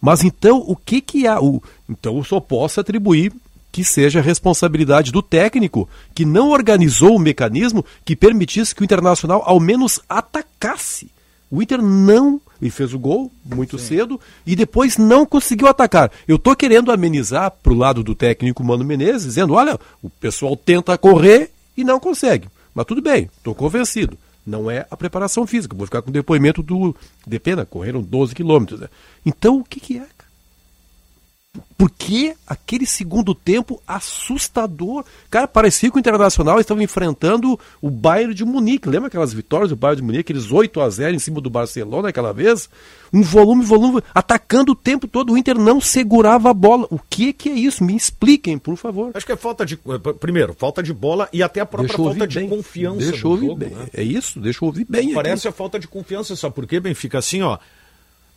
Mas 0.00 0.22
então, 0.22 0.62
o 0.66 0.76
que 0.76 1.00
que 1.00 1.26
há? 1.26 1.40
O, 1.40 1.62
então 1.88 2.16
eu 2.16 2.24
só 2.24 2.40
posso 2.40 2.80
atribuir 2.80 3.32
que 3.72 3.84
seja 3.84 4.22
responsabilidade 4.22 5.12
do 5.12 5.20
técnico 5.20 5.88
que 6.14 6.24
não 6.24 6.50
organizou 6.50 7.14
o 7.14 7.18
mecanismo 7.18 7.84
que 8.04 8.16
permitisse 8.16 8.74
que 8.74 8.82
o 8.82 8.84
Internacional 8.84 9.42
ao 9.44 9.60
menos 9.60 10.00
atacasse. 10.08 11.10
O 11.50 11.62
Inter 11.62 11.82
não. 11.82 12.40
E 12.60 12.70
fez 12.70 12.94
o 12.94 12.98
gol 12.98 13.30
muito 13.44 13.78
cedo 13.78 14.18
e 14.46 14.56
depois 14.56 14.96
não 14.96 15.26
conseguiu 15.26 15.68
atacar. 15.68 16.10
Eu 16.26 16.38
tô 16.38 16.56
querendo 16.56 16.90
amenizar 16.90 17.50
pro 17.62 17.74
lado 17.74 18.02
do 18.02 18.14
técnico 18.14 18.64
Mano 18.64 18.82
Menezes, 18.82 19.24
dizendo: 19.24 19.52
olha, 19.52 19.78
o 20.02 20.08
pessoal 20.08 20.56
tenta 20.56 20.96
correr 20.96 21.50
e 21.76 21.84
não 21.84 22.00
consegue. 22.00 22.48
Mas 22.76 22.84
tudo 22.84 23.00
bem, 23.00 23.30
tô 23.42 23.54
convencido. 23.54 24.18
Não 24.44 24.70
é 24.70 24.86
a 24.90 24.96
preparação 24.98 25.46
física. 25.46 25.74
Vou 25.74 25.86
ficar 25.86 26.02
com 26.02 26.10
o 26.10 26.12
depoimento 26.12 26.62
do 26.62 26.94
de 27.26 27.38
pena, 27.40 27.64
correram 27.64 28.02
12 28.02 28.34
quilômetros. 28.34 28.80
Né? 28.80 28.88
Então, 29.24 29.60
o 29.60 29.64
que, 29.64 29.80
que 29.80 29.98
é? 29.98 30.06
Cara? 31.56 31.66
Por 31.76 31.90
que 31.90 32.34
aquele 32.46 32.86
segundo 32.86 33.34
tempo 33.34 33.82
assustador? 33.86 35.04
Cara, 35.30 35.46
parecia 35.46 35.90
que 35.90 35.96
o 35.96 36.00
Internacional 36.00 36.58
estava 36.60 36.82
enfrentando 36.82 37.58
o 37.80 37.90
Bayern 37.90 38.34
de 38.34 38.44
Munique. 38.44 38.88
Lembra 38.88 39.08
aquelas 39.08 39.32
vitórias 39.32 39.70
do 39.70 39.76
Bayern 39.76 40.00
de 40.00 40.06
Munique, 40.06 40.20
aqueles 40.32 40.50
8 40.50 40.80
a 40.80 40.88
0 40.90 41.14
em 41.14 41.18
cima 41.18 41.40
do 41.40 41.50
Barcelona 41.50 42.08
aquela 42.08 42.32
vez? 42.32 42.68
Um 43.12 43.22
volume, 43.22 43.64
volume, 43.64 44.02
atacando 44.14 44.72
o 44.72 44.74
tempo 44.74 45.06
todo. 45.06 45.32
O 45.32 45.38
Inter 45.38 45.58
não 45.58 45.80
segurava 45.80 46.50
a 46.50 46.54
bola. 46.54 46.86
O 46.90 46.98
que, 46.98 47.32
que 47.32 47.48
é 47.48 47.52
isso? 47.52 47.84
Me 47.84 47.94
expliquem, 47.96 48.58
por 48.58 48.76
favor. 48.76 49.10
Acho 49.14 49.24
que 49.24 49.32
é 49.32 49.36
falta 49.36 49.64
de. 49.64 49.78
Primeiro, 50.20 50.54
falta 50.54 50.82
de 50.82 50.92
bola 50.92 51.28
e 51.32 51.42
até 51.42 51.60
a 51.60 51.66
própria 51.66 51.96
falta 51.96 52.26
de 52.26 52.40
bem. 52.40 52.48
confiança. 52.48 52.98
Deixa 52.98 53.26
eu 53.26 53.30
ouvir 53.30 53.46
jogo, 53.46 53.58
bem. 53.58 53.70
né? 53.70 53.86
É 53.94 54.02
isso? 54.02 54.40
Deixa 54.40 54.62
eu 54.62 54.66
ouvir 54.66 54.84
bem. 54.88 55.12
Parece 55.14 55.46
aqui. 55.46 55.54
a 55.54 55.56
falta 55.56 55.78
de 55.78 55.86
confiança, 55.86 56.34
sabe 56.34 56.54
por 56.54 56.66
quê, 56.66 56.80
Benfica? 56.80 57.18
Assim, 57.18 57.42
ó. 57.42 57.58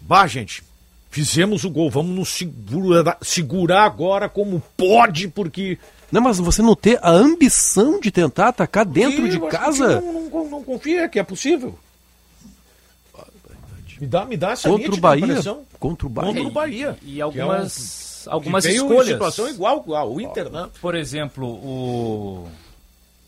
Bah, 0.02 0.28
gente, 0.28 0.64
fizemos 1.10 1.64
o 1.64 1.70
gol, 1.70 1.90
vamos 1.90 2.16
nos 2.16 2.30
segurar, 2.30 3.18
segurar 3.22 3.84
agora 3.84 4.28
como 4.30 4.62
pode, 4.78 5.28
porque. 5.28 5.78
Não, 6.12 6.22
mas 6.22 6.40
você 6.40 6.62
não 6.62 6.76
ter 6.76 6.98
a 7.04 7.12
ambição 7.12 8.00
de 8.00 8.10
tentar 8.12 8.48
atacar 8.48 8.84
dentro 8.86 9.30
de 9.30 9.40
casa? 9.42 10.02
Não, 10.02 10.24
não, 10.30 10.50
não 10.50 10.64
confia 10.64 11.08
que 11.08 11.20
é 11.20 11.24
possível. 11.24 11.78
Me 14.00 14.08
dá, 14.08 14.26
me 14.26 14.38
dá 14.38 14.52
essa 14.52 14.70
Contra 14.70 14.94
o 14.94 14.98
Bahia? 14.98 15.26
impressão. 15.26 15.62
Contra 15.78 16.08
o 16.08 16.10
Bahia? 16.10 16.34
Contra 16.34 16.48
o 16.48 16.52
Bahia. 16.52 16.98
E 17.04 17.20
é 17.20 17.22
algumas, 17.22 18.26
um- 18.28 18.32
algumas 18.32 18.64
que 18.66 18.72
veio 18.72 18.84
em 18.84 18.86
escolhas. 18.88 19.08
situação 19.14 19.50
igual 19.50 19.84
ao 19.94 20.22
Inter, 20.22 20.50
né? 20.50 20.70
Por 20.82 20.96
exemplo, 20.96 21.46
o 21.48 22.48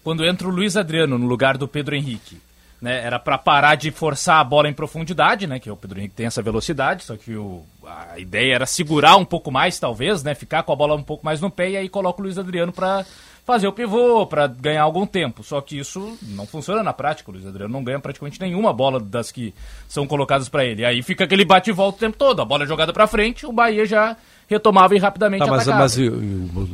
quando 0.04 0.26
entra 0.26 0.48
o 0.48 0.52
Luiz 0.52 0.78
Adriano 0.78 1.18
no 1.18 1.28
lugar 1.28 1.58
do 1.58 1.68
Pedro 1.68 1.94
Henrique, 1.96 2.38
né? 2.82 3.04
Era 3.06 3.20
para 3.20 3.38
parar 3.38 3.76
de 3.76 3.92
forçar 3.92 4.40
a 4.40 4.44
bola 4.44 4.68
em 4.68 4.74
profundidade, 4.74 5.46
né? 5.48 5.60
Que 5.60 5.70
o 5.70 5.76
Pedro 5.78 6.00
Henrique 6.00 6.16
tem 6.16 6.26
essa 6.26 6.42
velocidade, 6.42 7.04
só 7.04 7.16
que 7.16 7.36
o, 7.36 7.64
a 7.86 8.18
ideia 8.20 8.56
era 8.56 8.66
segurar 8.66 9.16
um 9.18 9.26
pouco 9.26 9.52
mais, 9.52 9.78
talvez, 9.80 10.24
né? 10.24 10.34
Ficar 10.34 10.64
com 10.64 10.74
a 10.74 10.76
bola 10.76 10.96
um 10.96 11.04
pouco 11.04 11.24
mais 11.26 11.40
no 11.40 11.50
pé 11.52 11.70
e 11.72 11.78
aí 11.78 11.88
coloca 11.90 12.20
o 12.20 12.24
Luiz 12.24 12.38
Adriano 12.38 12.72
para 12.72 13.06
fazer 13.46 13.68
o 13.68 13.74
pivô, 13.74 14.26
para 14.28 14.48
ganhar 14.48 14.84
algum 14.84 15.06
tempo. 15.06 15.44
Só 15.44 15.60
que 15.62 15.78
isso 15.78 16.18
não 16.22 16.46
funciona 16.46 16.82
na 16.84 16.94
prática. 16.94 17.30
O 17.30 17.34
Luiz 17.34 17.46
Adriano 17.46 17.74
não 17.74 17.84
ganha 17.84 18.00
praticamente 18.00 18.40
nenhuma 18.40 18.72
bola 18.72 19.00
das 19.00 19.32
que 19.32 19.54
são 19.88 20.06
colocadas 20.08 20.48
para 20.50 20.64
ele. 20.66 20.86
Aí 20.86 21.02
fica 21.04 21.24
aquele 21.26 21.44
bate 21.46 21.70
e 21.70 21.74
volta 21.74 21.98
o 21.98 22.00
tempo 22.00 22.18
todo. 22.18 22.42
A 22.42 22.46
bola 22.46 22.64
é 22.64 22.68
jogada 22.68 22.94
para 22.94 23.08
frente, 23.08 23.46
o 23.46 23.52
Bahia 23.52 23.86
já 23.86 24.16
retomava 24.48 24.96
e 24.96 25.00
rapidamente 25.00 25.44
Tá, 25.46 25.50
mas, 25.52 25.68
atacava. 25.68 25.84
mas, 25.84 25.98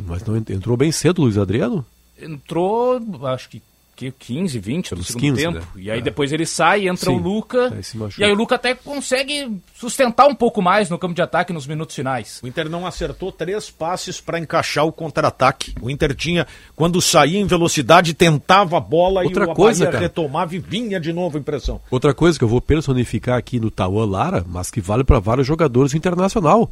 mas 0.08 0.24
não 0.26 0.36
ent- 0.38 0.50
entrou 0.50 0.76
bem 0.76 0.92
cedo 0.92 1.20
o 1.20 1.24
Luiz 1.26 1.38
Adriano? 1.38 1.86
entrou, 2.20 3.00
acho 3.28 3.48
que, 3.50 3.62
que 3.98 4.12
15, 4.12 4.60
20 4.60 4.94
do 4.94 5.04
segundo 5.04 5.22
15, 5.22 5.42
tempo. 5.42 5.56
né? 5.56 5.62
E 5.76 5.90
aí 5.90 5.98
É. 5.98 6.02
depois 6.02 6.32
ele 6.32 6.46
sai, 6.46 6.88
entra 6.88 7.10
Sim. 7.10 7.18
o 7.18 7.20
Luca. 7.20 7.74
Aí. 7.74 7.82
E 8.20 8.24
aí 8.24 8.32
o 8.32 8.36
Luca 8.36 8.54
até 8.54 8.76
consegue 8.76 9.60
sustentar 9.74 10.28
um 10.28 10.36
pouco 10.36 10.62
mais 10.62 10.88
no 10.88 11.00
campo 11.00 11.16
de 11.16 11.22
ataque 11.24 11.52
nos 11.52 11.66
minutos 11.66 11.96
finais. 11.96 12.40
O 12.44 12.48
Inter 12.48 12.70
não 12.70 12.86
acertou 12.86 13.32
três 13.32 13.72
passes 13.72 14.22
para 14.22 14.38
encaixar 14.40 14.86
o 14.86 14.92
contra-ataque. 14.92 15.74
O 15.82 15.90
Inter 15.90 16.14
tinha, 16.14 16.46
quando 16.76 17.02
saía 17.02 17.40
em 17.40 17.48
velocidade, 17.48 18.14
tentava 18.14 18.78
a 18.78 18.80
bola 18.80 19.24
Outra 19.24 19.46
e 19.46 19.48
o 19.50 19.54
coisa, 19.56 19.86
Bahia 19.86 19.92
cara. 19.94 20.04
retomava 20.04 20.56
e 20.56 20.60
vinha 20.60 21.00
de 21.00 21.12
novo 21.12 21.36
a 21.38 21.40
impressão. 21.42 21.82
Outra 21.90 22.14
coisa 22.14 22.38
que 22.38 22.44
eu 22.44 22.50
vou 22.50 22.62
personificar 22.62 23.36
aqui 23.36 23.60
no 23.60 23.72
Tauan 23.72 24.06
Lara, 24.06 24.46
mas 24.48 24.70
que 24.70 24.80
vale 24.80 25.04
para 25.04 25.18
vários 25.20 25.48
jogadores 25.48 25.96
internacional. 25.96 26.72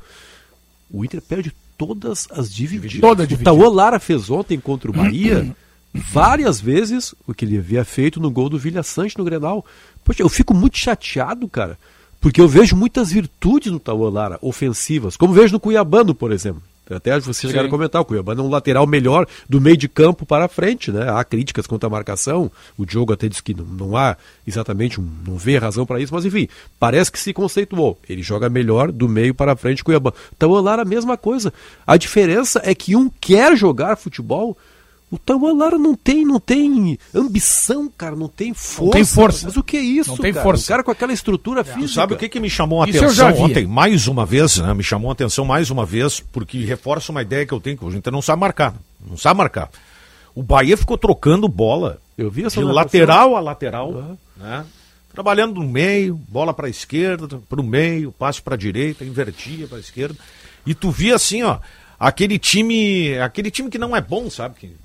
O 0.91 1.03
Inter 1.03 1.23
perde 1.23 1.51
todas 1.75 2.27
as 2.29 2.53
divididas. 2.53 3.01
Toda 3.01 3.23
o 3.23 3.27
dividida. 3.27 3.49
Tauan 3.49 3.69
Lara 3.73 3.99
fez 3.99 4.29
ontem 4.29 4.59
contra 4.59 4.91
o 4.91 4.93
Bahia 4.93 5.51
várias 5.95 6.59
vezes 6.59 7.15
o 7.25 7.33
que 7.33 7.45
ele 7.45 7.57
havia 7.57 7.85
feito 7.85 8.19
no 8.19 8.29
gol 8.29 8.49
do 8.49 8.59
Vilha 8.59 8.83
Sante 8.83 9.17
no 9.17 9.23
Grenal. 9.23 9.65
Poxa, 10.03 10.21
eu 10.21 10.29
fico 10.29 10.53
muito 10.53 10.77
chateado, 10.77 11.47
cara, 11.47 11.77
porque 12.19 12.41
eu 12.41 12.47
vejo 12.47 12.75
muitas 12.75 13.11
virtudes 13.11 13.71
no 13.71 13.79
Tauan 13.79 14.09
Lara, 14.09 14.39
ofensivas, 14.41 15.17
como 15.17 15.33
vejo 15.33 15.53
no 15.53 15.59
Cuiabano, 15.59 16.13
por 16.13 16.31
exemplo. 16.31 16.61
Até 16.89 17.19
vocês 17.19 17.39
chegaram 17.39 17.67
a 17.67 17.71
comentar, 17.71 17.99
o 17.99 18.05
Cuiabano 18.05 18.43
é 18.43 18.45
um 18.45 18.49
lateral 18.49 18.85
melhor 18.85 19.25
do 19.49 19.59
meio 19.59 19.75
de 19.75 19.89
campo 19.89 20.23
para 20.23 20.47
frente, 20.47 20.91
né? 20.91 21.09
Há 21.09 21.23
críticas 21.23 21.65
quanto 21.65 21.83
à 21.85 21.89
marcação, 21.89 22.51
o 22.77 22.85
Diogo 22.85 23.11
até 23.11 23.27
disse 23.27 23.41
que 23.41 23.55
não, 23.55 23.65
não 23.65 23.97
há 23.97 24.15
exatamente, 24.45 25.01
um, 25.01 25.09
não 25.25 25.35
vê 25.35 25.57
razão 25.57 25.83
para 25.83 25.99
isso, 25.99 26.13
mas 26.13 26.25
enfim, 26.25 26.47
parece 26.79 27.11
que 27.11 27.19
se 27.19 27.33
conceituou. 27.33 27.99
Ele 28.07 28.21
joga 28.21 28.49
melhor 28.49 28.91
do 28.91 29.09
meio 29.09 29.33
para 29.33 29.55
frente 29.55 29.83
com 29.83 29.89
o 29.89 29.93
Cuiabano. 29.93 30.15
Então, 30.35 30.51
Lara 30.51 30.83
a 30.83 30.85
mesma 30.85 31.17
coisa. 31.17 31.51
A 31.87 31.97
diferença 31.97 32.61
é 32.63 32.75
que 32.75 32.95
um 32.95 33.09
quer 33.09 33.57
jogar 33.57 33.95
futebol, 33.95 34.55
o 35.11 35.17
Tauan 35.19 35.53
Lara 35.53 35.77
não 35.77 35.95
tem, 35.95 36.25
não 36.25 36.39
tem 36.39 36.97
ambição, 37.13 37.87
cara, 37.95 38.15
não 38.15 38.27
tem 38.27 38.53
força. 38.53 38.91
tem 38.93 39.05
força. 39.05 39.45
Mas 39.45 39.55
o 39.57 39.63
que 39.63 39.77
é 39.77 39.81
isso, 39.81 40.09
Não 40.09 40.17
tem 40.17 40.33
cara? 40.33 40.43
força. 40.43 40.63
O 40.63 40.67
cara 40.67 40.83
com 40.83 40.91
aquela 40.91 41.13
estrutura 41.13 41.63
Tu 41.63 41.73
física. 41.73 41.93
sabe 42.01 42.13
o 42.13 42.17
que, 42.17 42.27
que 42.27 42.39
me 42.39 42.49
chamou 42.49 42.81
a 42.83 42.89
Isso 42.89 43.03
atenção 43.03 43.33
ontem, 43.37 43.65
mais 43.67 44.07
uma 44.07 44.25
vez, 44.25 44.57
né? 44.57 44.73
Me 44.73 44.83
chamou 44.83 45.09
a 45.09 45.13
atenção 45.13 45.45
mais 45.45 45.69
uma 45.69 45.85
vez, 45.85 46.19
porque 46.19 46.59
reforça 46.65 47.11
uma 47.11 47.21
ideia 47.21 47.45
que 47.45 47.53
eu 47.53 47.59
tenho, 47.59 47.77
que 47.77 47.85
o 47.85 47.93
Inter 47.95 48.11
não 48.11 48.21
sabe 48.21 48.39
marcar. 48.41 48.73
Não 49.07 49.15
sabe 49.17 49.37
marcar. 49.37 49.69
O 50.33 50.43
Bahia 50.43 50.75
ficou 50.75 50.97
trocando 50.97 51.47
bola 51.47 51.99
Eu 52.17 52.29
vi 52.29 52.43
essa 52.43 52.59
de 52.59 52.65
lateral 52.65 53.35
a 53.35 53.39
lateral, 53.39 53.91
Uhum. 53.91 54.17
né? 54.37 54.65
Trabalhando 55.13 55.61
no 55.61 55.67
meio, 55.67 56.15
bola 56.27 56.53
para 56.53 56.67
esquerda, 56.67 57.39
para 57.47 57.61
o 57.61 57.63
meio, 57.63 58.11
passe 58.11 58.41
para 58.41 58.57
direita, 58.57 59.05
invertia 59.05 59.65
para 59.65 59.79
esquerda. 59.79 60.17
E 60.65 60.73
tu 60.75 60.91
via 60.91 61.15
assim, 61.15 61.41
ó, 61.43 61.59
aquele 61.97 62.37
time, 62.37 63.17
aquele 63.19 63.49
time 63.49 63.69
que 63.69 63.77
não 63.77 63.95
é 63.95 64.01
bom, 64.01 64.29
sabe? 64.29 64.55
Que, 64.59 64.75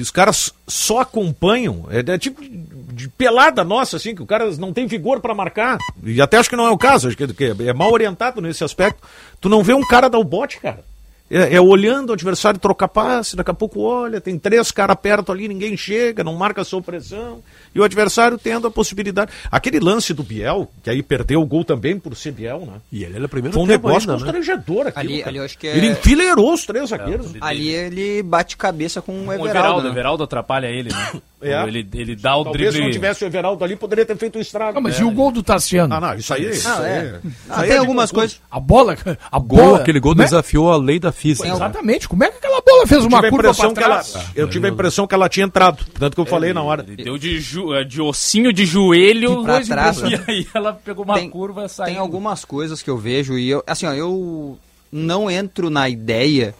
que 0.00 0.02
os 0.02 0.10
caras 0.10 0.54
só 0.66 1.00
acompanham, 1.00 1.86
é, 1.90 1.98
é 1.98 2.18
tipo 2.18 2.42
de, 2.42 3.06
pelada 3.08 3.62
nossa, 3.62 3.98
assim, 3.98 4.14
que 4.14 4.22
o 4.22 4.26
cara 4.26 4.50
não 4.56 4.72
tem 4.72 4.86
vigor 4.86 5.20
para 5.20 5.34
marcar. 5.34 5.76
E 6.02 6.22
até 6.22 6.38
acho 6.38 6.48
que 6.48 6.56
não 6.56 6.66
é 6.66 6.70
o 6.70 6.78
caso, 6.78 7.08
acho 7.08 7.16
que, 7.16 7.28
que 7.34 7.44
é 7.44 7.72
mal 7.74 7.92
orientado 7.92 8.40
nesse 8.40 8.64
aspecto. 8.64 9.06
Tu 9.40 9.48
não 9.48 9.62
vê 9.62 9.74
um 9.74 9.86
cara 9.86 10.08
dar 10.08 10.18
o 10.18 10.24
bote, 10.24 10.58
cara. 10.58 10.82
É, 11.30 11.56
é 11.56 11.60
olhando 11.60 12.10
o 12.10 12.12
adversário 12.14 12.58
trocar 12.58 12.88
passe, 12.88 13.36
daqui 13.36 13.50
a 13.50 13.54
pouco 13.54 13.80
olha, 13.80 14.20
tem 14.20 14.38
três 14.38 14.70
caras 14.70 14.96
perto 14.96 15.30
ali, 15.30 15.46
ninguém 15.46 15.76
chega, 15.76 16.24
não 16.24 16.34
marca 16.34 16.62
a 16.62 16.64
sua 16.64 16.80
pressão. 16.80 17.42
E 17.74 17.80
o 17.80 17.84
adversário 17.84 18.36
tendo 18.38 18.66
a 18.66 18.70
possibilidade. 18.70 19.30
Aquele 19.50 19.78
lance 19.78 20.12
do 20.12 20.22
Biel, 20.22 20.70
que 20.82 20.90
aí 20.90 21.02
perdeu 21.02 21.40
o 21.40 21.46
gol 21.46 21.64
também 21.64 21.98
por 21.98 22.16
ser 22.16 22.32
Biel, 22.32 22.60
né? 22.66 22.80
E 22.92 23.04
ele 23.04 23.16
era 23.16 23.28
primeiro 23.28 23.54
Foi 23.54 23.62
um 23.62 23.66
negócio 23.66 24.10
ainda, 24.10 24.12
né? 24.24 24.32
constrangedor 24.32 24.86
aquilo. 24.88 24.98
Ali- 25.14 25.22
ali 25.24 25.38
acho 25.38 25.56
que 25.58 25.66
é- 25.68 25.76
Ele 25.76 25.88
enfileirou 25.88 26.52
os 26.52 26.64
três 26.66 26.88
zagueiros. 26.90 27.32
Ali 27.40 27.68
ele 27.68 28.22
bate 28.22 28.56
cabeça 28.56 29.00
com 29.00 29.12
o 29.12 29.26
O 29.28 29.32
Everaldo. 29.32 29.48
Everaldo, 29.50 29.82
né? 29.82 29.88
o 29.88 29.92
Everaldo 29.92 30.24
atrapalha 30.24 30.66
ele, 30.66 30.90
né? 30.90 31.12
É. 31.42 31.54
Ele, 31.66 31.88
ele 31.94 32.14
dá 32.16 32.36
o 32.36 32.44
Talvez 32.44 32.66
se 32.66 32.72
drible. 32.72 32.88
não 32.88 32.92
tivesse 32.92 33.24
o 33.24 33.26
Everaldo 33.26 33.64
ali, 33.64 33.74
poderia 33.74 34.04
ter 34.04 34.14
feito 34.14 34.36
um 34.36 34.42
estrago. 34.42 34.76
Ah, 34.76 34.80
mas 34.82 34.98
e 35.00 35.04
o 35.04 35.10
gol 35.10 35.32
do 35.32 35.42
Tassiano? 35.42 35.94
Ah, 35.94 35.98
não, 35.98 36.14
isso 36.14 36.34
aí. 36.34 36.50
Isso 36.50 36.68
Ah, 36.68 36.86
é. 36.86 37.18
isso 37.24 37.36
Ah, 37.48 37.62
tem 37.62 37.70
é 37.72 37.76
algumas 37.78 38.12
coisas. 38.12 38.38
A 38.50 38.60
bola, 38.60 38.94
a 39.32 39.38
Gol, 39.38 39.58
bola, 39.58 39.78
aquele 39.78 39.98
gol 40.00 40.12
é- 40.12 40.16
desafiou 40.16 40.70
a 40.70 40.76
lei 40.76 40.98
da 40.98 41.10
física. 41.10 41.48
Exatamente. 41.48 42.06
Como 42.06 42.22
é 42.24 42.30
que 42.30 42.36
aquela 42.36 42.60
bola 42.60 42.86
fez 42.86 43.02
uma 43.06 43.22
curva 43.22 43.36
impressão 43.38 43.72
pra 43.72 43.82
que 43.82 43.88
ela, 43.90 44.04
trás? 44.04 44.26
eu 44.36 44.50
tive 44.50 44.66
a 44.66 44.70
impressão 44.70 45.06
que 45.06 45.14
ela 45.14 45.30
tinha 45.30 45.46
entrado, 45.46 45.82
tanto 45.98 46.14
que 46.14 46.20
eu 46.20 46.26
falei 46.26 46.52
na 46.52 46.62
hora. 46.62 46.84
Ele 46.86 47.02
deu 47.04 47.16
de, 47.16 47.40
ju- 47.40 47.59
de 47.86 48.00
ossinho 48.00 48.52
de 48.52 48.64
joelho 48.64 49.42
Pra 49.42 49.60
trás, 49.60 49.98
e 50.02 50.10
né? 50.10 50.24
aí 50.28 50.46
ela 50.54 50.72
pegou 50.72 51.04
uma 51.04 51.14
Tem- 51.14 51.30
curva 51.30 51.68
saiu. 51.68 51.86
Tem 51.92 51.98
algumas 51.98 52.44
coisas 52.44 52.82
que 52.82 52.90
eu 52.90 52.98
vejo 52.98 53.38
e 53.38 53.48
eu, 53.50 53.62
assim, 53.66 53.86
ó, 53.86 53.92
eu 53.92 54.58
não 54.92 55.30
entro 55.30 55.70
na 55.70 55.88
ideia 55.88 56.54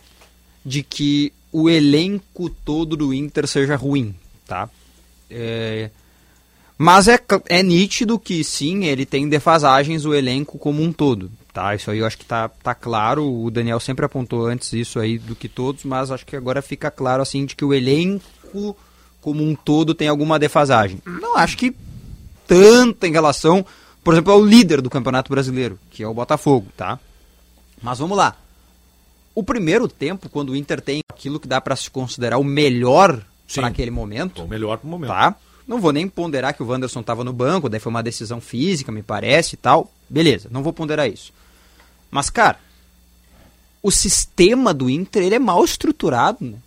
de 0.64 0.82
que 0.82 1.32
o 1.52 1.68
elenco 1.68 2.48
todo 2.64 2.96
do 2.96 3.12
Inter 3.12 3.46
seja 3.46 3.74
ruim, 3.76 4.14
tá? 4.46 4.68
É, 5.28 5.90
mas 6.78 7.08
é, 7.08 7.18
é 7.48 7.62
nítido 7.62 8.18
que 8.18 8.42
sim, 8.44 8.84
ele 8.84 9.04
tem 9.04 9.28
defasagens 9.28 10.04
o 10.04 10.14
elenco 10.14 10.58
como 10.58 10.82
um 10.82 10.92
todo, 10.92 11.30
tá? 11.52 11.74
Isso 11.74 11.90
aí 11.90 11.98
eu 11.98 12.06
acho 12.06 12.16
que 12.18 12.24
tá, 12.24 12.48
tá 12.48 12.74
claro, 12.74 13.24
o 13.30 13.50
Daniel 13.50 13.80
sempre 13.80 14.04
apontou 14.04 14.46
antes 14.46 14.72
isso 14.72 14.98
aí 14.98 15.18
do 15.18 15.34
que 15.34 15.48
todos, 15.48 15.84
mas 15.84 16.10
acho 16.10 16.24
que 16.24 16.36
agora 16.36 16.62
fica 16.62 16.90
claro 16.90 17.22
assim 17.22 17.44
de 17.44 17.54
que 17.56 17.64
o 17.64 17.74
elenco 17.74 18.76
como 19.20 19.42
um 19.42 19.54
todo 19.54 19.94
tem 19.94 20.08
alguma 20.08 20.38
defasagem. 20.38 20.98
Não 21.04 21.36
acho 21.36 21.56
que 21.56 21.74
tanta 22.46 23.06
em 23.06 23.12
relação, 23.12 23.64
por 24.02 24.14
exemplo, 24.14 24.32
ao 24.32 24.44
líder 24.44 24.80
do 24.80 24.90
Campeonato 24.90 25.30
Brasileiro, 25.30 25.78
que 25.90 26.02
é 26.02 26.08
o 26.08 26.14
Botafogo, 26.14 26.66
tá? 26.76 26.98
Mas 27.82 27.98
vamos 27.98 28.16
lá. 28.16 28.36
O 29.34 29.42
primeiro 29.42 29.86
tempo, 29.88 30.28
quando 30.28 30.50
o 30.50 30.56
Inter 30.56 30.80
tem 30.80 31.00
aquilo 31.08 31.38
que 31.38 31.46
dá 31.48 31.60
para 31.60 31.76
se 31.76 31.90
considerar 31.90 32.38
o 32.38 32.44
melhor 32.44 33.22
para 33.54 33.68
aquele 33.68 33.90
momento, 33.90 34.42
O 34.42 34.48
melhor 34.48 34.78
pro 34.78 34.88
momento. 34.88 35.10
tá? 35.10 35.34
Não 35.66 35.80
vou 35.80 35.92
nem 35.92 36.08
ponderar 36.08 36.52
que 36.54 36.62
o 36.62 36.66
Wanderson 36.66 37.00
estava 37.00 37.22
no 37.22 37.32
banco, 37.32 37.68
daí 37.68 37.78
foi 37.78 37.90
uma 37.90 38.02
decisão 38.02 38.40
física, 38.40 38.90
me 38.90 39.02
parece 39.02 39.54
e 39.54 39.56
tal. 39.56 39.90
Beleza, 40.08 40.48
não 40.50 40.62
vou 40.64 40.72
ponderar 40.72 41.08
isso. 41.08 41.32
Mas, 42.10 42.28
cara, 42.28 42.58
o 43.82 43.90
sistema 43.90 44.74
do 44.74 44.90
Inter, 44.90 45.22
ele 45.22 45.36
é 45.36 45.38
mal 45.38 45.64
estruturado, 45.64 46.38
né? 46.44 46.58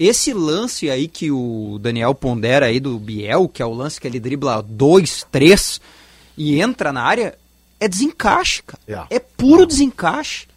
Esse 0.00 0.32
lance 0.32 0.88
aí 0.88 1.06
que 1.06 1.30
o 1.30 1.78
Daniel 1.78 2.14
pondera 2.14 2.64
aí 2.64 2.80
do 2.80 2.98
Biel, 2.98 3.46
que 3.46 3.60
é 3.60 3.66
o 3.66 3.74
lance 3.74 4.00
que 4.00 4.08
ele 4.08 4.18
dribla 4.18 4.62
dois, 4.62 5.26
três 5.30 5.78
e 6.38 6.58
entra 6.58 6.90
na 6.90 7.02
área, 7.02 7.36
é 7.78 7.86
desencaixe, 7.86 8.62
cara. 8.62 9.06
É. 9.10 9.16
É 9.16 9.18
puro 9.18 9.66
desencaixe. 9.66 10.48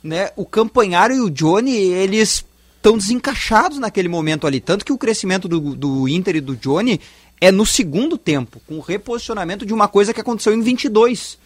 Né? 0.00 0.30
O 0.36 0.46
Campanharo 0.46 1.12
e 1.12 1.18
o 1.18 1.28
Johnny, 1.28 1.74
eles 1.74 2.44
estão 2.76 2.96
desencaixados 2.96 3.80
naquele 3.80 4.06
momento 4.06 4.46
ali. 4.46 4.60
Tanto 4.60 4.84
que 4.84 4.92
o 4.92 4.98
crescimento 4.98 5.48
do, 5.48 5.74
do 5.74 6.08
Inter 6.08 6.36
e 6.36 6.40
do 6.40 6.54
Johnny 6.54 7.00
é 7.40 7.50
no 7.50 7.66
segundo 7.66 8.16
tempo, 8.16 8.62
com 8.64 8.76
o 8.76 8.80
reposicionamento 8.80 9.66
de 9.66 9.74
uma 9.74 9.88
coisa 9.88 10.14
que 10.14 10.20
aconteceu 10.20 10.54
em 10.54 10.60
22, 10.60 11.36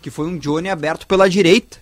que 0.00 0.08
foi 0.08 0.28
um 0.28 0.38
Johnny 0.38 0.68
aberto 0.68 1.04
pela 1.08 1.28
direita. 1.28 1.78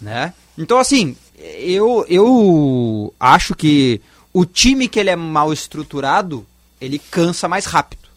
Né? 0.00 0.32
Então, 0.56 0.78
assim, 0.78 1.14
eu, 1.36 2.06
eu 2.08 3.12
acho 3.20 3.54
que 3.54 4.00
o 4.38 4.46
time 4.46 4.86
que 4.86 5.00
ele 5.00 5.10
é 5.10 5.16
mal 5.16 5.52
estruturado, 5.52 6.46
ele 6.80 6.96
cansa 6.98 7.48
mais 7.48 7.64
rápido. 7.64 8.08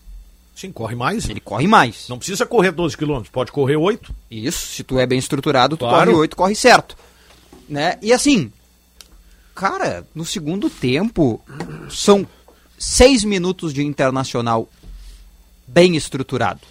Sim, 0.56 0.72
corre 0.72 0.94
mais. 0.96 1.28
Ele 1.28 1.40
corre 1.40 1.66
mais. 1.66 2.08
Não 2.08 2.20
precisa 2.20 2.46
correr 2.46 2.72
12 2.72 2.96
km, 2.96 3.24
pode 3.32 3.52
correr 3.52 3.76
8. 3.76 4.14
Isso, 4.30 4.68
se 4.68 4.84
tu 4.84 5.00
é 5.00 5.08
bem 5.08 5.18
estruturado, 5.18 5.76
tu 5.76 5.80
Claro. 5.80 6.12
corre 6.12 6.22
8, 6.22 6.36
corre 6.36 6.54
certo. 6.54 6.96
Né? 7.68 7.98
E 8.04 8.14
assim, 8.14 8.52
cara, 9.56 10.06
no 10.14 10.24
segundo 10.24 10.70
tempo, 10.70 11.42
são 11.90 12.28
seis 12.78 13.24
minutos 13.24 13.74
de 13.74 13.84
internacional 13.84 14.70
bem 15.66 15.96
estruturado. 15.96 16.62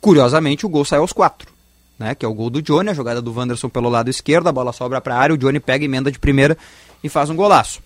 Curiosamente, 0.00 0.64
o 0.64 0.70
gol 0.70 0.86
sai 0.86 1.00
aos 1.00 1.12
quatro. 1.12 1.52
Né? 1.98 2.14
Que 2.14 2.24
é 2.24 2.28
o 2.28 2.32
gol 2.32 2.48
do 2.48 2.62
Johnny, 2.62 2.88
a 2.88 2.94
jogada 2.94 3.20
do 3.20 3.30
Wanderson 3.30 3.68
pelo 3.68 3.90
lado 3.90 4.08
esquerdo, 4.08 4.46
a 4.48 4.52
bola 4.52 4.72
sobra 4.72 5.02
pra 5.02 5.18
área, 5.18 5.34
o 5.34 5.38
Johnny 5.38 5.60
pega, 5.60 5.84
emenda 5.84 6.10
de 6.10 6.18
primeira 6.18 6.56
e 7.04 7.10
faz 7.10 7.28
um 7.28 7.36
golaço. 7.36 7.82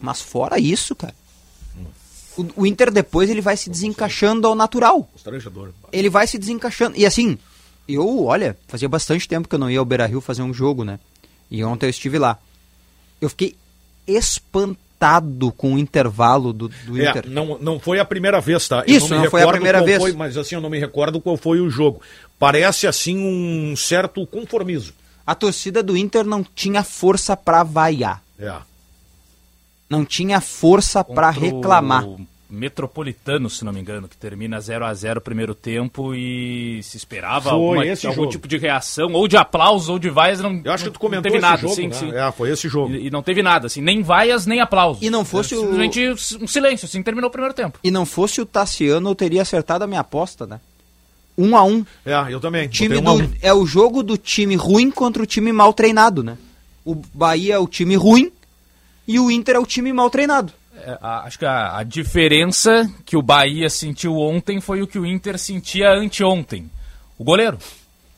Mas 0.00 0.20
fora 0.20 0.58
isso, 0.58 0.94
cara, 0.94 1.14
o, 2.36 2.62
o 2.62 2.66
Inter 2.66 2.90
depois 2.90 3.30
ele 3.30 3.40
vai 3.40 3.56
se 3.56 3.70
desencaixando 3.70 4.46
ao 4.46 4.54
natural 4.54 5.08
ele 5.92 6.10
vai 6.10 6.26
se 6.26 6.36
desencaixando. 6.38 6.96
E 6.96 7.06
assim, 7.06 7.38
eu, 7.88 8.24
olha, 8.24 8.56
fazia 8.66 8.88
bastante 8.88 9.28
tempo 9.28 9.48
que 9.48 9.54
eu 9.54 9.58
não 9.58 9.70
ia 9.70 9.78
ao 9.78 9.84
Beira 9.84 10.06
Rio 10.06 10.20
fazer 10.20 10.42
um 10.42 10.52
jogo, 10.52 10.84
né? 10.84 10.98
E 11.50 11.62
ontem 11.62 11.86
eu 11.86 11.90
estive 11.90 12.18
lá. 12.18 12.38
Eu 13.20 13.28
fiquei 13.28 13.56
espantado 14.06 15.52
com 15.52 15.74
o 15.74 15.78
intervalo 15.78 16.52
do, 16.52 16.68
do 16.68 17.00
É, 17.00 17.10
Inter. 17.10 17.30
não, 17.30 17.58
não 17.58 17.78
foi 17.78 17.98
a 17.98 18.04
primeira 18.04 18.40
vez, 18.40 18.66
tá? 18.66 18.84
Isso, 18.86 19.10
me 19.10 19.22
não 19.22 19.30
foi 19.30 19.42
a 19.42 19.48
primeira 19.48 19.82
vez. 19.82 19.98
foi, 19.98 20.12
mas 20.12 20.36
assim, 20.36 20.54
eu 20.54 20.60
não 20.60 20.70
me 20.70 20.78
recordo 20.78 21.20
qual 21.20 21.36
foi 21.36 21.60
o 21.60 21.70
jogo. 21.70 22.00
Parece, 22.38 22.86
assim, 22.86 23.16
um 23.18 23.76
certo 23.76 24.26
conformismo. 24.26 24.94
A 25.26 25.34
torcida 25.34 25.82
do 25.82 25.96
Inter 25.96 26.24
não 26.24 26.44
tinha 26.44 26.82
força 26.82 27.36
pra 27.36 27.62
vaiar. 27.62 28.22
É. 28.38 28.54
Não 29.94 30.04
tinha 30.04 30.40
força 30.40 31.02
pra 31.04 31.32
Contra 31.32 31.46
reclamar. 31.48 32.04
O 32.06 32.26
Metropolitano, 32.50 33.50
se 33.50 33.64
não 33.64 33.72
me 33.72 33.80
engano, 33.80 34.06
que 34.08 34.16
termina 34.16 34.60
0 34.60 34.84
a 34.84 34.94
0 34.94 35.18
o 35.18 35.22
primeiro 35.22 35.54
tempo 35.54 36.14
e 36.14 36.80
se 36.82 36.96
esperava 36.96 37.50
alguma- 37.50 37.84
esse 37.86 38.06
algum 38.06 38.22
jogo. 38.22 38.30
tipo 38.30 38.46
de 38.48 38.56
reação, 38.58 39.12
ou 39.12 39.26
de 39.26 39.36
aplausos, 39.36 39.88
ou 39.88 39.98
de 39.98 40.08
vaias. 40.08 40.40
Não, 40.40 40.60
Eu 40.64 40.72
acho 40.72 40.84
que 40.84 40.90
tu 40.90 40.94
não 40.94 41.00
comentou 41.00 41.22
teve 41.22 41.36
esse 41.38 41.42
nada, 41.46 41.60
jogo, 41.62 41.74
sim, 41.74 41.88
né? 41.88 41.94
sim. 41.94 42.12
É, 42.12 42.30
foi 42.32 42.50
esse 42.50 42.68
jogo. 42.68 42.92
E, 42.94 43.06
e 43.06 43.10
não 43.10 43.22
teve 43.22 43.42
nada, 43.42 43.66
assim, 43.66 43.80
nem 43.80 44.02
vaias, 44.02 44.46
nem 44.46 44.60
aplausos. 44.60 45.02
E 45.02 45.10
não 45.10 45.24
fosse 45.24 45.54
É, 45.54 45.56
o- 45.56 45.60
Simplesmente 45.60 46.08
um 46.42 46.46
silêncio, 46.46 46.86
assim, 46.86 47.02
terminou 47.02 47.28
o 47.28 47.32
primeiro 47.32 47.54
tempo. 47.54 47.78
E 47.82 47.90
não 47.90 48.06
fosse 48.06 48.40
o 48.40 48.46
Tassiano, 48.46 49.10
eu 49.10 49.14
teria 49.14 49.42
acertado 49.42 49.84
a 49.84 49.86
minha 49.86 50.00
aposta, 50.00 50.46
né? 50.46 50.60
Um 51.36 51.56
a 51.56 51.64
um. 51.64 51.84
É, 52.06 52.14
eu 52.32 52.38
também. 52.38 52.68
time 52.68 53.00
Botei 53.00 53.12
um 53.12 53.18
do- 53.18 53.24
um. 53.24 53.36
é 53.42 53.52
o 53.52 53.66
jogo 53.66 54.02
do 54.02 54.16
time 54.16 54.54
ruim 54.54 54.90
contra 54.90 55.22
o 55.22 55.26
time 55.26 55.52
mal 55.52 55.72
treinado, 55.72 56.22
né? 56.22 56.38
O 56.84 56.94
Bahia 57.12 57.54
é 57.54 57.58
o 57.58 57.66
time 57.66 57.96
ruim 57.96 58.30
e 59.06 59.18
o 59.18 59.30
Inter 59.30 59.56
é 59.56 59.58
o 59.58 59.66
time 59.66 59.92
mal 59.92 60.08
treinado. 60.10 60.52
É, 60.76 60.98
a- 61.00 61.20
acho 61.24 61.38
que 61.38 61.44
a, 61.46 61.78
a 61.78 61.82
diferença 61.82 62.90
que 63.04 63.16
o 63.16 63.22
Bahia 63.22 63.68
sentiu 63.70 64.16
ontem 64.18 64.60
foi 64.60 64.82
o 64.82 64.86
que 64.86 64.98
o 64.98 65.06
Inter 65.06 65.38
sentia 65.38 65.90
anteontem. 65.92 66.70
O 67.18 67.24
goleiro. 67.24 67.58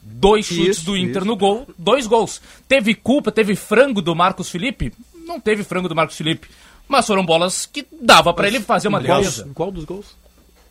Dois 0.02 0.46
chutes 0.46 0.78
Isso, 0.78 0.86
do 0.86 0.96
Inter 0.96 1.16
isso. 1.18 1.24
no 1.26 1.36
gol, 1.36 1.66
dois 1.76 2.06
gols. 2.06 2.40
Teve 2.68 2.94
culpa, 2.94 3.32
teve 3.32 3.56
frango 3.56 4.00
do 4.00 4.14
Marcos 4.14 4.48
Felipe? 4.48 4.92
Não 5.26 5.40
teve 5.40 5.64
frango 5.64 5.88
do 5.88 5.96
Marcos 5.96 6.16
Felipe. 6.16 6.48
Mas 6.88 7.06
foram 7.06 7.26
bolas 7.26 7.66
que 7.66 7.84
dava 8.00 8.32
pra 8.32 8.46
ele 8.46 8.60
fazer 8.60 8.86
uma 8.86 9.02
qual, 9.02 9.18
defesa. 9.18 9.46
em 9.48 9.52
qual 9.52 9.72
dos 9.72 9.84
gols? 9.84 10.06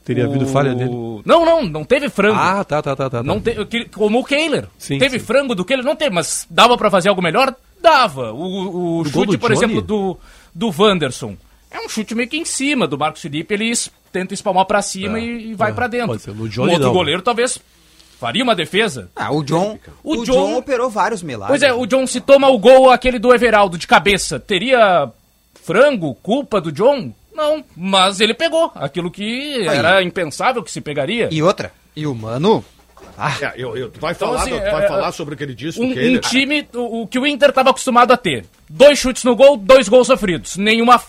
Teria 0.05 0.25
havido 0.25 0.47
falha 0.47 0.73
dele? 0.73 0.89
Não, 1.25 1.43
não, 1.45 1.63
não 1.63 1.83
teve 1.83 2.07
frango. 2.09 2.37
Ah, 2.39 2.63
tá, 2.63 2.81
tá, 2.81 2.95
tá, 2.95 3.09
tá. 3.09 3.17
tá. 3.17 3.23
Não 3.23 3.41
te, 3.41 3.85
como 3.93 4.19
o 4.19 4.23
Kehler. 4.23 4.67
Sim, 4.77 4.97
Teve 4.99 5.19
sim. 5.19 5.25
frango 5.25 5.53
do 5.53 5.65
Kehler? 5.65 5.83
Não 5.83 5.95
teve, 5.95 6.15
mas 6.15 6.47
dava 6.49 6.77
pra 6.77 6.89
fazer 6.89 7.09
algo 7.09 7.21
melhor? 7.21 7.53
Dava. 7.85 8.33
O, 8.33 8.99
o 8.99 9.05
chute, 9.05 9.31
do 9.33 9.39
por 9.39 9.51
Johnny? 9.53 9.65
exemplo, 9.65 9.81
do, 9.81 10.17
do 10.53 10.73
Wanderson. 10.81 11.37
É 11.71 11.79
um 11.79 11.87
chute 11.89 12.15
meio 12.15 12.27
que 12.29 12.37
em 12.37 12.45
cima 12.45 12.87
do 12.87 12.97
Marcos 12.97 13.21
Felipe. 13.21 13.53
Ele 13.53 13.69
es- 13.69 13.91
tenta 14.11 14.33
espalmar 14.33 14.65
pra 14.65 14.81
cima 14.81 15.19
É, 15.19 15.23
e, 15.23 15.51
e 15.51 15.53
vai 15.53 15.71
é, 15.71 15.73
pra 15.73 15.87
dentro. 15.87 16.17
ser. 16.19 16.31
Um 16.31 16.47
Johnny, 16.47 16.71
outro 16.73 16.87
não. 16.87 16.93
goleiro 16.93 17.21
talvez 17.21 17.59
faria 18.19 18.43
uma 18.43 18.55
defesa. 18.55 19.09
Ah, 19.15 19.31
o 19.31 19.43
John, 19.43 19.77
O 20.03 20.13
o, 20.21 20.25
John- 20.25 20.33
John... 20.33 20.57
operou 20.57 20.89
vários 20.89 21.21
milagres. 21.21 21.49
Pois 21.59 21.61
é, 21.61 21.73
o 21.73 21.85
John 21.85 22.07
se 22.07 22.19
toma 22.21 22.47
o 22.49 22.57
gol 22.57 22.89
aquele 22.89 23.19
do 23.19 23.33
Everaldo 23.33 23.77
de 23.77 23.85
cabeça. 23.87 24.39
Teria 24.39 25.09
frango, 25.63 26.15
culpa 26.15 26.59
do 26.61 26.71
John? 26.71 27.11
Não, 27.33 27.63
mas 27.75 28.21
ele 28.21 28.33
pegou 28.33 28.71
aquilo 28.75 29.11
que 29.11 29.67
Aí. 29.67 29.77
era 29.77 30.01
impensável 30.01 30.63
que 30.63 30.71
se 30.71 30.79
pegaria. 30.79 31.27
E 31.31 31.43
outra, 31.43 31.73
e 31.95 32.07
o 32.07 32.15
Mano, 32.15 32.63
É, 33.41 33.53
eu, 33.57 33.75
eu- 33.77 33.89
tu 33.89 33.99
vai 33.99 34.11
Então, 34.13 34.27
falar, 34.29 34.41
assim, 34.41 34.49
tu 34.51 34.55
é- 34.57 34.71
vai 34.71 34.85
é- 34.85 34.87
falar 34.87 35.11
sobre 35.11 35.33
o 35.33 35.37
que 35.37 35.43
ele 35.43 35.55
disse 35.55 35.79
um, 35.81 35.93
Kehler. 35.93 36.17
um 36.17 36.21
time, 36.21 36.67
o, 36.73 37.01
o 37.03 37.07
que 37.07 37.17
o 37.19 37.25
Inter 37.25 37.49
estava 37.49 37.69
acostumado 37.69 38.11
a 38.11 38.17
ter. 38.17 38.45
Dois 38.69 38.99
chutes 38.99 39.23
no 39.23 39.35
gol, 39.35 39.55
dois 39.57 39.87
gols 39.87 40.07
sofridos. 40.07 40.57
Nenhuma 40.57 40.99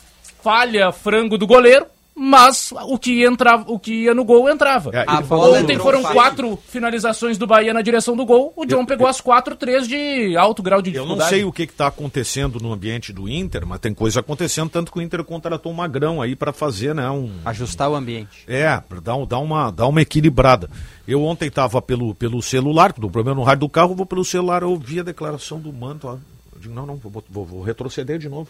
falha, 0.43 0.93
frango 0.93 1.37
do 1.37 1.47
goleiro, 1.47 1.87
mas 2.19 2.73
o 2.73 2.99
que, 2.99 3.23
entrava, 3.27 3.71
o 3.71 3.79
que 3.79 4.05
ia 4.05 4.14
no 4.14 4.25
gol 4.25 4.49
entrava. 4.49 4.91
É, 4.95 5.05
Ontem 5.35 5.79
foram 5.79 6.01
fácil. 6.01 6.14
quatro 6.17 6.59
finalizações 6.69 7.37
do 7.37 7.47
Bahia 7.47 7.75
na 7.75 7.83
direção 7.83 8.17
do 8.17 8.25
gol. 8.25 8.55
O 8.57 8.64
John 8.64 8.87
pegou 8.87 9.07
as 9.07 9.21
quatro, 9.21 9.55
três 9.55 9.87
de 9.87 10.35
alto 10.35 10.62
grau 10.62 10.81
de 10.81 10.89
Eu 10.91 11.03
dificuldade. 11.05 11.21
não 11.21 11.29
sei 11.29 11.45
o 11.45 11.53
que 11.53 11.64
está 11.64 11.89
acontecendo 11.89 12.59
no 12.59 12.73
ambiente 12.73 13.12
do 13.12 13.29
Inter, 13.29 13.67
mas 13.67 13.81
tem 13.81 13.93
coisa 13.93 14.21
acontecendo, 14.21 14.71
tanto 14.71 14.91
que 14.91 14.99
o 14.99 15.03
Inter 15.03 15.23
contratou 15.25 15.71
um 15.71 15.75
magrão 15.75 16.23
aí 16.23 16.35
para 16.35 16.55
fazer, 16.55 16.95
né, 16.95 17.11
um... 17.11 17.31
ajustar 17.45 17.91
o 17.91 17.95
ambiente. 17.95 18.45
É, 18.47 18.75
pra 18.81 18.99
dar, 18.99 19.14
um- 19.17 19.27
dar, 19.27 19.39
uma, 19.41 19.71
dar 19.71 19.87
uma 19.87 20.01
equilibrada. 20.01 20.71
Eu 21.07 21.23
ontem 21.23 21.49
estava 21.49 21.83
pelo, 21.83 22.14
pelo 22.14 22.41
celular, 22.41 22.95
do 22.95 23.11
problema 23.11 23.39
no 23.39 23.45
rádio 23.45 23.61
do 23.61 23.69
carro, 23.69 23.95
vou 23.95 24.07
pelo 24.07 24.25
celular, 24.25 24.62
eu 24.62 24.71
ouvi 24.71 25.01
a 25.01 25.03
declaração 25.03 25.61
do 25.61 25.71
Manto, 25.71 26.09
ó. 26.09 26.14
Eu 26.55 26.61
digo, 26.62 26.75
não, 26.75 26.87
não, 26.87 26.97
vou, 26.97 27.23
vou- 27.29 27.45
vou 27.45 27.62
retroceder 27.62 28.19
de 28.19 28.29
novo. 28.31 28.49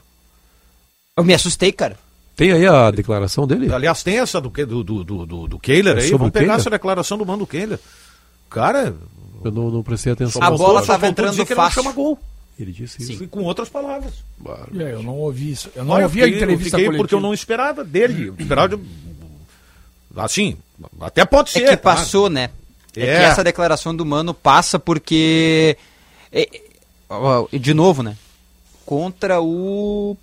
Eu 1.16 1.24
me 1.24 1.34
assustei, 1.34 1.72
cara. 1.72 1.98
Tem 2.36 2.52
aí 2.52 2.66
a 2.66 2.90
declaração 2.90 3.46
dele? 3.46 3.72
Aliás, 3.72 4.02
tem 4.02 4.18
essa 4.18 4.40
do, 4.40 4.50
do, 4.50 4.84
do, 4.84 5.04
do, 5.04 5.26
do, 5.26 5.48
do 5.48 5.58
Kehler 5.58 5.96
É 5.96 6.02
aí. 6.02 6.10
Vamos 6.10 6.30
pegar 6.30 6.44
Kehler? 6.44 6.60
essa 6.60 6.70
declaração 6.70 7.16
do 7.16 7.24
mano 7.24 7.46
Kehler. 7.46 7.78
Cara, 8.50 8.94
Eu 9.44 9.50
não, 9.50 9.70
não 9.70 9.82
prestei 9.82 10.12
atenção. 10.12 10.42
A 10.42 10.50
bola 10.50 10.80
só 10.80 10.88
tava 10.88 11.06
faltou 11.06 11.08
entrando 11.08 11.34
que 11.46 11.52
ele 11.52 11.58
não 11.58 11.64
fácil. 11.64 11.82
chama 11.82 11.94
gol. 11.94 12.18
Ele 12.58 12.72
disse 12.72 13.02
isso. 13.02 13.24
E 13.24 13.26
com 13.26 13.42
outras 13.42 13.68
palavras. 13.68 14.12
É, 14.78 14.92
eu 14.92 15.02
não 15.02 15.14
ouvi 15.16 15.50
isso. 15.52 15.70
Eu 15.74 15.84
não 15.84 15.94
Olha, 15.94 16.02
eu 16.02 16.06
ouvi 16.06 16.20
a 16.20 16.24
fiquei- 16.24 16.38
eu 16.40 16.42
entrevista 16.44 16.70
fiquei 16.76 16.84
coletiva. 16.86 17.02
porque 17.02 17.14
eu 17.14 17.20
não 17.20 17.34
esperava 17.34 17.82
dele. 17.84 18.28
Eu 18.28 18.34
esperava 18.38 18.76
de- 18.76 18.82
Assim, 20.16 20.56
até 21.00 21.24
pode 21.24 21.50
ser. 21.50 21.64
É 21.64 21.70
que 21.70 21.76
tá? 21.76 21.94
passou, 21.94 22.30
né? 22.30 22.50
É. 22.96 23.02
É. 23.02 23.18
que 23.18 23.24
essa 23.24 23.44
declaração 23.44 23.94
do 23.94 24.06
Mano 24.06 24.32
passa 24.32 24.78
porque. 24.78 25.76
é- 26.32 26.48
ó, 27.10 27.46
de 27.52 27.74
novo, 27.74 28.02
né? 28.02 28.16
Contra 28.86 29.40
o 29.42 30.16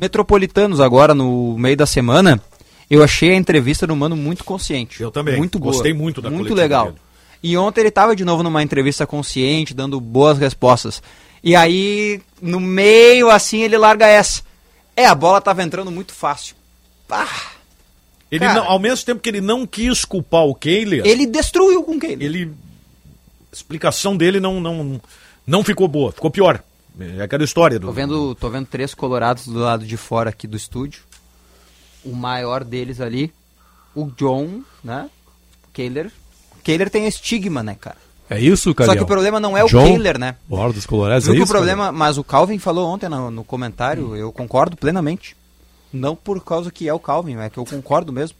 Metropolitanos 0.00 0.80
agora 0.80 1.14
no 1.14 1.56
meio 1.58 1.76
da 1.76 1.86
semana. 1.86 2.40
Eu 2.88 3.04
achei 3.04 3.30
a 3.32 3.36
entrevista 3.36 3.86
do 3.86 3.94
Mano 3.94 4.16
muito 4.16 4.42
consciente. 4.42 5.00
Eu 5.02 5.10
também. 5.10 5.36
Muito 5.36 5.58
boa. 5.58 5.72
Gostei 5.72 5.92
muito 5.92 6.20
da 6.22 6.30
Muito 6.30 6.54
legal. 6.54 6.86
dele. 6.86 6.98
E 7.42 7.56
ontem 7.56 7.82
ele 7.82 7.90
tava 7.90 8.16
de 8.16 8.24
novo 8.24 8.42
numa 8.42 8.62
entrevista 8.62 9.06
consciente, 9.06 9.72
dando 9.74 10.00
boas 10.00 10.38
respostas. 10.38 11.02
E 11.42 11.54
aí, 11.54 12.20
no 12.42 12.58
meio 12.60 13.30
assim, 13.30 13.62
ele 13.62 13.78
larga 13.78 14.06
essa. 14.06 14.42
É, 14.96 15.06
a 15.06 15.14
bola 15.14 15.40
tava 15.40 15.62
entrando 15.62 15.90
muito 15.90 16.12
fácil. 16.12 16.54
Pá, 17.06 17.26
Ele 18.30 18.40
Cara. 18.44 18.60
não- 18.60 18.68
ao 18.70 18.78
mesmo 18.78 19.04
tempo 19.04 19.20
que 19.20 19.28
ele 19.28 19.40
não 19.40 19.66
quis 19.66 20.04
culpar 20.04 20.44
o 20.44 20.54
Kehler, 20.54 21.04
ele 21.04 21.26
destruiu 21.26 21.82
com 21.82 21.98
quem? 21.98 22.12
ele 22.12 22.52
a 23.52 23.56
explicação 23.56 24.16
dele 24.16 24.38
não, 24.38 24.60
não, 24.60 25.00
não 25.44 25.64
ficou 25.64 25.88
boa, 25.88 26.12
ficou 26.12 26.30
pior. 26.30 26.62
É 26.98 27.22
aquela 27.22 27.44
história 27.44 27.78
do. 27.78 27.86
Tô 27.86 27.92
vendo, 27.92 28.34
tô 28.34 28.50
vendo 28.50 28.66
três 28.66 28.94
colorados 28.94 29.46
do 29.46 29.58
lado 29.58 29.86
de 29.86 29.96
fora 29.96 30.30
aqui 30.30 30.46
do 30.46 30.56
estúdio. 30.56 31.02
O 32.04 32.14
maior 32.14 32.64
deles 32.64 33.00
ali, 33.00 33.32
o 33.94 34.06
John, 34.16 34.62
né? 34.82 35.08
Kehler. 35.72 36.10
Kehler 36.62 36.90
tem 36.90 37.06
estigma, 37.06 37.62
né, 37.62 37.76
cara? 37.78 37.96
É 38.28 38.40
isso, 38.40 38.74
cara? 38.74 38.90
Só 38.90 38.96
que 38.96 39.02
o 39.02 39.06
problema 39.06 39.40
não 39.40 39.56
é 39.56 39.64
o 39.64 39.68
John, 39.68 39.84
Kehler, 39.84 40.18
né? 40.18 40.36
O 40.48 40.56
Hora 40.56 40.72
dos 40.72 40.86
Colorados, 40.86 41.24
Viu 41.24 41.34
é 41.34 41.36
que 41.36 41.42
o 41.42 41.44
isso, 41.44 41.52
problema, 41.52 41.90
mas 41.90 42.16
o 42.16 42.24
Calvin 42.24 42.58
falou 42.58 42.88
ontem 42.88 43.08
no, 43.08 43.30
no 43.30 43.44
comentário, 43.44 44.14
eu 44.14 44.32
concordo 44.32 44.76
plenamente. 44.76 45.36
Não 45.92 46.14
por 46.14 46.42
causa 46.44 46.70
que 46.70 46.88
é 46.88 46.94
o 46.94 47.00
Calvin, 47.00 47.36
é 47.38 47.50
que 47.50 47.58
eu 47.58 47.64
concordo 47.64 48.12
mesmo. 48.12 48.36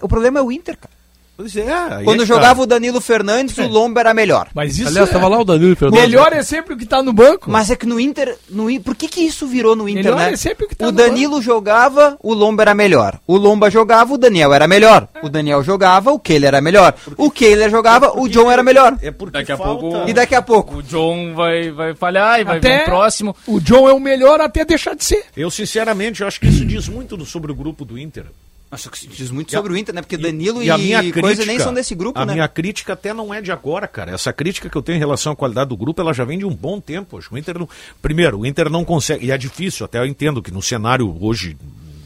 O 0.00 0.08
problema 0.08 0.38
é 0.38 0.42
o 0.42 0.52
Inter, 0.52 0.78
cara. 0.78 1.01
Pois 1.36 1.56
é, 1.56 1.72
aí 1.72 2.04
Quando 2.04 2.22
é 2.22 2.26
jogava 2.26 2.56
tá. 2.56 2.62
o 2.62 2.66
Danilo 2.66 3.00
Fernandes, 3.00 3.56
o 3.58 3.66
Lomba 3.66 4.00
era 4.00 4.12
melhor. 4.14 4.48
Mas 4.54 4.78
isso 4.78 4.88
Aliás, 4.88 5.08
é... 5.08 5.12
tava 5.12 5.28
lá 5.28 5.40
o 5.40 5.44
Danilo 5.44 5.74
Fernandes. 5.74 6.02
Melhor 6.08 6.32
é 6.32 6.42
sempre 6.42 6.74
o 6.74 6.76
que 6.76 6.84
tá 6.84 7.02
no 7.02 7.12
banco. 7.12 7.50
Mas 7.50 7.70
é 7.70 7.76
que 7.76 7.86
no 7.86 7.98
Inter, 7.98 8.36
no, 8.50 8.68
por 8.80 8.94
que 8.94 9.08
que 9.08 9.22
isso 9.22 9.46
virou 9.46 9.74
no 9.74 9.88
Inter, 9.88 10.04
Melhor 10.04 10.18
né? 10.18 10.32
é 10.32 10.36
sempre 10.36 10.66
o 10.66 10.68
que 10.68 10.74
tá 10.76 10.84
o 10.86 10.92
no 10.92 10.96
Danilo 10.96 11.40
jogava, 11.40 12.16
o 12.22 12.34
Lomba 12.34 12.62
era 12.62 12.74
melhor. 12.74 13.18
O 13.26 13.36
Lomba 13.36 13.70
jogava, 13.70 14.12
o 14.14 14.18
Daniel 14.18 14.52
era 14.52 14.68
melhor. 14.68 15.08
O 15.22 15.28
Daniel 15.28 15.62
jogava, 15.64 16.12
o 16.12 16.18
Kehler 16.18 16.48
era 16.48 16.60
melhor. 16.60 16.94
O 17.16 17.30
Kehler 17.30 17.70
jogava, 17.70 18.12
o 18.20 18.28
John 18.28 18.50
era 18.50 18.62
melhor. 18.62 18.96
É 19.00 19.10
porque 19.10 19.38
Daqui 19.38 19.52
a 19.52 19.56
falta... 19.56 19.80
pouco- 19.80 20.08
E 20.08 20.12
daqui 20.12 20.34
a 20.34 20.42
pouco? 20.42 20.76
O 20.76 20.82
John 20.82 21.34
vai, 21.34 21.70
vai 21.70 21.94
falhar 21.94 22.40
e 22.40 22.44
vai 22.44 22.60
vir 22.60 22.68
Até 22.72 22.82
um 22.82 22.84
próximo. 22.84 23.36
o 23.46 23.58
John 23.60 23.88
é 23.88 23.92
o 23.92 24.00
melhor 24.00 24.40
até 24.40 24.64
deixar 24.64 24.94
de 24.94 25.04
ser. 25.04 25.24
Eu, 25.36 25.50
sinceramente, 25.50 26.20
eu 26.20 26.28
acho 26.28 26.38
que 26.38 26.46
isso 26.46 26.64
diz 26.64 26.88
muito 26.88 27.24
sobre 27.24 27.50
o 27.50 27.54
grupo 27.54 27.84
do 27.84 27.98
Inter. 27.98 28.26
Nossa, 28.72 28.88
que 28.90 29.06
diz 29.06 29.30
muito 29.30 29.52
E 29.52 29.54
a- 29.54 29.58
sobre 29.58 29.74
o 29.74 29.76
Inter, 29.76 29.94
né? 29.94 30.00
Porque 30.00 30.16
Danilo 30.16 30.62
e, 30.62 30.66
e 30.66 30.70
a 30.70 30.78
minha 30.78 30.98
coisa 31.12 31.20
crítica, 31.20 31.44
nem 31.46 31.58
são 31.60 31.74
desse 31.74 31.94
grupo, 31.94 32.18
a 32.18 32.24
né? 32.24 32.32
minha 32.32 32.48
crítica 32.48 32.94
até 32.94 33.12
não 33.12 33.32
é 33.32 33.42
de 33.42 33.52
agora, 33.52 33.86
cara. 33.86 34.12
Essa 34.12 34.32
crítica 34.32 34.70
que 34.70 34.76
eu 34.76 34.80
tenho 34.82 34.96
em 34.96 34.98
relação 34.98 35.32
à 35.32 35.36
qualidade 35.36 35.68
do 35.68 35.76
grupo, 35.76 36.00
ela 36.00 36.14
já 36.14 36.24
vem 36.24 36.38
de 36.38 36.46
um 36.46 36.54
bom 36.54 36.80
tempo. 36.80 37.18
Acho 37.18 37.28
que 37.28 37.34
o 37.34 37.38
Inter 37.38 37.58
não... 37.58 37.68
Primeiro, 38.00 38.38
o 38.40 38.46
Inter 38.46 38.70
não 38.70 38.82
consegue, 38.82 39.26
e 39.26 39.30
é 39.30 39.36
difícil, 39.36 39.84
até 39.84 39.98
eu 39.98 40.06
entendo 40.06 40.40
que 40.42 40.50
no 40.50 40.62
cenário 40.62 41.14
hoje 41.20 41.54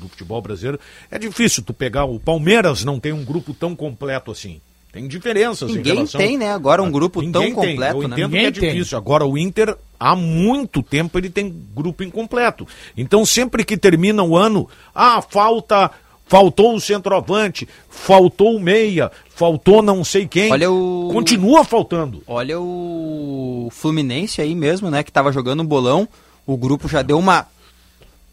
do 0.00 0.08
futebol 0.08 0.42
brasileiro, 0.42 0.80
é 1.08 1.18
difícil 1.20 1.62
tu 1.62 1.72
pegar, 1.72 2.04
o 2.04 2.18
Palmeiras 2.18 2.82
não 2.84 2.98
tem 2.98 3.12
um 3.12 3.24
grupo 3.24 3.54
tão 3.54 3.76
completo 3.76 4.32
assim. 4.32 4.60
Tem 4.92 5.06
diferenças 5.06 5.70
em 5.70 5.74
Ninguém 5.76 5.94
relação... 5.94 6.18
tem, 6.20 6.38
né? 6.38 6.50
Agora 6.52 6.82
um 6.82 6.90
grupo 6.90 7.20
tão 7.30 7.42
Ninguém 7.42 7.54
tem. 7.54 7.70
completo, 7.74 8.02
Eu 8.02 8.08
né? 8.08 8.14
entendo 8.16 8.30
Ninguém 8.32 8.40
que 8.52 8.58
é 8.58 8.60
tem. 8.62 8.72
difícil. 8.72 8.96
Agora 8.98 9.26
o 9.26 9.36
Inter, 9.38 9.76
há 10.00 10.16
muito 10.16 10.82
tempo, 10.82 11.18
ele 11.18 11.28
tem 11.28 11.54
grupo 11.74 12.02
incompleto. 12.02 12.66
Então 12.96 13.24
sempre 13.26 13.62
que 13.62 13.76
termina 13.76 14.22
o 14.22 14.36
ano, 14.36 14.66
ah, 14.94 15.20
falta, 15.20 15.90
faltou 16.26 16.74
o 16.74 16.80
centroavante, 16.80 17.68
faltou 17.88 18.56
o 18.56 18.60
meia, 18.60 19.10
faltou 19.34 19.82
não 19.82 20.02
sei 20.04 20.26
quem. 20.26 20.52
Olha 20.52 20.70
o- 20.70 21.08
Continua 21.12 21.64
faltando. 21.64 22.22
Olha 22.26 22.58
o 22.60 23.68
Fluminense 23.72 24.40
aí 24.40 24.54
mesmo, 24.54 24.90
né? 24.90 25.02
Que 25.02 25.12
tava 25.12 25.32
jogando 25.32 25.62
um 25.62 25.66
bolão. 25.66 26.08
O 26.46 26.56
grupo 26.56 26.88
já 26.88 27.02
deu 27.02 27.18
uma. 27.18 27.46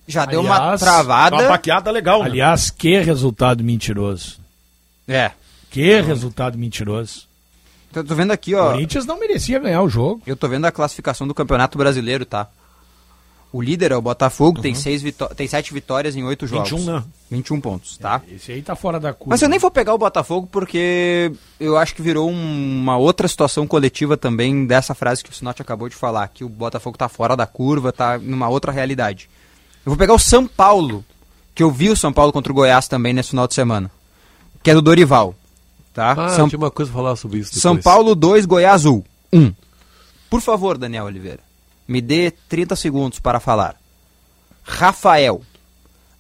Já 0.08 0.26
deu 0.26 0.42
uma 0.42 0.78
travada. 0.78 1.36
Uma 1.38 1.48
baqueada 1.50 1.90
legal. 1.90 2.20
né? 2.20 2.26
Aliás, 2.26 2.70
que 2.70 3.00
resultado 3.00 3.64
mentiroso. 3.64 4.38
É. 5.08 5.32
Que 5.72 6.02
resultado 6.02 6.58
mentiroso. 6.58 7.26
Eu 7.96 8.04
tô 8.04 8.14
vendo 8.16 8.32
aqui, 8.32 8.54
O 8.56 8.60
ó. 8.60 8.72
Corinthians 8.72 9.06
não 9.06 9.20
merecia 9.20 9.60
ganhar 9.60 9.82
o 9.82 9.90
jogo. 9.90 10.22
Eu 10.26 10.36
tô 10.36 10.48
vendo 10.48 10.66
a 10.66 10.72
classificação 10.72 11.28
do 11.28 11.34
Campeonato 11.34 11.78
Brasileiro, 11.78 12.26
tá? 12.26 12.48
O 13.54 13.62
líder 13.62 13.92
é 13.92 13.96
o 13.96 14.02
Botafogo, 14.02 14.60
tem, 14.60 14.74
seis 14.74 15.02
vitó 15.04 15.28
tem 15.28 15.48
sete 15.48 15.72
vitórias 15.74 16.16
em 16.16 16.24
oito 16.24 16.48
jogos. 16.48 16.72
21, 16.72 16.86
né? 16.92 17.04
21 17.30 17.62
pontos, 17.62 17.98
tá? 18.00 18.20
Esse 18.28 18.52
aí 18.52 18.64
tá 18.64 18.76
fora 18.76 19.00
da 19.00 19.14
curva. 19.14 19.30
Mas 19.30 19.44
eu 19.44 19.48
nem 19.48 19.60
vou 19.60 19.70
pegar 19.70 19.94
o 19.94 19.98
Botafogo 19.98 20.48
porque 20.52 21.32
eu 21.60 21.78
acho 21.78 21.94
que 21.94 22.02
virou 22.02 22.28
um- 22.32 22.82
uma 22.82 22.98
outra 22.98 23.28
situação 23.28 23.68
coletiva 23.68 24.18
também 24.18 24.66
dessa 24.66 24.96
frase 24.96 25.24
que 25.24 25.30
o 25.30 25.34
Sinote 25.34 25.62
acabou 25.62 25.88
de 25.88 25.94
falar, 25.96 26.28
que 26.30 26.44
o 26.44 26.50
Botafogo 26.50 26.98
tá 26.98 27.08
fora 27.08 27.36
da 27.38 27.46
curva, 27.46 27.92
tá 27.94 28.18
numa 28.18 28.50
outra 28.50 28.72
realidade. 28.72 29.30
Eu 29.86 29.92
vou 29.92 29.98
pegar 29.98 30.16
o 30.16 30.20
São 30.20 30.48
Paulo, 30.48 31.06
que 31.54 31.62
eu 31.62 31.70
vi 31.70 31.92
o 31.92 31.96
São 31.96 32.12
Paulo 32.12 32.34
contra 32.34 32.52
o 32.52 32.56
Goiás 32.56 32.88
também 32.88 33.14
nesse 33.14 33.30
final 33.30 33.48
de 33.48 33.54
semana, 33.54 33.92
que 34.64 34.72
é 34.72 34.74
do 34.74 34.82
Dorival, 34.82 35.36
tá? 35.94 36.14
Ah, 36.18 36.30
São, 36.30 36.50
tinha 36.50 36.58
uma 36.58 36.72
coisa 36.72 36.92
pra 36.92 37.00
falar 37.04 37.16
sobre 37.18 37.38
isso 37.38 37.60
São 37.60 37.76
depois. 37.76 37.84
Paulo 37.94 38.16
2, 38.16 38.48
Goiás 38.48 38.84
1. 38.86 39.04
1. 39.32 39.54
Por 40.28 40.42
favor, 40.42 40.76
Daniel 40.76 41.06
Oliveira, 41.06 41.40
me 41.88 42.02
dê 42.02 42.32
30 42.32 42.76
segundos 42.76 43.20
para 43.20 43.40
falar. 43.40 43.76
Rafael, 44.64 45.42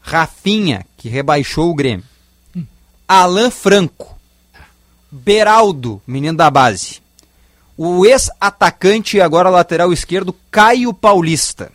Rafinha, 0.02 0.86
que 0.98 1.08
rebaixou 1.10 1.70
o 1.72 1.76
Grêmio. 1.76 2.06
Alan 3.08 3.50
Franco, 3.52 4.18
Beraldo, 5.12 6.02
menino 6.08 6.38
da 6.38 6.50
base. 6.50 7.02
O 7.78 8.06
ex-atacante 8.06 9.18
e 9.18 9.22
agora 9.22 9.50
lateral 9.50 9.92
esquerdo, 9.94 10.36
Caio 10.52 10.94
Paulista. 10.94 11.72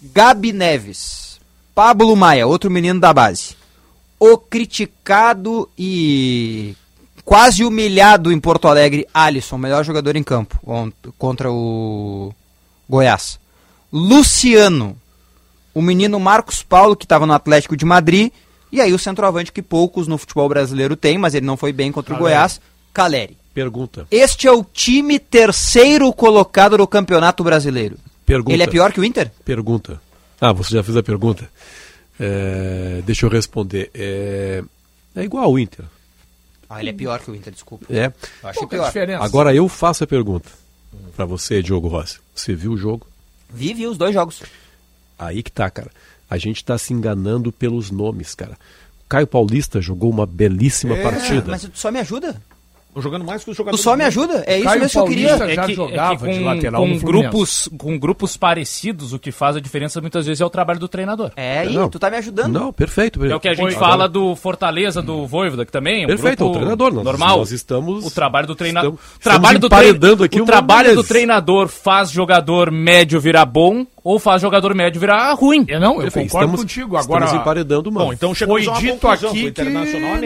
Gabi 0.00 0.52
Neves, 0.52 1.38
Pablo 1.74 2.14
Maia, 2.16 2.46
outro 2.46 2.70
menino 2.70 2.98
da 3.00 3.12
base. 3.12 3.56
O 4.18 4.36
criticado 4.36 5.68
e 5.78 6.74
quase 7.24 7.64
humilhado 7.64 8.32
em 8.32 8.40
Porto 8.40 8.66
Alegre, 8.68 9.06
Alisson, 9.14 9.58
melhor 9.58 9.84
jogador 9.84 10.16
em 10.16 10.22
campo 10.22 10.58
ont- 10.66 11.12
contra 11.18 11.50
o 11.52 12.34
Goiás. 12.88 13.38
Luciano, 13.92 14.96
o 15.74 15.82
menino 15.82 16.18
Marcos 16.18 16.62
Paulo, 16.62 16.96
que 16.96 17.04
estava 17.04 17.26
no 17.26 17.32
Atlético 17.32 17.76
de 17.76 17.84
Madrid, 17.84 18.32
e 18.70 18.80
aí 18.80 18.92
o 18.92 18.98
centroavante 18.98 19.52
que 19.52 19.60
poucos 19.62 20.08
no 20.08 20.16
futebol 20.16 20.48
brasileiro 20.48 20.96
tem, 20.96 21.18
mas 21.18 21.34
ele 21.34 21.44
não 21.44 21.56
foi 21.56 21.72
bem 21.72 21.92
contra 21.92 22.14
o 22.14 22.16
Caleri. 22.16 22.34
Goiás, 22.34 22.60
Caleri. 22.92 23.36
Pergunta. 23.52 24.06
Este 24.10 24.46
é 24.46 24.52
o 24.52 24.64
time 24.64 25.18
terceiro 25.18 26.10
colocado 26.12 26.78
no 26.78 26.86
Campeonato 26.86 27.44
Brasileiro. 27.44 27.98
Pergunta. 28.24 28.54
Ele 28.54 28.62
é 28.62 28.66
pior 28.66 28.92
que 28.92 29.00
o 29.00 29.04
Inter? 29.04 29.30
Pergunta. 29.44 30.00
Ah, 30.40 30.52
você 30.52 30.74
já 30.74 30.82
fez 30.82 30.96
a 30.96 31.02
pergunta. 31.02 31.50
É, 32.18 33.02
deixa 33.04 33.26
eu 33.26 33.30
responder. 33.30 33.90
É, 33.92 34.64
é 35.14 35.22
igual 35.22 35.44
ao 35.44 35.58
Inter. 35.58 35.84
Ah, 36.68 36.80
ele 36.80 36.90
é 36.90 36.92
pior 36.94 37.20
que 37.20 37.30
o 37.30 37.34
Inter, 37.34 37.52
desculpa. 37.52 37.84
É. 37.90 38.06
Eu 38.42 38.48
achei 38.48 38.60
Pouca 38.60 38.76
pior. 38.76 38.86
diferença. 38.86 39.22
Agora 39.22 39.54
eu 39.54 39.68
faço 39.68 40.02
a 40.02 40.06
pergunta 40.06 40.61
pra 41.16 41.24
você, 41.24 41.62
Diogo 41.62 41.88
Rossi. 41.88 42.18
Você 42.34 42.54
viu 42.54 42.72
o 42.72 42.76
jogo? 42.76 43.06
Vi, 43.52 43.74
vi 43.74 43.86
os 43.86 43.96
dois 43.98 44.14
jogos. 44.14 44.42
Aí 45.18 45.42
que 45.42 45.52
tá, 45.52 45.68
cara. 45.70 45.90
A 46.28 46.38
gente 46.38 46.64
tá 46.64 46.76
se 46.78 46.92
enganando 46.92 47.52
pelos 47.52 47.90
nomes, 47.90 48.34
cara. 48.34 48.56
Caio 49.08 49.26
Paulista 49.26 49.80
jogou 49.80 50.10
uma 50.10 50.24
belíssima 50.24 50.96
É, 50.96 51.02
partida. 51.02 51.44
Mas 51.50 51.62
tu 51.62 51.70
só 51.74 51.90
me 51.92 51.98
ajuda. 52.00 52.40
Tô 52.94 53.00
jogando 53.00 53.24
mais 53.24 53.42
que 53.42 53.50
os 53.50 53.56
Tu 53.56 53.58
jogadores. 53.58 53.82
só 53.82 53.96
me 53.96 54.04
ajuda. 54.04 54.44
É 54.46 54.56
isso 54.56 54.64
Caio 54.66 54.80
mesmo 54.80 54.90
que 54.92 54.98
eu 54.98 55.04
queria. 55.16 55.54
já 55.54 55.68
jogava 55.68 56.28
de 56.30 56.38
lateral 56.40 56.82
com 56.82 56.88
no 56.88 57.00
Fluminense. 57.00 57.28
grupos, 57.30 57.68
com 57.78 57.98
grupos 57.98 58.36
parecidos, 58.36 59.12
o 59.14 59.18
que 59.18 59.32
faz 59.32 59.56
a 59.56 59.60
diferença 59.60 60.00
muitas 60.00 60.26
vezes 60.26 60.40
é 60.40 60.44
o 60.44 60.50
trabalho 60.50 60.78
do 60.78 60.86
treinador. 60.88 61.30
É 61.36 61.60
aí, 61.60 61.74
Não. 61.74 61.88
tu 61.88 61.98
tá 61.98 62.10
me 62.10 62.18
ajudando. 62.18 62.52
Não, 62.52 62.72
perfeito. 62.72 63.24
É 63.24 63.34
o 63.34 63.40
que 63.40 63.48
a 63.48 63.54
gente 63.54 63.70
Foi. 63.72 63.78
fala 63.80 64.06
do 64.08 64.36
Fortaleza, 64.36 65.00
do 65.00 65.26
Voivoda, 65.26 65.64
que 65.64 65.72
também 65.72 66.02
é 66.02 66.04
um 66.04 66.08
Perfeito, 66.08 66.38
grupo 66.44 66.50
o 66.52 66.58
treinador. 66.58 66.92
Nós, 66.92 67.04
normal. 67.04 67.38
Nós 67.38 67.50
estamos... 67.50 68.04
O 68.04 68.10
trabalho 68.10 68.46
do 68.46 68.54
treinador. 68.54 68.92
Estamos- 68.92 69.18
trabalho 69.22 69.58
do 69.58 69.68
trein- 69.68 69.80
emparedando 69.88 70.24
aqui 70.24 70.40
O 70.40 70.44
trabalho 70.44 70.94
do 70.94 71.02
treinador 71.02 71.68
faz 71.68 72.10
jogador 72.10 72.70
médio 72.70 73.18
virar 73.20 73.46
bom 73.46 73.86
ou 74.04 74.18
faz 74.18 74.40
jogador 74.42 74.74
médio 74.74 75.00
virar 75.00 75.32
ruim. 75.34 75.64
Eu 75.68 75.78
não, 75.80 75.94
eu 75.96 76.00
Perfeito, 76.02 76.26
concordo 76.28 76.46
estamos- 76.46 76.60
contigo. 76.62 76.96
Agora, 76.96 77.24
Estamos 77.24 77.42
emparedando 77.42 77.90
uma. 77.90 78.04
Bom, 78.04 78.12
então 78.12 78.34
chegamos 78.34 78.64
foi 78.64 78.74
dito 78.80 79.08
aqui 79.08 79.52
que 79.52 79.60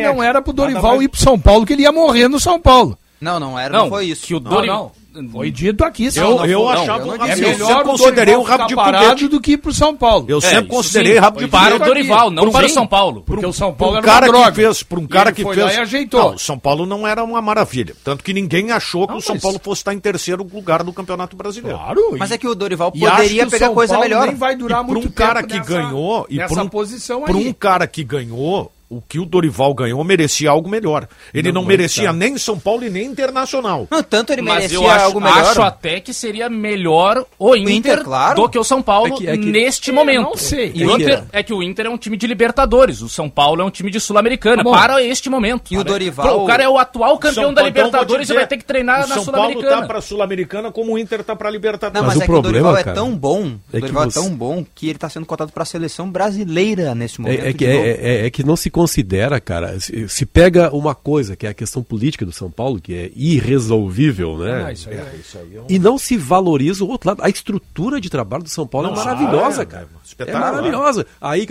é 0.00 0.12
não 0.12 0.22
era 0.22 0.40
pro 0.42 0.52
Dorival 0.52 0.92
mais- 0.92 1.02
ir 1.02 1.08
pro 1.08 1.20
São 1.20 1.38
Paulo, 1.38 1.66
que 1.66 1.72
ele 1.72 1.82
ia 1.82 1.92
morrer 1.92 2.28
no 2.28 2.40
São 2.40 2.60
Paulo. 2.60 2.98
Não, 3.20 3.40
não 3.40 3.58
era, 3.58 3.76
não, 3.76 3.88
foi 3.88 4.06
isso. 4.06 4.26
Que 4.26 4.34
o 4.34 4.40
Não, 4.40 4.50
Dori- 4.50 4.66
não. 4.68 4.92
Foi 5.30 5.50
dito 5.50 5.84
aqui. 5.84 6.08
Eu, 6.14 6.30
Não, 6.36 6.46
eu 6.46 6.58
não, 6.60 6.68
achava 6.68 7.00
eu 7.06 7.06
não 7.18 7.26
É 7.26 7.32
eu 7.32 7.36
melhor 7.36 7.66
sempre 7.66 7.82
o 7.82 7.84
considerei 7.84 8.34
Dorival 8.34 8.42
rabo 8.42 8.66
de 8.68 8.74
parado 8.76 9.28
do 9.28 9.40
que 9.40 9.52
ir 9.52 9.56
pro 9.56 9.72
São 9.72 9.96
Paulo. 9.96 10.24
Eu 10.28 10.38
É, 10.38 10.40
sempre 10.40 10.66
considerei 10.66 11.14
sim, 11.14 11.18
rabo 11.18 11.38
de 11.40 11.48
para 11.48 11.76
o 11.76 11.78
Dorival, 11.78 12.30
não 12.30 12.50
para 12.50 12.66
o 12.66 12.68
São 12.68 12.86
Paulo. 12.86 13.22
Porque 13.26 13.46
o 13.46 13.52
São 13.52 13.72
Paulo 13.72 13.94
um 13.94 13.98
era 13.98 14.06
cara 14.06 14.26
uma 14.26 14.32
droga. 14.32 14.50
que 14.52 14.56
fez, 14.62 14.82
para 14.82 15.00
um 15.00 15.06
cara 15.06 15.32
que 15.32 15.42
foi 15.42 15.54
fez. 15.54 15.66
lá 15.66 15.72
e 15.72 15.76
ajeitou. 15.78 16.20
Não, 16.20 16.34
o 16.34 16.38
São 16.38 16.58
Paulo 16.58 16.86
não 16.86 17.06
era 17.06 17.22
uma 17.24 17.40
maravilha, 17.40 17.94
tanto 18.04 18.22
que 18.22 18.32
ninguém 18.32 18.70
achou 18.72 19.06
que 19.08 19.14
o 19.14 19.20
São 19.20 19.34
mas- 19.36 19.42
Paulo 19.42 19.60
fosse 19.62 19.80
estar 19.80 19.94
em 19.94 19.98
terceiro 19.98 20.46
lugar 20.52 20.82
do 20.82 20.92
Campeonato 20.92 21.36
Brasileiro. 21.36 21.78
Claro. 21.78 22.16
Mas 22.18 22.30
é 22.30 22.38
que 22.38 22.46
o 22.46 22.54
Dorival 22.54 22.92
poderia 22.92 23.46
o 23.46 23.50
pegar 23.50 23.70
coisa 23.70 23.98
melhor. 23.98 24.26
nem 24.26 24.36
vai 24.36 24.56
durar 24.56 24.82
e 24.82 24.86
por 24.86 24.92
muito 24.94 25.08
um 25.08 25.10
cara 25.12 25.42
tempo 25.42 25.52
que 25.64 25.68
ganhou 25.68 26.26
e 26.28 26.40
aí. 26.40 27.48
um 27.48 27.52
cara 27.52 27.86
que 27.86 28.02
ganhou 28.04 28.72
o 28.88 29.00
que 29.00 29.18
o 29.18 29.24
Dorival 29.26 29.74
ganhou 29.74 30.02
merecia 30.04 30.50
algo 30.50 30.68
melhor. 30.68 31.08
Ele 31.34 31.50
não, 31.50 31.62
Não, 31.62 31.68
merecia 31.68 32.06
tá. 32.06 32.12
nem 32.12 32.38
São 32.38 32.58
Paulo 32.58 32.84
e 32.84 32.90
nem 32.90 33.06
Internacional. 33.06 33.88
Não, 33.90 34.02
tanto 34.02 34.32
ele 34.32 34.42
Mas 34.42 34.54
merecia 34.56 34.76
eu 34.78 34.88
acho, 34.90 35.04
algo 35.06 35.20
melhor. 35.20 35.38
acho 35.38 35.62
até 35.62 36.00
que 36.00 36.12
seria 36.12 36.48
melhor 36.48 37.24
o 37.38 37.56
Inter, 37.56 37.74
Inter, 37.74 38.04
claro. 38.04 38.42
do 38.42 38.48
que 38.48 38.58
o 38.58 38.64
São 38.64 38.82
Paulo 38.82 39.14
É 39.14 39.16
que- 39.16 39.26
é 39.28 39.32
que- 39.36 39.46
neste 39.46 39.90
É, 39.90 39.92
momento. 39.92 40.22
não 40.22 40.36
sei. 40.36 40.70
E 40.74 40.82
É 40.82 40.86
o 40.86 40.96
que- 40.96 41.02
Inter, 41.02 41.24
é 41.32 41.42
que 41.42 41.52
o 41.54 41.62
Inter 41.62 41.86
é 41.86 41.90
um 41.90 41.96
time 41.98 42.16
de 42.16 42.26
Libertadores, 42.26 43.00
o 43.02 43.08
São 43.08 43.28
Paulo 43.28 43.62
é 43.62 43.64
um 43.64 43.70
time 43.70 43.90
de 43.90 43.98
Sul-Americana, 44.00 44.62
Tá 44.62 44.70
para 44.70 45.02
este 45.02 45.28
momento. 45.30 45.72
E 45.72 45.78
o 45.78 45.84
Dorival- 45.84 46.44
O 46.44 46.46
cara 46.46 46.62
é 46.62 46.68
o 46.68 46.78
atual 46.78 47.18
campeão 47.18 47.44
São 47.44 47.54
da 47.54 47.62
então, 47.62 47.66
Libertadores 47.84 48.22
e 48.24 48.26
dizer, 48.28 48.34
vai 48.34 48.46
ter 48.46 48.56
que 48.58 48.64
treinar 48.64 48.98
o 49.04 49.08
na 49.08 49.14
São 49.16 49.24
Paulo 49.26 49.38
Sul-Americana. 49.52 49.80
tá 49.82 49.86
para 49.86 50.00
Sul-Americana 50.00 50.70
como 50.72 50.92
o 50.94 50.98
Inter 50.98 51.24
tá 51.24 51.34
para 51.34 51.50
Libertadores. 51.50 52.00
Não, 52.00 52.06
Mas 52.06 52.14
mas, 52.14 52.16
o 52.16 52.22
é 52.22 52.26
que 52.26 52.32
problema, 52.32 52.58
o 52.58 52.62
Dorival 52.72 52.84
cara, 52.84 52.90
é 52.90 52.94
tão 52.94 53.16
bom, 53.16 53.42
o 53.42 53.46
é 53.46 53.74
que 53.74 53.80
Dorival 53.80 54.04
você- 54.10 54.18
é 54.18 54.22
tão 54.22 54.30
bom 54.36 54.64
que 54.74 54.88
ele 54.88 54.98
tá 54.98 55.08
sendo 55.08 55.26
cotado 55.26 55.52
pra 55.52 55.64
seleção 55.64 56.10
brasileira 56.10 56.94
nesse 56.94 57.20
momento. 57.20 57.40
É, 57.44 57.48
é 57.48 57.64
é, 57.64 58.00
é- 58.22 58.26
é 58.26 58.30
que 58.30 58.44
não 58.44 58.56
se 58.56 58.70
considera, 58.76 59.40
cara. 59.40 59.80
Se, 59.80 60.06
se 60.08 60.26
pega 60.26 60.70
uma 60.74 60.94
coisa, 60.94 61.34
que 61.34 61.46
é 61.46 61.48
a 61.50 61.54
questão 61.54 61.82
política 61.82 62.26
do 62.26 62.30
São 62.32 62.50
Paulo, 62.50 62.78
que 62.78 62.92
é 62.94 63.10
irresolvível, 63.16 64.36
né? 64.38 64.64
Ah, 64.66 64.72
isso 64.72 64.90
aí, 64.90 64.96
é- 64.96 65.14
isso 65.18 65.38
aí 65.38 65.56
é 65.56 65.60
um- 65.62 65.64
E 65.68 65.78
não 65.78 65.96
se 65.96 66.16
valoriza 66.16 66.84
o 66.84 66.88
outro 66.88 67.08
lado. 67.08 67.22
A 67.22 67.28
estrutura 67.30 67.98
de 68.00 68.10
trabalho 68.10 68.42
do 68.42 68.50
São 68.50 68.66
Paulo 68.66 68.88
Não, 68.88 68.94
é 68.94 68.98
maravilhosa, 68.98 69.62
é, 69.62 69.64
cara. 69.64 69.88
é 70.18 70.30
É 70.30 70.32
maravilhosa. 70.32 71.06
Aí 71.18 71.46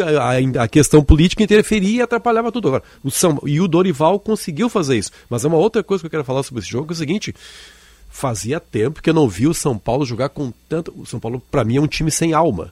a, 0.56 0.64
a- 0.64 0.68
questão 0.68 1.04
política 1.04 1.42
interferia 1.42 1.98
e 1.98 2.02
atrapalhava 2.04 2.52
tudo. 2.52 2.68
Agora, 2.68 2.84
o 3.04 3.10
São, 3.10 3.40
e 3.46 3.60
o 3.60 3.68
Dorival 3.68 4.20
conseguiu 4.20 4.70
fazer 4.70 4.96
isso. 4.98 5.10
Mas 5.28 5.44
é 5.44 5.48
uma 5.48 5.58
outra 5.58 5.84
coisa 5.84 6.02
que 6.04 6.06
eu 6.06 6.12
quero 6.12 6.24
falar 6.24 6.44
sobre 6.44 6.62
esse 6.62 6.70
jogo, 6.70 6.86
que 6.88 6.94
é 6.94 6.96
o 6.96 6.98
seguinte. 6.98 7.34
Fazia 8.10 8.60
tempo 8.60 9.02
que 9.02 9.10
eu 9.10 9.14
não 9.14 9.28
vi 9.28 9.48
o 9.48 9.54
São 9.54 9.78
Paulo 9.78 10.06
jogar 10.06 10.30
com 10.30 10.54
tanto. 10.70 10.94
O 10.96 11.06
São 11.06 11.20
Paulo, 11.20 11.42
pra 11.52 11.64
mim, 11.66 11.78
é 11.78 11.82
um 11.82 11.88
time 11.88 12.10
sem 12.12 12.34
alma. 12.34 12.72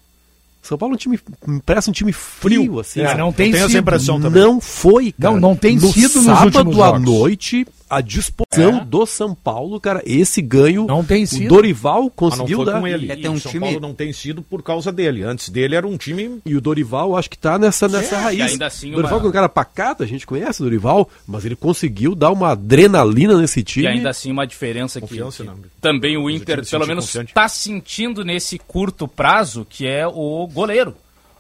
São 0.64 0.78
Paulo 0.78 0.94
é 0.94 0.96
um 0.96 0.98
time. 0.98 1.20
Me 1.46 1.62
parece 1.66 1.90
um 1.90 1.94
time 1.94 2.14
frio, 2.14 2.80
assim. 2.80 3.02
É, 3.02 3.16
não 3.18 3.34
tem 3.34 3.48
eu 3.48 3.52
tenho 3.52 3.56
essa 3.66 3.68
sido. 3.68 3.82
impressão 3.82 4.20
também. 4.22 4.42
Não 4.42 4.62
foi, 4.62 5.12
cara. 5.12 5.34
Não, 5.34 5.40
não 5.42 5.56
tem 5.58 5.76
no 5.76 5.92
sido 5.92 6.16
nos 6.16 6.24
sábado 6.26 6.46
últimos 6.58 6.80
à 6.80 6.86
jogos. 6.88 7.02
noite, 7.02 7.68
a 7.98 8.02
disposição 8.02 8.78
É. 8.82 8.86
do 8.86 9.06
São 9.06 9.34
Paulo, 9.36 9.80
cara, 9.80 10.02
esse 10.06 10.42
ganho. 10.42 10.86
Não 10.86 11.04
tem 11.04 11.24
O 11.24 11.28
sido. 11.28 11.50
Dorival 11.50 12.02
Mas 12.04 12.04
não 12.04 12.10
conseguiu 12.12 12.58
foi 12.58 12.66
dar. 12.66 12.80
com 12.80 12.88
ele. 12.88 13.12
É, 13.12 13.16
tem 13.16 13.30
um 13.30 13.34
o 13.36 13.40
São 13.40 13.52
time- 13.52 13.66
Paulo 13.66 13.80
não 13.80 13.94
tem 13.94 14.12
sido 14.12 14.42
por 14.42 14.62
causa 14.64 14.92
dele. 14.92 15.24
Antes 15.24 15.50
dele 15.50 15.76
era 15.76 15.88
um 15.88 15.98
time 15.98 16.40
E 16.46 16.56
o 16.56 16.62
Dorival, 16.62 17.16
acho 17.16 17.30
que 17.30 17.38
tá 17.38 17.58
nessa, 17.60 17.88
nessa 17.88 18.18
raiz. 18.18 18.40
e 18.40 18.42
ainda 18.42 18.66
assim 18.68 18.92
o 18.92 18.96
Dorival 18.96 19.14
uma- 19.16 19.20
que 19.22 19.26
é 19.28 19.30
um 19.30 19.34
cara 19.34 19.50
pacato, 19.50 20.04
a 20.04 20.06
gente 20.08 20.26
conhece 20.26 20.62
o 20.62 20.64
Dorival, 20.66 21.10
mas 21.28 21.46
ele 21.46 21.56
conseguiu 21.56 22.16
dar 22.16 22.32
uma 22.32 22.50
adrenalina 22.52 23.38
nesse 23.38 23.64
time. 23.64 23.86
E 23.86 23.88
ainda 23.88 24.10
assim 24.10 24.32
uma 24.32 24.46
diferença 24.48 25.00
que, 25.00 25.08
Confiança, 25.08 25.44
que 25.44 25.52
também 25.82 26.18
o 26.18 26.24
o 26.24 26.30
Inter, 26.30 26.66
pelo 26.70 26.88
menos, 26.88 27.06
confiante. 27.06 27.30
está 27.32 27.48
sentindo 27.50 28.24
nesse 28.24 28.58
curto 28.58 29.08
prazo, 29.08 29.66
que 29.70 29.86
é 29.86 30.08
o 30.08 30.48
goleiro. 30.48 30.96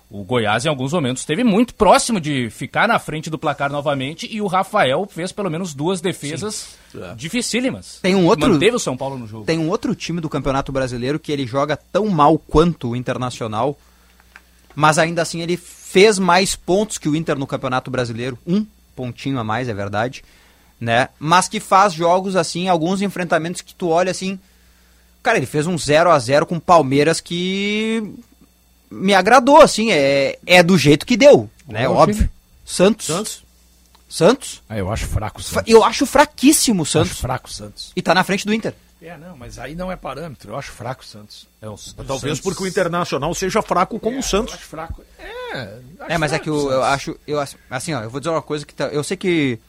O 0.09 0.23
Goiás, 0.23 0.63
em 0.63 0.69
alguns 0.69 0.93
momentos, 0.93 1.21
esteve 1.23 1.43
muito 1.43 1.73
próximo 1.73 2.19
de 2.19 2.49
ficar 2.51 2.88
na 2.88 2.99
frente 2.99 3.31
do 3.31 3.38
placar 3.39 3.71
novamente 3.71 4.27
e 4.31 4.41
o 4.41 4.47
Rafael 4.47 5.07
fez 5.09 5.31
pelo 5.31 5.49
menos 5.49 5.73
duas 5.73 6.01
defesas 6.01 6.75
dificílimas. 7.15 7.97
Tem 8.01 8.13
um 8.13 8.25
outro- 8.27 8.47
Manteve 8.49 8.75
o 8.75 8.80
São 8.80 8.95
Paulo 8.95 9.17
no 9.17 9.27
jogo. 9.27 9.45
Tem 9.45 9.57
um 9.57 9.69
outro 9.69 9.95
time 9.95 10.21
do 10.21 10.30
Campeonato 10.30 10.71
Brasileiro 10.71 11.19
que 11.19 11.31
ele 11.31 11.47
joga 11.47 11.75
tão 11.75 12.07
mal 12.09 12.38
quanto 12.38 12.89
o 12.89 12.95
Internacional, 12.95 13.75
mas 14.75 14.99
ainda 14.99 15.23
assim 15.23 15.41
ele 15.41 15.57
fez 15.57 16.19
mais 16.19 16.55
pontos 16.55 16.99
que 16.99 17.09
o 17.09 17.15
Inter 17.15 17.38
no 17.38 17.47
Campeonato 17.47 17.89
Brasileiro, 17.89 18.38
um 18.45 18.65
pontinho 18.95 19.39
a 19.39 19.43
mais, 19.43 19.67
é 19.67 19.73
verdade, 19.73 20.23
né? 20.80 21.09
Mas 21.19 21.47
que 21.47 21.59
faz 21.59 21.91
jogos 21.93 22.35
assim, 22.35 22.67
alguns 22.67 23.01
enfrentamentos 23.01 23.61
que 23.61 23.73
tu 23.73 23.89
olha 23.89 24.11
assim, 24.11 24.39
cara, 25.23 25.38
ele 25.38 25.47
fez 25.47 25.65
um 25.65 25.75
0 25.77 26.11
a 26.11 26.19
0 26.19 26.45
com 26.45 26.57
o 26.57 26.61
Palmeiras 26.61 27.19
que 27.19 28.03
me 28.94 29.14
agradou 29.14 29.61
assim, 29.61 29.91
é, 29.91 30.38
é 30.45 30.61
do 30.64 30.78
jeito 30.78 31.06
que 31.06 31.18
deu, 31.18 31.49
né? 31.68 31.86
Qual 31.86 31.98
Óbvio. 31.98 32.15
time? 32.15 32.30
Santos. 32.65 33.06
Santos. 33.07 33.44
Santos? 34.07 34.61
Ah, 34.70 34.78
eu 34.78 34.91
acho 34.91 35.07
fraco 35.07 35.40
o 35.40 35.44
Santos. 35.44 35.64
Eu 35.72 35.84
acho 35.84 36.06
fraquíssimo 36.06 36.82
o 36.82 36.84
Acho 36.84 36.91
Santos. 36.91 37.20
fraco 37.20 37.48
o 37.49 37.52
Santos. 37.52 37.91
E 37.95 38.02
tá 38.02 38.14
na 38.14 38.24
frente 38.24 38.45
do 38.45 38.53
Inter. 38.53 38.74
É, 39.02 39.18
não, 39.18 39.36
mas 39.36 39.57
aí 39.60 39.76
não 39.76 39.91
é 39.91 39.95
parâmetro. 39.95 40.52
Eu 40.52 40.57
acho 40.57 40.72
fraco 40.72 41.02
o 41.03 41.06
Santos. 41.06 41.48
É, 41.61 41.68
o- 41.68 41.76
Talvez 42.07 42.38
Santos- 42.38 42.40
porque 42.41 42.64
o 42.64 42.68
Internacional 42.68 43.34
seja 43.34 43.61
fraco 43.61 43.99
como 43.99 44.15
o 44.15 44.20
Eu 44.20 44.24
Santos. 44.24 44.53
acho 44.53 44.64
fraco. 44.65 45.03
É, 45.20 45.60
acho 45.99 46.11
É, 46.11 46.18
mas 46.18 46.32
é 46.32 46.40
que 46.40 46.49
o 46.49 46.53
eu, 46.53 46.61
eu 46.61 46.70
Santos. 46.70 46.86
acho, 46.88 47.20
eu 47.28 47.40
acho- 47.40 47.57
assim, 47.70 47.94
ó, 47.95 48.02
eu 48.02 48.10
vou 48.10 48.20
dizer 48.20 48.30
uma 48.30 48.41
coisa 48.41 48.65
que 48.65 48.74
tá, 48.74 48.86
eu 48.90 49.03
sei 49.03 49.18
que 49.18 49.60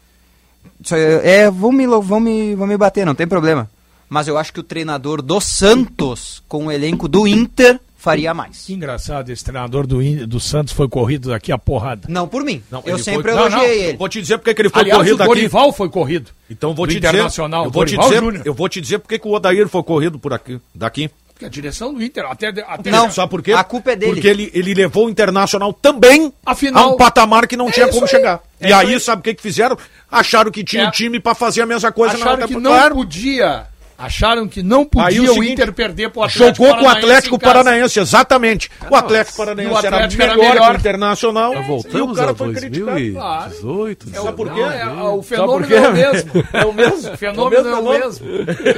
isso 0.80 0.94
aí 0.94 1.02
é, 1.02 1.50
vão 1.50 1.72
me, 1.72 1.86
vão 1.86 2.20
me, 2.20 2.54
vão 2.54 2.66
me 2.66 2.76
bater, 2.76 3.04
não 3.06 3.14
tem 3.14 3.26
problema. 3.26 3.68
Mas 4.08 4.28
eu 4.28 4.36
acho 4.38 4.52
que 4.52 4.60
o 4.60 4.64
treinador 4.64 5.20
do 5.22 5.40
Santos 5.40 6.42
com 6.46 6.66
o 6.66 6.70
elenco 6.72 7.08
do 7.08 7.26
Inter 7.26 7.80
faria 8.04 8.34
mais. 8.34 8.64
Que 8.66 8.74
engraçado, 8.74 9.30
esse 9.30 9.42
treinador 9.42 9.86
do, 9.86 9.98
do 10.26 10.38
Santos 10.38 10.72
foi 10.74 10.88
corrido 10.88 11.30
daqui 11.30 11.50
a 11.50 11.58
porrada. 11.58 12.02
Não 12.08 12.28
por 12.28 12.44
mim. 12.44 12.62
Não, 12.70 12.82
eu 12.84 12.98
sempre 12.98 13.22
foi- 13.22 13.32
Não, 13.32 13.46
elogiei 13.48 13.78
não, 13.78 13.84
ele. 13.88 13.96
Vou 13.96 14.08
te 14.08 14.20
dizer 14.20 14.38
porque 14.38 14.52
que 14.54 14.62
ele 14.62 14.68
foi 14.68 14.82
Aliás, 14.82 14.98
corrido 14.98 15.18
o 15.18 15.22
aqui. 15.22 15.28
Dorival 15.34 15.72
foi 15.72 15.88
corrido. 15.88 16.30
Então 16.50 16.74
vou 16.74 16.86
te 16.86 16.96
dizer, 16.96 17.08
Internacional, 17.08 17.64
eu 17.64 17.70
vou 17.70 17.84
te 17.84 17.96
Dorival 17.96 18.08
dizer, 18.10 18.20
Júnior. 18.22 18.42
eu 18.46 18.54
vou 18.54 18.68
te 18.68 18.80
dizer 18.80 18.98
porque 18.98 19.18
que 19.18 19.26
o 19.26 19.32
Odair 19.32 19.66
foi 19.68 19.82
corrido 19.82 20.18
por 20.18 20.32
aqui, 20.34 20.60
daqui. 20.74 21.10
Porque 21.32 21.46
a 21.46 21.48
direção 21.48 21.92
do 21.92 22.00
Inter, 22.00 22.24
até... 22.30 22.46
até 22.48 22.90
Não. 22.92 23.10
Sabe 23.10 23.28
por 23.28 23.42
quê? 23.42 23.52
A 23.54 23.64
culpa 23.64 23.90
é 23.90 23.96
dele. 23.96 24.12
Porque 24.12 24.28
ele, 24.28 24.50
ele 24.54 24.72
levou 24.72 25.06
o 25.06 25.10
Internacional 25.10 25.72
também 25.72 26.32
Afinal- 26.46 26.90
a 26.90 26.92
um 26.94 26.96
patamar 26.96 27.48
que 27.48 27.56
não 27.56 27.68
É 27.68 27.72
tinha 27.72 27.88
como 27.88 28.02
aí. 28.04 28.08
chegar. 28.08 28.40
É 28.60 28.68
e 28.68 28.72
aí, 28.72 28.94
aí. 28.94 29.00
sabe 29.00 29.18
o 29.18 29.22
que, 29.24 29.34
que 29.34 29.42
fizeram? 29.42 29.76
Acharam 30.08 30.52
que 30.52 30.62
tinha 30.62 30.84
É. 30.84 30.86
um 30.88 30.90
time 30.92 31.18
pra 31.18 31.34
fazer 31.34 31.62
a 31.62 31.66
mesma 31.66 31.90
coisa 31.90 32.14
acharam 32.14 32.36
na 32.38 32.46
que 32.46 32.54
outra- 32.54 32.60
não 32.70 32.76
Claro. 32.78 32.94
podia... 32.94 33.66
Acharam 33.96 34.48
que 34.48 34.60
não 34.62 34.84
podia 34.84 35.08
Aí 35.08 35.20
o, 35.20 35.30
o 35.30 35.34
seguinte, 35.34 35.52
Inter 35.52 35.72
perder 35.72 36.10
pro 36.10 36.22
Atlético 36.22 36.44
Jogou 36.56 36.74
com 36.74 36.80
o 36.80 36.84
Paranaense 36.84 36.98
Atlético. 37.06 37.38
Paranaense, 37.38 38.00
exatamente. 38.00 38.70
o 38.90 38.96
Atlético 38.96 39.36
Paranaense 39.36 39.72
o 39.72 39.76
Atlético 39.76 40.22
era 40.22 40.32
era 40.32 40.40
melhor, 40.40 40.54
melhor. 40.54 40.70
que 40.70 40.76
o 40.76 40.80
Internacional. 40.80 41.54
E 41.54 41.56
o 41.58 41.62
voltamos 41.62 42.16
cara 42.18 42.30
a 42.32 42.34
foi 42.34 42.54
criticado. 42.54 42.90
2018. 42.90 44.06
É 44.12 44.20
o, 44.20 44.24
Sabe 44.24 44.36
por 44.36 44.52
quê? 44.52 44.60
é, 44.60 44.86
o 44.86 45.22
fenômeno 45.22 45.58
por 45.58 45.66
quê? 45.68 45.74
é 45.74 45.88
o 45.88 45.92
mesmo. 45.92 46.32
É 46.52 46.64
o 46.64 46.72
mesmo. 46.72 47.12
O 47.12 47.16
fenômeno 47.16 47.68
É 47.68 47.70
é 47.70 47.74
o 47.76 47.80
o 47.80 47.90
mesmo. 47.90 48.26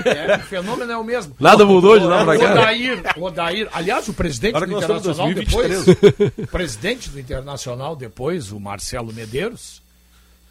É, 0.05 0.37
o 0.37 0.41
fenômeno 0.41 0.93
é 0.93 0.97
o 0.99 1.05
mesmo. 1.05 1.37
Nada 1.41 1.65
mudou 1.65 1.99
de 1.99 2.05
lá 2.05 2.23
pra 2.25 2.37
O 2.37 2.39
cá. 2.41 2.53
Odair, 2.53 3.03
o 3.17 3.23
Odair, 3.25 3.69
aliás, 3.73 4.09
o 4.09 4.13
presidente 4.13 4.59
do 4.61 4.65
Internacional 4.67 5.33
2023. 5.33 5.85
depois, 5.87 6.33
o 6.39 6.47
presidente 6.47 7.09
do 7.11 7.19
Internacional 7.19 7.97
depois, 7.97 8.53
o 8.53 8.61
Marcelo 8.61 9.13
Medeiros, 9.15 9.81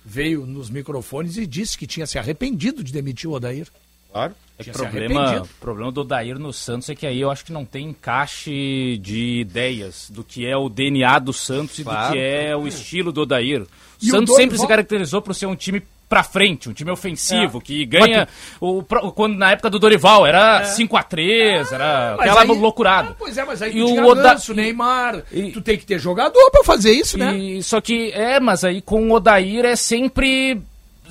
veio 0.03 0.45
nos 0.45 0.69
microfones 0.69 1.37
e 1.37 1.45
disse 1.45 1.77
que 1.77 1.85
tinha 1.85 2.07
se 2.07 2.17
arrependido 2.17 2.83
de 2.83 2.91
demitir 2.91 3.29
o 3.29 3.33
Odair. 3.33 3.67
Claro. 4.11 4.33
É 4.57 4.61
o 4.61 4.63
Tinha 4.63 4.73
problema, 4.73 5.41
o 5.41 5.47
problema 5.59 5.91
do 5.91 6.01
Odair 6.01 6.39
no 6.39 6.53
Santos 6.53 6.89
é 6.89 6.95
que 6.95 7.05
aí 7.05 7.19
eu 7.19 7.29
acho 7.29 7.43
que 7.43 7.51
não 7.51 7.65
tem 7.65 7.87
encaixe 7.89 8.97
de 9.01 9.39
ideias 9.41 10.09
do 10.09 10.23
que 10.23 10.45
é 10.45 10.55
o 10.55 10.69
DNA 10.69 11.19
do 11.19 11.33
Santos 11.33 11.77
e 11.79 11.83
Claro. 11.83 12.07
do 12.07 12.13
que 12.13 12.19
é 12.19 12.55
o 12.55 12.67
estilo 12.67 13.11
do 13.11 13.21
Odair. 13.21 13.63
O 13.63 13.67
E 14.01 14.07
o 14.07 14.11
Santos 14.11 14.27
Dorival- 14.27 14.37
sempre 14.37 14.57
se 14.57 14.67
caracterizou 14.67 15.21
por 15.21 15.35
ser 15.35 15.45
um 15.45 15.55
time 15.55 15.81
pra 16.07 16.21
frente, 16.23 16.69
um 16.69 16.73
time 16.73 16.91
ofensivo, 16.91 17.59
que 17.59 17.83
ganha 17.85 18.27
o, 18.61 18.83
quando 18.83 19.35
na 19.37 19.51
época 19.51 19.69
do 19.71 19.79
Dorival 19.79 20.25
era 20.25 20.63
5 20.63 20.95
a 20.95 21.01
3 21.03 21.71
era 21.71 22.15
Mas 22.17 22.29
aquela 22.29 22.41
aí- 22.43 22.59
loucurada. 22.59 23.09
Ah, 23.09 23.15
pois 23.17 23.37
é, 23.37 23.43
mas 23.43 23.61
aí 23.61 23.71
E 23.71 23.79
tu 23.79 23.87
o 24.01 24.05
Oda- 24.05 24.37
Neymar, 24.53 25.23
e- 25.31 25.51
tu 25.51 25.61
tem 25.61 25.77
que 25.77 25.85
ter 25.85 25.99
jogador 25.99 26.49
pra 26.51 26.63
fazer 26.63 26.91
isso, 26.91 27.17
né? 27.17 27.35
E, 27.35 27.61
só 27.63 27.81
que 27.81 28.11
é, 28.11 28.39
mas 28.39 28.63
aí 28.63 28.81
com 28.81 29.09
o 29.09 29.13
Odair 29.13 29.65
é 29.65 29.75
sempre 29.75 30.61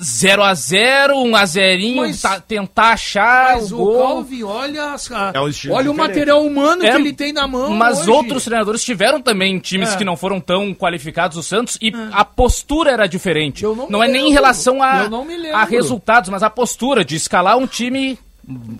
0 0.01 0.43
a 0.43 0.53
0 0.53 1.17
1 1.23 1.35
a 1.35 1.45
0 1.45 1.95
Mas- 1.95 2.21
tentar 2.47 2.93
achar 2.93 3.55
Mas 3.55 3.71
o 3.71 3.75
o 3.75 3.85
gol. 3.85 4.01
Calvin, 4.07 4.43
olha, 4.43 4.93
as- 4.93 5.11
a- 5.11 5.31
É 5.33 5.39
um 5.39 5.43
olha 5.43 5.49
o 5.49 5.53
diferente. 5.53 5.95
material 5.95 6.45
humano 6.45 6.85
É, 6.85 6.91
que 6.91 6.95
ele 6.97 7.13
tem 7.13 7.31
na 7.33 7.47
mão. 7.47 7.69
Mas 7.71 7.99
hoje. 8.01 8.09
outros 8.11 8.43
treinadores 8.45 8.83
tiveram 8.83 9.21
também 9.21 9.57
times 9.59 9.93
É. 9.93 9.97
que 9.97 10.03
não 10.03 10.15
foram 10.17 10.39
tão 10.39 10.73
qualificados 10.73 11.37
o 11.37 11.43
Santos 11.43 11.77
e 11.81 11.91
a 12.11 12.23
postura 12.25 12.91
era 12.91 13.07
diferente. 13.07 13.63
Eu 13.63 13.75
não 13.75 13.89
não 13.89 14.03
é 14.03 14.07
nem 14.07 14.15
em 14.15 14.23
lembro. 14.25 14.33
relação 14.35 14.81
a, 14.83 15.03
Eu 15.03 15.09
não 15.09 15.23
me 15.25 15.35
lembro. 15.37 15.57
a 15.57 15.63
resultados, 15.65 16.29
mas 16.29 16.43
a 16.43 16.49
postura 16.49 17.03
de 17.05 17.15
escalar 17.15 17.57
um 17.57 17.67
time 17.67 18.17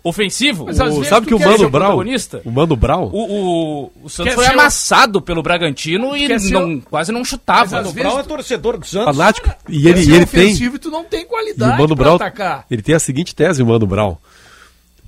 ofensivo. 0.03 0.65
Mas 0.65 0.79
O- 0.79 0.85
vezes 0.85 1.07
sabe 1.07 1.25
que 1.27 1.33
o 1.33 1.39
Mano 1.39 1.69
protagonista? 1.71 2.41
o 2.45 2.51
Mano 2.51 2.75
Brown, 2.75 3.09
O, 3.11 3.17
o, 3.89 3.91
o 4.03 4.09
Santos 4.09 4.31
Quer 4.31 4.35
foi 4.35 4.45
ser 4.45 4.51
o- 4.55 4.59
amassado 4.59 5.21
pelo 5.21 5.41
Bragantino 5.41 6.15
e 6.15 6.27
não, 6.51 6.79
quase 6.81 7.11
não 7.11 7.19
Mas 7.21 7.27
chutava. 7.29 7.79
às 7.79 7.87
O 7.87 7.91
vezes 7.91 8.07
Brown 8.09 8.19
é 8.19 8.23
torcedor 8.23 8.77
do 8.77 8.85
Santos. 8.85 9.15
fanático, 9.15 9.49
e 9.67 9.87
ele, 9.87 10.01
e 10.01 10.13
ele 10.15 10.25
tem... 10.25 10.45
ofensivo 10.45 10.75
e 10.75 10.79
tu 10.79 10.89
não 10.91 11.03
tem 11.03 11.21
E 11.21 11.25
qualidade 11.25 11.81
o 11.81 11.87
Mano 11.87 12.15
atacar. 12.15 12.65
ele 12.69 12.81
tem 12.81 12.95
a 12.95 12.99
seguinte 12.99 13.33
tese, 13.33 13.63
o 13.63 13.65
Mano 13.65 13.87
Brown, 13.87 14.17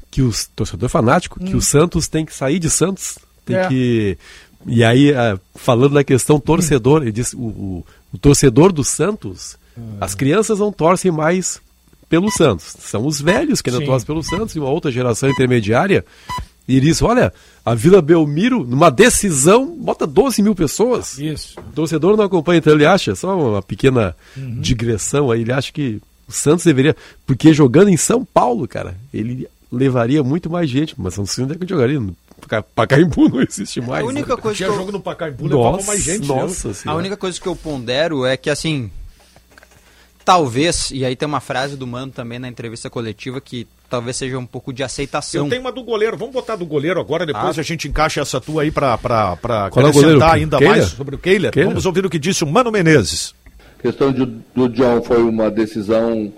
que 0.09 0.21
o 0.21 0.31
torcedor 0.55 0.89
fanático, 0.89 1.39
que 1.39 1.55
o 1.55 1.61
Santos 1.61 2.07
tem 2.07 2.25
que 2.25 2.33
sair 2.33 2.59
de 2.59 2.69
Santos, 2.69 3.17
tem 3.45 3.55
Hum. 3.55 3.59
É. 3.59 3.67
que... 3.67 4.17
E 4.65 4.83
aí, 4.83 5.13
ah, 5.13 5.39
falando 5.55 5.93
da 5.93 6.03
questão 6.03 6.39
torcedor, 6.39 7.03
ele 7.03 7.11
diz, 7.11 7.31
o, 7.33 7.37
o, 7.37 7.85
o 8.13 8.17
torcedor 8.17 8.71
do 8.73 8.83
Santos, 8.83 9.55
Hum. 9.77 9.97
as 10.01 10.15
crianças 10.15 10.57
não 10.59 10.71
torcem 10.71 11.11
mais 11.11 11.61
pelo 12.09 12.31
Santos. 12.31 12.75
São 12.79 13.05
os 13.05 13.19
velhos 13.21 13.61
que 13.61 13.69
ainda 13.69 13.79
Sim. 13.81 13.85
torcem 13.87 14.05
pelo 14.07 14.23
Santos 14.23 14.55
e 14.55 14.59
uma 14.59 14.69
outra 14.69 14.91
geração 14.91 15.29
intermediária. 15.29 16.05
E 16.67 16.81
diz, 16.81 17.01
olha, 17.01 17.33
a 17.65 17.73
Vila 17.73 18.01
Belmiro, 18.01 18.65
numa 18.65 18.89
decisão, 18.89 19.65
bota 19.77 20.05
12 20.05 20.41
mil 20.41 20.53
pessoas. 20.53 21.17
Isso. 21.17 21.57
O 21.59 21.71
torcedor 21.73 22.17
não 22.17 22.25
acompanha, 22.25 22.57
então 22.57 22.73
ele 22.73 22.85
acha, 22.85 23.15
só 23.15 23.37
uma 23.37 23.61
pequena 23.61 24.13
Uhum. 24.35 24.59
digressão 24.59 25.31
aí, 25.31 25.41
ele 25.41 25.53
acha 25.53 25.71
que 25.71 26.01
o 26.27 26.31
Santos 26.31 26.65
deveria, 26.65 26.93
porque 27.25 27.53
jogando 27.53 27.87
em 27.89 27.95
São 27.95 28.25
Paulo, 28.25 28.67
cara, 28.67 28.97
ele 29.13 29.47
levaria 29.71 30.21
muito 30.23 30.49
mais 30.49 30.69
gente, 30.69 30.93
mas 30.97 31.15
não 31.17 31.25
sei 31.25 31.45
onde 31.45 31.53
é 31.53 31.57
que 31.57 31.65
jogaria, 31.67 32.01
Pacaembu 32.75 33.27
não 33.29 33.41
existe 33.41 33.79
mais. 33.81 34.03
A 34.03 34.07
única 34.07 34.35
né? 34.35 34.41
coisa 34.41 34.57
Tinha 34.57 34.67
que 34.69 34.75
eu- 34.75 34.79
jogo 34.79 34.91
no 34.91 34.99
Pacaembu, 34.99 35.47
levava 35.47 35.81
mais 35.83 36.03
gente. 36.03 36.27
nossa 36.27 36.67
né? 36.69 36.75
A 36.85 36.95
única 36.95 37.15
coisa 37.17 37.39
que 37.39 37.47
eu 37.47 37.55
pondero 37.55 38.25
é 38.25 38.35
que, 38.37 38.49
assim, 38.49 38.91
talvez, 40.27 40.91
e 40.91 41.05
aí 41.05 41.15
tem 41.15 41.25
uma 41.25 41.39
frase 41.39 41.77
do 41.77 41.87
Mano 41.87 42.11
também 42.11 42.37
na 42.37 42.49
entrevista 42.49 42.89
coletiva 42.89 43.39
que 43.39 43.65
talvez 43.89 44.17
seja 44.17 44.37
um 44.37 44.45
pouco 44.45 44.73
de 44.73 44.83
aceitação. 44.83 45.45
Eu 45.45 45.49
tenho 45.49 45.61
uma 45.61 45.71
do 45.71 45.81
goleiro. 45.81 46.17
Vamos 46.17 46.33
botar 46.33 46.57
do 46.57 46.65
goleiro 46.65 46.99
agora, 46.99 47.25
depois 47.25 47.57
Ah. 47.57 47.61
a 47.61 47.63
gente 47.63 47.87
encaixa 47.87 48.19
essa 48.19 48.41
tua 48.41 48.63
aí 48.63 48.69
Qual 49.71 49.85
é 49.85 49.89
acrescentar 49.89 50.33
ainda 50.35 50.59
mais 50.59 50.87
sobre 50.89 51.15
o. 51.15 51.17
Kehler? 51.17 51.53
Vamos 51.55 51.85
ouvir 51.85 52.05
o 52.05 52.09
que 52.09 52.19
disse 52.19 52.43
o 52.43 52.47
Mano 52.47 52.69
Menezes. 52.73 53.33
A 53.79 53.81
questão 53.81 54.11
de- 54.11 54.25
do 54.53 54.67
John 54.67 55.01
foi 55.01 55.23
uma 55.23 55.49
decisão 55.49 56.33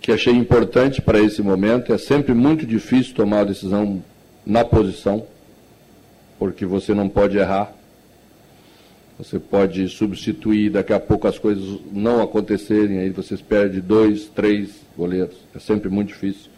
que 0.00 0.10
achei 0.10 0.32
importante 0.32 1.02
para 1.02 1.20
esse 1.20 1.42
momento. 1.42 1.92
É 1.92 1.98
sempre 1.98 2.32
muito 2.32 2.64
difícil 2.64 3.14
tomar 3.14 3.40
a 3.40 3.44
decisão 3.44 4.02
na 4.46 4.64
posição, 4.64 5.26
porque 6.38 6.64
você 6.64 6.94
não 6.94 7.10
pode 7.10 7.36
errar. 7.36 7.72
Você 9.18 9.36
pode 9.40 9.88
substituir, 9.88 10.70
daqui 10.70 10.92
a 10.92 11.00
pouco 11.00 11.26
as 11.26 11.36
coisas 11.36 11.80
não 11.92 12.22
acontecerem, 12.22 13.00
aí 13.00 13.10
vocês 13.10 13.42
perdem 13.42 13.80
dois, 13.80 14.26
três 14.26 14.80
goleiros. 14.96 15.36
É 15.52 15.58
sempre 15.58 15.88
muito 15.88 16.08
difícil. 16.08 16.48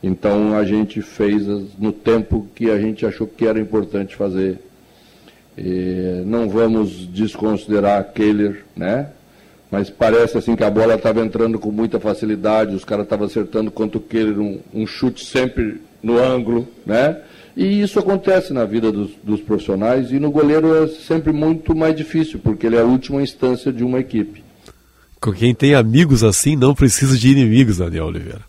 Então 0.00 0.56
a 0.56 0.64
gente 0.64 1.02
fez 1.02 1.44
no 1.78 1.92
tempo 1.92 2.46
que 2.54 2.70
a 2.70 2.78
gente 2.78 3.04
achou 3.04 3.26
que 3.26 3.46
era 3.46 3.58
importante 3.58 4.14
fazer. 4.14 4.58
E 5.58 6.22
não 6.24 6.48
vamos 6.48 7.06
desconsiderar 7.08 8.12
Kehler, 8.12 8.64
né? 8.76 9.08
Mas 9.68 9.90
parece 9.90 10.38
assim 10.38 10.54
que 10.54 10.62
a 10.62 10.70
bola 10.70 10.94
estava 10.94 11.20
entrando 11.20 11.58
com 11.58 11.72
muita 11.72 11.98
facilidade, 11.98 12.76
os 12.76 12.84
caras 12.84 13.04
estavam 13.04 13.26
acertando 13.26 13.70
contra 13.72 13.98
o 13.98 14.40
um, 14.40 14.60
um 14.72 14.86
chute 14.86 15.24
sempre 15.24 15.80
no 16.00 16.16
ângulo, 16.18 16.68
né? 16.86 17.22
E 17.56 17.80
isso 17.80 17.98
acontece 17.98 18.52
na 18.52 18.64
vida 18.64 18.90
dos, 18.90 19.10
dos 19.22 19.40
profissionais 19.40 20.10
e 20.10 20.18
no 20.18 20.30
goleiro 20.30 20.74
é 20.74 20.88
sempre 20.88 21.32
muito 21.32 21.74
mais 21.74 21.94
difícil, 21.94 22.38
porque 22.38 22.66
ele 22.66 22.76
é 22.76 22.80
a 22.80 22.84
última 22.84 23.22
instância 23.22 23.72
de 23.72 23.84
uma 23.84 24.00
equipe. 24.00 24.42
Com 25.20 25.32
Quem 25.32 25.54
tem 25.54 25.74
amigos 25.74 26.24
assim 26.24 26.56
não 26.56 26.74
precisa 26.74 27.16
de 27.16 27.30
inimigos, 27.30 27.78
Daniel 27.78 28.06
Oliveira. 28.06 28.40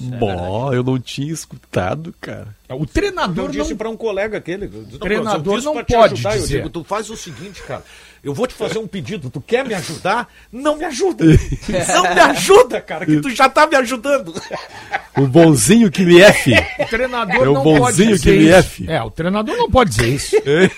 Bom, 0.00 0.72
eu 0.72 0.82
não 0.82 0.98
tinha 0.98 1.32
escutado, 1.32 2.14
cara. 2.20 2.48
O 2.70 2.86
treinador 2.86 3.46
Eu 3.46 3.50
disse 3.50 3.70
não... 3.70 3.76
para 3.76 3.90
um 3.90 3.96
colega 3.96 4.38
aquele. 4.38 4.66
disse, 4.68 4.98
Treinador 4.98 5.54
eu 5.54 5.58
disse 5.58 5.66
não 5.74 5.84
te 5.84 5.94
pode 5.94 6.14
ajudar, 6.14 6.36
Eu 6.36 6.40
dizer. 6.42 6.56
digo, 6.56 6.70
tu 6.70 6.84
faz 6.84 7.10
o 7.10 7.16
seguinte, 7.16 7.62
cara. 7.62 7.82
Eu 8.22 8.34
vou 8.34 8.46
te 8.46 8.54
fazer 8.54 8.78
um 8.78 8.86
pedido. 8.86 9.30
Tu 9.30 9.40
quer 9.40 9.66
me 9.66 9.72
ajudar? 9.74 10.28
Não 10.52 10.76
me 10.76 10.84
ajuda. 10.84 11.24
Não 11.94 12.02
me 12.14 12.20
ajuda, 12.20 12.80
cara, 12.80 13.06
que 13.06 13.18
tu 13.20 13.30
já 13.30 13.48
tá 13.48 13.66
me 13.66 13.74
ajudando. 13.76 14.34
O 15.16 15.26
bonzinho 15.26 15.90
que 15.90 16.04
me 16.04 16.20
F. 16.20 16.52
O 16.80 16.86
treinador 16.86 17.34
É 17.44 17.48
o 17.48 17.54
não 17.54 17.62
pode 17.62 17.78
bonzinho 17.80 18.10
dizer 18.16 18.32
que 18.32 18.38
me. 18.38 18.48
F. 18.50 18.90
É, 18.90 19.02
o 19.02 19.10
treinador 19.10 19.56
não 19.56 19.70
pode 19.70 19.90
dizer 19.90 20.08
isso. 20.08 20.36
Né? 20.36 20.70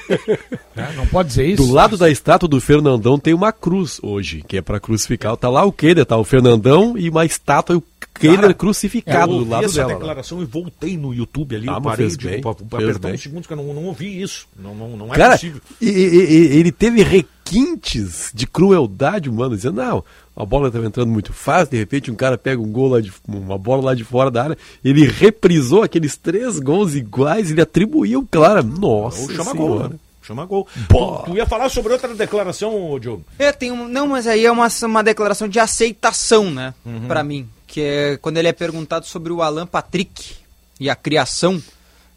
Não 0.97 1.07
pode 1.07 1.29
dizer 1.29 1.47
isso. 1.47 1.63
Do 1.67 1.73
lado 1.73 1.99
da 1.99 2.09
estátua 2.09 2.49
do 2.49 2.59
Fernandão 2.61 3.19
tem 3.19 3.35
uma 3.35 3.53
cruz 3.53 4.01
hoje, 4.03 4.43
que 4.49 4.57
é 4.57 4.63
pra 4.63 4.81
crucificar. 4.81 5.37
Tá 5.37 5.51
lá 5.51 5.65
o 5.65 5.73
Kehler, 5.73 6.07
tá 6.07 6.17
o 6.17 6.25
Fernandão 6.25 6.97
e 6.97 7.11
uma 7.11 7.27
estátua 7.27 7.75
e 7.75 7.77
o 7.77 7.85
Cara, 8.15 8.55
crucificado 8.55 9.33
eu 9.33 9.39
do 9.45 9.51
lado 9.51 9.65
essa 9.65 9.75
dela. 9.77 9.89
lá. 9.89 9.95
declaração 9.99 10.43
e 10.43 10.45
voltei 10.45 10.97
no 10.97 11.13
YouTube 11.15 11.57
ali. 11.57 11.69
Ah, 11.69 11.75
eu 11.75 11.81
parei 11.83 12.07
bem, 12.09 12.19
fez 12.43 12.45
apertar 12.73 13.09
uns 13.13 13.23
segundos 13.23 13.47
que 13.47 13.53
eu 13.53 13.57
não, 13.57 13.73
não 13.75 13.85
ouvi 13.87 14.21
isso. 14.23 14.47
Não, 14.57 14.75
não, 14.75 14.97
não 14.97 15.15
é 15.15 15.17
Cara, 15.17 15.33
possível. 15.33 15.61
e- 15.81 15.87
e- 15.89 16.59
ele 16.59 16.71
teve 16.71 17.03
requintes 17.03 18.31
de 18.35 18.47
crueldade 18.47 19.29
humana, 19.29 19.57
dizendo, 19.57 19.77
não, 19.83 20.05
a 20.37 20.45
bola 20.45 20.69
estava 20.69 20.87
entrando 20.87 21.11
muito 21.11 21.33
fácil, 21.33 21.71
de 21.73 21.77
repente 21.79 22.11
um 22.11 22.15
cara 22.15 22.39
pega 22.39 22.61
um 22.61 22.71
gol 22.71 22.89
lá 22.89 23.01
de 23.01 23.13
uma 23.29 23.59
bola 23.59 23.83
lá 23.87 23.95
de 23.95 24.05
fora 24.05 24.31
da 24.31 24.45
área, 24.45 24.59
ele 24.85 25.07
reprisou 25.07 25.83
aqueles 25.83 26.17
três 26.17 26.59
gols 26.59 26.95
iguais, 26.95 27.51
ele 27.51 27.61
atribuiu, 27.61 28.27
claro, 28.31 28.63
nossa 28.63 29.23
Ou 29.23 29.31
chama 29.31 29.53
senhora. 29.53 29.57
gol, 29.57 29.89
né? 29.89 29.97
Chama 30.23 30.45
gol. 30.47 30.69
Tu, 30.89 31.23
tu 31.25 31.37
ia 31.37 31.45
falar 31.45 31.69
sobre 31.69 31.93
outra 31.93 32.15
declaração, 32.15 32.97
Diogo? 33.01 33.25
É, 33.39 33.51
tem 33.51 33.73
um, 33.73 33.89
não, 33.89 34.07
mas 34.07 34.27
aí 34.29 34.47
é 34.47 34.53
uma, 34.53 34.69
uma 34.85 35.03
declaração 35.03 35.49
de 35.49 35.59
aceitação, 35.59 36.49
né, 36.51 36.73
Uhum. 36.87 37.09
pra 37.09 37.25
mim, 37.25 37.49
que 37.73 37.81
é 37.81 38.19
quando 38.19 38.37
ele 38.37 38.49
é 38.49 38.53
perguntado 38.53 39.07
sobre 39.07 39.33
o 39.33 39.41
Alan 39.41 39.67
Patrick 39.67 40.35
e 40.79 40.91
a 40.91 40.95
criação, 40.95 41.61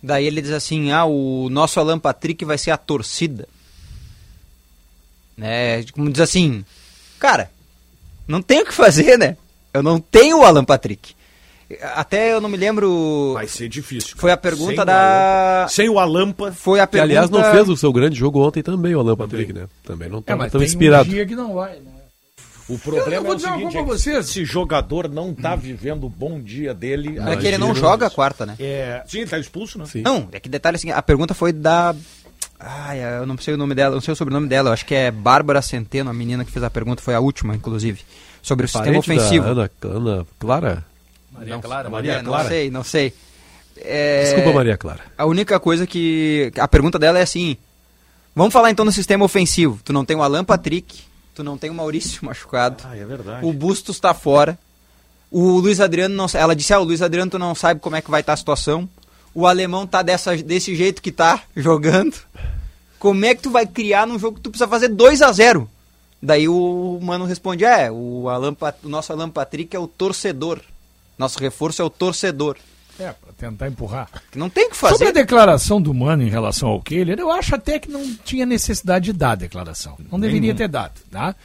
daí 0.03 0.25
ele 0.27 0.41
diz 0.41 0.51
assim, 0.51 0.91
ah, 0.91 1.05
o 1.05 1.47
nosso 1.49 1.79
Alan 1.79 1.97
Patrick 1.97 2.43
vai 2.43 2.57
ser 2.57 2.71
a 2.71 2.77
torcida. 2.77 3.47
Né, 5.37 5.83
como 5.93 6.09
diz 6.09 6.19
assim, 6.21 6.63
cara, 7.17 7.49
não 8.27 8.41
tem 8.41 8.61
o 8.61 8.65
que 8.65 8.73
fazer, 8.73 9.17
né, 9.17 9.37
eu 9.73 9.81
não 9.81 9.99
tenho 9.99 10.39
o 10.39 10.43
Alan 10.43 10.65
Patrick. 10.65 11.15
Até 11.95 12.31
eu 12.33 12.39
não 12.39 12.47
me 12.47 12.57
lembro... 12.57 13.31
Vai 13.33 13.47
ser 13.47 13.67
difícil. 13.67 14.15
Foi 14.17 14.31
a 14.31 14.35
Sem 14.35 14.41
pergunta 14.41 14.83
o 14.83 14.85
da... 14.85 15.55
Alampa- 15.61 15.69
Sem 15.73 15.89
o 15.89 15.97
Alampa. 15.99 16.51
Foi 16.51 16.79
a 16.79 16.85
Que, 16.85 16.91
pergunta... 16.91 17.11
aliás, 17.11 17.29
não 17.31 17.43
fez 17.51 17.67
o 17.67 17.75
seu 17.75 17.91
grande 17.91 18.15
jogo 18.19 18.39
ontem 18.45 18.61
também, 18.61 18.93
o 18.93 18.99
Alan 18.99 19.15
Patrick, 19.15 19.51
né? 19.51 19.67
Também 19.83 20.07
não 20.07 20.17
É, 20.17 20.19
estava 20.19 20.43
mas 20.43 20.51
tão 20.51 20.59
tem 20.59 20.67
inspirado. 20.67 21.09
um 21.09 21.13
dia 21.13 21.25
que 21.25 21.35
não 21.35 21.55
vai, 21.55 21.79
né? 21.79 21.91
O 22.67 22.73
Eu- 22.73 22.75
eu 22.75 22.79
problema 22.79 23.23
vou 23.23 23.33
é 23.33 23.35
o 23.35 23.39
seguinte, 23.39 23.61
coisa 23.73 23.79
é 23.79 23.83
vocês. 23.83 24.29
esse 24.29 24.43
jogador 24.45 25.07
não 25.07 25.33
tá 25.35 25.55
vivendo 25.55 26.05
o 26.05 26.09
bom 26.09 26.39
dia 26.39 26.73
dele. 26.73 27.19
É 27.19 27.35
que 27.35 27.45
ele 27.47 27.57
não 27.59 27.75
joga 27.75 28.07
a 28.07 28.09
quarta, 28.09 28.45
né? 28.45 28.55
É, 28.59 29.03
sim, 29.07 29.19
ele 29.19 29.29
tá 29.29 29.37
expulso, 29.37 29.77
né? 29.77 29.85
Sim. 29.85 30.01
Não, 30.01 30.27
é 30.31 30.39
que 30.39 30.49
detalhe 30.49 30.75
assim, 30.75 30.89
a 30.89 31.01
pergunta 31.01 31.33
foi 31.33 31.53
da. 31.53 31.93
Ai, 32.59 32.99
eu 33.19 33.25
não 33.27 33.37
sei 33.37 33.53
o 33.53 33.57
nome 33.57 33.75
dela, 33.75 33.93
não 33.93 34.01
sei 34.01 34.13
o 34.13 34.15
sobrenome 34.15 34.47
dela, 34.47 34.69
eu 34.69 34.73
acho 34.73 34.85
que 34.85 34.95
é 34.95 35.11
Bárbara 35.11 35.61
Centeno, 35.61 36.09
a 36.09 36.13
menina 36.13 36.43
que 36.43 36.51
fez 36.51 36.63
a 36.63 36.69
pergunta, 36.69 37.01
foi 37.03 37.13
a 37.13 37.19
última, 37.19 37.55
inclusive. 37.55 38.01
Sobre 38.41 38.65
o 38.65 38.67
sistema 38.67 38.85
Parente 38.85 39.07
da 39.09 39.13
ofensivo. 39.15 39.45
Ana, 39.45 39.69
Ana 39.83 40.27
Clara? 40.39 40.85
Maria 41.31 41.59
Clara, 41.59 41.89
Maria 41.89 42.11
É, 42.13 42.21
não 42.21 42.31
Clara. 42.31 42.47
sei, 42.47 42.71
não 42.71 42.83
sei. 42.83 43.13
É, 43.77 44.23
Desculpa, 44.23 44.53
Maria 44.53 44.77
Clara. 44.77 45.01
A 45.17 45.25
única 45.25 45.59
coisa 45.59 45.85
que. 45.85 46.51
A 46.57 46.67
pergunta 46.67 46.97
dela 46.97 47.19
é 47.19 47.23
assim: 47.23 47.57
vamos 48.33 48.53
falar 48.53 48.71
então 48.71 48.85
no 48.85 48.91
sistema 48.91 49.25
ofensivo. 49.25 49.79
Tu 49.83 49.91
não 49.91 50.05
tem 50.05 50.15
o 50.15 50.23
Alan 50.23 50.45
Patrick, 50.45 51.03
tu 51.35 51.43
não 51.43 51.57
tem 51.57 51.69
o 51.69 51.73
Maurício 51.73 52.23
machucado, 52.25 52.83
Ah, 52.85 52.95
é 52.97 53.05
verdade. 53.05 53.45
o 53.45 53.53
Bustos 53.53 53.99
tá 53.99 54.13
fora. 54.13 54.57
O 55.31 55.59
Luiz 55.59 55.79
Adriano 55.81 56.15
não 56.15 56.27
Ela 56.33 56.55
disse: 56.55 56.73
Ah, 56.73 56.79
o 56.79 56.83
Luiz 56.83 57.01
Adriano 57.01 57.29
tu 57.31 57.37
não 57.37 57.53
sabe 57.53 57.79
como 57.79 57.95
é 57.95 58.01
que 58.01 58.09
vai 58.09 58.21
estar 58.21 58.33
a 58.33 58.37
situação. 58.37 58.89
O 59.33 59.45
alemão 59.45 59.85
tá 59.85 60.01
dessa, 60.01 60.35
desse 60.37 60.73
jeito 60.75 61.01
que 61.01 61.11
tá 61.11 61.43
jogando. 61.55 62.15
Como 62.97 63.25
é 63.25 63.35
que 63.35 63.41
tu 63.41 63.51
vai 63.51 63.67
criar 63.67 64.07
num 64.07 64.17
jogo 64.17 64.37
que 64.37 64.41
tu 64.41 64.49
precisa 64.49 64.67
fazer 64.67 64.87
2 64.87 65.21
a 65.21 65.31
0 65.31 65.69
Daí 66.21 66.47
o 66.47 66.99
mano 67.01 67.25
responde: 67.25 67.65
É, 67.65 67.91
o, 67.91 68.29
Alan, 68.29 68.55
o 68.83 68.89
nosso 68.89 69.11
Alan 69.11 69.29
Patrick 69.29 69.75
é 69.75 69.79
o 69.79 69.87
torcedor. 69.87 70.61
Nosso 71.17 71.37
reforço 71.39 71.81
é 71.81 71.85
o 71.85 71.89
torcedor. 71.89 72.57
É, 72.99 73.11
pra 73.11 73.33
tentar 73.37 73.67
empurrar. 73.67 74.09
Que 74.31 74.37
não 74.37 74.49
tem 74.49 74.67
o 74.67 74.69
que 74.69 74.77
Sobre 74.77 74.95
a 74.95 74.97
fazer. 74.99 75.11
declaração 75.11 75.81
do 75.81 75.93
Mano 75.93 76.23
em 76.23 76.29
relação 76.29 76.69
ao 76.69 76.81
Kehler, 76.81 77.19
eu 77.19 77.29
acho 77.31 77.53
até 77.55 77.77
que 77.77 77.89
não 77.91 78.15
tinha 78.23 78.45
necessidade 78.45 79.05
de 79.05 79.13
dar 79.13 79.31
a 79.31 79.35
declaração. 79.35 79.97
Não 80.11 80.19
deveria 80.19 80.55
ter 80.55 80.67
dado, 80.67 80.93
tá? 81.11 81.35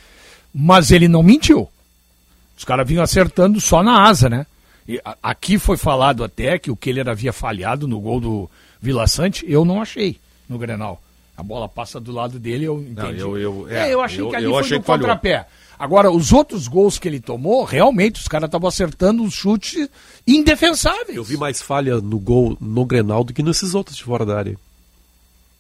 Mas 0.55 0.91
ele 0.91 1.09
não 1.09 1.23
mentiu. 1.23 1.69
Os 2.57 2.65
caras 2.65 2.87
vinham 2.87 3.03
acertando 3.03 3.61
só 3.61 3.83
na 3.83 4.07
asa, 4.09 4.29
né? 4.29 4.47
E 4.87 5.01
aqui 5.23 5.59
foi 5.59 5.77
falado 5.77 6.23
até 6.25 6.59
que 6.59 6.71
o 6.71 6.77
Kehler 6.77 7.09
havia 7.09 7.33
falhado 7.33 7.87
no 7.89 8.01
gol 8.01 8.21
do 8.21 8.51
Vila 8.81 9.07
Sante. 9.07 9.45
Eu 9.51 9.65
não 9.65 9.81
achei 9.81 10.19
no 10.49 10.59
Grenal. 10.59 11.01
A 11.41 11.43
bola 11.43 11.69
passa 11.69 11.99
do 11.99 12.13
lado 12.13 12.39
dele, 12.39 12.67
eu 12.67 12.79
entendi. 12.81 13.21
eu- 13.21 13.39
eu- 13.39 13.67
é, 13.71 13.89
é, 13.89 13.95
eu 13.95 14.01
achei 14.03 14.21
eu- 14.21 14.29
que 14.29 14.37
ali 14.37 14.45
eu 14.45 14.51
foi 14.53 14.61
achei 14.61 14.77
no 14.77 14.83
que 14.83 14.87
falhou. 14.87 15.01
contrapé. 15.09 15.47
Agora, 15.79 16.11
os 16.11 16.31
outros 16.35 16.69
gols 16.69 16.99
que 16.99 17.09
ele 17.09 17.19
tomou, 17.21 17.65
realmente, 17.65 18.21
os 18.21 18.29
caras 18.29 18.47
estavam 18.49 18.69
acertando 18.69 19.23
os 19.25 19.33
chutes 19.33 19.89
indefensáveis. 20.27 21.17
Eu 21.17 21.25
vi 21.25 21.39
mais 21.39 21.63
falha 21.63 21.97
no 22.01 22.19
gol 22.19 22.57
no 22.61 22.85
Grenal 22.85 23.25
do 23.25 23.33
que 23.33 23.43
nesses 23.43 23.75
outros 23.75 23.97
de 23.97 24.05
fora 24.05 24.27
da 24.27 24.37
área. 24.37 24.59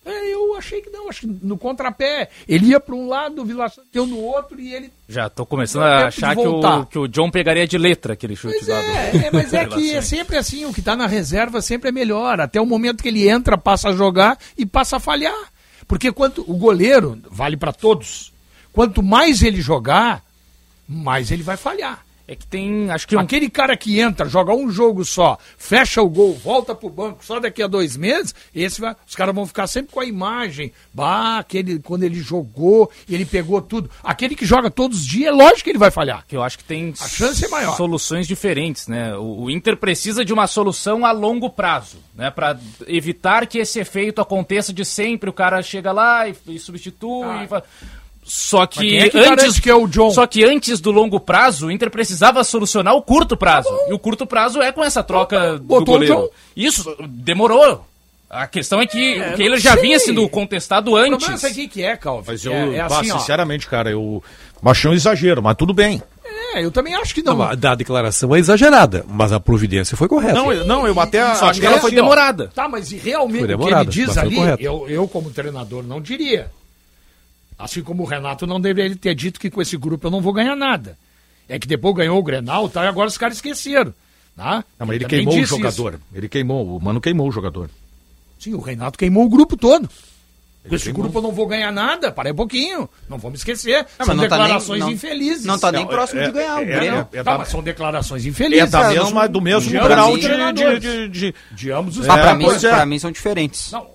É, 0.04 0.34
eu 0.34 0.56
achei 0.56 0.80
que 0.80 0.88
não, 0.90 1.08
acho 1.08 1.20
que 1.20 1.26
no 1.26 1.56
contrapé. 1.58 2.28
Ele 2.48 2.66
ia 2.68 2.80
para 2.80 2.94
um 2.94 3.06
lado, 3.08 3.42
o 3.42 3.44
Vila 3.44 3.70
deu 3.92 4.06
no 4.06 4.18
outro 4.18 4.58
e 4.60 4.74
ele. 4.74 4.90
Já 5.08 5.28
tô 5.28 5.44
começando 5.44 5.82
a 5.82 6.06
achar 6.08 6.34
que 6.34 6.46
o, 6.46 6.86
que 6.86 6.98
o 6.98 7.06
John 7.08 7.30
pegaria 7.30 7.66
de 7.66 7.76
letra 7.78 8.14
aquele 8.14 8.34
chute 8.34 8.54
Pois 8.56 8.68
lá 8.68 8.80
do- 8.80 8.86
é, 8.86 9.26
é, 9.26 9.30
mas 9.32 9.52
é 9.52 9.64
que 9.68 9.94
é 9.94 10.00
sempre 10.02 10.36
assim, 10.36 10.64
o 10.64 10.72
que 10.72 10.80
tá 10.82 10.96
na 10.96 11.06
reserva 11.06 11.60
sempre 11.62 11.90
é 11.90 11.92
melhor. 11.92 12.40
Até 12.40 12.60
o 12.60 12.66
momento 12.66 13.02
que 13.02 13.08
ele 13.08 13.28
entra, 13.28 13.56
passa 13.58 13.90
a 13.90 13.92
jogar 13.92 14.38
e 14.56 14.64
passa 14.66 14.96
a 14.96 15.00
falhar. 15.00 15.34
Porque 15.90 16.12
quanto 16.12 16.44
o 16.48 16.56
goleiro, 16.56 17.20
vale 17.28 17.56
para 17.56 17.72
todos, 17.72 18.32
quanto 18.72 19.02
mais 19.02 19.42
ele 19.42 19.60
jogar, 19.60 20.24
mais 20.88 21.32
ele 21.32 21.42
vai 21.42 21.56
falhar. 21.56 22.06
É 22.32 22.36
que 22.36 22.46
tem, 22.46 22.88
acho 22.92 23.08
que 23.08 23.16
um- 23.16 23.18
Aquele 23.18 23.50
cara 23.50 23.76
que 23.76 23.98
entra, 23.98 24.28
joga 24.28 24.54
um 24.54 24.70
jogo 24.70 25.04
só, 25.04 25.36
fecha 25.58 26.00
o 26.00 26.08
gol, 26.08 26.32
volta 26.34 26.76
pro 26.76 26.88
banco 26.88 27.24
só 27.24 27.40
daqui 27.40 27.60
a 27.60 27.66
dois 27.66 27.96
meses, 27.96 28.32
esse 28.54 28.80
vai, 28.80 28.94
os 29.04 29.16
caras 29.16 29.34
vão 29.34 29.44
ficar 29.48 29.66
sempre 29.66 29.92
com 29.92 29.98
a 29.98 30.04
imagem. 30.04 30.72
Bah, 30.94 31.38
aquele, 31.38 31.80
quando 31.80 32.04
ele 32.04 32.20
jogou, 32.20 32.88
ele 33.08 33.24
pegou 33.24 33.60
tudo. 33.60 33.90
Aquele 34.04 34.36
que 34.36 34.46
joga 34.46 34.70
todos 34.70 35.00
os 35.00 35.06
dias, 35.06 35.26
é 35.26 35.32
lógico 35.32 35.64
que 35.64 35.70
ele 35.70 35.78
vai 35.78 35.90
falhar. 35.90 36.24
que 36.28 36.36
eu 36.36 36.42
acho 36.44 36.56
que 36.58 36.62
tem 36.64 36.94
A 37.00 37.08
chance 37.08 37.44
é 37.44 37.48
maior. 37.48 37.76
soluções 37.76 38.28
diferentes, 38.28 38.86
né? 38.86 39.16
O, 39.16 39.42
o 39.46 39.50
Inter 39.50 39.76
precisa 39.76 40.24
de 40.24 40.32
uma 40.32 40.46
solução 40.46 41.04
a 41.04 41.10
longo 41.10 41.50
prazo, 41.50 41.96
né? 42.14 42.30
Para 42.30 42.56
evitar 42.86 43.44
que 43.48 43.58
esse 43.58 43.80
efeito 43.80 44.20
aconteça 44.20 44.72
de 44.72 44.84
sempre, 44.84 45.28
o 45.28 45.32
cara 45.32 45.60
chega 45.62 45.90
lá 45.90 46.28
e, 46.28 46.34
e 46.46 46.58
substitui. 46.60 47.44
e 47.44 47.48
fa- 47.48 47.64
Só 48.22 48.64
que, 48.66 48.96
é 48.96 49.08
que 49.08 49.18
antes 49.18 49.58
que 49.58 49.68
é 49.68 49.74
o 49.74 49.88
John? 49.88 50.10
Só 50.10 50.26
que 50.26 50.44
antes 50.44 50.80
do 50.80 50.90
longo 50.90 51.18
prazo, 51.18 51.66
o 51.66 51.70
Inter 51.70 51.90
precisava 51.90 52.44
solucionar 52.44 52.94
o 52.94 53.02
curto 53.02 53.36
prazo. 53.36 53.68
e 53.88 53.92
o 53.92 53.98
curto 53.98 54.26
prazo 54.26 54.60
é 54.62 54.70
com 54.70 54.84
essa 54.84 55.02
troca 55.02 55.54
do 55.58 55.64
botou 55.64 55.94
o 55.94 55.98
goleiro. 55.98 56.14
John. 56.14 56.28
Isso 56.56 56.96
demorou. 57.08 57.84
A 58.28 58.46
questão 58.46 58.80
é 58.80 58.86
que 58.86 59.14
É, 59.14 59.32
o 59.32 59.36
Kehler 59.36 59.50
não 59.52 59.58
já 59.58 59.72
sei. 59.72 59.82
vinha 59.82 59.98
sendo 59.98 60.28
contestado 60.28 60.94
antes. 60.94 61.26
problema 61.26 61.48
é 61.48 61.64
o 61.64 61.68
que 61.68 61.82
é, 61.82 61.96
Calvin. 61.96 62.24
Mas 62.28 62.44
eu, 62.44 62.52
é, 62.52 62.76
é 62.76 62.88
bah, 62.88 63.00
assim, 63.00 63.10
ó. 63.10 63.18
sinceramente, 63.18 63.66
cara, 63.66 63.90
eu 63.90 64.22
achei 64.64 64.88
um 64.88 64.94
exagero, 64.94 65.42
mas 65.42 65.56
tudo 65.56 65.74
bem. 65.74 66.00
É, 66.54 66.64
eu 66.64 66.70
também 66.70 66.94
acho 66.94 67.12
que 67.12 67.22
Não, 67.22 67.36
não. 67.36 67.44
a 67.44 67.54
da 67.56 67.74
declaração 67.74 68.34
é 68.34 68.38
exagerada, 68.38 69.04
mas 69.08 69.32
a 69.32 69.40
providência 69.40 69.96
foi 69.96 70.06
correta. 70.06 70.34
Não, 70.34 70.52
eu, 70.52 70.64
não, 70.64 70.86
eu 70.86 70.98
até 71.00 71.34
Só 71.34 71.46
acho 71.46 71.60
que 71.60 71.66
ela 71.66 71.78
foi 71.78 71.90
assim, 71.90 71.98
ó, 71.98 72.02
demorada. 72.02 72.52
Tá, 72.54 72.68
mas 72.68 72.92
e 72.92 72.96
realmente 72.96 73.46
Foi 73.46 73.54
o 73.54 73.58
que 73.58 73.74
ele 73.74 73.84
diz 73.86 74.16
ali, 74.16 74.36
eu, 74.60 74.88
eu 74.88 75.08
como 75.08 75.30
treinador 75.30 75.82
não 75.82 76.00
diria. 76.00 76.50
Assim 77.60 77.82
como 77.82 78.02
o 78.02 78.06
Renato 78.06 78.46
não 78.46 78.60
deveria 78.60 78.96
ter 78.96 79.14
dito 79.14 79.38
que 79.38 79.50
com 79.50 79.60
esse 79.60 79.76
grupo 79.76 80.06
eu 80.06 80.10
não 80.10 80.20
vou 80.20 80.32
ganhar 80.32 80.56
nada. 80.56 80.96
É 81.48 81.58
que 81.58 81.66
depois 81.66 81.94
ganhou 81.94 82.18
o 82.18 82.22
Grenal 82.22 82.68
tá, 82.68 82.84
e 82.84 82.88
agora 82.88 83.08
os 83.08 83.18
caras 83.18 83.36
esqueceram. 83.36 83.92
Tá? 84.36 84.64
Não, 84.78 84.86
mas 84.86 84.96
ele 84.96 85.04
também 85.04 85.24
queimou 85.26 85.42
o 85.42 85.46
jogador. 85.46 86.00
Ele 86.14 86.28
queimou, 86.28 86.76
o 86.76 86.80
Mano 86.80 87.00
queimou 87.00 87.28
o 87.28 87.32
jogador. 87.32 87.66
isso. 87.66 87.74
Sim, 88.38 88.54
o 88.54 88.60
Renato 88.60 88.98
queimou 88.98 89.24
o 89.26 89.28
grupo 89.28 89.56
todo. 89.56 89.88
Com 90.66 90.74
esse 90.74 90.84
queimou. 90.84 91.02
grupo 91.02 91.18
eu 91.18 91.22
não 91.22 91.32
vou 91.32 91.46
ganhar 91.46 91.72
nada, 91.72 92.10
para 92.12 92.30
um 92.32 92.34
pouquinho. 92.34 92.88
Não 93.08 93.18
vamos 93.18 93.40
esquecer. 93.40 93.86
mas 93.98 94.06
são 94.06 94.14
não 94.14 94.28
tá 94.28 94.36
nem- 94.36 94.44
declarações 94.46 94.80
não- 94.80 94.90
infelizes. 94.92 95.44
não 95.44 95.58
tá 95.58 95.72
nem 95.72 95.82
Não, 95.82 95.88
próximo 95.88 96.20
é- 96.20 96.26
de 96.26 96.32
ganhar 96.32 96.56
o 96.56 96.60
é- 96.60 96.64
Grêmio. 96.64 97.08
é- 97.12 97.18
é 97.18 97.22
Tá, 97.24 97.32
da- 97.32 97.38
mas 97.38 97.48
são 97.48 97.62
declarações 97.62 98.24
É 98.24 98.28
infelizes. 98.28 98.70
da 98.70 98.92
É, 98.92 98.98
mesma, 98.98 99.22
não- 99.24 99.32
do 99.32 99.40
mesmo 99.40 99.70
de 99.70 99.78
grau 99.78 100.08
ambos 100.12 100.20
de, 100.20 100.28
de, 100.28 100.78
de, 100.78 101.08
de- 101.08 101.34
De 101.52 101.70
ambos 101.72 101.98
os 101.98 102.08
Ah, 102.08 102.18
É, 102.18 102.34
mim, 102.34 102.44
pois 102.44 102.62
é. 102.64 102.70
pra 102.70 102.86
mim 102.86 102.98
são 102.98 103.10
diferentes. 103.10 103.72
Não, 103.72 103.86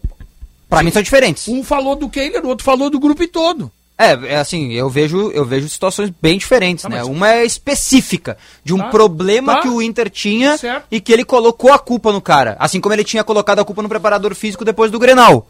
Pra 0.76 0.84
mim 0.84 0.92
são 0.92 1.02
diferentes. 1.02 1.48
um 1.48 1.64
falou 1.64 1.96
do 1.96 2.10
Kehler, 2.10 2.44
o 2.46 2.50
outro 2.50 2.64
falou 2.66 2.90
do 2.90 3.00
grupo 3.00 3.28
todo. 3.28 3.72
É, 3.98 4.34
é 4.34 4.36
assim, 4.36 4.74
eu 4.74 4.90
vejo, 4.90 5.32
eu 5.32 5.46
vejo 5.46 5.70
situações 5.70 6.12
bem 6.22 6.38
diferentes, 6.38 6.84
Tá, 6.84 6.90
né? 6.90 6.98
mas- 7.00 7.08
Uma 7.08 7.32
é 7.32 7.46
específica, 7.46 8.38
de 8.64 8.74
um 8.74 8.78
Tá, 8.78 8.90
problema 8.90 9.56
tá. 9.56 9.62
que 9.62 9.70
o 9.70 9.82
Inter 9.82 10.10
tinha 10.10 10.58
Certo. 10.58 10.86
e 10.92 11.00
que 11.00 11.14
ele 11.14 11.24
colocou 11.24 11.72
a 11.72 11.80
culpa 11.80 12.12
no 12.12 12.20
cara. 12.20 12.58
Assim 12.60 12.82
como 12.82 12.94
ele 12.94 13.06
tinha 13.06 13.24
colocado 13.24 13.60
a 13.60 13.64
culpa 13.66 13.82
no 13.82 13.88
preparador 13.88 14.36
físico 14.36 14.66
depois 14.66 14.92
do 14.92 15.00
Grenal. 15.00 15.48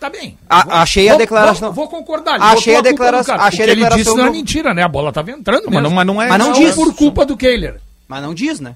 Tá 0.00 0.10
bem. 0.10 0.36
A- 0.50 0.64
Vou- 0.64 0.74
achei 0.74 1.06
a 1.08 1.12
vou- 1.12 1.18
declaração- 1.20 1.72
Vou, 1.72 1.88
vou 1.88 1.98
concordar. 2.00 2.40
Achei 2.42 2.74
a 2.74 2.78
no 2.78 2.82
declaração- 2.82 3.36
cara. 3.36 3.48
achei 3.48 3.62
a 3.62 3.64
que 3.66 3.70
ele 3.72 3.80
declaração 3.82 4.04
disse 4.14 4.16
não 4.16 4.26
é 4.26 4.30
mentira, 4.30 4.74
né? 4.74 4.82
A 4.82 4.88
bola 4.88 5.12
tava 5.12 5.30
entrando 5.30 5.64
Mas 5.66 5.74
não, 5.74 5.80
mesmo. 5.82 5.94
mas 5.94 6.06
não 6.06 6.20
é. 6.22 6.28
Mas 6.28 6.38
não 6.38 6.46
Não 6.50 6.52
diz. 6.60 6.74
por 6.74 6.92
culpa 6.94 7.24
do 7.24 7.36
Kehler. 7.36 7.80
Mas 8.08 8.22
não 8.22 8.34
diz, 8.34 8.60
né? 8.60 8.74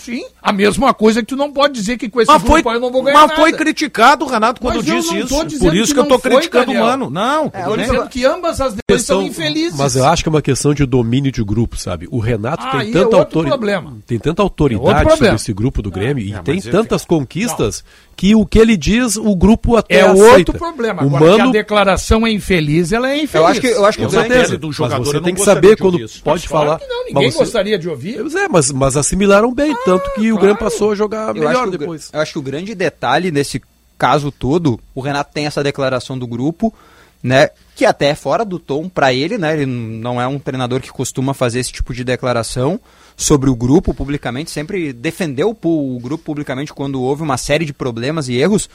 Sim, 0.00 0.24
a 0.42 0.52
mesma 0.52 0.94
coisa 0.94 1.20
que 1.20 1.26
tu 1.26 1.36
não 1.36 1.52
pode 1.52 1.74
dizer 1.74 1.98
que 1.98 2.08
com 2.08 2.20
esse 2.20 2.30
Mas 2.32 2.40
foi, 2.42 2.54
grupo 2.54 2.68
aí 2.70 2.76
eu 2.76 2.80
não 2.80 2.90
vou 2.90 3.02
ganhar 3.02 3.18
mas 3.18 3.28
nada. 3.28 3.40
foi 3.40 3.52
criticado, 3.52 4.24
Renato, 4.24 4.60
quando 4.60 4.76
Mas 4.76 4.88
eu 4.88 4.94
disse 4.96 5.18
isso. 5.18 5.58
Por 5.58 5.74
isso 5.74 5.88
que 5.88 5.94
que, 5.94 6.00
eu 6.00 6.06
tô 6.08 6.18
foi, 6.18 6.30
criticando 6.32 6.72
o. 6.72 6.74
Mano. 6.80 7.10
Não, 7.10 7.46
É, 7.52 7.62
tudo 7.62 7.70
Tô 7.70 7.76
dizendo 7.76 8.08
que 8.08 8.24
ambas 8.24 8.60
as 8.60 8.74
decisões 8.74 9.02
são 9.06 9.22
infelizes. 9.22 9.78
Mas 9.78 9.96
eu 9.96 10.04
acho 10.06 10.22
que 10.22 10.28
é 10.28 10.32
uma 10.32 10.42
questão 10.42 10.72
de 10.72 10.86
domínio 10.86 11.30
de 11.30 11.44
grupo, 11.44 11.76
sabe? 11.76 12.08
O 12.10 12.18
Renato 12.18 12.64
Ah, 12.66 12.70
tem 12.70 12.80
é 12.80 12.84
tanta 12.92 12.98
outro 13.04 13.18
autoridade. 13.18 13.48
problema. 13.58 13.96
Tem 14.06 14.18
tanta 14.18 14.40
É 14.40 14.44
outro 14.44 14.64
autoridade 14.64 14.94
problema. 15.00 15.16
sobre 15.16 15.34
esse 15.34 15.52
grupo 15.52 15.82
do 15.82 15.90
Grêmio 15.90 16.24
e 16.24 16.32
é, 16.32 16.42
tem 16.42 16.60
tantas 16.60 17.04
conquistas 17.04 17.84
que 18.20 18.34
o 18.34 18.44
que 18.44 18.58
ele 18.58 18.76
diz, 18.76 19.16
o 19.16 19.34
grupo 19.34 19.76
até 19.78 19.94
É 19.94 20.00
aceita. 20.02 20.36
outro 20.36 20.58
problema. 20.58 21.02
O 21.02 21.16
Agora, 21.16 21.36
que 21.36 21.40
a 21.40 21.46
declaração 21.46 22.26
é 22.26 22.30
infeliz, 22.30 22.92
ela 22.92 23.10
é 23.10 23.14
infeliz. 23.22 23.34
Eu 23.34 23.46
acho 23.46 23.60
que, 23.62 23.66
eu 23.68 23.86
acho 23.86 23.96
que 23.96 24.04
Com 24.04 24.10
o 24.10 24.12
grande... 24.12 24.56
do 24.58 24.66
mas 24.66 24.76
jogador, 24.76 25.04
você 25.06 25.16
eu 25.16 25.22
tem 25.22 25.34
que 25.34 25.40
saber 25.40 25.76
de 25.76 25.76
quando 25.80 25.98
isso. 25.98 26.22
pode 26.22 26.46
Claro 26.46 26.66
falar. 26.66 26.78
que 26.80 26.86
não, 26.86 26.98
ninguém 27.06 27.14
mas 27.24 27.32
você- 27.32 27.38
gostaria 27.38 27.78
de 27.78 27.88
ouvir. 27.88 28.18
Pois 28.20 28.34
é, 28.34 28.46
mas, 28.46 28.70
mas 28.72 28.94
assimilaram 28.98 29.54
bem, 29.54 29.74
tanto 29.86 30.04
que 30.12 30.30
o 30.30 30.34
claro. 30.34 30.38
Grêmio 30.40 30.58
passou 30.58 30.92
a 30.92 30.94
jogar 30.94 31.34
Eu 31.34 31.48
acho, 31.48 31.48
melhor 31.48 31.62
que 31.70 31.76
o, 31.76 31.78
depois. 31.78 32.10
gra- 32.10 32.18
eu 32.18 32.22
acho 32.22 32.32
que 32.34 32.38
o 32.38 32.42
grande 32.42 32.74
detalhe 32.74 33.30
nesse 33.30 33.62
caso 33.96 34.30
todo, 34.30 34.78
o 34.94 35.00
Renato 35.00 35.32
tem 35.32 35.46
essa 35.46 35.62
declaração 35.64 36.18
do 36.18 36.26
grupo, 36.26 36.74
né? 37.22 37.48
Que 37.74 37.86
até 37.86 38.08
é 38.10 38.14
fora 38.14 38.44
do 38.44 38.58
tom 38.58 38.86
pra 38.86 39.14
ele, 39.14 39.38
né? 39.38 39.54
Ele 39.54 39.64
não 39.64 40.20
é 40.20 40.26
um 40.26 40.38
treinador 40.38 40.80
que 40.82 40.90
costuma 40.90 41.32
fazer 41.32 41.60
esse 41.60 41.72
tipo 41.72 41.94
de 41.94 42.04
declaração 42.04 42.78
sobre 43.20 43.50
o 43.50 43.54
grupo 43.54 43.92
publicamente, 43.92 44.50
sempre 44.50 44.94
defendeu 44.94 45.54
o, 45.62 45.96
o 45.96 46.00
grupo 46.00 46.24
publicamente 46.24 46.72
quando 46.72 47.02
houve 47.02 47.22
uma 47.22 47.36
série 47.36 47.66
de 47.66 47.72
problemas 47.72 48.30
e 48.30 48.36
erros. 48.36 48.68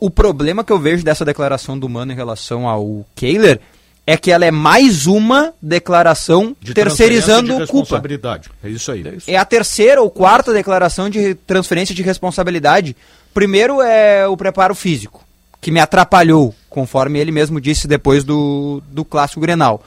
O 0.00 0.10
problema 0.10 0.64
que 0.64 0.72
eu 0.72 0.80
vejo 0.80 1.04
dessa 1.04 1.24
declaração 1.24 1.78
do 1.78 1.88
Mano 1.88 2.10
em 2.10 2.16
relação 2.16 2.68
ao 2.68 3.06
Kehler 3.14 3.60
é 4.04 4.16
que 4.16 4.32
ela 4.32 4.44
é 4.44 4.50
mais 4.50 5.06
uma 5.06 5.52
declaração 5.62 6.56
De 6.60 6.74
terceirizando 6.74 7.52
de 7.52 7.66
culpa. 7.66 7.80
responsabilidade. 7.80 8.50
É 8.64 8.68
isso 8.68 8.90
aí. 8.90 9.04
É 9.28 9.36
a 9.36 9.44
terceira 9.44 10.02
ou 10.02 10.10
quarta 10.10 10.52
declaração 10.52 11.08
de 11.08 11.34
transferência 11.34 11.94
de 11.94 12.02
responsabilidade. 12.02 12.96
Primeiro 13.32 13.80
é 13.80 14.26
o 14.26 14.36
preparo 14.36 14.74
físico, 14.74 15.24
que 15.60 15.70
me 15.70 15.78
atrapalhou, 15.78 16.52
conforme 16.68 17.20
ele 17.20 17.30
mesmo 17.30 17.60
disse 17.60 17.86
depois 17.86 18.24
do, 18.24 18.82
do 18.88 19.04
clássico 19.04 19.40
Grenal. 19.40 19.84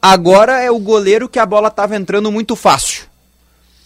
Agora 0.00 0.62
é 0.62 0.70
o 0.70 0.78
goleiro 0.78 1.28
que 1.28 1.38
a 1.38 1.44
bola 1.44 1.68
estava 1.68 1.94
entrando 1.94 2.32
muito 2.32 2.56
fácil. 2.56 3.12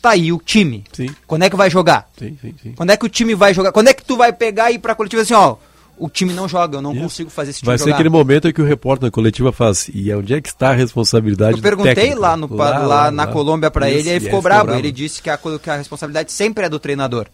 Tá 0.08 0.12
aí 0.12 0.32
o 0.32 0.38
time. 0.38 0.84
Sim. 0.90 1.14
Quando 1.26 1.42
é 1.42 1.50
que 1.50 1.56
vai 1.56 1.68
jogar? 1.68 2.08
Sim, 2.18 2.38
sim, 2.40 2.54
sim. 2.62 2.72
Quando 2.72 2.90
é 2.90 2.96
que 2.96 3.04
o 3.04 3.08
time 3.10 3.34
vai 3.34 3.52
jogar? 3.52 3.72
Quando 3.72 3.88
é 3.88 3.92
que 3.92 4.02
tu 4.02 4.16
vai 4.16 4.32
pegar 4.32 4.70
e 4.70 4.76
ir 4.76 4.78
pra 4.78 4.94
coletiva 4.94 5.20
assim, 5.20 5.34
ó, 5.34 5.56
o 5.98 6.08
time 6.08 6.32
não 6.32 6.48
joga, 6.48 6.78
eu 6.78 6.82
não 6.82 6.92
Isso. 6.92 7.02
consigo 7.02 7.30
fazer 7.30 7.50
esse 7.50 7.60
time 7.60 7.66
Vai 7.66 7.76
ser 7.76 7.84
jogar. 7.84 7.96
aquele 7.96 8.08
momento 8.08 8.48
em 8.48 8.52
que 8.52 8.62
o 8.62 8.64
repórter 8.64 9.04
na 9.04 9.10
coletiva 9.10 9.52
faz. 9.52 9.90
E 9.92 10.10
onde 10.14 10.32
é 10.32 10.40
que 10.40 10.48
está 10.48 10.70
a 10.70 10.72
responsabilidade 10.72 11.58
Eu 11.58 11.62
perguntei 11.62 11.92
do 11.92 11.96
técnico? 11.96 12.20
lá, 12.22 12.36
no, 12.38 12.56
lá, 12.56 13.10
na 13.10 13.26
Colômbia 13.26 13.70
pra 13.70 13.90
Isso, 13.90 13.98
ele 13.98 14.08
e 14.08 14.12
ele 14.12 14.24
e 14.24 14.26
ficou 14.26 14.40
bravo. 14.40 14.72
Ele 14.72 14.90
disse 14.90 15.20
que 15.20 15.28
a, 15.28 15.36
que 15.36 15.68
a 15.68 15.76
responsabilidade 15.76 16.32
sempre 16.32 16.64
é 16.64 16.68
do 16.70 16.78
treinador. 16.78 17.26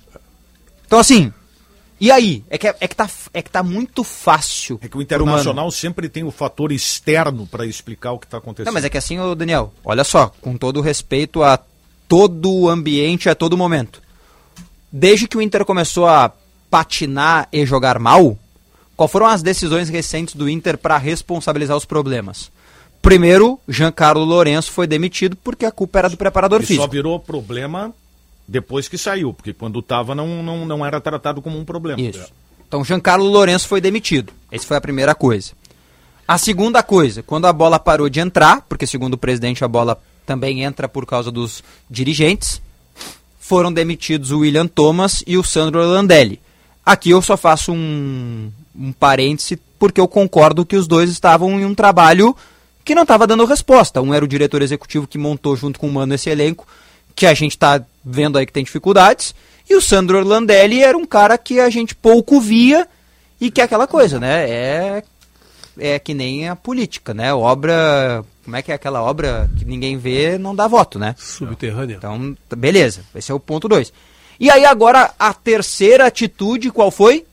Então 0.84 0.98
assim, 0.98 1.32
e 2.00 2.10
aí? 2.10 2.42
É 2.50 2.58
que, 2.58 2.66
é 2.66 2.88
que, 2.88 2.96
tá, 2.96 3.08
é 3.32 3.40
que 3.40 3.50
tá 3.50 3.62
muito 3.62 4.02
fácil. 4.02 4.80
É 4.82 4.88
que 4.88 4.98
o. 4.98 5.00
Internacional 5.00 5.70
sempre 5.70 6.08
tem 6.08 6.24
o 6.24 6.32
fator 6.32 6.72
externo 6.72 7.46
para 7.46 7.64
explicar 7.64 8.10
o 8.10 8.18
que 8.18 8.26
está 8.26 8.38
acontecendo. 8.38 8.66
Não, 8.66 8.72
mas 8.72 8.84
é 8.84 8.88
que 8.88 8.98
assim, 8.98 9.20
ô 9.20 9.32
Daniel, 9.36 9.72
olha 9.84 10.02
só, 10.02 10.32
com 10.40 10.56
todo 10.56 10.78
o 10.78 10.82
respeito 10.82 11.40
a 11.42 11.56
todo 12.08 12.52
o 12.52 12.68
ambiente, 12.68 13.28
a 13.28 13.34
todo 13.34 13.56
momento. 13.56 14.02
Desde 14.90 15.26
que 15.26 15.36
o 15.36 15.42
Inter 15.42 15.64
começou 15.64 16.06
a 16.06 16.32
patinar 16.70 17.48
e 17.52 17.64
jogar 17.66 17.98
mal, 17.98 18.36
qual 18.96 19.08
foram 19.08 19.26
as 19.26 19.42
decisões 19.42 19.88
recentes 19.88 20.34
do 20.34 20.48
Inter 20.48 20.78
para 20.78 20.96
responsabilizar 20.98 21.76
os 21.76 21.84
problemas? 21.84 22.50
Primeiro, 23.02 23.60
Giancarlo 23.68 24.24
Lourenço 24.24 24.72
foi 24.72 24.86
demitido 24.86 25.36
porque 25.36 25.66
a 25.66 25.70
culpa 25.70 25.98
era 25.98 26.08
do 26.08 26.16
preparador 26.16 26.62
E 26.62 26.66
físico. 26.66 26.84
só 26.84 26.90
virou 26.90 27.18
problema 27.20 27.92
depois 28.46 28.88
que 28.88 28.96
saiu, 28.96 29.32
porque 29.34 29.52
quando 29.52 29.80
estava 29.80 30.14
não, 30.14 30.42
não, 30.42 30.64
não 30.64 30.86
era 30.86 31.00
tratado 31.00 31.42
como 31.42 31.58
um 31.58 31.64
problema. 31.64 32.00
Isso. 32.00 32.32
Então, 32.66 32.84
Giancarlo 32.84 33.26
Lourenço 33.26 33.68
foi 33.68 33.80
demitido. 33.80 34.32
Essa 34.50 34.66
foi 34.66 34.76
a 34.76 34.80
primeira 34.80 35.14
coisa. 35.14 35.52
A 36.26 36.38
segunda 36.38 36.82
coisa, 36.82 37.22
quando 37.22 37.46
a 37.46 37.52
bola 37.52 37.78
parou 37.78 38.08
de 38.08 38.20
entrar, 38.20 38.62
porque 38.62 38.86
segundo 38.86 39.14
o 39.14 39.18
presidente 39.18 39.62
a 39.62 39.68
bola 39.68 40.00
também 40.26 40.62
entra 40.62 40.88
por 40.88 41.06
causa 41.06 41.30
dos 41.30 41.62
dirigentes, 41.90 42.60
foram 43.38 43.72
demitidos 43.72 44.30
o 44.30 44.40
William 44.40 44.66
Thomas 44.66 45.22
e 45.26 45.36
o 45.36 45.44
Sandro 45.44 45.80
Landelli. 45.84 46.40
Aqui 46.84 47.10
eu 47.10 47.20
só 47.20 47.36
faço 47.36 47.72
um, 47.72 48.50
um 48.74 48.92
parêntese, 48.92 49.58
porque 49.78 50.00
eu 50.00 50.08
concordo 50.08 50.64
que 50.64 50.76
os 50.76 50.86
dois 50.86 51.10
estavam 51.10 51.60
em 51.60 51.64
um 51.64 51.74
trabalho 51.74 52.34
que 52.84 52.94
não 52.94 53.02
estava 53.02 53.26
dando 53.26 53.44
resposta. 53.44 54.00
Um 54.02 54.12
era 54.12 54.24
o 54.24 54.28
diretor 54.28 54.62
executivo 54.62 55.06
que 55.06 55.18
montou 55.18 55.56
junto 55.56 55.78
com 55.78 55.88
o 55.88 55.92
Mano 55.92 56.14
esse 56.14 56.28
elenco, 56.28 56.66
que 57.14 57.26
a 57.26 57.34
gente 57.34 57.52
está 57.52 57.82
vendo 58.04 58.36
aí 58.36 58.44
que 58.44 58.52
tem 58.52 58.64
dificuldades, 58.64 59.34
e 59.68 59.74
o 59.74 59.80
Sandro 59.80 60.18
Orlandelli 60.18 60.82
era 60.82 60.96
um 60.96 61.06
cara 61.06 61.38
que 61.38 61.58
a 61.58 61.70
gente 61.70 61.94
pouco 61.94 62.40
via 62.40 62.86
e 63.40 63.50
que 63.50 63.60
é 63.60 63.64
aquela 63.64 63.86
coisa, 63.86 64.20
né? 64.20 64.48
É, 64.48 65.02
é 65.78 65.98
que 65.98 66.12
nem 66.12 66.48
a 66.48 66.56
política, 66.56 67.14
né? 67.14 67.32
Obra. 67.32 68.24
Como 68.44 68.56
é 68.56 68.62
que 68.62 68.70
é 68.70 68.74
aquela 68.74 69.02
obra 69.02 69.50
que 69.56 69.64
ninguém 69.64 69.96
vê, 69.96 70.36
não 70.36 70.54
dá 70.54 70.68
voto, 70.68 70.98
né? 70.98 71.14
Subterrânea. 71.18 71.96
Então, 71.96 72.36
beleza. 72.56 73.02
Esse 73.14 73.32
é 73.32 73.34
o 73.34 73.40
ponto 73.40 73.68
2. 73.68 73.92
E 74.38 74.50
aí 74.50 74.64
agora 74.64 75.14
a 75.18 75.32
terceira 75.32 76.06
atitude, 76.06 76.70
qual 76.70 76.90
foi? 76.90 77.24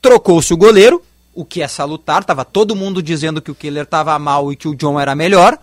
Trocou-se 0.00 0.52
o 0.52 0.56
goleiro, 0.56 1.02
o 1.34 1.44
que 1.44 1.62
é 1.62 1.68
salutar, 1.68 2.24
tava 2.24 2.44
todo 2.44 2.76
mundo 2.76 3.02
dizendo 3.02 3.42
que 3.42 3.50
o 3.50 3.54
Killer 3.54 3.86
tava 3.86 4.18
mal 4.18 4.52
e 4.52 4.56
que 4.56 4.68
o 4.68 4.74
John 4.74 5.00
era 5.00 5.14
melhor. 5.14 5.58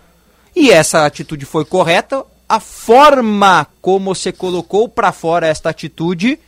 E 0.56 0.72
essa 0.72 1.06
atitude 1.06 1.46
foi 1.46 1.64
correta. 1.64 2.26
A 2.48 2.60
forma 2.60 3.68
como 3.82 4.14
você 4.14 4.32
colocou 4.32 4.90
pra 4.90 5.12
fora 5.12 5.48
esta 5.48 5.70
atitude 5.70 6.40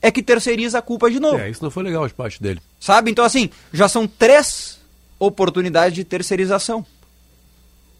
é 0.00 0.10
que 0.10 0.22
terceiriza 0.22 0.78
a 0.78 0.82
culpa 0.82 1.10
de 1.10 1.20
novo. 1.20 1.38
É, 1.38 1.50
isso 1.50 1.62
não 1.62 1.70
foi 1.70 1.82
legal 1.82 2.06
de 2.06 2.14
parte 2.14 2.42
dele. 2.42 2.60
Sabe? 2.80 3.10
Então, 3.10 3.24
assim, 3.24 3.50
já 3.72 3.88
são 3.88 4.06
três 4.06 4.78
oportunidades 5.18 5.94
de 5.94 6.04
terceirização. 6.04 6.84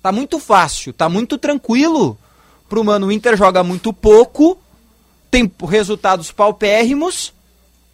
Tá 0.03 0.11
muito 0.11 0.39
fácil, 0.41 0.93
tá 0.93 1.09
muito 1.09 1.39
tranquilo 1.39 2.19
pro 2.69 2.83
Mano, 2.83 3.07
o 3.07 3.13
Inter 3.13 3.37
joga 3.37 3.63
muito 3.63 3.93
pouco, 3.93 4.59
tem 5.31 5.51
resultados 5.69 6.33
paupérrimos 6.33 7.33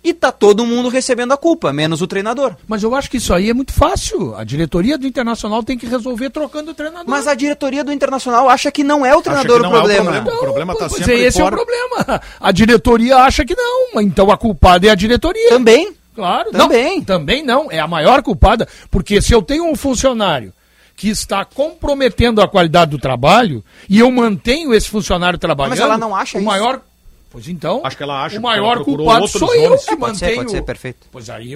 e 0.02 0.14
tá 0.14 0.30
todo 0.30 0.64
mundo 0.64 0.88
recebendo 0.88 1.32
a 1.32 1.36
culpa, 1.36 1.72
menos 1.72 2.00
o 2.00 2.06
treinador. 2.06 2.54
Mas 2.66 2.82
eu 2.82 2.94
acho 2.94 3.10
que 3.10 3.16
isso 3.16 3.34
aí 3.34 3.50
é 3.50 3.52
muito 3.54 3.72
fácil. 3.72 4.34
A 4.36 4.44
diretoria 4.44 4.96
do 4.96 5.06
Internacional 5.06 5.62
tem 5.62 5.76
que 5.76 5.84
resolver 5.84 6.30
trocando 6.30 6.70
o 6.70 6.74
treinador. 6.74 7.04
Mas 7.08 7.26
a 7.26 7.34
diretoria 7.34 7.84
do 7.84 7.92
Internacional 7.92 8.48
acha 8.48 8.70
que 8.70 8.84
não 8.84 9.04
é 9.04 9.14
o 9.14 9.20
treinador 9.20 9.66
o 9.66 9.68
problema. 9.70 10.20
o 10.20 10.38
problema 10.38 10.74
tá 10.74 10.88
Pois 10.88 11.04
sempre 11.04 11.24
é, 11.24 11.26
esse 11.26 11.40
fora. 11.40 11.56
é 11.56 11.60
o 11.60 11.64
problema. 11.66 12.22
A 12.40 12.52
diretoria 12.52 13.16
acha 13.16 13.44
que 13.44 13.54
não, 13.56 14.00
então 14.00 14.30
a 14.30 14.36
culpada 14.38 14.86
é 14.86 14.90
a 14.90 14.94
diretoria. 14.94 15.50
Também. 15.50 15.92
Claro, 16.14 16.50
Também. 16.50 16.98
Não, 16.98 17.04
também 17.04 17.42
não, 17.44 17.70
é 17.70 17.78
a 17.78 17.86
maior 17.86 18.22
culpada, 18.22 18.66
porque 18.90 19.20
se 19.22 19.32
eu 19.32 19.40
tenho 19.40 19.64
um 19.70 19.76
funcionário 19.76 20.52
que 20.98 21.08
está 21.08 21.44
comprometendo 21.44 22.42
a 22.42 22.48
qualidade 22.48 22.90
do 22.90 22.98
trabalho 22.98 23.64
e 23.88 24.00
eu 24.00 24.10
mantenho 24.10 24.74
esse 24.74 24.88
funcionário 24.90 25.38
trabalhando, 25.38 25.70
Mas 25.70 25.80
ela 25.80 25.96
não 25.96 26.14
acha 26.14 26.36
o 26.36 26.40
isso. 26.40 26.46
maior 26.46 26.82
Pois 27.30 27.46
então, 27.46 27.82
Acho 27.84 27.96
que 27.96 28.02
ela 28.02 28.24
acha, 28.24 28.36
o 28.38 28.42
maior 28.42 28.82
culpado 28.82 29.28
sou 29.28 29.54
eu 29.54 29.70
nomes. 29.70 29.84
que 29.84 29.96
Pode 29.96 30.18
ser, 30.18 30.24
mantenho. 30.24 30.42
pode 30.42 30.50
ser, 30.50 30.62
perfeito. 30.62 31.06
Pois 31.12 31.30
aí, 31.30 31.52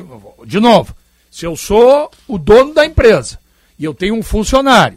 de 0.46 0.60
novo, 0.60 0.94
se 1.28 1.44
eu 1.44 1.56
sou 1.56 2.08
o 2.28 2.38
dono 2.38 2.72
da 2.72 2.86
empresa 2.86 3.36
e 3.76 3.84
eu 3.84 3.92
tenho 3.92 4.14
um 4.14 4.22
funcionário 4.22 4.96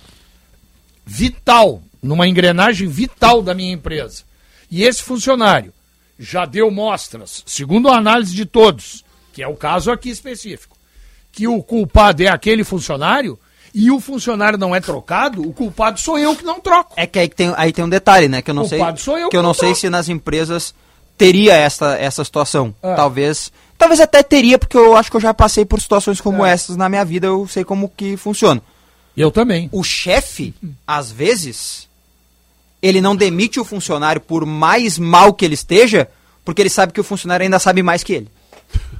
vital, 1.03 1.81
numa 2.03 2.27
engrenagem 2.27 2.88
vital 2.88 3.41
da 3.41 3.55
minha 3.55 3.73
empresa, 3.73 4.23
e 4.69 4.84
esse 4.84 5.01
funcionário 5.01 5.73
já 6.19 6.45
deu 6.45 6.69
mostras, 6.69 7.41
segundo 7.47 7.89
a 7.89 7.97
análise 7.97 8.35
de 8.35 8.45
todos, 8.45 9.03
que 9.34 9.41
é 9.41 9.47
o 9.47 9.55
caso 9.55 9.91
aqui 9.91 10.09
específico, 10.09 10.77
que 11.31 11.47
o 11.47 11.63
culpado 11.63 12.22
é 12.22 12.27
aquele 12.27 12.63
funcionário 12.63 13.39
e 13.76 13.91
o 13.91 13.99
funcionário 13.99 14.57
não 14.57 14.73
é 14.73 14.80
trocado, 14.80 15.41
o 15.41 15.52
culpado 15.52 15.99
sou 15.99 16.18
eu 16.18 16.34
que 16.34 16.45
não 16.45 16.61
troco. 16.61 16.93
É 16.95 17.06
que 17.06 17.19
aí 17.19 17.27
tem, 17.27 17.53
aí 17.57 17.73
tem 17.73 17.84
um 17.84 17.89
detalhe, 17.89 18.30
né? 18.30 18.41
Que 18.41 18.49
eu 18.49 18.56
não 18.56 18.65
Culpado 18.68 18.97
sei. 18.97 19.03
sou 19.03 19.18
eu 19.18 19.30
que 19.30 19.35
eu 19.35 19.41
que 19.41 19.43
não 19.43 19.49
não 19.49 19.53
sei 19.53 19.68
troco. 19.69 19.81
se 19.81 19.89
nas 19.89 20.07
empresas 20.07 20.73
teria 21.18 21.53
essa, 21.53 21.97
essa 21.97 22.23
situação. 22.23 22.73
Ah. 22.81 22.95
Talvez. 22.95 23.52
Talvez 23.77 23.99
até 23.99 24.23
teria, 24.23 24.57
porque 24.57 24.77
eu 24.77 24.95
acho 24.95 25.11
que 25.11 25.18
eu 25.18 25.22
já 25.22 25.34
passei 25.34 25.65
por 25.65 25.81
situações 25.81 26.22
como 26.22 26.45
essas 26.45 26.77
na 26.77 26.88
minha 26.88 27.03
vida, 27.03 27.27
eu 27.27 27.45
sei 27.49 27.65
como 27.65 27.89
que 27.89 28.15
funciona. 28.15 28.61
Eu 29.18 29.30
também. 29.30 29.69
O 29.73 29.84
chefe, 29.84 30.53
às 30.88 31.11
vezes, 31.11 31.89
ele 32.81 33.02
não 33.02 33.14
demite 33.14 33.60
o 33.60 33.65
funcionário 33.65 34.22
por 34.22 34.45
mais 34.45 34.97
mal 34.97 35.34
que 35.34 35.43
ele 35.43 35.53
esteja, 35.56 36.07
porque 36.45 36.61
ele 36.61 36.69
sabe 36.69 36.93
que 36.93 37.02
o 37.02 37.03
funcionário 37.03 37.43
ainda 37.43 37.60
sabe 37.60 37.84
mais 37.84 38.03
que 38.03 38.14
ele. 38.14 38.30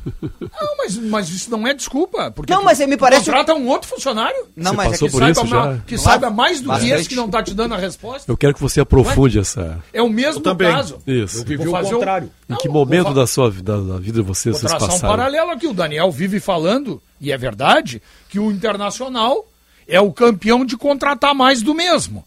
Não, 0.40 0.78
mas, 0.78 0.98
mas 0.98 1.30
isso 1.30 1.50
não 1.50 1.66
é 1.68 1.74
desculpa. 1.74 2.30
Porque 2.32 2.54
Não, 2.54 2.64
mas 2.64 2.80
me 2.80 2.96
parece- 2.96 3.26
Contrata 3.26 3.54
um 3.56 3.68
outro 3.68 3.90
funcionário? 3.90 4.46
Não, 4.56 4.72
Você 4.72 4.78
mas 4.78 4.94
é 4.94 4.98
que 5.06 5.12
por 5.12 5.20
saiba 5.20 5.32
isso 5.32 5.46
ma- 5.48 5.64
já? 5.74 5.78
Que 5.88 5.98
saiba 5.98 6.30
mais 6.30 6.62
do 6.62 6.78
que 6.80 6.90
esse 6.92 7.10
que 7.10 7.16
não 7.16 7.26
está 7.26 7.42
te 7.42 7.54
dando 7.54 7.74
a 7.74 7.78
resposta. 7.78 8.32
Eu 8.32 8.38
quero 8.38 8.54
que 8.54 8.62
você 8.62 8.80
aprofunde 8.82 9.40
essa. 9.40 9.84
É 9.92 10.02
o 10.02 10.10
mesmo 10.10 10.42
também. 10.42 10.72
caso. 10.72 11.02
Isso. 11.08 11.40
Eu 11.40 11.44
vivi 11.46 11.64
Vou 11.64 11.68
o 11.68 11.72
fazer 11.72 11.90
um- 11.96 11.98
contrário. 11.98 12.32
Em 12.50 12.56
que 12.56 12.70
momento 12.70 13.14
da 13.14 13.26
sua 13.26 13.50
vida, 13.50 13.82
da 13.82 13.98
vida 13.98 14.22
vocês, 14.22 14.54
Vou 14.54 14.60
vocês 14.62 14.72
traçar 14.72 14.88
um 14.90 14.92
passaram? 14.92 15.16
paralelo 15.18 15.52
aqui. 15.52 15.66
O 15.68 15.74
Daniel 15.74 16.12
vive 16.12 16.40
falando, 16.40 17.02
e 17.20 17.32
é 17.32 17.38
verdade, 17.38 18.02
que 18.30 18.40
o 18.40 18.52
Internacional 18.52 19.46
é 19.88 20.00
o 20.00 20.12
campeão 20.14 20.64
de 20.64 20.78
contratar 20.78 21.34
mais 21.34 21.62
do 21.64 21.74
mesmo. 21.74 22.24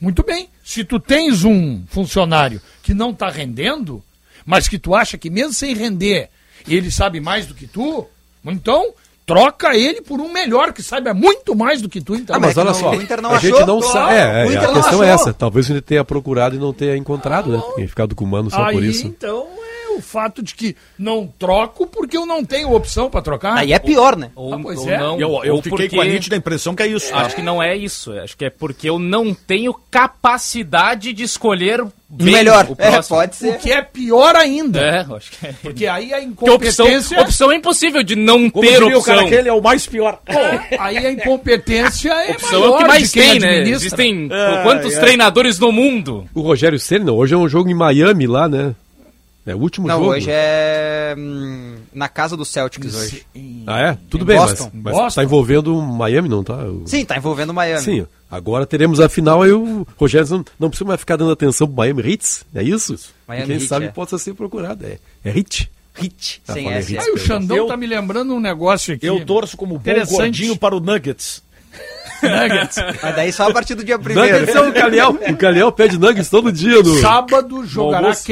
Muito 0.00 0.22
bem. 0.22 0.48
Se 0.64 0.84
tu 0.84 0.98
tens 0.98 1.44
um 1.44 1.82
funcionário 1.86 2.60
que 2.82 2.92
não 2.92 3.10
está 3.10 3.28
rendendo, 3.30 4.02
mas 4.44 4.66
que 4.68 4.78
tu 4.78 4.94
acha 4.94 5.16
que 5.16 5.30
mesmo 5.30 5.52
sem 5.52 5.74
render, 5.74 6.28
ele 6.68 6.90
sabe 6.90 7.20
mais 7.20 7.46
do 7.46 7.54
que 7.54 7.66
tu, 7.66 8.06
então 8.44 8.92
troca 9.24 9.74
ele 9.76 10.02
por 10.02 10.20
um 10.20 10.30
melhor 10.30 10.72
que 10.72 10.82
saiba 10.82 11.14
muito 11.14 11.54
mais 11.54 11.80
do 11.80 11.88
que 11.88 12.00
tu. 12.00 12.14
Então. 12.14 12.36
Ah, 12.36 12.40
mas 12.40 12.56
é 12.56 12.60
olha 12.60 12.74
só, 12.74 12.90
o 12.90 12.94
Inter 12.94 13.20
não 13.22 13.30
a 13.30 13.36
achou, 13.36 13.50
gente 13.50 13.66
não 13.66 13.80
claro, 13.80 13.92
sabe. 13.92 14.14
É, 14.14 14.54
é, 14.54 14.58
a 14.58 14.72
questão 14.72 15.02
é 15.02 15.08
essa. 15.08 15.32
Talvez 15.32 15.70
ele 15.70 15.80
tenha 15.80 16.04
procurado 16.04 16.56
e 16.56 16.58
não 16.58 16.72
tenha 16.72 16.96
encontrado, 16.96 17.50
né? 17.50 17.62
Tenha 17.76 17.88
ficado 17.88 18.14
com 18.14 18.24
o 18.24 18.28
mano 18.28 18.50
só 18.50 18.64
Aí, 18.64 18.74
por 18.74 18.84
isso. 18.84 19.06
então, 19.06 19.46
é 19.58 19.61
o 19.96 20.00
fato 20.02 20.42
de 20.42 20.54
que 20.54 20.76
não 20.98 21.26
troco 21.38 21.86
porque 21.86 22.16
eu 22.16 22.26
não 22.26 22.44
tenho 22.44 22.72
opção 22.72 23.08
para 23.10 23.22
trocar. 23.22 23.56
Aí 23.58 23.72
é 23.72 23.78
pior, 23.78 24.16
né? 24.16 24.30
Ou, 24.34 24.54
Ah, 24.54 24.58
pois 24.62 24.78
ou 24.80 24.90
é. 24.90 24.98
não, 24.98 25.20
Eu, 25.20 25.44
eu 25.44 25.54
ou 25.54 25.62
fiquei 25.62 25.88
porque... 25.88 25.96
com 25.96 26.00
a 26.02 26.04
nítida 26.04 26.36
impressão 26.36 26.74
que 26.74 26.82
é 26.82 26.86
isso. 26.86 27.14
Acho 27.14 27.36
que 27.36 27.42
não 27.42 27.62
é 27.62 27.76
isso. 27.76 28.12
Acho 28.12 28.36
que 28.36 28.44
é 28.44 28.50
porque 28.50 28.88
eu 28.88 28.98
não 28.98 29.34
tenho 29.34 29.74
capacidade 29.90 31.12
de 31.12 31.22
escolher 31.22 31.84
bem 32.08 32.34
Melhor. 32.34 32.66
o 32.68 32.74
É, 32.78 32.90
próximo. 32.90 33.16
pode 33.16 33.32
O 33.32 33.34
ser. 33.36 33.58
que 33.58 33.72
é 33.72 33.82
pior 33.82 34.36
ainda. 34.36 34.80
É, 34.80 34.98
acho 35.16 35.30
que 35.32 35.46
é. 35.46 35.52
Porque 35.62 35.86
aí 35.86 36.12
a 36.12 36.18
Porque 36.20 36.50
opção, 36.50 36.86
incompetência. 36.86 37.20
opção 37.20 37.52
é 37.52 37.56
impossível 37.56 38.02
de 38.02 38.14
não 38.16 38.50
Como 38.50 38.66
ter 38.66 38.78
diria 38.80 38.94
o 38.94 38.98
opção. 38.98 39.14
cara, 39.16 39.26
aquele 39.26 39.48
é 39.48 39.52
o 39.52 39.62
mais 39.62 39.86
pior. 39.86 40.18
Pô, 40.24 40.38
aí 40.78 40.98
a 40.98 41.10
incompetência 41.10 42.10
é 42.12 42.32
opção 42.32 42.58
é 42.58 42.60
maior 42.60 42.74
o 42.74 42.78
que 42.78 42.84
mais 42.88 43.10
de 43.10 43.20
quem 43.20 43.30
tem, 43.30 43.40
né? 43.40 43.68
Existem 43.68 44.28
É, 44.30 44.62
quantos 44.62 44.94
é. 44.94 45.00
treinadores 45.00 45.58
no 45.58 45.72
mundo? 45.72 46.26
O 46.34 46.40
Rogério 46.42 46.78
Ceni, 46.78 47.04
não, 47.04 47.16
hoje 47.16 47.34
é 47.34 47.36
um 47.36 47.48
jogo 47.48 47.70
em 47.70 47.74
Miami 47.74 48.26
lá, 48.26 48.48
né? 48.48 48.74
É 49.44 49.54
o 49.54 49.58
último 49.58 49.88
Não, 49.88 49.98
jogo. 49.98 50.10
hoje 50.12 50.28
é 50.30 51.16
hum, 51.18 51.74
na 51.92 52.08
casa 52.08 52.36
dos 52.36 52.48
Celtics 52.48 52.94
hoje. 52.94 53.26
Ah, 53.66 53.80
é? 53.80 53.98
Tudo 54.08 54.22
Em 54.22 54.26
bem, 54.28 54.36
Boston. 54.36 54.70
mas, 54.72 54.82
mas 54.84 54.94
Boston. 54.94 55.20
tá 55.20 55.24
envolvendo 55.24 55.76
o 55.76 55.82
Miami, 55.82 56.28
não 56.28 56.44
tá? 56.44 56.54
O- 56.58 56.84
Sim, 56.86 57.04
tá 57.04 57.16
envolvendo 57.16 57.50
o 57.50 57.54
Miami. 57.54 57.82
Sim, 57.82 58.06
agora 58.30 58.64
teremos 58.66 59.00
a 59.00 59.08
final 59.08 59.42
aí 59.42 59.50
o 59.50 59.84
Rogério 59.96 60.28
não, 60.30 60.44
não 60.60 60.68
precisa 60.70 60.86
mais 60.86 61.00
ficar 61.00 61.16
dando 61.16 61.32
atenção 61.32 61.66
pro 61.66 61.76
Miami 61.76 62.02
Hits, 62.08 62.44
é 62.54 62.62
isso? 62.62 62.96
Miami 63.26 63.46
quem 63.46 63.56
Heat, 63.56 63.66
sabe 63.66 63.86
é. 63.86 63.88
possa 63.88 64.16
ser 64.16 64.32
procurado. 64.34 64.86
É, 64.86 64.98
é 65.24 65.30
Hit. 65.32 65.68
Hit, 65.94 66.40
Ah, 66.46 66.52
sem 66.52 66.72
S. 66.72 66.92
Hit. 66.92 67.00
Aí 67.04 67.10
o 67.12 67.18
Xandão 67.18 67.56
Eu- 67.56 67.66
tá 67.66 67.76
me 67.76 67.86
lembrando 67.86 68.32
um 68.34 68.40
negócio 68.40 68.94
aqui. 68.94 69.04
Eu 69.06 69.24
torço 69.26 69.56
como 69.56 69.76
bom 69.76 69.92
gordinho 70.08 70.56
para 70.56 70.76
o 70.76 70.80
Nuggets. 70.80 71.42
Nuggets. 72.22 72.76
Mas 73.02 73.16
daí 73.16 73.32
só 73.32 73.48
a 73.48 73.52
partir 73.52 73.74
do 73.74 73.82
dia 73.84 73.98
primeiro. 73.98 74.38
Nuggets 74.38 74.54
é 74.54 74.60
o 74.60 74.72
Caliel. 74.72 75.10
O 75.10 75.36
Caliel 75.36 75.72
pede 75.72 75.98
Nuggets 75.98 76.30
todo 76.30 76.52
dia 76.52 76.80
no... 76.80 77.00
Sábado 77.00 77.66
jogará 77.66 77.98
almoço. 78.06 78.22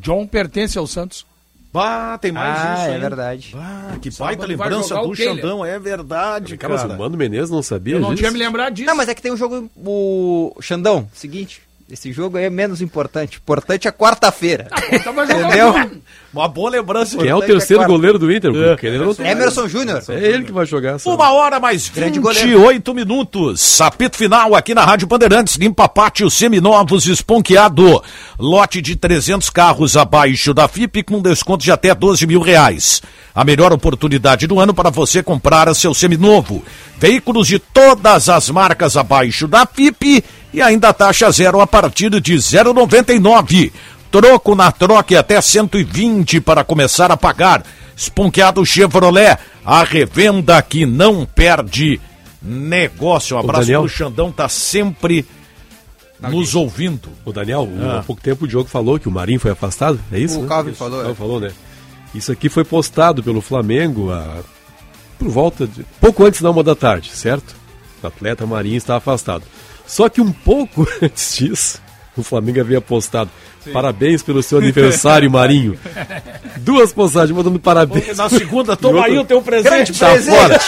John 0.00 0.26
pertence 0.26 0.78
ao 0.78 0.86
Santos. 0.86 1.26
Bah, 1.72 2.16
tem 2.18 2.32
mais 2.32 2.58
Ah, 2.58 2.74
isso. 2.74 2.82
é 2.90 2.94
hein? 2.94 3.00
verdade. 3.00 3.54
Ah, 3.56 3.96
que 4.00 4.10
Sábado 4.10 4.36
baita 4.38 4.46
lembrança 4.46 4.94
do. 4.96 5.14
Xandão, 5.14 5.64
é 5.64 5.78
verdade, 5.78 6.56
Cara, 6.56 6.72
mas 6.74 6.84
o 6.84 6.96
Mano 6.96 7.16
Menezes 7.16 7.50
não 7.50 7.62
sabia 7.62 7.96
Eu 7.96 8.00
não 8.00 8.08
disso? 8.10 8.22
tinha 8.22 8.30
me 8.30 8.38
lembrado 8.38 8.72
disso. 8.72 8.86
Não, 8.86 8.96
mas 8.96 9.08
é 9.08 9.14
que 9.14 9.20
tem 9.20 9.30
um 9.32 9.36
jogo. 9.36 9.70
O 9.76 10.54
Xandão, 10.62 11.08
seguinte. 11.12 11.60
Esse 11.90 12.12
jogo 12.12 12.36
aí 12.36 12.44
é 12.44 12.50
menos 12.50 12.80
importante. 12.82 13.36
Importante 13.38 13.86
é 13.88 13.92
quarta-feira. 13.92 14.68
Então 14.92 15.12
vai 15.14 15.26
jogar 15.26 15.46
Entendeu? 15.48 16.00
Uma 16.32 16.46
boa 16.46 16.70
lembrança. 16.70 17.16
Quem 17.16 17.28
é 17.28 17.34
o 17.34 17.42
é 17.42 17.46
terceiro 17.46 17.84
goleiro 17.86 18.18
do 18.18 18.30
Inter? 18.30 18.50
Ele 18.82 18.98
não 18.98 19.14
tem- 19.14 19.26
Emerson 19.26 19.66
Júnior. 19.66 20.02
É 20.08 20.14
ele 20.14 20.44
que 20.44 20.52
vai 20.52 20.66
jogar. 20.66 20.98
Só. 20.98 21.14
Uma 21.14 21.32
hora 21.32 21.58
mais 21.58 21.88
Grande 21.88 22.20
28 22.20 22.94
minutos. 22.94 23.80
Apito 23.80 24.16
final 24.18 24.54
aqui 24.54 24.74
na 24.74 24.84
Rádio 24.84 25.06
Bandeirantes. 25.06 25.56
Limpa 25.56 25.88
pátio 25.88 26.30
seminovos 26.30 27.06
esponqueado. 27.06 28.02
Lote 28.38 28.82
de 28.82 28.94
300 28.94 29.48
carros 29.48 29.96
abaixo 29.96 30.52
da 30.52 30.68
FIP 30.68 31.02
com 31.02 31.22
desconto 31.22 31.64
de 31.64 31.72
até 31.72 31.94
12 31.94 32.26
mil 32.26 32.42
reais. 32.42 33.00
A 33.34 33.42
melhor 33.42 33.72
oportunidade 33.72 34.46
do 34.46 34.60
ano 34.60 34.74
para 34.74 34.90
você 34.90 35.22
comprar 35.22 35.72
seu 35.74 35.94
seminovo. 35.94 36.62
Veículos 36.98 37.46
de 37.46 37.58
todas 37.58 38.28
as 38.28 38.50
marcas 38.50 38.96
abaixo 38.96 39.48
da 39.48 39.64
FIP 39.64 40.22
e 40.52 40.60
ainda 40.60 40.92
taxa 40.92 41.30
zero 41.30 41.60
a 41.60 41.66
partir 41.66 42.10
de 42.20 42.34
0,99. 42.34 43.72
Troco 44.10 44.54
na 44.54 44.72
troca 44.72 45.12
e 45.12 45.16
até 45.16 45.40
120 45.40 46.40
para 46.40 46.64
começar 46.64 47.10
a 47.10 47.16
pagar. 47.16 47.62
Esponqueado 47.96 48.64
Chevrolet, 48.64 49.36
a 49.64 49.82
revenda 49.82 50.60
que 50.62 50.86
não 50.86 51.26
perde 51.26 52.00
negócio. 52.40 53.36
Um 53.36 53.40
abraço 53.40 53.62
Daniel. 53.62 53.80
pro 53.82 53.88
Xandão, 53.90 54.32
tá 54.32 54.48
sempre 54.48 55.26
nos 56.20 56.54
ouvindo. 56.54 57.08
O 57.24 57.32
Daniel, 57.32 57.62
o- 57.62 57.78
Ah. 57.90 57.98
há 57.98 58.02
pouco 58.02 58.22
tempo 58.22 58.44
o 58.44 58.48
Diogo 58.48 58.68
falou 58.68 58.98
que 58.98 59.08
o 59.08 59.10
Marinho 59.10 59.40
foi 59.40 59.50
afastado, 59.50 60.00
é 60.12 60.18
isso? 60.18 60.38
O 60.38 60.42
né? 60.42 60.48
Calvin 60.48 60.72
falou, 60.74 61.00
é. 61.00 61.02
Calvin 61.04 61.18
falou, 61.18 61.40
né? 61.40 61.50
Isso 62.14 62.32
aqui 62.32 62.48
foi 62.48 62.64
postado 62.64 63.22
pelo 63.22 63.40
Flamengo 63.40 64.10
a- 64.12 64.38
por 65.18 65.28
volta 65.28 65.66
de. 65.66 65.84
pouco 66.00 66.24
antes 66.24 66.40
da 66.40 66.50
uma 66.50 66.62
da 66.64 66.74
tarde, 66.74 67.10
certo? 67.12 67.54
O 68.02 68.06
atleta 68.06 68.46
Marinho 68.46 68.76
está 68.76 68.96
afastado. 68.96 69.42
Só 69.86 70.08
que 70.08 70.20
um 70.20 70.32
pouco 70.32 70.86
antes 71.02 71.36
disso, 71.36 71.80
o 72.20 72.24
Flamengo 72.24 72.60
havia 72.60 72.80
postado. 72.80 73.30
Parabéns 73.72 74.22
pelo 74.22 74.42
seu 74.42 74.58
aniversário, 74.58 75.30
Marinho. 75.30 75.78
Duas 76.58 76.92
postagens 76.92 77.36
mandando 77.36 77.58
parabéns. 77.58 78.16
Na 78.16 78.28
segunda, 78.28 78.76
toma 78.76 79.04
aí 79.04 79.18
o 79.18 79.24
teu 79.24 79.42
presente. 79.42 79.92
Grande 79.92 79.98
Tá 79.98 80.10
presente. 80.10 80.36
fora. 80.36 80.58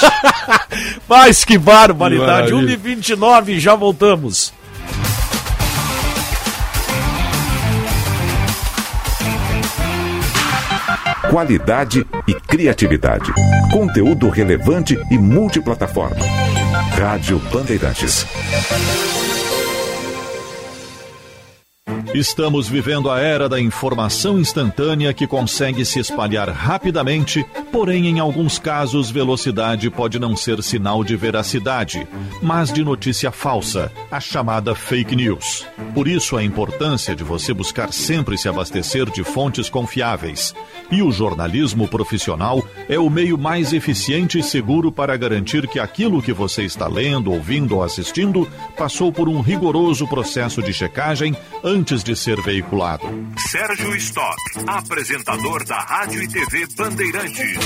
Mas 1.09 1.45
que 1.45 1.57
barbaridade. 1.57 2.53
Maravilha. 2.53 2.79
1h29, 2.79 3.59
já 3.59 3.75
voltamos. 3.75 4.53
Qualidade 11.31 12.05
e 12.27 12.35
criatividade. 12.35 13.33
Conteúdo 13.73 14.29
relevante 14.29 14.99
e 15.11 15.19
multiplataforma. 15.19 16.17
Rádio 16.99 17.39
Bandeirantes. 17.53 18.27
Estamos 22.15 22.69
vivendo 22.69 23.09
a 23.09 23.21
era 23.21 23.49
da 23.49 23.61
informação 23.61 24.37
instantânea 24.41 25.15
que 25.15 25.29
consegue 25.29 25.85
se 25.85 26.01
espalhar 26.01 26.49
rapidamente, 26.49 27.47
porém, 27.71 28.09
em 28.09 28.19
alguns 28.19 28.59
casos, 28.59 29.13
velocidade 29.13 29.89
pode 29.91 30.19
não 30.19 30.35
ser 30.35 30.61
sinal 30.61 31.05
de 31.05 31.15
veracidade, 31.15 32.09
mas 32.43 32.73
de 32.73 32.83
notícia 32.83 33.31
falsa, 33.31 33.93
a 34.11 34.19
chamada 34.19 34.75
fake 34.75 35.15
news. 35.15 35.65
Por 35.95 36.09
isso, 36.09 36.37
a 36.37 36.43
importância 36.43 37.15
de 37.15 37.23
você 37.23 37.55
buscar 37.55 37.93
sempre 37.93 38.37
se 38.37 38.49
abastecer 38.49 39.09
de 39.09 39.23
fontes 39.23 39.71
confiáveis. 39.71 40.53
E 40.91 41.03
o 41.03 41.13
jornalismo 41.13 41.87
profissional 41.87 42.67
é 42.89 42.99
o 42.99 43.09
meio 43.09 43.39
mais 43.39 43.73
eficiente 43.73 44.41
e 44.41 44.43
seguro 44.43 44.91
para 44.91 45.17
garantir 45.17 45.69
que 45.69 45.79
aquilo 45.79 46.21
que 46.21 46.33
você 46.33 46.65
está 46.65 46.89
lendo, 46.89 47.31
ouvindo 47.31 47.77
ou 47.77 47.85
assistindo 47.85 48.49
passou 48.77 49.13
por 49.13 49.29
um 49.29 49.41
rigoroso 49.41 50.09
processo 50.09 50.61
de 50.61 50.73
checagem 50.73 51.37
antes 51.63 52.00
de 52.03 52.17
ser 52.17 52.41
veiculado. 52.43 53.05
Sérgio 53.37 53.95
Stock, 53.97 54.37
apresentador 54.67 55.65
da 55.65 55.79
Rádio 55.79 56.23
e 56.23 56.29
TV 56.29 56.67
Bandeirantes. 56.77 57.59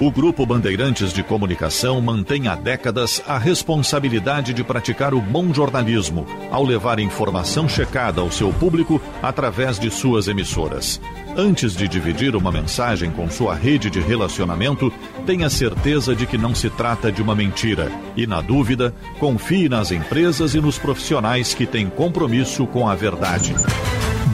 O 0.00 0.10
Grupo 0.10 0.44
Bandeirantes 0.44 1.12
de 1.12 1.22
Comunicação 1.22 2.00
mantém 2.00 2.48
há 2.48 2.54
décadas 2.54 3.22
a 3.26 3.38
responsabilidade 3.38 4.52
de 4.52 4.62
praticar 4.62 5.14
o 5.14 5.20
bom 5.20 5.52
jornalismo 5.54 6.26
ao 6.50 6.64
levar 6.64 6.98
informação 6.98 7.68
checada 7.68 8.20
ao 8.20 8.30
seu 8.30 8.52
público 8.52 9.00
através 9.22 9.78
de 9.78 9.90
suas 9.90 10.28
emissoras. 10.28 11.00
Antes 11.38 11.76
de 11.76 11.86
dividir 11.86 12.34
uma 12.34 12.50
mensagem 12.50 13.10
com 13.10 13.28
sua 13.28 13.54
rede 13.54 13.90
de 13.90 14.00
relacionamento, 14.00 14.90
tenha 15.26 15.50
certeza 15.50 16.16
de 16.16 16.26
que 16.26 16.38
não 16.38 16.54
se 16.54 16.70
trata 16.70 17.12
de 17.12 17.20
uma 17.20 17.34
mentira 17.34 17.92
e, 18.16 18.26
na 18.26 18.40
dúvida, 18.40 18.94
confie 19.18 19.68
nas 19.68 19.90
empresas 19.90 20.54
e 20.54 20.60
nos 20.62 20.78
profissionais 20.78 21.52
que 21.52 21.66
têm 21.66 21.90
compromisso 21.90 22.66
com 22.66 22.88
a 22.88 22.94
verdade. 22.94 23.54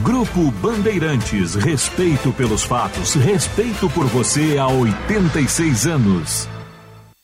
Grupo 0.01 0.49
Bandeirantes, 0.61 1.55
respeito 1.55 2.31
pelos 2.31 2.63
fatos, 2.63 3.15
respeito 3.15 3.89
por 3.89 4.05
você 4.05 4.57
há 4.57 4.67
86 4.67 5.87
anos. 5.87 6.52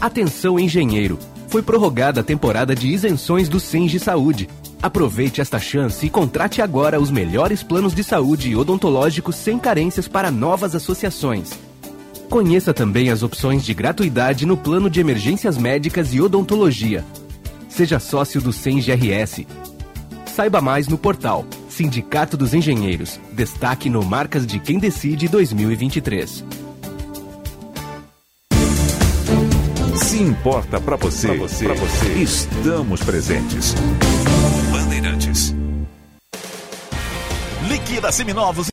Atenção 0.00 0.58
engenheiro! 0.58 1.18
Foi 1.48 1.60
prorrogada 1.62 2.22
a 2.22 2.24
temporada 2.24 2.74
de 2.74 2.88
isenções 2.88 3.50
do 3.50 3.60
Senge 3.60 3.98
Saúde. 3.98 4.48
Aproveite 4.82 5.42
esta 5.42 5.58
chance 5.58 6.06
e 6.06 6.08
contrate 6.08 6.62
agora 6.62 6.98
os 6.98 7.10
melhores 7.10 7.62
planos 7.62 7.94
de 7.94 8.02
saúde 8.02 8.48
e 8.48 8.56
odontológicos 8.56 9.36
sem 9.36 9.58
carências 9.58 10.08
para 10.08 10.30
novas 10.30 10.74
associações. 10.74 11.50
Conheça 12.30 12.72
também 12.72 13.10
as 13.10 13.22
opções 13.22 13.62
de 13.62 13.74
gratuidade 13.74 14.46
no 14.46 14.56
plano 14.56 14.88
de 14.88 15.00
emergências 15.00 15.58
médicas 15.58 16.14
e 16.14 16.20
odontologia. 16.20 17.04
Seja 17.68 17.98
sócio 17.98 18.40
do 18.40 18.54
Senge 18.54 18.90
RS. 18.90 19.44
Saiba 20.24 20.62
mais 20.62 20.88
no 20.88 20.96
portal 20.96 21.44
Sindicato 21.68 22.38
dos 22.38 22.54
Engenheiros. 22.54 23.20
Destaque 23.32 23.90
no 23.90 24.02
Marcas 24.02 24.46
de 24.46 24.58
Quem 24.58 24.78
Decide 24.78 25.28
2023. 25.28 26.44
Importa 30.20 30.80
para 30.80 30.96
você, 30.96 31.28
pra 31.28 31.36
você, 31.36 31.64
pra 31.64 31.74
você, 31.74 32.12
estamos 32.12 33.02
presentes. 33.02 33.74
Liquida 37.90 38.12
Seminovos. 38.12 38.68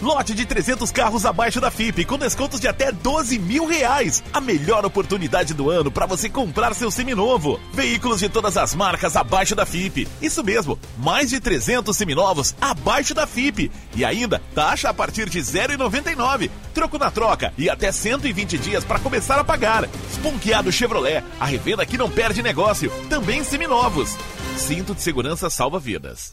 Lote 0.00 0.34
de 0.34 0.46
300 0.46 0.92
carros 0.92 1.26
abaixo 1.26 1.60
da 1.60 1.68
FIP, 1.68 2.04
com 2.04 2.16
descontos 2.16 2.60
de 2.60 2.68
até 2.68 2.92
12 2.92 3.36
mil 3.36 3.66
reais. 3.66 4.22
A 4.32 4.40
melhor 4.40 4.86
oportunidade 4.86 5.52
do 5.52 5.68
ano 5.68 5.90
para 5.90 6.06
você 6.06 6.28
comprar 6.28 6.72
seu 6.72 6.88
seminovo. 6.88 7.58
Veículos 7.72 8.20
de 8.20 8.28
todas 8.28 8.56
as 8.56 8.72
marcas 8.72 9.16
abaixo 9.16 9.56
da 9.56 9.66
FIP. 9.66 10.06
Isso 10.22 10.44
mesmo, 10.44 10.78
mais 10.96 11.30
de 11.30 11.40
300 11.40 11.94
seminovos 11.96 12.54
abaixo 12.60 13.12
da 13.12 13.26
FIP. 13.26 13.68
E 13.96 14.04
ainda, 14.04 14.40
taxa 14.54 14.90
a 14.90 14.94
partir 14.94 15.28
de 15.28 15.40
0,99. 15.40 16.48
Troco 16.72 16.98
na 16.98 17.10
troca 17.10 17.52
e 17.58 17.68
até 17.68 17.90
120 17.90 18.58
dias 18.58 18.84
para 18.84 19.00
começar 19.00 19.40
a 19.40 19.44
pagar. 19.44 19.88
Sponkeado 20.12 20.70
Chevrolet, 20.70 21.24
a 21.40 21.46
revenda 21.46 21.84
que 21.84 21.98
não 21.98 22.08
perde 22.08 22.44
negócio. 22.44 22.92
Também 23.10 23.42
seminovos. 23.42 24.16
Cinto 24.56 24.94
de 24.94 25.02
segurança 25.02 25.50
salva 25.50 25.80
vidas. 25.80 26.32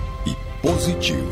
positivo 0.61 1.27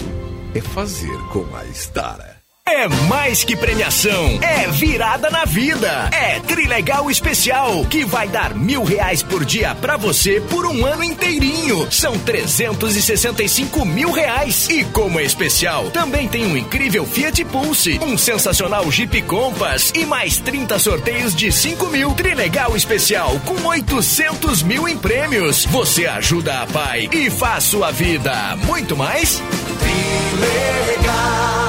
é 0.55 0.61
fazer 0.61 1.17
com 1.31 1.45
a 1.55 1.63
Estara. 1.65 2.38
É 2.71 2.87
mais 2.87 3.43
que 3.43 3.55
premiação, 3.55 4.39
é 4.43 4.67
virada 4.67 5.31
na 5.31 5.43
vida. 5.43 6.07
É 6.13 6.39
Trilegal 6.39 7.09
Especial, 7.09 7.83
que 7.85 8.05
vai 8.05 8.27
dar 8.27 8.53
mil 8.53 8.83
reais 8.83 9.23
por 9.23 9.43
dia 9.43 9.73
pra 9.73 9.97
você 9.97 10.39
por 10.39 10.67
um 10.67 10.85
ano 10.85 11.03
inteirinho. 11.03 11.91
São 11.91 12.15
365 12.19 13.83
mil 13.83 14.11
reais. 14.11 14.69
E 14.69 14.83
como 14.83 15.19
é 15.19 15.23
especial, 15.23 15.89
também 15.89 16.27
tem 16.27 16.45
um 16.45 16.55
incrível 16.55 17.07
Fiat 17.07 17.43
Pulse, 17.45 17.99
um 18.03 18.15
sensacional 18.15 18.89
Jeep 18.91 19.19
Compass 19.23 19.91
e 19.95 20.05
mais 20.05 20.37
30 20.37 20.77
sorteios 20.77 21.33
de 21.35 21.51
5 21.51 21.87
mil. 21.87 22.13
Trilegal 22.13 22.77
Especial 22.77 23.41
com 23.45 23.67
800 23.67 24.61
mil 24.61 24.87
em 24.87 24.95
prêmios. 24.95 25.65
Você 25.65 26.05
ajuda 26.05 26.61
a 26.61 26.67
pai 26.67 27.09
e 27.11 27.31
faz 27.31 27.63
sua 27.63 27.89
vida 27.89 28.55
muito 28.57 28.95
mais. 28.95 29.41
Trilegal. 29.79 31.68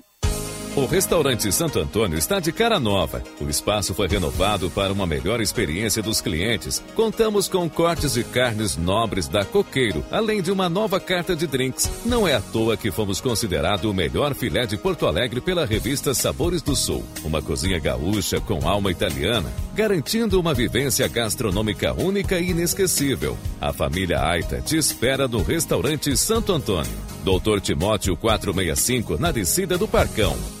O 0.73 0.85
restaurante 0.85 1.51
Santo 1.51 1.79
Antônio 1.79 2.17
está 2.17 2.39
de 2.39 2.49
cara 2.53 2.79
nova. 2.79 3.21
O 3.41 3.49
espaço 3.49 3.93
foi 3.93 4.07
renovado 4.07 4.69
para 4.69 4.93
uma 4.93 5.05
melhor 5.05 5.41
experiência 5.41 6.01
dos 6.01 6.21
clientes. 6.21 6.81
Contamos 6.95 7.49
com 7.49 7.69
cortes 7.69 8.13
de 8.13 8.23
carnes 8.23 8.77
nobres 8.77 9.27
da 9.27 9.43
Coqueiro, 9.43 10.01
além 10.09 10.41
de 10.41 10.49
uma 10.49 10.69
nova 10.69 10.97
carta 10.97 11.35
de 11.35 11.45
drinks. 11.45 11.91
Não 12.05 12.25
é 12.25 12.35
à 12.35 12.39
toa 12.39 12.77
que 12.77 12.89
fomos 12.89 13.19
considerado 13.19 13.91
o 13.91 13.93
melhor 13.93 14.33
filé 14.33 14.65
de 14.65 14.77
Porto 14.77 15.05
Alegre 15.05 15.41
pela 15.41 15.65
revista 15.65 16.13
Sabores 16.13 16.61
do 16.61 16.73
Sul. 16.73 17.03
Uma 17.25 17.41
cozinha 17.41 17.77
gaúcha 17.77 18.39
com 18.39 18.65
alma 18.65 18.91
italiana, 18.91 19.51
garantindo 19.75 20.39
uma 20.39 20.53
vivência 20.53 21.05
gastronômica 21.09 21.93
única 21.93 22.39
e 22.39 22.51
inesquecível. 22.51 23.37
A 23.59 23.73
família 23.73 24.25
Aita 24.25 24.61
te 24.61 24.77
espera 24.77 25.27
no 25.27 25.43
restaurante 25.43 26.15
Santo 26.15 26.53
Antônio. 26.53 26.93
Doutor 27.25 27.59
Timóteo 27.59 28.15
465, 28.15 29.17
na 29.19 29.33
descida 29.33 29.77
do 29.77 29.85
Parcão. 29.85 30.60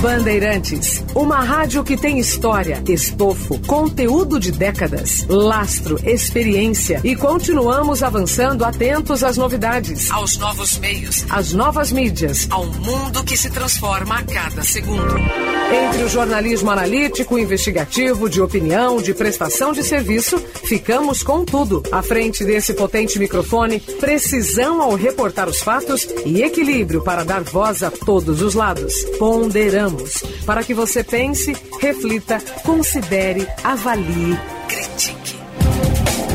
Bandeirantes, 0.00 1.02
uma 1.14 1.40
rádio 1.40 1.82
que 1.82 1.96
tem 1.96 2.18
história, 2.18 2.82
estofo, 2.86 3.58
conteúdo 3.66 4.38
de 4.38 4.52
décadas, 4.52 5.24
lastro, 5.28 5.98
experiência 6.06 7.00
e 7.02 7.16
continuamos 7.16 8.02
avançando 8.02 8.64
atentos 8.64 9.24
às 9.24 9.36
novidades, 9.36 10.10
aos 10.10 10.36
novos 10.36 10.78
meios, 10.78 11.24
às 11.30 11.52
novas 11.52 11.90
mídias, 11.90 12.46
ao 12.50 12.66
mundo 12.66 13.24
que 13.24 13.36
se 13.36 13.50
transforma 13.50 14.18
a 14.18 14.22
cada 14.22 14.62
segundo. 14.62 15.16
Entre 15.16 16.04
o 16.04 16.08
jornalismo 16.08 16.70
analítico, 16.70 17.38
investigativo, 17.38 18.28
de 18.28 18.40
opinião, 18.40 19.00
de 19.00 19.14
prestação 19.14 19.72
de 19.72 19.82
serviço, 19.82 20.38
ficamos 20.64 21.22
com 21.22 21.44
tudo. 21.44 21.82
À 21.90 22.02
frente 22.02 22.44
desse 22.44 22.74
potente 22.74 23.18
microfone, 23.18 23.80
precisão 23.80 24.80
ao 24.80 24.94
reportar 24.94 25.48
os 25.48 25.60
fatos 25.60 26.06
e 26.24 26.42
equilíbrio 26.42 27.02
para 27.02 27.24
dar 27.24 27.42
voz 27.42 27.82
a 27.82 27.90
todos 27.90 28.42
os 28.42 28.54
lados. 28.54 28.94
Ponderamos 29.18 29.95
para 30.44 30.62
que 30.62 30.74
você 30.74 31.02
pense, 31.02 31.54
reflita, 31.80 32.38
considere, 32.64 33.46
avalie, 33.62 34.38
critique. 34.68 35.36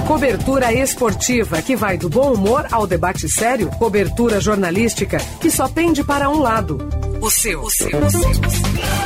Cobertura 0.07 0.73
esportiva 0.73 1.61
que 1.61 1.75
vai 1.75 1.97
do 1.97 2.09
bom 2.09 2.33
humor 2.33 2.67
ao 2.71 2.85
debate 2.85 3.29
sério. 3.29 3.69
Cobertura 3.79 4.41
jornalística 4.41 5.17
que 5.39 5.49
só 5.49 5.69
pende 5.69 6.03
para 6.03 6.29
um 6.29 6.39
lado. 6.41 7.10
O 7.21 7.29
seu. 7.29 7.61
O 7.61 7.69
seu. 7.69 7.87
O 7.87 8.09
seu. 8.09 8.31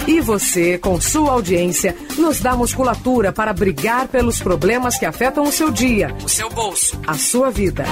E 0.07 0.21
você, 0.21 0.77
com 0.77 1.01
sua 1.01 1.33
audiência, 1.33 1.93
nos 2.17 2.39
dá 2.39 2.55
musculatura 2.55 3.33
para 3.33 3.51
brigar 3.51 4.07
pelos 4.07 4.39
problemas 4.39 4.97
que 4.97 5.05
afetam 5.05 5.43
o 5.43 5.51
seu 5.51 5.69
dia, 5.69 6.15
o 6.23 6.29
seu 6.29 6.49
bolso, 6.49 6.97
a 7.05 7.17
sua 7.17 7.51
vida. 7.51 7.83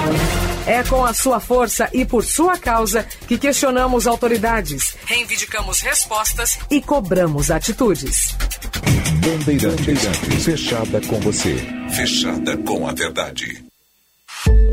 É 0.66 0.82
com 0.84 1.04
a 1.04 1.12
sua 1.12 1.40
força 1.40 1.90
e 1.92 2.06
por 2.06 2.24
sua 2.24 2.56
causa 2.56 3.06
que 3.28 3.36
questionamos 3.36 4.06
autoridades, 4.06 4.96
reivindicamos 5.04 5.82
respostas 5.82 6.58
e 6.70 6.80
cobramos 6.80 7.50
atitudes. 7.50 8.34
Bandeirantes, 9.20 10.44
fechada 10.44 11.00
com 11.02 11.20
você. 11.20 11.56
Fechada 11.90 12.56
com 12.58 12.88
a 12.88 12.92
verdade. 12.92 13.63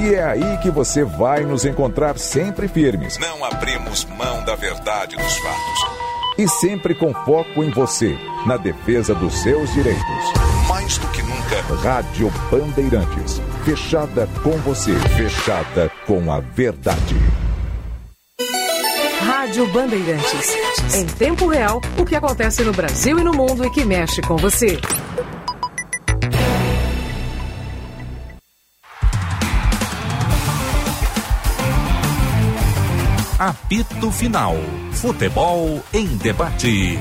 E 0.00 0.14
é 0.14 0.24
aí 0.24 0.58
que 0.58 0.70
você 0.70 1.04
vai 1.04 1.44
nos 1.44 1.64
encontrar 1.64 2.18
sempre 2.18 2.68
firmes. 2.68 3.18
Não 3.18 3.44
abrimos 3.44 4.04
mão 4.04 4.44
da 4.44 4.54
verdade 4.54 5.16
dos 5.16 5.36
fatos. 5.38 6.02
E 6.38 6.48
sempre 6.48 6.94
com 6.94 7.12
foco 7.12 7.62
em 7.62 7.70
você, 7.70 8.18
na 8.46 8.56
defesa 8.56 9.14
dos 9.14 9.34
seus 9.42 9.72
direitos. 9.72 10.02
Mais 10.68 10.98
do 10.98 11.06
que 11.08 11.22
nunca, 11.22 11.60
Rádio 11.82 12.32
Bandeirantes. 12.50 13.40
Fechada 13.64 14.28
com 14.42 14.56
você, 14.58 14.94
fechada 15.16 15.90
com 16.06 16.32
a 16.32 16.40
verdade. 16.40 17.16
Rádio 19.20 19.66
Bandeirantes. 19.68 20.56
Em 20.94 21.06
tempo 21.06 21.46
real, 21.46 21.80
o 21.98 22.04
que 22.04 22.16
acontece 22.16 22.62
no 22.64 22.72
Brasil 22.72 23.18
e 23.18 23.22
no 23.22 23.32
mundo 23.32 23.64
e 23.64 23.70
que 23.70 23.84
mexe 23.84 24.22
com 24.22 24.36
você. 24.36 24.80
Apito 33.42 34.08
Final. 34.12 34.56
Futebol 34.92 35.84
em 35.92 36.06
debate. 36.16 36.96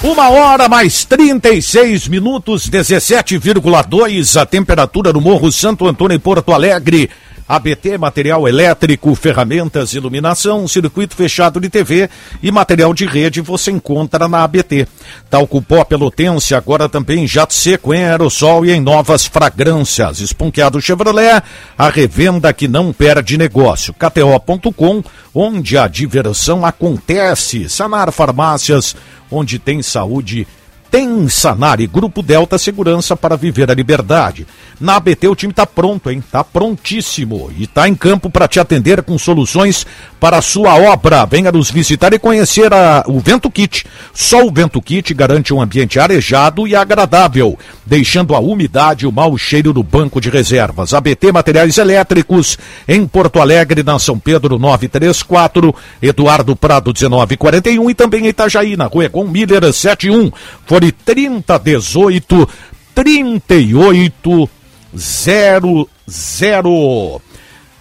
Uma 0.00 0.28
hora 0.28 0.68
mais 0.68 1.04
36 1.04 2.06
minutos, 2.06 2.70
17,2 2.70 4.40
a 4.40 4.46
temperatura 4.46 5.12
no 5.12 5.20
Morro 5.20 5.50
Santo 5.50 5.88
Antônio 5.88 6.14
em 6.14 6.20
Porto 6.20 6.52
Alegre. 6.52 7.10
ABT, 7.46 7.98
material 7.98 8.48
elétrico, 8.48 9.14
ferramentas, 9.14 9.92
iluminação, 9.92 10.66
circuito 10.66 11.14
fechado 11.14 11.60
de 11.60 11.68
TV 11.68 12.08
e 12.42 12.50
material 12.50 12.94
de 12.94 13.04
rede 13.04 13.42
você 13.42 13.70
encontra 13.70 14.26
na 14.26 14.44
ABT. 14.44 14.88
Talco 15.28 15.60
pó 15.60 15.84
pelotense, 15.84 16.54
agora 16.54 16.88
também 16.88 17.26
jato 17.26 17.52
seco 17.52 17.92
em 17.92 18.04
aerossol 18.04 18.64
e 18.64 18.70
em 18.70 18.80
novas 18.80 19.26
fragrâncias. 19.26 20.20
Esponqueado 20.20 20.80
Chevrolet, 20.80 21.42
a 21.76 21.88
revenda 21.90 22.52
que 22.52 22.66
não 22.66 22.92
perde 22.92 23.36
negócio. 23.36 23.94
KTO.com, 23.94 25.04
onde 25.34 25.76
a 25.76 25.86
diversão 25.86 26.64
acontece. 26.64 27.68
Sanar 27.68 28.10
Farmácias, 28.10 28.96
onde 29.30 29.58
tem 29.58 29.82
saúde 29.82 30.46
tem 30.94 31.28
Sanari, 31.28 31.88
Grupo 31.88 32.22
Delta 32.22 32.56
Segurança 32.56 33.16
para 33.16 33.36
viver 33.36 33.68
a 33.68 33.74
liberdade. 33.74 34.46
Na 34.80 34.94
ABT 34.94 35.26
o 35.26 35.34
time 35.34 35.50
está 35.50 35.66
pronto, 35.66 36.08
hein? 36.08 36.22
Tá 36.30 36.44
prontíssimo 36.44 37.50
e 37.58 37.64
está 37.64 37.88
em 37.88 37.96
campo 37.96 38.30
para 38.30 38.46
te 38.46 38.60
atender 38.60 39.02
com 39.02 39.18
soluções 39.18 39.84
para 40.20 40.38
a 40.38 40.42
sua 40.42 40.76
obra. 40.76 41.26
Venha 41.26 41.50
nos 41.50 41.68
visitar 41.68 42.12
e 42.12 42.18
conhecer 42.18 42.72
a, 42.72 43.02
o 43.08 43.18
Vento 43.18 43.50
Kit. 43.50 43.84
Só 44.12 44.46
o 44.46 44.52
Vento 44.52 44.80
Kit 44.80 45.12
garante 45.14 45.52
um 45.52 45.60
ambiente 45.60 45.98
arejado 45.98 46.64
e 46.64 46.76
agradável, 46.76 47.58
deixando 47.84 48.32
a 48.32 48.38
umidade 48.38 49.04
e 49.04 49.08
o 49.08 49.12
mau 49.12 49.36
cheiro 49.36 49.74
no 49.74 49.82
banco 49.82 50.20
de 50.20 50.30
reservas. 50.30 50.94
ABT 50.94 51.32
Materiais 51.32 51.76
Elétricos 51.76 52.56
em 52.86 53.04
Porto 53.04 53.40
Alegre, 53.40 53.82
na 53.82 53.98
São 53.98 54.16
Pedro 54.16 54.60
934, 54.60 55.74
Eduardo 56.00 56.54
Prado 56.54 56.92
1941 56.96 57.90
e 57.90 57.94
também 57.94 58.26
em 58.26 58.28
Itajaí, 58.28 58.76
na 58.76 58.86
Rua 58.86 59.06
Egon 59.06 59.24
Miller 59.24 59.72
71. 59.72 60.30
Fone 60.66 60.83
3018 60.92 62.48
38 62.94 64.48
00. 64.96 65.88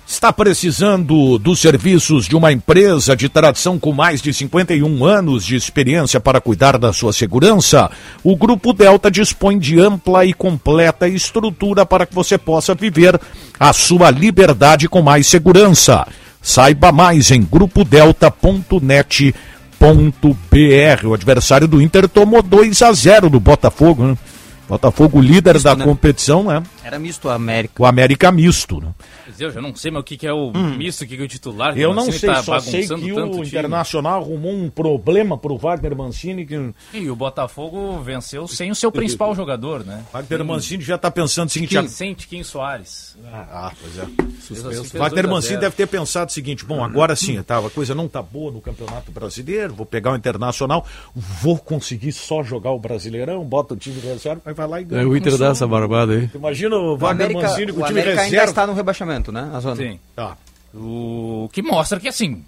Está 0.06 0.34
precisando 0.34 1.40
dos 1.40 1.60
serviços 1.60 2.28
de 2.28 2.36
uma 2.36 2.52
empresa 2.52 3.16
de 3.16 3.30
tradição 3.30 3.80
com 3.80 3.92
mais 3.92 4.22
de 4.22 4.34
51 4.34 5.06
anos 5.06 5.46
de 5.46 5.56
experiência 5.56 6.20
para 6.20 6.42
cuidar 6.42 6.78
da 6.78 6.94
sua 6.94 7.14
segurança? 7.14 7.90
O 8.24 8.36
Grupo 8.36 8.74
Delta 8.74 9.10
dispõe 9.10 9.58
de 9.58 9.80
ampla 9.80 10.26
e 10.26 10.34
completa 10.34 11.08
estrutura 11.08 11.86
para 11.86 12.06
que 12.06 12.14
você 12.14 12.38
possa 12.38 12.76
viver 12.76 13.20
a 13.60 13.74
sua 13.74 14.12
liberdade 14.12 14.88
com 14.88 15.02
mais 15.02 15.26
segurança. 15.26 16.06
Saiba 16.42 16.92
mais 16.92 17.32
em 17.32 17.42
grupodelta.net.br. 19.84 21.08
O 21.08 21.14
adversário 21.14 21.68
do 21.68 21.82
Inter 21.82 22.08
tomou 22.08 22.42
2 22.42 22.82
a 22.82 22.94
0 22.94 23.30
do 23.30 23.40
Botafogo, 23.40 24.06
né? 24.06 24.18
Botafogo 24.68 25.20
líder 25.20 25.56
Misto, 25.56 25.66
da 25.66 25.76
né? 25.76 25.84
competição, 25.84 26.46
né? 26.46 26.64
Era 26.84 26.98
misto 26.98 27.30
a 27.30 27.34
América. 27.34 27.84
O 27.84 27.86
América 27.86 28.32
misto, 28.32 28.80
né? 28.80 28.88
Eu 29.40 29.52
já 29.52 29.62
não 29.62 29.76
sei, 29.76 29.92
mas 29.92 30.02
o 30.02 30.04
que, 30.04 30.18
que 30.18 30.28
é 30.28 30.34
o 30.34 30.52
misto, 30.52 31.04
o 31.04 31.08
que, 31.08 31.16
que 31.16 31.22
é 31.22 31.26
o 31.26 31.28
titular? 31.28 31.78
Eu 31.78 31.94
não 31.94 32.12
sei, 32.12 32.30
tá 32.30 32.44
só 32.44 32.60
sei 32.60 32.88
que 32.88 32.94
o 32.94 32.98
time. 32.98 33.48
Internacional 33.48 34.22
arrumou 34.22 34.54
um 34.54 34.70
problema 34.70 35.38
pro 35.38 35.58
Wagner 35.58 35.96
Mancini 35.96 36.46
que 36.46 36.74
E 36.94 37.10
o 37.10 37.16
Botafogo 37.16 38.00
venceu 38.02 38.48
sem 38.48 38.72
o 38.72 38.76
seu 38.76 38.92
principal 38.92 39.34
jogador, 39.36 39.84
né? 39.86 40.04
Wagner 40.12 40.44
Mancini 40.46 40.84
já 40.84 40.98
tá 40.98 41.10
pensando 41.12 41.48
o 41.48 41.52
seguinte, 41.52 41.70
Tiquinho, 41.70 41.86
a- 41.86 41.90
sem 41.90 42.14
Tiquinho 42.14 42.46
Soares. 42.46 43.16
Ah, 43.32 43.72
pois 43.82 43.98
é. 43.98 44.02
Assim, 44.04 44.56
fez 44.56 44.92
Wagner 44.92 45.24
2 45.24 45.26
a 45.26 45.28
Mancini 45.36 45.50
0. 45.56 45.62
deve 45.62 45.76
ter 45.76 45.88
pensado 45.88 46.30
o 46.30 46.34
seguinte: 46.34 46.66
bom, 46.66 46.84
agora 46.84 47.16
sim, 47.16 47.42
tá, 47.44 47.58
a 47.60 47.70
coisa 47.70 47.94
não 47.96 48.08
tá 48.08 48.22
boa 48.22 48.52
no 48.52 48.62
Campeonato 48.62 49.12
Brasileiro, 49.12 49.74
vou 49.74 49.86
pegar 49.86 50.12
o 50.12 50.16
Internacional, 50.16 50.86
vou 51.16 51.58
conseguir 51.58 52.12
só 52.12 52.44
jogar 52.44 52.72
o 52.72 52.80
Brasileirão, 52.80 53.44
bota 53.44 53.74
o 53.74 53.78
time 53.78 54.00
de 54.00 54.08
reserva, 54.08 54.42
vai 54.54 54.68
lá 54.68 54.82
e 54.82 54.84
ganha. 54.84 55.02
É, 55.02 55.06
o 55.06 55.16
Inter 55.16 55.38
dá 55.38 55.50
essa 55.50 55.66
barbada 55.68 56.14
aí. 56.14 56.30
Imagina 56.34 56.76
o 56.76 56.98
Wagner 56.98 57.32
Mancini 57.34 57.72
com 57.74 57.80
o 57.80 57.84
o 57.84 57.88
time 57.88 58.02
América 58.02 58.22
ainda 58.22 58.24
reserva. 58.32 58.50
está 58.52 58.68
no 58.68 58.74
rebaixamento, 58.74 59.23
né? 59.32 59.50
A 59.54 59.60
zona. 59.60 59.76
Sim. 59.76 60.00
Tá. 60.16 60.38
O 60.74 61.50
que 61.54 61.62
mostra 61.62 62.00
que, 62.00 62.08
assim, 62.08 62.44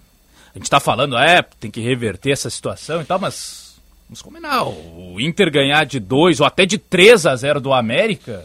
a 0.54 0.58
gente 0.58 0.68
tá 0.70 0.80
falando, 0.80 1.16
é, 1.16 1.42
tem 1.60 1.70
que 1.70 1.80
reverter 1.80 2.30
essa 2.32 2.50
situação 2.50 3.00
e 3.00 3.04
tal, 3.04 3.18
mas 3.18 3.76
vamos 4.08 4.20
combinar. 4.22 4.64
O 4.64 5.16
Inter 5.20 5.50
ganhar 5.50 5.84
de 5.84 6.00
2 6.00 6.40
ou 6.40 6.46
até 6.46 6.66
de 6.66 6.76
3 6.78 7.24
a 7.26 7.36
0 7.36 7.60
do 7.60 7.72
América 7.72 8.44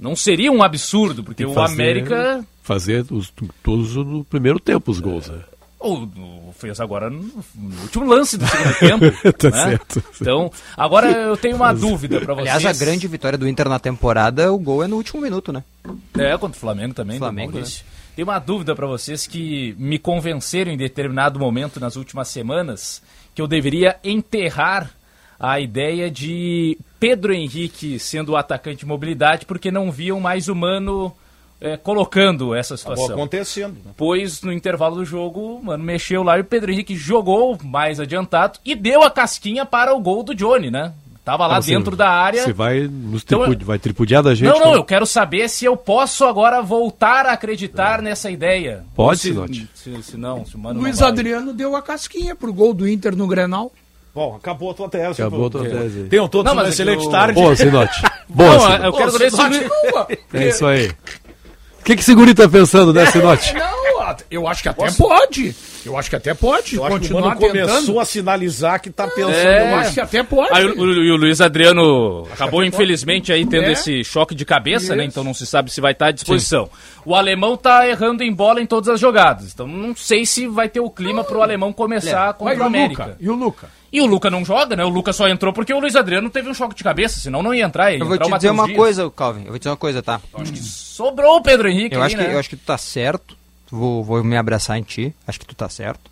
não 0.00 0.16
seria 0.16 0.50
um 0.50 0.62
absurdo, 0.62 1.22
porque 1.22 1.44
o 1.44 1.52
fazer- 1.52 1.74
América 1.74 2.44
Fazer 2.62 3.04
os, 3.10 3.30
todos 3.62 3.94
no 3.94 4.24
primeiro 4.24 4.58
tempo 4.58 4.90
os 4.90 4.98
gols. 4.98 5.28
né? 5.28 5.38
Ou, 5.84 6.54
fez 6.56 6.80
agora 6.80 7.10
no, 7.10 7.22
no 7.54 7.82
último 7.82 8.06
lance 8.06 8.38
do 8.38 8.46
segundo 8.46 8.78
tempo. 8.78 9.04
Tá 9.34 9.50
né? 9.50 9.64
certo. 9.64 10.02
Então, 10.20 10.50
agora 10.76 11.10
eu 11.10 11.36
tenho 11.36 11.56
uma 11.56 11.72
dúvida 11.72 12.20
pra 12.20 12.34
vocês. 12.34 12.54
Aliás, 12.54 12.80
a 12.80 12.84
grande 12.84 13.06
vitória 13.06 13.36
do 13.36 13.46
Inter 13.46 13.68
na 13.68 13.78
temporada, 13.78 14.52
o 14.52 14.58
gol 14.58 14.82
é 14.82 14.86
no 14.86 14.96
último 14.96 15.20
minuto, 15.20 15.52
né? 15.52 15.62
É, 16.16 16.36
contra 16.38 16.56
o 16.56 16.60
Flamengo 16.60 16.94
também, 16.94 17.18
Flamengo, 17.18 17.52
Maurício. 17.52 17.84
Tem 18.16 18.22
uma 18.22 18.38
dúvida 18.38 18.74
para 18.74 18.86
vocês 18.86 19.26
que 19.26 19.74
me 19.78 19.98
convenceram 19.98 20.72
em 20.72 20.76
determinado 20.76 21.38
momento 21.38 21.80
nas 21.80 21.96
últimas 21.96 22.28
semanas 22.28 23.02
que 23.34 23.42
eu 23.42 23.46
deveria 23.46 23.96
enterrar 24.02 24.90
a 25.38 25.58
ideia 25.58 26.10
de 26.10 26.78
Pedro 26.98 27.34
Henrique 27.34 27.98
sendo 27.98 28.32
o 28.32 28.36
atacante 28.36 28.78
de 28.78 28.86
mobilidade 28.86 29.44
porque 29.44 29.70
não 29.70 29.90
viam 29.90 30.20
mais 30.20 30.48
o 30.48 30.54
Mano 30.54 31.14
é, 31.64 31.76
colocando 31.76 32.54
essa 32.54 32.76
situação. 32.76 33.06
Acabou 33.06 33.22
acontecendo. 33.24 33.72
né? 33.84 33.92
Pois 33.96 34.42
no 34.42 34.52
intervalo 34.52 34.96
do 34.96 35.04
jogo, 35.04 35.40
o 35.56 35.64
Mano 35.64 35.82
mexeu 35.82 36.22
lá 36.22 36.36
e 36.36 36.42
o 36.42 36.44
Pedro 36.44 36.70
Henrique 36.70 36.94
jogou 36.94 37.58
mais 37.64 37.98
adiantado 37.98 38.58
e 38.64 38.74
deu 38.74 39.02
a 39.02 39.10
casquinha 39.10 39.64
para 39.64 39.94
o 39.94 40.00
gol 40.00 40.22
do 40.22 40.34
Johnny, 40.34 40.70
né? 40.70 40.92
Tava 41.24 41.46
lá 41.46 41.56
Ah, 41.56 41.62
você- 41.62 41.70
dentro 41.74 41.96
da 41.96 42.10
área. 42.10 42.42
Você 42.44 42.52
vai, 42.52 42.80
nos 42.80 43.22
Então, 43.22 43.44
tripu- 43.46 43.64
vai 43.64 43.78
tripudiar 43.78 44.22
da 44.22 44.34
gente? 44.34 44.46
Não, 44.52 44.60
não, 44.60 44.70
né? 44.72 44.76
eu 44.76 44.84
quero 44.84 45.06
saber 45.06 45.48
se 45.48 45.64
eu 45.64 45.74
posso 45.74 46.26
agora 46.26 46.60
voltar 46.60 47.24
a 47.24 47.32
acreditar 47.32 48.02
nessa 48.02 48.30
ideia. 48.30 48.84
Pode, 48.94 49.20
se, 49.20 49.28
Sinote. 49.28 49.66
se, 49.74 50.02
se 50.02 50.16
não, 50.18 50.44
se 50.44 50.54
o 50.54 50.58
Mano 50.58 50.80
Luiz. 50.80 51.00
Adriano 51.00 51.54
deu 51.54 51.74
a 51.74 51.80
casquinha 51.80 52.36
pro 52.36 52.52
gol 52.52 52.74
do 52.74 52.86
Inter 52.86 53.16
no 53.16 53.26
Grenal. 53.26 53.72
Bom, 54.14 54.36
acabou 54.36 54.70
a 54.70 54.74
tua 54.74 54.88
tese. 54.88 55.22
Acabou 55.22 55.46
a 55.46 55.50
tua 55.50 55.64
tese. 55.64 56.04
Tenham 56.04 56.28
todos 56.28 56.44
Não, 56.52 56.60
uma 56.60 56.66
é 56.66 56.68
excelente 56.68 57.04
eu- 57.04 57.10
tarde. 57.10 57.40
Boa, 57.40 57.56
Sinote. 57.56 58.02
Boa, 58.28 58.52
Não, 58.52 58.60
Sinote. 58.60 58.84
eu 58.84 58.92
quero 58.92 59.10
saber 59.10 59.30
se 59.30 59.40
o 59.40 59.48
Luiz- 59.48 60.18
É 60.34 60.48
isso 60.48 60.66
aí. 60.66 60.92
O 61.84 61.86
que, 61.86 61.96
que 61.96 62.00
esse 62.00 62.14
guri 62.14 62.32
tá 62.32 62.48
pensando, 62.48 62.94
né, 62.94 63.04
Sinote? 63.04 63.52
Não, 63.52 63.83
eu 64.30 64.46
acho 64.48 64.62
que 64.62 64.68
até 64.68 64.90
pode. 64.90 65.54
Eu 65.84 65.96
acho 65.98 66.08
que 66.10 66.16
até 66.16 66.34
pode. 66.34 66.76
Eu 66.76 66.84
acho 66.84 67.00
que 67.00 67.12
o 67.12 67.20
Mano 67.20 67.36
começou 67.36 68.00
a 68.00 68.04
sinalizar 68.04 68.80
que 68.80 68.90
tá 68.90 69.06
pensando 69.06 69.34
É. 69.34 69.72
Eu 69.72 69.76
acho 69.76 69.94
que 69.94 70.00
até 70.00 70.22
pode. 70.22 70.50
Aí 70.52 70.64
o, 70.66 70.80
o- 70.80 71.04
e 71.04 71.10
o 71.10 71.16
Luiz 71.16 71.40
Adriano 71.40 72.26
acabou, 72.32 72.60
até 72.60 72.68
infelizmente, 72.68 73.32
aí 73.32 73.44
tendo 73.46 73.64
É. 73.66 73.72
esse 73.72 74.02
choque 74.04 74.34
de 74.34 74.44
cabeça, 74.44 74.94
né? 74.96 75.04
Isso. 75.04 75.10
Então 75.12 75.24
não 75.24 75.34
se 75.34 75.46
sabe 75.46 75.70
se 75.70 75.80
vai 75.80 75.92
estar 75.92 76.06
à 76.06 76.10
disposição. 76.12 76.68
O 77.04 77.14
alemão 77.14 77.56
tá 77.56 77.86
errando 77.88 78.22
em 78.22 78.32
bola 78.32 78.60
em 78.60 78.66
todas 78.66 78.88
as 78.88 78.98
jogadas. 79.00 79.52
Então 79.52 79.66
não 79.66 79.94
sei 79.94 80.24
se 80.24 80.46
vai 80.46 80.68
ter 80.68 80.80
o 80.80 80.88
clima 80.90 81.22
pro 81.24 81.42
alemão 81.42 81.72
começar 81.72 82.26
Vai, 82.26 82.34
contra 82.34 82.54
e 82.54 82.58
o 82.58 82.62
América. 82.64 83.04
Luca? 83.04 83.16
E 83.20 83.28
o 83.28 83.34
Luca? 83.34 83.68
E 83.92 84.00
o 84.00 84.06
Luca 84.06 84.28
não 84.28 84.44
joga, 84.44 84.74
né? 84.74 84.84
O 84.84 84.88
Luca 84.88 85.12
só 85.12 85.28
entrou 85.28 85.52
porque 85.52 85.72
o 85.72 85.78
Luiz 85.78 85.94
Adriano 85.94 86.28
teve 86.28 86.48
um 86.48 86.54
choque 86.54 86.74
de 86.74 86.82
cabeça, 86.82 87.20
senão 87.20 87.42
não 87.44 87.54
ia 87.54 87.64
entrar. 87.64 87.92
Ia 87.92 87.98
Eu 87.98 88.06
vou 88.06 88.16
entrar 88.16 88.26
te 88.28 88.34
dizer 88.36 88.50
uma 88.50 88.64
Dias. 88.64 88.76
coisa, 88.76 89.08
Calvin. 89.10 89.42
Eu 89.42 89.50
vou 89.50 89.54
te 89.58 89.60
dizer 89.60 89.70
uma 89.70 89.76
coisa, 89.76 90.02
tá? 90.02 90.20
Sobrou 90.64 91.36
o 91.36 91.42
Pedro 91.42 91.68
Henrique 91.68 91.94
Eu 91.94 92.00
aí, 92.00 92.06
acho, 92.06 92.16
que, 92.16 92.22
né? 92.22 92.34
eu 92.34 92.38
acho 92.38 92.48
que 92.50 92.56
tu 92.56 92.64
tá 92.64 92.76
certo. 92.78 93.36
Vou, 93.70 94.04
vou 94.04 94.22
me 94.22 94.36
abraçar 94.36 94.78
em 94.78 94.82
ti. 94.82 95.14
Acho 95.26 95.40
que 95.40 95.46
tu 95.46 95.54
tá 95.54 95.68
certo. 95.68 96.10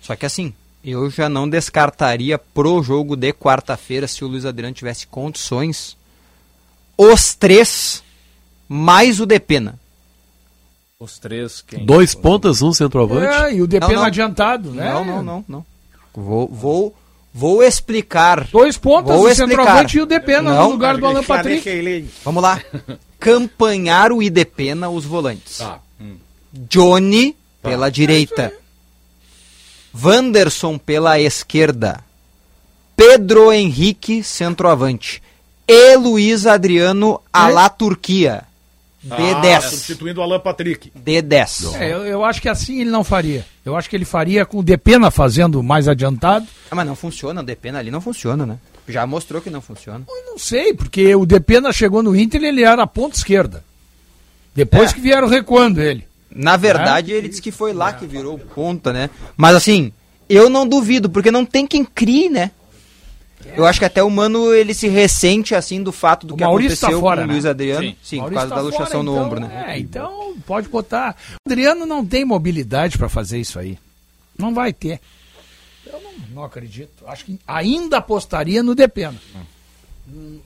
Só 0.00 0.14
que 0.16 0.26
assim, 0.26 0.52
eu 0.84 1.08
já 1.10 1.28
não 1.28 1.48
descartaria 1.48 2.38
pro 2.38 2.82
jogo 2.82 3.16
de 3.16 3.32
quarta-feira, 3.32 4.06
se 4.06 4.24
o 4.24 4.28
Luiz 4.28 4.44
Adriano 4.44 4.74
tivesse 4.74 5.06
condições, 5.06 5.96
os 6.96 7.34
três, 7.34 8.02
mais 8.68 9.20
o 9.20 9.26
Depena. 9.26 9.78
Os 11.00 11.18
três, 11.18 11.60
quem? 11.62 11.86
Dois 11.86 12.14
pontas, 12.14 12.60
um 12.60 12.72
centroavante. 12.72 13.26
É, 13.26 13.54
e 13.54 13.62
o 13.62 13.68
Não, 13.80 13.88
não. 13.88 14.02
adiantado, 14.04 14.72
né? 14.72 14.92
Não, 14.92 15.04
não, 15.04 15.22
não, 15.22 15.44
não. 15.46 15.66
Vou, 16.12 16.48
vou, 16.48 16.96
vou 17.32 17.62
explicar. 17.62 18.44
Dois 18.48 18.76
pontas, 18.76 19.14
Vou 19.16 19.26
o 19.26 19.28
explicar. 19.28 19.56
centroavante 19.56 19.98
e 19.98 20.00
o 20.00 20.06
Depena 20.06 20.54
Não. 20.54 20.64
no 20.64 20.70
lugar 20.70 20.96
do 20.96 21.06
Alan 21.06 21.22
Patrick. 21.22 22.08
Vamos 22.24 22.42
lá. 22.42 22.60
Campanharo 23.20 24.20
e 24.20 24.28
Depena, 24.28 24.88
os 24.88 25.04
volantes. 25.04 25.58
Tá. 25.58 25.80
Johnny 26.68 27.36
pela 27.62 27.90
direita. 27.90 28.52
Wanderson 29.94 30.78
pela 30.78 31.18
esquerda. 31.20 32.00
Pedro 32.96 33.52
Henrique, 33.52 34.22
centroavante. 34.22 35.22
E 35.66 35.96
Luiz 35.96 36.46
Adriano, 36.46 37.20
a 37.32 37.48
la 37.48 37.68
Turquia. 37.68 38.44
Ah, 39.10 39.16
D10. 39.16 39.60
substituindo 39.62 40.20
o 40.20 40.22
Alan 40.24 40.40
Patrick. 40.40 40.90
D10. 40.98 41.74
É, 41.76 41.92
eu, 41.92 42.04
eu 42.04 42.24
acho 42.24 42.42
que 42.42 42.48
assim 42.48 42.80
ele 42.80 42.90
não 42.90 43.04
faria. 43.04 43.46
Eu 43.64 43.76
acho 43.76 43.88
que 43.88 43.94
ele 43.94 44.04
faria 44.04 44.44
com 44.44 44.58
o 44.58 44.62
Depena 44.62 45.10
fazendo 45.10 45.62
mais 45.62 45.86
adiantado. 45.86 46.46
Ah, 46.70 46.74
mas 46.74 46.86
não 46.86 46.96
funciona, 46.96 47.40
o 47.40 47.44
Depena 47.44 47.78
ali 47.78 47.90
não 47.90 48.00
funciona, 48.00 48.44
né? 48.44 48.58
Já 48.88 49.06
mostrou 49.06 49.40
que 49.40 49.50
não 49.50 49.60
funciona. 49.60 50.04
Eu 50.08 50.26
não 50.32 50.38
sei, 50.38 50.74
porque 50.74 51.14
o 51.14 51.24
Depena 51.24 51.72
chegou 51.72 52.02
no 52.02 52.16
Inter 52.16 52.42
e 52.42 52.46
ele 52.46 52.64
era 52.64 52.82
a 52.82 52.86
ponta 52.86 53.16
esquerda. 53.16 53.62
Depois 54.54 54.90
É. 54.90 54.94
que 54.94 55.00
vieram 55.00 55.28
recuando 55.28 55.80
ele. 55.80 56.07
Na 56.30 56.56
verdade, 56.56 57.12
ele 57.12 57.28
disse 57.28 57.40
que 57.42 57.50
foi 57.50 57.72
lá 57.72 57.92
que 57.92 58.06
virou 58.06 58.38
ponta, 58.38 58.92
né? 58.92 59.08
Mas 59.36 59.56
assim, 59.56 59.92
eu 60.28 60.48
não 60.50 60.66
duvido, 60.66 61.08
porque 61.08 61.30
não 61.30 61.44
tem 61.44 61.66
quem 61.66 61.84
crie, 61.84 62.28
né? 62.28 62.50
Eu 63.56 63.64
acho 63.64 63.78
que 63.78 63.84
até 63.84 64.02
o 64.02 64.10
Mano 64.10 64.52
ele 64.52 64.74
se 64.74 64.88
ressente 64.88 65.54
assim 65.54 65.82
do 65.82 65.92
fato 65.92 66.26
do 66.26 66.34
O 66.34 66.36
que 66.36 66.42
Maurício 66.44 66.74
aconteceu 66.74 66.98
tá 66.98 67.00
fora, 67.00 67.20
com 67.20 67.24
o 67.24 67.26
né? 67.28 67.32
Luiz 67.32 67.46
Adriano. 67.46 67.82
Sim. 67.82 67.96
Sim, 68.02 68.20
por 68.20 68.32
causa 68.32 68.48
tá 68.48 68.56
da 68.56 68.60
luxação 68.62 68.86
fora, 68.86 69.02
no 69.02 69.12
então, 69.12 69.24
ombro, 69.24 69.40
né? 69.40 69.64
É, 69.68 69.78
então 69.78 70.34
pode 70.46 70.68
botar. 70.68 71.16
O 71.46 71.50
Adriano 71.50 71.86
não 71.86 72.04
tem 72.04 72.24
mobilidade 72.24 72.98
para 72.98 73.08
fazer 73.08 73.38
isso 73.38 73.58
aí. 73.58 73.78
Não 74.36 74.52
vai 74.52 74.72
ter. 74.72 75.00
Eu 75.86 76.00
não, 76.00 76.12
não 76.34 76.44
acredito. 76.44 77.04
Acho 77.06 77.24
que 77.24 77.38
ainda 77.46 77.98
apostaria 77.98 78.62
no 78.62 78.74
Depena. 78.74 79.14
Hum, 80.12 80.40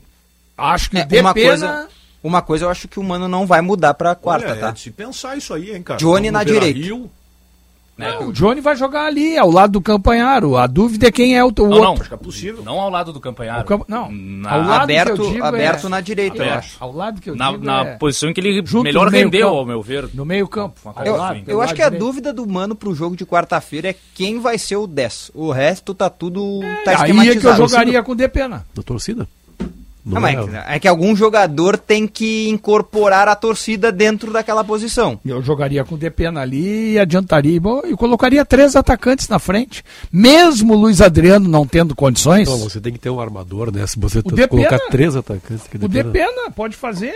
Acho 0.57 0.91
que 0.91 0.99
É, 0.99 1.05
Depena. 1.05 1.29
uma 1.29 1.35
coisa, 1.35 1.89
uma 2.23 2.43
coisa 2.43 2.65
eu 2.65 2.71
acho 2.71 2.89
que 2.89 2.99
o 3.01 3.03
Mano 3.05 3.29
não 3.29 3.47
vai 3.47 3.61
mudar 3.61 3.95
pra 3.95 4.15
quarta, 4.15 4.51
Olha, 4.53 4.61
tá? 4.61 4.69
é 4.69 4.73
de 4.73 4.81
se 4.81 4.91
pensar 4.91 5.37
isso 5.37 5.53
aí, 5.55 5.75
hein, 5.75 5.83
cara. 5.83 5.99
Johnny 5.99 6.29
No 6.31 6.39
na 6.39 6.45
direita. 6.45 6.81
É, 7.99 8.19
o 8.19 8.33
Johnny 8.33 8.61
vai 8.61 8.75
jogar 8.75 9.05
ali, 9.07 9.37
ao 9.37 9.51
lado 9.51 9.73
do 9.73 9.81
Campanharo. 9.81 10.57
A 10.57 10.67
dúvida 10.67 11.07
é 11.09 11.13
quem 11.13 11.37
é 11.37 11.45
o, 11.45 11.49
o 11.49 11.53
Não, 11.59 11.69
não, 11.69 11.77
outro. 11.91 12.01
Acho 12.01 12.09
que 12.09 12.15
é 12.15 12.17
possível. 12.19 12.65
não 12.65 12.81
ao 12.81 12.89
lado 12.91 13.13
do 13.13 13.21
Campanharo. 13.21 13.65
Camp- 13.67 13.85
Não, 13.87 14.11
Na- 14.11 14.51
ao 14.51 14.63
lado 14.63 14.83
aberto- 14.85 15.15
que 15.15 15.21
eu 15.21 15.31
digo 15.31 15.45
aberto 15.45 15.87
é- 15.87 15.91
na 15.91 16.01
direita, 16.01 16.39
eu 16.39 16.43
É, 16.45 16.51
acho. 16.55 16.77
Ao 16.81 16.91
lado 16.91 17.21
que 17.21 17.29
eu 17.31 17.37
na, 17.37 17.51
digo 17.53 17.65
na 17.65 17.83
é 17.83 17.97
posição 17.99 18.31
em 18.31 18.33
que 18.35 18.41
ele 18.41 18.63
Junto 18.67 18.83
melhor 18.85 19.09
rendeu, 19.09 19.47
campo. 19.49 19.59
ao 19.59 19.67
meu 19.67 19.83
ver. 19.83 20.09
no 20.15 20.25
meio 20.25 20.49
campo. 20.49 20.81
Uma 20.83 20.91
Ao 20.91 20.95
coisa 20.95 21.11
Eu, 21.11 21.17
lado, 21.17 21.33
assim. 21.37 21.45
eu 21.47 21.61
acho 21.61 21.75
que 21.75 21.83
a 21.83 21.85
direito. 21.85 22.05
dúvida 22.05 22.33
do 22.33 22.47
Mano 22.49 22.75
pro 22.75 22.95
jogo 22.95 23.15
de 23.15 23.27
quarta-feira 23.27 23.91
é 23.91 23.95
quem 24.15 24.41
vai 24.41 24.57
ser 24.59 24.77
o 24.77 24.87
10. 24.87 25.31
O 25.35 25.53
resto 25.53 25.95
tá 25.95 26.09
tudo 26.09 26.61
tá 26.85 27.03
Aí 27.03 27.29
é 27.29 27.37
que 27.37 27.47
eu 27.47 27.57
jogaria 27.57 28.03
com 28.03 28.13
o 28.13 28.17
Depena. 28.17 28.67
Da 28.75 28.83
torcida? 28.83 29.29
Não, 30.05 30.21
mas 30.21 30.37
é 30.69 30.81
que 30.81 30.89
algum 30.89 31.15
jogador 31.15 31.79
tem 31.79 32.09
que 32.09 32.49
incorporar 32.49 33.29
a 33.29 33.37
torcida 33.37 33.93
dentro 33.93 34.33
daquela 34.33 34.65
posição. 34.65 35.21
Eu 35.25 35.41
jogaria 35.43 35.85
com 35.85 35.95
o 35.95 35.99
Depena 35.99 36.41
ali 36.41 36.95
e 36.95 36.99
adiantaria. 36.99 37.61
Eu 37.85 37.97
colocaria 37.97 38.45
três 38.45 38.75
atacantes 38.75 39.29
na 39.29 39.39
frente. 39.39 39.85
Mesmo 40.13 40.75
o 40.75 40.77
Luiz 40.77 41.01
Adriano 41.01 41.49
não 41.49 41.65
tendo 41.67 41.95
condições. 41.95 42.49
Não, 42.49 42.59
você 42.59 42.81
tem 42.81 42.93
que 42.93 42.99
ter 42.99 43.11
um 43.11 43.21
armador, 43.21 43.73
né? 43.73 43.87
Se 43.87 43.99
você 43.99 44.21
tá- 44.23 44.31
Depena- 44.35 44.49
colocar 44.69 44.79
três 44.91 45.15
atacantes. 45.15 45.69
que 45.69 45.77
O 45.77 45.89
Depena 45.89 46.51
pode 46.51 46.75
fazer. 46.77 47.15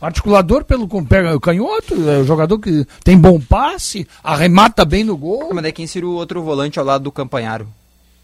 Articulador 0.00 0.64
pelo 0.64 0.86
com- 0.86 1.04
pega 1.04 1.34
o 1.34 1.40
canhoto, 1.40 1.94
é 2.08 2.18
o 2.18 2.24
jogador 2.24 2.58
que 2.58 2.86
tem 3.02 3.18
bom 3.18 3.40
passe, 3.40 4.06
arremata 4.22 4.84
bem 4.84 5.02
no 5.02 5.16
gol. 5.16 5.50
Mas 5.52 5.62
daí 5.62 5.72
quem 5.72 5.86
seria 5.88 6.08
o 6.08 6.12
outro 6.12 6.40
volante 6.42 6.78
ao 6.78 6.84
lado 6.84 7.02
do 7.04 7.12
Campanharo? 7.12 7.66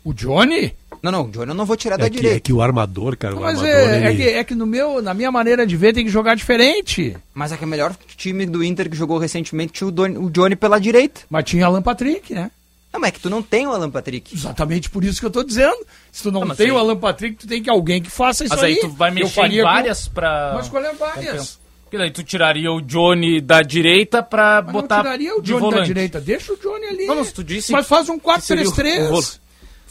O 0.04 0.12
Johnny? 0.12 0.72
Não, 1.04 1.12
não, 1.12 1.24
o 1.24 1.28
Johnny 1.28 1.50
eu 1.50 1.54
não 1.54 1.66
vou 1.66 1.76
tirar 1.76 1.98
da 1.98 2.06
É 2.06 2.10
que, 2.10 2.16
é 2.16 2.20
direita. 2.20 2.40
que 2.40 2.52
o 2.52 2.62
armador, 2.62 3.14
cara, 3.14 3.36
o 3.36 3.40
Mas 3.42 3.58
armador. 3.58 3.78
é, 3.78 4.06
é 4.06 4.10
ele- 4.10 4.16
que, 4.16 4.28
é 4.30 4.42
que 4.44 4.54
no 4.54 4.64
meu, 4.64 5.02
na 5.02 5.12
minha 5.12 5.30
maneira 5.30 5.66
de 5.66 5.76
ver 5.76 5.92
tem 5.92 6.02
que 6.04 6.10
jogar 6.10 6.34
diferente. 6.34 7.14
Mas 7.34 7.52
é 7.52 7.58
que 7.58 7.64
o 7.64 7.68
melhor 7.68 7.94
time 8.16 8.46
do 8.46 8.64
Inter 8.64 8.88
que 8.88 8.96
jogou 8.96 9.18
recentemente 9.18 9.74
tinha 9.74 9.86
o, 9.86 9.90
Doni- 9.90 10.16
o 10.16 10.30
Johnny 10.30 10.56
pela 10.56 10.78
direita. 10.80 11.20
Mas 11.28 11.44
tinha 11.44 11.66
Alan 11.66 11.82
Patrick, 11.82 12.32
né? 12.32 12.50
Não, 12.90 12.98
mas 13.00 13.08
é 13.08 13.12
que 13.12 13.20
tu 13.20 13.28
não 13.28 13.42
tem 13.42 13.66
o 13.66 13.70
Alan 13.72 13.90
Patrick. 13.90 14.34
Exatamente 14.34 14.88
por 14.88 15.04
isso 15.04 15.20
que 15.20 15.26
eu 15.26 15.30
tô 15.30 15.42
dizendo. 15.42 15.76
Se 16.10 16.22
tu 16.22 16.32
não, 16.32 16.42
Não, 16.44 16.54
tem 16.54 16.66
aí- 16.68 16.72
o 16.72 16.78
Alan 16.78 16.96
Patrick, 16.96 17.36
tu 17.36 17.46
tem 17.46 17.62
que 17.62 17.68
alguém 17.68 18.00
que 18.00 18.08
faça 18.10 18.44
isso 18.44 18.54
Mas 18.54 18.64
aí 18.64 18.72
aí. 18.74 18.80
tu 18.80 18.88
vai 18.88 19.10
mexer 19.10 19.44
em 19.44 19.56
com- 19.58 19.62
várias 19.64 20.08
pra... 20.08 20.52
Mas 20.54 20.68
qual 20.70 20.82
é 20.82 20.92
várias? 20.94 21.58
Porque 21.82 21.98
daí 21.98 22.10
tu 22.10 22.22
tiraria 22.22 22.72
o 22.72 22.80
Johnny 22.80 23.40
da 23.42 23.60
direita 23.62 24.22
pra 24.22 24.62
Mas 24.64 24.72
botar 24.72 24.96
não 24.96 25.02
tiraria 25.02 25.36
o 25.36 25.42
Johnny 25.42 25.70
da 25.70 25.80
direita. 25.80 26.20
Deixa 26.20 26.52
o 26.52 26.56
Johnny 26.56 26.86
ali. 26.86 27.06
Não, 27.06 27.16
mas 27.16 27.30
tu 27.30 27.44
disse 27.44 27.70
Mas 27.72 27.86
faz 27.86 28.08
um 28.08 28.18
que 28.18 28.40
seria 28.40 28.64
o- 28.64 28.68
o 28.68 28.72
4-3-3. 28.72 29.40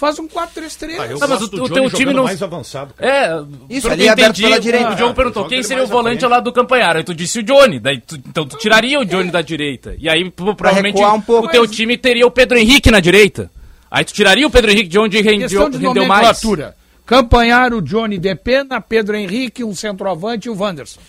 Faz 0.04 0.20
um 0.20 0.28
4-3-3. 0.28 1.00
Ah, 1.00 1.06
eu 1.08 1.18
mas 1.18 1.42
o- 1.42 1.46
o 1.46 1.70
teu 1.70 1.90
time 1.90 2.12
não- 2.14 2.26
mais 2.26 2.44
avançado. 2.44 2.94
É, 3.00 3.30
Isso, 3.70 3.88
ali 3.90 4.10
aberto 4.10 4.32
entendi, 4.32 4.44
pela 4.44 4.60
direita. 4.60 4.92
O 4.92 4.96
Diogo 4.96 5.12
Ah, 5.12 5.16
perguntou 5.16 5.48
quem 5.48 5.64
seria 5.64 5.82
o 5.86 5.88
volante 5.88 6.26
lado 6.26 6.44
do 6.44 6.52
Campanharo. 6.52 6.98
Aí 6.98 7.06
tu 7.06 7.16
disse 7.16 7.40
o 7.40 7.44
Johnny. 7.44 7.80
Daí 7.80 8.02
tu, 8.02 8.16
então 8.16 8.46
tu 8.46 8.58
tiraria 8.58 9.00
o 9.00 9.06
Johnny 9.06 9.32
da 9.32 9.42
direita. 9.42 9.96
E 9.98 10.10
aí 10.10 10.30
pro- 10.30 10.54
provavelmente 10.58 11.02
um 11.02 11.22
pouco. 11.22 11.48
o 11.48 11.50
teu 11.50 11.66
time 11.66 11.98
teria 11.98 12.28
o 12.28 12.32
Pedro 12.32 12.58
Henrique 12.58 12.92
na 12.92 13.00
direita. 13.00 13.50
Aí 13.90 14.04
tu 14.04 14.12
tiraria 14.12 14.46
o 14.46 14.52
Pedro 14.52 14.72
Henrique 14.72 14.90
de 14.90 15.00
onde 15.00 15.22
rendeu, 15.22 15.48
de 15.48 15.78
rendeu 15.78 16.06
mais. 16.06 16.22
nomenclatura. 16.44 16.76
Campanharo, 17.06 17.82
Johnny 17.82 18.18
Depena, 18.18 18.82
Pedro 18.82 19.16
Henrique, 19.16 19.64
um 19.64 19.74
centroavante 19.74 20.50
e 20.50 20.52
o 20.52 20.58
Wanderson. 20.58 21.00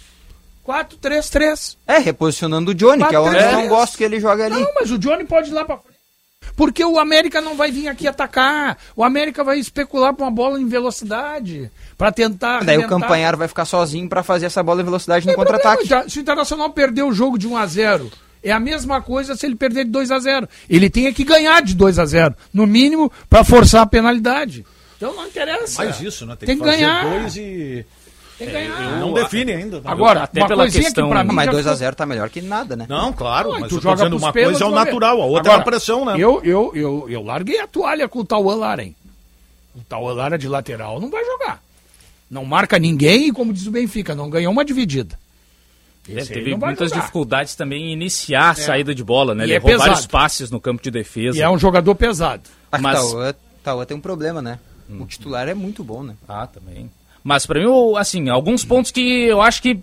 4-3-3. 0.65 1.77
É, 1.87 1.99
reposicionando 1.99 2.71
o 2.71 2.75
Johnny, 2.75 3.05
que 3.05 3.15
é 3.15 3.19
onde 3.21 3.37
eu 3.37 3.53
não 3.53 3.69
gosto 3.69 3.97
que 3.99 4.05
ele 4.05 4.21
joga 4.21 4.45
ali. 4.47 4.55
Não, 4.61 4.71
mas 4.75 4.91
o 4.91 4.99
Johnny 4.99 5.25
pode 5.25 5.51
ir 5.51 5.53
lá 5.53 5.65
pra 5.65 5.77
frente. 5.79 5.94
Porque 6.57 6.85
o 6.85 6.99
América 6.99 7.41
não 7.41 7.57
vai 7.57 7.71
vir 7.71 7.89
aqui 7.89 8.07
atacar. 8.07 8.79
O 8.95 9.03
América 9.03 9.43
vai 9.43 9.59
especular 9.59 10.15
pra 10.15 10.25
uma 10.27 10.31
bola 10.31 10.61
em 10.61 10.69
velocidade. 10.69 11.71
Pra 11.99 12.13
tentar. 12.13 12.65
Daí 12.65 12.77
o 12.77 12.81
arrebentar. 12.81 13.01
Campanharo 13.01 13.39
vai 13.39 13.49
ficar 13.49 13.65
sozinho 13.65 14.09
pra 14.09 14.23
fazer 14.23 14.47
essa 14.47 14.63
bola 14.63 14.81
em 14.81 14.85
velocidade 14.85 15.27
no 15.27 15.33
Tem 15.33 15.37
contra-ataque. 15.37 15.89
Se 16.09 16.19
o 16.19 16.21
Internacional 16.21 16.71
perder 16.71 17.03
o 17.03 17.13
jogo 17.13 17.39
de 17.39 17.47
1 17.47 17.57
a 17.57 17.67
0 17.67 18.11
é 18.43 18.53
a 18.53 18.61
mesma 18.61 19.01
coisa 19.01 19.35
se 19.35 19.47
ele 19.47 19.57
perder 19.57 19.85
de 19.87 19.91
2 19.91 20.11
a 20.11 20.19
0 20.19 20.47
Ele 20.69 20.91
tem 20.91 21.11
que 21.15 21.25
ganhar 21.25 21.63
de 21.63 21.75
2 21.75 21.99
a 21.99 22.05
0 22.05 22.35
no 22.53 22.67
mínimo, 22.67 23.11
pra 23.29 23.43
forçar 23.43 23.83
a 23.83 23.87
penalidade. 23.87 24.67
Então 24.97 25.15
não 25.15 25.27
interessa. 25.27 25.83
Mais 25.83 26.01
isso, 26.01 26.27
né? 26.27 26.37
Tem 26.37 26.57
que 26.57 26.65
fazer 26.65 26.77
ganhar. 26.77 27.05
dois 27.05 27.37
e. 27.37 27.85
Tem 28.45 28.55
que 28.55 28.69
ganhar. 28.69 28.99
Não 29.01 29.13
define 29.13 29.53
ainda. 29.53 29.81
Agora, 29.85 30.23
até 30.25 30.41
uma 30.41 30.49
pela 30.49 30.65
questão- 30.69 31.09
que 31.09 31.15
mim 31.25 31.35
Mas 31.35 31.47
já 31.47 31.53
2x0 31.53 31.95
tá 31.95 32.07
melhor 32.07 32.29
que 32.31 32.41
nada, 32.41 32.77
né? 32.77 32.87
Não, 32.89 33.13
claro, 33.13 33.53
Ah, 33.53 33.61
mas 33.61 33.69
tu 33.69 33.77
eu 33.77 33.81
tô 33.81 33.83
joga 33.83 33.97
dizendo 33.97 34.17
uma 34.17 34.33
coisa 34.33 34.65
é 34.65 34.67
o 34.67 34.71
natural, 34.71 35.21
a 35.23 35.25
outra 35.25 35.41
Agora, 35.53 35.59
é 35.59 35.61
a 35.61 35.65
pressão, 35.65 36.05
né? 36.05 36.15
Eu, 36.19 36.41
eu, 36.45 36.73
eu, 36.75 37.07
eu 37.09 37.23
larguei 37.23 37.61
a 37.61 37.67
toalha 37.67 38.09
com 38.09 38.21
o 38.21 38.25
Tauan 38.25 38.57
Laren. 38.57 38.93
O 39.75 39.81
Tauan 39.89 40.15
Lara 40.15 40.39
de 40.39 40.49
lateral 40.49 41.01
não 41.01 41.11
vai 41.11 41.25
jogar. 41.25 41.63
Não 42.31 42.45
marca 42.45 42.79
ninguém 42.79 43.29
e, 43.29 43.33
como 43.33 43.53
diz 43.53 43.67
o 43.67 43.71
Benfica, 43.71 44.15
não 44.15 44.31
ganhou 44.31 44.53
uma 44.53 44.65
dividida. 44.65 45.19
É, 46.09 46.23
teve 46.25 46.55
muitas 46.57 46.91
jogar. 46.91 47.01
dificuldades 47.01 47.55
também 47.55 47.87
em 47.87 47.93
iniciar 47.93 48.51
a 48.51 48.55
saída 48.55 48.95
de 48.95 49.03
bola, 49.03 49.35
né? 49.35 49.45
E 49.47 49.51
é 49.51 49.55
Levou 49.55 49.71
vários 49.79 49.97
pesado. 50.01 50.11
passes 50.11 50.51
no 50.51 50.61
campo 50.61 50.83
de 50.83 50.91
defesa. 50.91 51.39
E 51.39 51.41
é 51.41 51.49
um 51.49 51.59
jogador 51.59 51.95
pesado. 51.95 52.43
Mas... 52.79 53.01
Tauan, 53.01 53.35
Tauan 53.63 53.85
tem 53.87 53.97
um 53.97 54.01
problema, 54.01 54.43
né? 54.43 54.59
O 54.89 55.07
titular 55.07 55.49
é 55.49 55.55
muito 55.55 55.83
bom, 55.83 56.03
né? 56.03 56.15
Ah, 56.29 56.47
também. 56.47 56.91
Mas 57.25 57.47
pra 57.47 57.59
mim, 57.59 57.67
assim, 57.97 58.29
alguns 58.29 58.65
pontos 58.65 58.91
que 58.91 59.01
eu 59.25 59.41
acho 59.41 59.63
que 59.63 59.79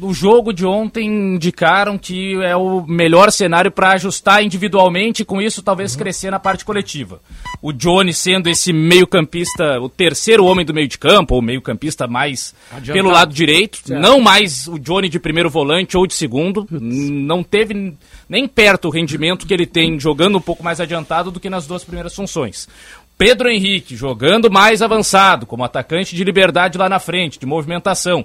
o 0.00 0.14
jogo 0.14 0.52
de 0.52 0.64
ontem 0.64 1.06
indicaram 1.34 1.98
que 1.98 2.40
é 2.42 2.56
o 2.56 2.86
melhor 2.86 3.32
cenário 3.32 3.68
para 3.70 3.90
ajustar 3.92 4.42
individualmente 4.44 5.22
e 5.22 5.24
com 5.24 5.42
isso 5.42 5.60
talvez 5.60 5.96
crescer 5.96 6.30
na 6.30 6.38
parte 6.38 6.64
coletiva. 6.64 7.20
O 7.60 7.72
Johnny 7.72 8.14
sendo 8.14 8.48
esse 8.48 8.72
meio-campista, 8.72 9.80
o 9.80 9.88
terceiro 9.88 10.44
homem 10.44 10.64
do 10.64 10.72
meio 10.72 10.86
de 10.86 10.96
campo, 10.96 11.34
ou 11.34 11.42
meio-campista 11.42 12.06
mais 12.06 12.54
Adiantado. 12.70 12.92
pelo 12.92 13.10
lado 13.10 13.34
direito, 13.34 13.80
Certo. 13.84 14.00
não 14.00 14.20
mais 14.20 14.68
o 14.68 14.78
Johnny 14.78 15.08
de 15.08 15.18
primeiro 15.18 15.50
volante 15.50 15.96
ou 15.96 16.06
de 16.06 16.14
segundo, 16.14 16.64
não 16.70 17.42
teve 17.42 17.92
nem 18.28 18.46
perto 18.46 18.86
o 18.86 18.90
rendimento 18.92 19.46
que 19.46 19.52
ele 19.54 19.66
tem 19.66 19.98
jogando 19.98 20.38
um 20.38 20.40
pouco 20.40 20.62
mais 20.62 20.80
adiantado 20.80 21.30
do 21.32 21.40
que 21.40 21.50
nas 21.50 21.66
duas 21.66 21.82
primeiras 21.82 22.14
funções. 22.14 22.68
Pedro 23.18 23.50
Henrique 23.50 23.96
jogando 23.96 24.48
mais 24.48 24.80
avançado, 24.80 25.44
como 25.44 25.64
atacante 25.64 26.14
de 26.14 26.22
liberdade 26.22 26.78
lá 26.78 26.88
na 26.88 27.00
frente, 27.00 27.36
de 27.36 27.44
movimentação. 27.44 28.24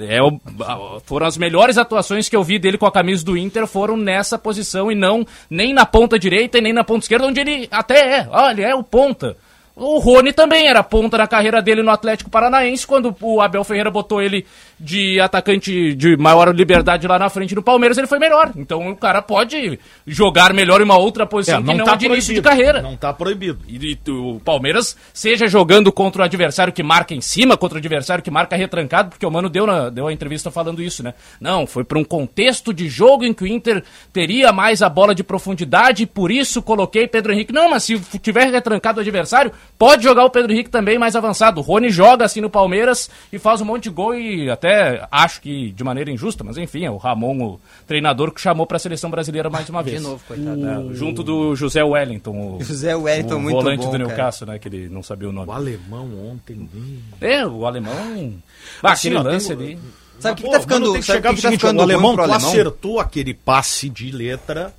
É 0.00 0.18
foram 1.04 1.26
as 1.26 1.38
melhores 1.38 1.78
atuações 1.78 2.28
que 2.28 2.34
eu 2.34 2.42
vi 2.42 2.58
dele 2.58 2.76
com 2.76 2.86
a 2.86 2.92
camisa 2.92 3.24
do 3.24 3.36
Inter, 3.36 3.64
foram 3.66 3.96
nessa 3.96 4.36
posição 4.36 4.90
e 4.90 4.94
não 4.94 5.24
nem 5.48 5.72
na 5.72 5.86
ponta 5.86 6.18
direita 6.18 6.58
e 6.58 6.60
nem 6.60 6.72
na 6.72 6.82
ponta 6.82 7.04
esquerda, 7.04 7.26
onde 7.26 7.40
ele 7.40 7.68
até 7.70 8.18
é. 8.18 8.28
Olha, 8.28 8.66
é 8.66 8.74
o 8.74 8.82
ponta. 8.82 9.36
O 9.76 9.98
Rony 9.98 10.32
também 10.32 10.68
era 10.68 10.84
ponta 10.84 11.18
na 11.18 11.26
carreira 11.26 11.60
dele 11.60 11.82
no 11.82 11.90
Atlético 11.90 12.30
Paranaense, 12.30 12.86
quando 12.86 13.14
o 13.20 13.40
Abel 13.40 13.64
Ferreira 13.64 13.90
botou 13.90 14.22
ele 14.22 14.46
de 14.78 15.20
atacante 15.20 15.94
de 15.94 16.16
maior 16.16 16.54
liberdade 16.54 17.06
lá 17.06 17.18
na 17.18 17.28
frente 17.28 17.54
do 17.54 17.62
Palmeiras, 17.62 17.96
ele 17.98 18.06
foi 18.06 18.18
melhor. 18.18 18.52
Então 18.56 18.90
o 18.90 18.96
cara 18.96 19.22
pode 19.22 19.78
jogar 20.06 20.52
melhor 20.52 20.80
em 20.80 20.84
uma 20.84 20.98
outra 20.98 21.26
posição 21.26 21.62
que 21.62 21.74
não 21.74 21.96
de 21.96 22.06
início 22.06 22.34
de 22.34 22.42
carreira. 22.42 22.78
É, 22.78 22.82
Não 22.82 22.96
tá 22.96 23.12
proibido. 23.12 23.60
E, 23.68 23.76
e 23.76 24.10
o 24.10 24.40
Palmeiras, 24.40 24.96
seja 25.12 25.46
jogando 25.46 25.92
contra 25.92 26.22
o 26.22 26.24
adversário 26.24 26.72
que 26.72 26.82
marca 26.82 27.14
em 27.14 27.20
cima, 27.20 27.56
contra 27.56 27.76
o 27.76 27.78
adversário 27.78 28.22
que 28.22 28.30
marca 28.30 28.56
retrancado, 28.56 29.10
porque 29.10 29.26
o 29.26 29.30
Mano 29.30 29.48
deu, 29.48 29.66
na, 29.66 29.90
deu 29.90 30.08
a 30.08 30.12
entrevista 30.12 30.50
falando 30.50 30.82
isso, 30.82 31.02
né? 31.02 31.14
Não, 31.40 31.66
foi 31.66 31.84
para 31.84 31.98
um 31.98 32.04
contexto 32.04 32.72
de 32.72 32.88
jogo 32.88 33.24
em 33.24 33.32
que 33.32 33.44
o 33.44 33.46
Inter 33.46 33.82
teria 34.12 34.52
mais 34.52 34.82
a 34.82 34.88
bola 34.88 35.14
de 35.14 35.22
profundidade 35.22 36.02
e 36.02 36.06
por 36.06 36.30
isso 36.30 36.62
coloquei 36.62 37.06
Pedro 37.06 37.32
Henrique. 37.32 37.52
Não, 37.52 37.70
mas 37.70 37.84
se 37.84 37.98
tiver 38.18 38.50
retrancado 38.50 38.98
o 38.98 39.00
adversário, 39.00 39.52
pode 39.78 40.02
jogar 40.02 40.24
o 40.24 40.30
Pedro 40.30 40.52
Henrique 40.52 40.70
também 40.70 40.98
mais 40.98 41.16
avançado. 41.16 41.60
O 41.60 41.62
Rony 41.62 41.90
joga 41.90 42.24
assim 42.24 42.40
no 42.40 42.50
Palmeiras 42.50 43.10
e 43.32 43.38
faz 43.38 43.60
um 43.60 43.64
monte 43.64 43.84
de 43.84 43.90
gol 43.90 44.14
e 44.14 44.50
até 44.50 44.63
acho 45.10 45.40
que 45.40 45.70
de 45.72 45.84
maneira 45.84 46.10
injusta, 46.10 46.42
mas 46.44 46.56
enfim, 46.56 46.84
é 46.84 46.90
o 46.90 46.96
Ramon, 46.96 47.42
o 47.42 47.60
treinador 47.86 48.32
que 48.32 48.40
chamou 48.40 48.66
para 48.66 48.76
a 48.76 48.80
seleção 48.80 49.10
brasileira 49.10 49.50
mais 49.50 49.68
uma 49.68 49.82
vez. 49.82 49.98
De 50.00 50.02
novo, 50.06 50.22
coitado. 50.26 50.66
É, 50.66 50.94
junto 50.94 51.22
do 51.22 51.54
José 51.56 51.82
Wellington. 51.82 52.56
O, 52.58 52.62
José 52.62 52.94
Wellington, 52.94 53.36
o 53.36 53.40
muito 53.40 53.54
volante 53.56 53.80
bom, 53.84 53.90
do 53.90 53.92
cara. 53.92 54.04
Newcastle, 54.08 54.46
né? 54.48 54.58
Que 54.58 54.68
ele 54.68 54.88
não 54.88 55.02
sabia 55.02 55.28
o 55.28 55.32
nome. 55.32 55.48
O 55.48 55.52
alemão 55.52 56.30
ontem. 56.32 56.68
É, 57.20 57.44
o 57.46 57.66
alemão. 57.66 58.34
Ah, 58.82 58.92
Assim, 58.92 59.08
aquele 59.08 59.22
lance 59.22 59.54
tem- 59.56 59.66
ali. 59.66 59.78
Sabe 60.20 60.40
o 60.40 60.44
que, 60.44 60.50
tá 60.50 60.60
ficando, 60.60 60.80
mano, 60.82 60.92
tem 60.92 61.00
que 61.02 61.06
sabe 61.08 61.18
o 61.18 61.22
que, 61.22 61.28
que 61.28 61.34
tá 61.42 61.48
seguinte, 61.48 61.60
ficando 61.60 61.78
o 61.80 61.82
alemão, 61.82 62.10
alemão? 62.18 62.36
acertou 62.36 63.00
aquele 63.00 63.34
passe 63.34 63.88
de 63.90 64.10
letra, 64.12 64.72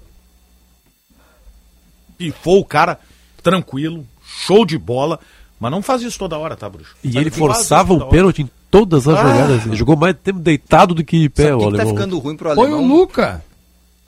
pifou 2.18 2.60
o 2.62 2.66
cara 2.66 2.98
tranquilo, 3.44 4.06
show 4.24 4.66
de 4.66 4.78
bola, 4.78 5.20
mas 5.60 5.70
não 5.72 5.82
faz 5.82 6.02
isso 6.02 6.18
toda 6.18 6.38
hora, 6.38 6.56
tá, 6.56 6.70
bruxo? 6.70 6.96
E 7.04 7.10
Sabe 7.12 7.20
ele 7.24 7.32
forçava 7.32 7.94
hora. 7.94 8.06
pênalti 8.08 8.42
em 8.44 8.50
todas 8.80 9.08
as 9.08 9.18
Ah. 9.18 9.22
jogadas. 9.22 9.66
Ele 9.66 9.76
jogou 9.76 9.96
mais 9.96 10.16
tempo 10.22 10.40
deitado 10.40 10.94
do 10.94 11.04
que 11.04 11.18
em 11.26 11.30
pé, 11.30 11.44
Sabe 11.44 11.56
o 11.56 11.60
que, 11.60 11.66
que 11.66 11.72
tá 11.72 11.82
alemão. 11.84 11.96
ficando 11.96 12.20
ruim 12.20 12.36
pro 12.36 12.54
Põe 12.56 12.68
alemão? 12.72 12.84
o 12.84 12.88
Luca. 12.98 13.44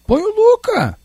Põe 0.06 0.22
o 0.22 0.36
Luca. 0.36 0.98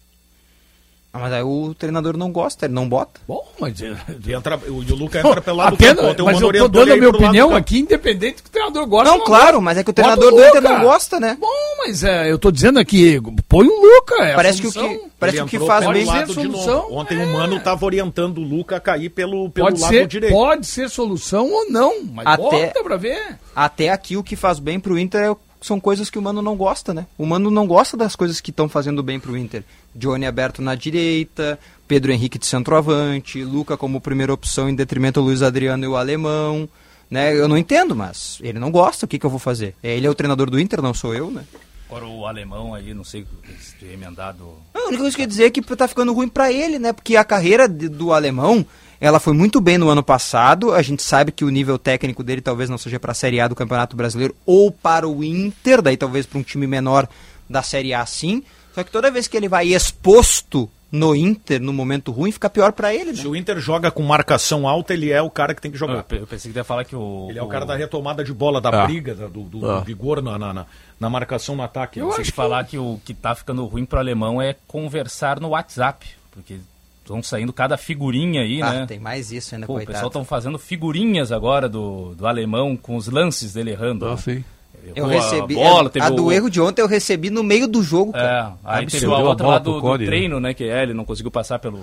Ah, 1.15 1.19
mas 1.19 1.31
aí 1.31 1.43
o 1.43 1.75
treinador 1.75 2.17
não 2.17 2.33
gosta, 2.33 2.65
ele 2.65 2.73
não 2.73 2.89
bota. 2.89 3.21
Bom, 3.29 3.47
mas... 3.61 3.83
é- 3.83 3.95
E 4.27 4.33
entra, 4.33 4.59
o, 4.67 4.81
Luca 4.95 5.19
entra 5.21 5.41
pelo 5.43 5.59
lado 5.59 5.75
Apenas, 5.75 5.95
do 5.97 6.01
campo. 6.01 6.11
Ontem 6.11 6.23
o 6.23 6.25
mas 6.25 6.41
eu 6.41 6.53
tô 6.53 6.69
dando 6.69 6.93
a 6.93 6.97
minha 6.97 7.11
opinião 7.11 7.55
aqui, 7.55 7.81
independente 7.81 8.37
do 8.37 8.43
que 8.45 8.49
o 8.49 8.53
treinador 8.53 8.87
gosta 8.87 9.11
Não, 9.11 9.19
ou 9.19 9.25
claro, 9.27 9.45
gosta. 9.45 9.61
mas 9.61 9.77
é 9.79 9.85
que 9.85 9.91
o 9.91 9.93
Bota 9.93 10.03
treinador 10.17 10.31
do. 10.41 10.49
Inter 10.49 10.63
não 10.63 10.81
gosta, 10.83 11.21
né? 11.21 11.37
Bom, 11.39 11.47
mas 11.81 12.03
é, 12.03 12.31
eu 12.33 12.39
tô 12.39 12.51
dizendo 12.51 12.79
aqui, 12.79 13.21
põe 13.47 13.67
o 13.67 13.83
Luca. 13.83 14.25
É 14.25 14.35
Parece 14.35 14.63
que 14.63 14.69
o 14.69 14.73
que, 14.73 15.01
parece 15.21 15.39
Ele 15.39 15.49
que 15.51 15.59
que 15.59 15.67
faz 15.67 15.87
bem... 15.87 16.07
ser 16.07 16.13
novo. 16.27 16.33
solução, 16.33 16.87
Ontem 16.93 17.21
é. 17.21 17.25
o 17.27 17.33
Mano 17.35 17.61
tava 17.61 17.85
orientando 17.85 18.39
o 18.39 18.43
Luca 18.43 18.77
a 18.77 18.81
cair 18.81 19.11
pelo, 19.11 19.51
pelo 19.51 19.67
Pode 19.67 19.83
lado 19.83 19.91
ser, 19.93 20.07
direito. 20.07 20.33
pode 20.33 20.67
ser 20.67 20.89
solução 20.89 21.47
ou 21.53 21.71
não, 21.71 22.05
mas 22.11 22.27
Até- 22.27 22.41
bota 22.69 22.83
pra 22.83 22.97
ver. 22.97 23.39
Até 23.55 23.91
aqui 23.91 24.17
o 24.17 24.23
que 24.23 24.35
faz 24.35 24.59
bem 24.59 24.81
pro 24.81 24.99
Inter 24.99 25.33
é- 25.33 25.37
são 25.63 25.81
coisas 25.81 26.11
que 26.11 26.19
o 26.19 26.23
Mano 26.23 26.43
não 26.43 26.57
gosta, 26.57 26.93
né? 26.93 27.07
O 27.17 27.25
Mano 27.25 27.51
não 27.51 27.67
gosta 27.67 27.97
das 27.97 28.15
coisas 28.17 28.41
que 28.41 28.51
estão 28.51 28.69
fazendo 28.69 29.03
bem 29.03 29.19
pro 29.19 29.37
Inter. 29.37 29.65
Johnny 29.95 30.27
aberto 30.27 30.61
na 30.61 30.75
direita, 30.75 31.59
Pedro 31.89 32.13
Henrique 32.13 32.39
de 32.39 32.47
centroavante, 32.47 33.43
Luca 33.45 33.77
como 33.77 34.01
primeira 34.01 34.33
opção 34.35 34.69
em 34.69 34.75
detrimento 34.75 35.21
do 35.21 35.27
Luiz 35.27 35.41
Adriano 35.43 35.85
e 35.85 35.89
o 35.89 35.97
alemão. 35.97 36.69
Né? 37.11 37.35
Eu 37.39 37.47
não 37.47 37.59
entendo, 37.59 37.95
mas 37.95 38.39
ele 38.43 38.59
não 38.59 38.71
gosta, 38.71 39.05
o 39.05 39.09
que, 39.09 39.19
que 39.19 39.27
eu 39.27 39.31
vou 39.31 39.39
fazer? 39.39 39.75
É, 39.83 39.95
Ele 39.97 40.07
é 40.07 40.11
o 40.11 40.15
treinador 40.15 40.49
do 40.51 40.59
Inter, 40.59 40.81
não 40.81 40.95
sou 40.95 41.15
eu, 41.15 41.31
né? 41.31 41.45
Agora 41.89 42.07
o 42.07 42.27
alemão 42.27 42.75
aí, 42.75 42.95
não 42.95 43.05
sei 43.05 43.27
se 43.61 43.85
emendado. 43.85 44.49
A 44.73 44.79
única 44.89 45.03
coisa 45.03 45.15
que 45.15 45.21
eu 45.21 45.25
ia 45.25 45.29
dizer 45.29 45.45
é 45.45 45.51
que 45.51 45.61
tá 45.61 45.87
ficando 45.87 46.15
ruim 46.15 46.27
pra 46.27 46.51
ele, 46.51 46.79
né? 46.79 46.91
Porque 46.91 47.15
a 47.17 47.23
carreira 47.25 47.69
de- 47.69 47.91
do 47.91 48.15
alemão, 48.15 48.65
ela 49.05 49.19
foi 49.19 49.33
muito 49.33 49.61
bem 49.61 49.77
no 49.77 49.89
ano 49.89 50.03
passado. 50.03 50.73
A 50.73 50.81
gente 50.81 51.03
sabe 51.03 51.33
que 51.33 51.45
o 51.45 51.51
nível 51.51 51.77
técnico 51.79 52.23
dele 52.23 52.41
talvez 52.41 52.71
não 52.71 52.79
seja 52.79 53.01
pra 53.01 53.13
Série 53.13 53.41
A 53.41 53.49
do 53.49 53.55
Campeonato 53.57 53.97
Brasileiro 53.97 54.35
ou 54.47 54.71
para 54.71 55.09
o 55.09 55.25
Inter, 55.25 55.83
daí 55.83 55.97
talvez 55.97 56.25
para 56.25 56.39
um 56.39 56.43
time 56.43 56.67
menor 56.67 57.09
da 57.51 57.63
Série 57.63 57.93
A 57.93 58.07
sim. 58.07 58.43
Só 58.75 58.83
que 58.85 58.91
toda 58.93 59.11
vez 59.11 59.27
que 59.27 59.37
ele 59.37 59.49
vai 59.49 59.67
exposto 59.75 60.71
no 60.91 61.17
Inter, 61.17 61.61
no 61.61 61.73
momento 61.73 62.13
ruim, 62.13 62.31
fica 62.31 62.49
pior 62.51 62.71
pra 62.73 62.95
ele, 62.95 63.13
né? 63.13 63.17
Se 63.17 63.27
o 63.27 63.35
Inter 63.35 63.59
joga 63.59 63.91
com 63.91 64.03
marcação 64.03 64.69
alta, 64.69 64.93
ele 64.93 65.11
é 65.11 65.21
o 65.23 65.31
cara 65.31 65.55
que 65.55 65.61
tem 65.63 65.71
que 65.71 65.77
Eu, 65.77 65.81
jogar. 65.81 66.05
eu 66.11 66.27
pensei 66.27 66.53
que 66.53 66.59
ia 66.59 66.63
falar 66.65 66.85
que 66.85 66.95
o. 66.95 67.27
Ele 67.31 67.39
é 67.39 67.43
o 67.43 67.49
cara 67.49 67.65
da 67.65 67.75
retomada 67.75 68.23
de 68.23 68.33
bola, 68.33 68.61
da 68.61 68.69
Ah. 68.69 68.85
briga, 68.87 69.15
da- 69.15 69.27
do, 69.27 69.43
do- 69.43 69.71
Ah. 69.71 69.79
do 69.79 69.85
vigor 69.85 70.21
na, 70.23 70.39
na, 70.39 70.53
na- 70.53 70.67
na 71.01 71.11
marcação 71.11 71.57
no 71.57 71.63
ataque. 71.63 71.99
Eu 71.99 72.11
acho 72.13 72.23
que 72.25 72.31
falar 72.33 72.65
que 72.65 72.77
o 72.79 73.01
que 73.05 73.15
tá 73.15 73.35
ficando 73.35 73.65
ruim 73.65 73.85
pro 73.87 73.99
alemão 73.99 74.41
é 74.41 74.55
conversar 74.69 75.41
no 75.41 75.49
WhatsApp. 75.49 76.07
Porque 76.31 76.59
estão 77.03 77.23
saindo 77.23 77.53
cada 77.53 77.77
figurinha 77.77 78.43
aí, 78.43 78.63
Ah, 78.63 78.73
né? 78.73 78.87
tem 78.87 78.99
mais 78.99 79.31
isso 79.33 79.55
ainda, 79.55 79.67
Pô, 79.67 79.75
o 79.75 79.77
coitado. 79.77 79.93
pessoal 79.95 80.09
estão 80.09 80.25
fazendo 80.25 80.59
figurinhas 80.59 81.31
agora 81.33 81.69
do, 81.69 82.15
do 82.15 82.27
alemão 82.27 82.77
com 82.77 82.97
os 82.97 83.09
lances 83.09 83.53
dele 83.55 83.73
errando. 83.73 84.07
Ah, 84.07 84.11
né? 84.13 84.17
sim. 84.17 84.45
Eu 84.85 84.97
Errou 85.07 85.11
a 85.11 85.15
recebi. 85.23 85.55
bola, 85.55 85.87
a- 85.87 85.91
teve 85.91 86.07
a 86.07 86.11
o- 86.11 86.15
do 86.17 86.33
erro 86.33 86.51
de 86.51 86.61
ontem 86.61 86.83
eu 86.83 86.89
recebi 86.89 87.31
no 87.31 87.43
meio 87.45 87.69
do 87.69 87.83
jogo, 87.85 88.11
É, 88.17 88.21
cara. 88.21 88.55
aí 88.65 88.83
Absurdo. 88.85 89.01
teve 89.01 89.13
a 89.15 89.25
outra 89.25 89.47
lá 89.47 89.59
do, 89.59 89.75
do 89.75 89.81
Cone, 89.81 89.99
né? 90.05 90.07
treino, 90.07 90.41
né? 90.41 90.55
Que 90.55 90.65
é, 90.65 90.83
ele 90.83 90.93
não 90.95 91.05
conseguiu 91.05 91.31
passar 91.31 91.59
pelo, 91.61 91.81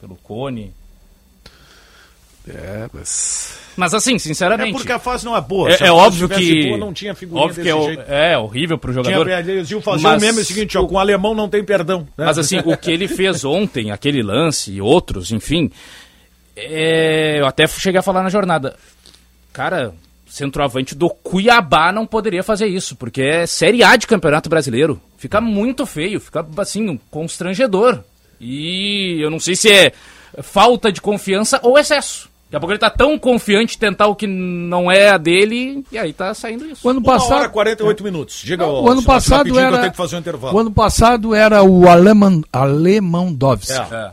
pelo 0.00 0.16
cone. 0.16 0.72
É, 2.48 2.88
mas. 2.92 3.56
Mas 3.76 3.94
assim, 3.94 4.16
É 4.16 4.18
sinceramente. 4.18 4.72
porque 4.72 4.90
a 4.90 4.98
fase 4.98 5.24
não 5.24 5.36
é 5.36 5.40
boa. 5.40 5.70
É, 5.70 5.86
é 5.86 5.92
óbvio 5.92 6.28
que. 6.28 6.66
boa, 6.66 6.78
não 6.78 6.92
tinha 6.92 7.14
figurinha 7.14 7.46
óbvio 7.46 7.62
que 7.62 7.70
é, 7.70 7.72
desse 7.72 7.84
o- 7.84 7.86
jeito. 7.86 8.02
é 8.12 8.36
horrível 8.36 8.76
pro 8.78 8.92
jogador. 8.92 9.24
Tinha, 9.24 9.38
eles 9.40 9.70
iam 9.70 9.80
fazer 9.80 10.02
Mas 10.02 10.20
o 10.22 10.26
meme 10.26 10.44
seguinte, 10.44 10.76
ó, 10.76 10.84
com 10.86 10.96
o 10.96 10.98
alemão 10.98 11.34
não 11.34 11.48
tem 11.48 11.62
perdão. 11.62 12.00
né? 12.18 12.26
Mas 12.26 12.38
assim, 12.38 12.58
o 12.64 12.76
que 12.76 12.90
ele 12.90 13.06
fez 13.06 13.44
ontem, 13.46 13.90
aquele 13.92 14.22
lance 14.22 14.72
e 14.72 14.80
outros, 14.80 15.30
enfim, 15.30 15.70
é, 16.56 17.38
eu 17.40 17.46
até 17.46 17.66
cheguei 17.66 18.00
a 18.00 18.02
falar 18.02 18.22
na 18.22 18.28
jornada. 18.28 18.76
Cara, 19.52 19.94
centroavante 20.26 20.94
do 20.94 21.08
Cuiabá 21.08 21.92
não 21.92 22.06
poderia 22.06 22.42
fazer 22.42 22.66
isso, 22.66 22.96
porque 22.96 23.22
é 23.22 23.46
Série 23.46 23.84
A 23.84 23.94
de 23.96 24.06
Campeonato 24.06 24.48
Brasileiro. 24.48 25.00
Fica 25.16 25.40
muito 25.40 25.86
feio, 25.86 26.18
fica 26.20 26.44
assim, 26.58 26.88
um 26.90 26.98
constrangedor. 27.10 28.00
E 28.40 29.18
eu 29.20 29.30
não 29.30 29.38
sei 29.38 29.54
se 29.54 29.70
é 29.70 29.92
falta 30.42 30.90
de 30.90 31.00
confiança 31.00 31.60
ou 31.62 31.78
excesso. 31.78 32.31
Daqui 32.52 32.56
a 32.56 32.60
pouco 32.60 32.72
ele 32.72 32.78
tá 32.78 32.90
tão 32.90 33.18
confiante 33.18 33.78
tentar 33.78 34.08
o 34.08 34.14
que 34.14 34.26
não 34.26 34.92
é 34.92 35.08
a 35.08 35.16
dele, 35.16 35.82
e 35.90 35.96
aí 35.96 36.12
tá 36.12 36.34
saindo 36.34 36.66
isso. 36.66 36.86
O 36.86 36.90
ano 36.90 37.00
Uma 37.00 37.12
passado, 37.14 37.32
hora 37.38 37.46
e 37.46 37.48
48 37.48 38.04
minutos. 38.04 38.42
Diga, 38.44 38.66
o 38.66 38.90
ano 38.90 39.02
passado 39.02 39.58
era 39.58 39.76
Eu 39.76 39.80
tenho 39.80 39.90
que 39.90 39.96
fazer 39.96 40.16
um 40.16 40.18
intervalo. 40.18 40.54
o 40.54 40.58
ano 40.60 40.70
passado 40.70 41.34
era 41.34 41.62
o 41.62 41.88
alemão 41.88 42.42
alemão 42.52 43.32
Dovski. 43.32 43.72
É. 43.72 44.10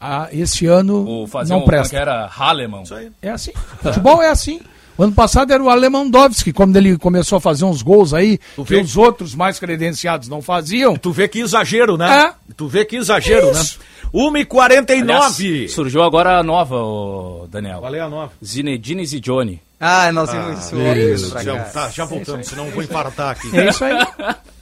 Ah, 0.00 0.28
esse 0.32 0.66
ano 0.66 1.22
O 1.22 1.26
fazer 1.28 1.52
não 1.52 1.60
um, 1.60 1.62
é 1.62 1.66
presta. 1.66 1.90
que 1.90 1.96
era 1.96 2.28
Haleman. 2.36 2.82
Isso 2.82 2.94
aí. 2.94 3.12
É 3.22 3.30
assim. 3.30 3.52
Futebol 3.80 4.20
é 4.20 4.30
assim. 4.30 4.60
O 4.98 5.02
ano 5.02 5.12
passado 5.12 5.52
era 5.52 5.62
o 5.62 5.68
Alemandowski, 5.68 6.52
quando 6.52 6.76
ele 6.76 6.96
começou 6.96 7.36
a 7.38 7.40
fazer 7.40 7.64
uns 7.64 7.82
gols 7.82 8.14
aí, 8.14 8.38
Tu 8.56 8.64
que 8.64 8.74
vê- 8.76 8.80
os 8.80 8.96
outros 8.96 9.34
mais 9.34 9.58
credenciados 9.58 10.28
não 10.28 10.40
faziam. 10.40 10.96
Tu 10.96 11.10
vê 11.12 11.28
que 11.28 11.40
exagero, 11.40 11.96
né? 11.96 12.32
Tu 12.56 12.66
vê 12.66 12.84
que 12.84 12.96
exagero, 12.96 13.50
Isso. 13.50 13.78
né? 13.78 13.84
1h49. 14.14 15.02
Aliás, 15.02 15.72
surgiu 15.72 16.02
agora 16.02 16.38
a 16.38 16.42
nova, 16.42 16.76
ô, 16.76 17.46
Daniel. 17.50 17.80
Qual 17.80 17.94
é 17.94 18.00
a 18.00 18.08
nova? 18.08 18.32
Zinedine 18.42 19.04
Zidane. 19.04 19.60
Ah, 19.78 20.10
nós 20.12 20.32
vimos 20.32 20.64
isso 20.64 20.74
ontem 20.76 21.12
Isso, 21.12 21.30
pra 21.30 21.42
já, 21.42 21.58
tá, 21.64 21.88
já 21.90 22.04
voltamos, 22.06 22.46
senão 22.46 22.64
eu 22.66 22.72
vou 22.72 22.82
infartar 22.82 23.30
aqui. 23.32 23.54
É 23.54 23.68
isso 23.68 23.84
aí. 23.84 23.94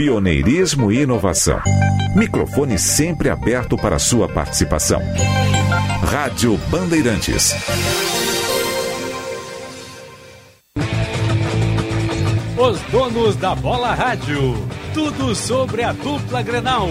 Pioneirismo 0.00 0.90
e 0.90 1.02
inovação. 1.02 1.60
Microfone 2.16 2.78
sempre 2.78 3.28
aberto 3.28 3.76
para 3.76 3.98
sua 3.98 4.26
participação. 4.26 4.98
Rádio 6.10 6.56
Bandeirantes. 6.70 7.54
Os 12.56 12.80
donos 12.90 13.36
da 13.36 13.54
bola 13.54 13.92
rádio. 13.92 14.54
Tudo 14.94 15.34
sobre 15.34 15.82
a 15.82 15.92
dupla 15.92 16.40
Grenal. 16.40 16.88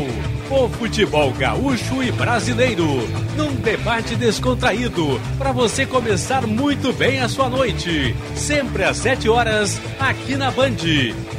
O 0.52 0.68
futebol 0.68 1.32
gaúcho 1.34 2.02
e 2.02 2.12
brasileiro. 2.12 3.08
Num 3.38 3.54
debate 3.56 4.16
descontraído. 4.16 5.22
Para 5.38 5.52
você 5.52 5.86
começar 5.86 6.48
muito 6.48 6.92
bem 6.92 7.20
a 7.20 7.30
sua 7.30 7.48
noite. 7.48 8.16
Sempre 8.36 8.84
às 8.84 8.98
7 8.98 9.30
horas, 9.30 9.80
aqui 10.00 10.36
na 10.36 10.50
Band. 10.50 10.76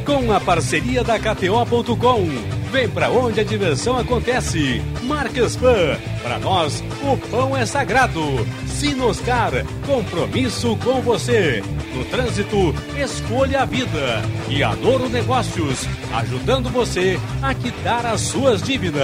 Com 0.06 0.32
a 0.32 0.38
parceria 0.38 1.02
da 1.02 1.18
KTO.com. 1.18 2.60
Vem 2.70 2.88
pra 2.88 3.10
onde 3.10 3.40
a 3.40 3.44
diversão 3.44 3.98
acontece. 3.98 4.80
Marcas 5.02 5.56
Pan. 5.56 5.98
Para 6.22 6.38
nós, 6.38 6.84
o 7.02 7.16
pão 7.16 7.56
é 7.56 7.66
sagrado. 7.66 8.22
Sinoscar. 8.68 9.50
Compromisso 9.84 10.76
com 10.76 11.00
você. 11.00 11.64
No 11.94 12.04
trânsito, 12.04 12.72
escolha 12.96 13.62
a 13.62 13.64
vida. 13.64 14.22
E 14.48 14.62
Adoro 14.62 15.08
Negócios. 15.08 15.84
Ajudando 16.14 16.70
você 16.70 17.18
a 17.42 17.52
quitar 17.52 18.06
as 18.06 18.20
suas 18.20 18.62
dívidas. 18.62 18.99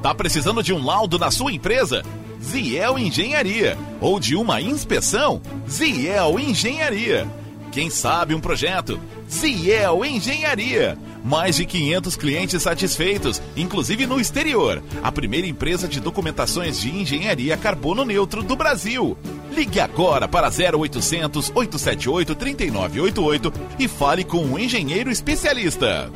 Tá 0.00 0.14
precisando 0.14 0.62
de 0.62 0.72
um 0.72 0.84
laudo 0.84 1.18
na 1.18 1.28
sua 1.28 1.50
empresa? 1.50 2.04
Ziel 2.40 2.96
Engenharia. 2.96 3.76
Ou 4.00 4.20
de 4.20 4.36
uma 4.36 4.60
inspeção? 4.60 5.42
Ziel 5.68 6.38
Engenharia. 6.38 7.26
Quem 7.72 7.90
sabe 7.90 8.32
um 8.32 8.40
projeto? 8.40 9.00
Ziel 9.28 10.04
Engenharia. 10.04 10.96
Mais 11.24 11.56
de 11.56 11.66
500 11.66 12.14
clientes 12.14 12.62
satisfeitos, 12.62 13.42
inclusive 13.56 14.06
no 14.06 14.20
exterior. 14.20 14.80
A 15.02 15.10
primeira 15.10 15.48
empresa 15.48 15.88
de 15.88 15.98
documentações 15.98 16.80
de 16.80 16.96
engenharia 16.96 17.56
carbono 17.56 18.04
neutro 18.04 18.40
do 18.40 18.54
Brasil. 18.54 19.18
Ligue 19.52 19.80
agora 19.80 20.28
para 20.28 20.46
0800 20.46 21.50
878 21.52 22.36
3988 22.36 23.52
e 23.80 23.88
fale 23.88 24.22
com 24.22 24.38
um 24.44 24.56
engenheiro 24.56 25.10
especialista. 25.10 26.08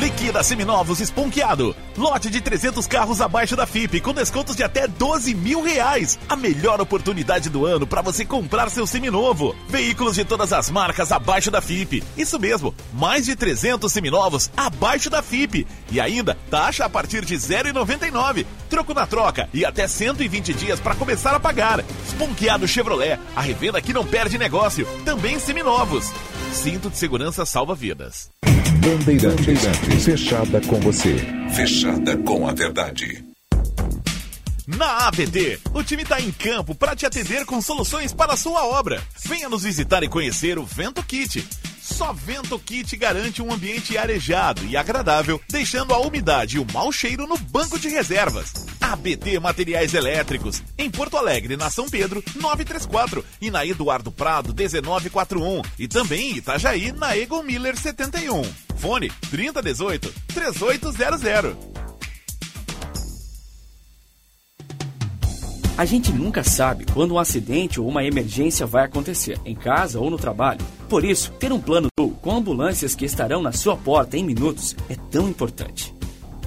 Liquida 0.00 0.42
Seminovos 0.42 0.98
Esponqueado. 0.98 1.76
Lote 1.94 2.30
de 2.30 2.40
300 2.40 2.86
carros 2.86 3.20
abaixo 3.20 3.54
da 3.54 3.66
FIP, 3.66 4.00
com 4.00 4.14
descontos 4.14 4.56
de 4.56 4.62
até 4.62 4.88
12 4.88 5.34
mil 5.34 5.62
reais. 5.62 6.18
A 6.26 6.34
melhor 6.34 6.80
oportunidade 6.80 7.50
do 7.50 7.66
ano 7.66 7.86
para 7.86 8.00
você 8.00 8.24
comprar 8.24 8.70
seu 8.70 8.86
seminovo. 8.86 9.54
Veículos 9.68 10.14
de 10.14 10.24
todas 10.24 10.54
as 10.54 10.70
marcas 10.70 11.12
abaixo 11.12 11.50
da 11.50 11.60
FIP. 11.60 12.02
Isso 12.16 12.40
mesmo, 12.40 12.74
mais 12.94 13.26
de 13.26 13.36
300 13.36 13.92
seminovos 13.92 14.50
abaixo 14.56 15.10
da 15.10 15.20
FIP. 15.22 15.66
E 15.92 16.00
ainda, 16.00 16.34
taxa 16.50 16.86
a 16.86 16.88
partir 16.88 17.22
de 17.22 17.34
0,99. 17.36 18.46
Troco 18.70 18.94
na 18.94 19.06
troca 19.06 19.50
e 19.52 19.66
até 19.66 19.86
120 19.86 20.54
dias 20.54 20.80
para 20.80 20.94
começar 20.94 21.34
a 21.34 21.40
pagar. 21.40 21.84
Esponqueado 22.06 22.66
Chevrolet, 22.66 23.18
a 23.36 23.42
revenda 23.42 23.82
que 23.82 23.92
não 23.92 24.06
perde 24.06 24.38
negócio. 24.38 24.86
Também 25.04 25.38
seminovos. 25.38 26.10
Cinto 26.54 26.88
de 26.88 26.96
segurança 26.96 27.44
salva 27.44 27.74
vidas. 27.74 28.30
Bandeirantes. 28.80 29.89
Fechada 29.98 30.60
com 30.62 30.80
você. 30.80 31.16
Fechada 31.54 32.16
com 32.18 32.48
a 32.48 32.52
verdade. 32.52 33.24
Na 34.66 35.08
ABT, 35.08 35.58
o 35.74 35.82
time 35.82 36.04
está 36.04 36.20
em 36.20 36.30
campo 36.30 36.74
para 36.74 36.94
te 36.94 37.04
atender 37.04 37.44
com 37.44 37.60
soluções 37.60 38.12
para 38.12 38.32
a 38.34 38.36
sua 38.36 38.64
obra. 38.64 39.02
Venha 39.26 39.48
nos 39.48 39.64
visitar 39.64 40.02
e 40.02 40.08
conhecer 40.08 40.58
o 40.58 40.64
Vento 40.64 41.02
Kit. 41.02 41.46
Só 41.90 42.12
Vento 42.12 42.58
Kit 42.58 42.96
garante 42.96 43.42
um 43.42 43.52
ambiente 43.52 43.98
arejado 43.98 44.64
e 44.66 44.76
agradável, 44.76 45.40
deixando 45.48 45.92
a 45.92 45.98
umidade 45.98 46.56
e 46.56 46.58
o 46.60 46.66
mau 46.72 46.90
cheiro 46.92 47.26
no 47.26 47.36
banco 47.36 47.78
de 47.78 47.88
reservas. 47.88 48.52
ABT 48.80 49.38
Materiais 49.40 49.92
Elétricos, 49.92 50.62
em 50.78 50.90
Porto 50.90 51.16
Alegre, 51.16 51.56
na 51.56 51.68
São 51.68 51.88
Pedro, 51.88 52.22
934 52.36 53.24
e 53.40 53.50
na 53.50 53.66
Eduardo 53.66 54.10
Prado, 54.10 54.54
1941 54.54 55.62
e 55.78 55.88
também 55.88 56.30
em 56.30 56.36
Itajaí, 56.36 56.92
na 56.92 57.16
Egon 57.16 57.42
Miller 57.42 57.76
71. 57.76 58.42
Fone 58.76 59.10
3018 59.30 60.14
3800. 60.32 61.56
A 65.76 65.84
gente 65.84 66.12
nunca 66.12 66.44
sabe 66.44 66.84
quando 66.92 67.14
um 67.14 67.18
acidente 67.18 67.80
ou 67.80 67.88
uma 67.88 68.04
emergência 68.04 68.66
vai 68.66 68.84
acontecer, 68.84 69.40
em 69.44 69.54
casa 69.54 69.98
ou 69.98 70.10
no 70.10 70.18
trabalho. 70.18 70.64
Por 70.90 71.04
isso, 71.04 71.30
ter 71.38 71.52
um 71.52 71.60
plano 71.60 71.86
com 72.20 72.32
ambulâncias 72.32 72.96
que 72.96 73.04
estarão 73.04 73.40
na 73.40 73.52
sua 73.52 73.76
porta 73.76 74.16
em 74.16 74.24
minutos 74.24 74.74
é 74.88 74.96
tão 75.08 75.28
importante. 75.28 75.94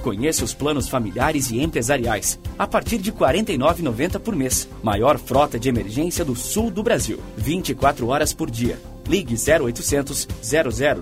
Conheça 0.02 0.44
os 0.44 0.52
planos 0.52 0.86
familiares 0.86 1.50
e 1.50 1.62
empresariais, 1.62 2.38
a 2.58 2.66
partir 2.66 2.98
de 2.98 3.10
R$ 3.10 3.16
49,90 3.16 4.18
por 4.18 4.36
mês. 4.36 4.68
Maior 4.82 5.18
frota 5.18 5.58
de 5.58 5.70
emergência 5.70 6.26
do 6.26 6.36
sul 6.36 6.70
do 6.70 6.82
Brasil, 6.82 7.20
24 7.38 8.06
horas 8.08 8.34
por 8.34 8.50
dia. 8.50 8.78
Ligue 9.08 9.34
0800 9.34 10.28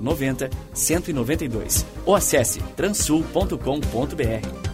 0090 0.00 0.48
192 0.72 1.84
ou 2.06 2.14
acesse 2.14 2.60
transul.com.br. 2.76 4.72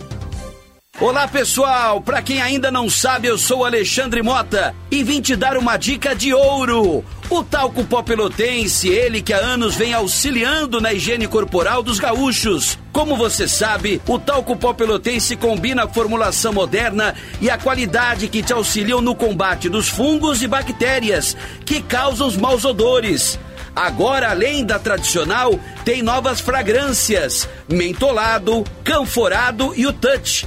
Olá 1.01 1.29
pessoal, 1.29 2.01
para 2.01 2.21
quem 2.21 2.43
ainda 2.43 2.73
não 2.73 2.91
sabe, 2.91 3.29
eu 3.29 3.39
sou 3.39 3.65
Alexandre 3.65 4.21
Mota 4.21 4.75
e 4.91 5.05
vim 5.05 5.21
te 5.21 5.37
dar 5.37 5.57
uma 5.57 5.77
dica 5.77 6.13
de 6.13 6.35
ouro. 6.35 7.05
O 7.31 7.45
talco 7.45 7.85
pó 7.85 8.03
pelotense, 8.03 8.89
ele 8.89 9.21
que 9.21 9.35
há 9.35 9.39
anos 9.39 9.77
vem 9.77 9.93
auxiliando 9.93 10.81
na 10.81 10.95
higiene 10.95 11.29
corporal 11.29 11.83
dos 11.83 12.01
gaúchos. 12.01 12.79
Como 12.91 13.17
você 13.17 13.47
sabe, 13.47 14.01
o 14.09 14.19
talco 14.19 14.57
pó 14.57 14.73
pelotense 14.73 15.37
combina 15.37 15.85
a 15.85 15.89
formulação 15.89 16.55
moderna 16.55 17.15
e 17.39 17.51
a 17.51 17.59
qualidade 17.59 18.29
que 18.29 18.43
te 18.43 18.55
auxiliam 18.55 19.03
no 19.03 19.15
combate 19.15 19.69
dos 19.69 19.89
fungos 19.91 20.41
e 20.41 20.49
bactérias 20.49 21.37
que 21.67 21.83
causam 21.83 22.29
os 22.29 22.37
maus 22.37 22.65
odores. 22.65 23.39
Agora, 23.77 24.31
além 24.31 24.65
da 24.65 24.79
tradicional, 24.79 25.61
tem 25.85 26.03
novas 26.03 26.41
fragrâncias: 26.41 27.47
mentolado, 27.69 28.65
canforado 28.83 29.75
e 29.77 29.87
o 29.87 29.93
touch. 29.93 30.47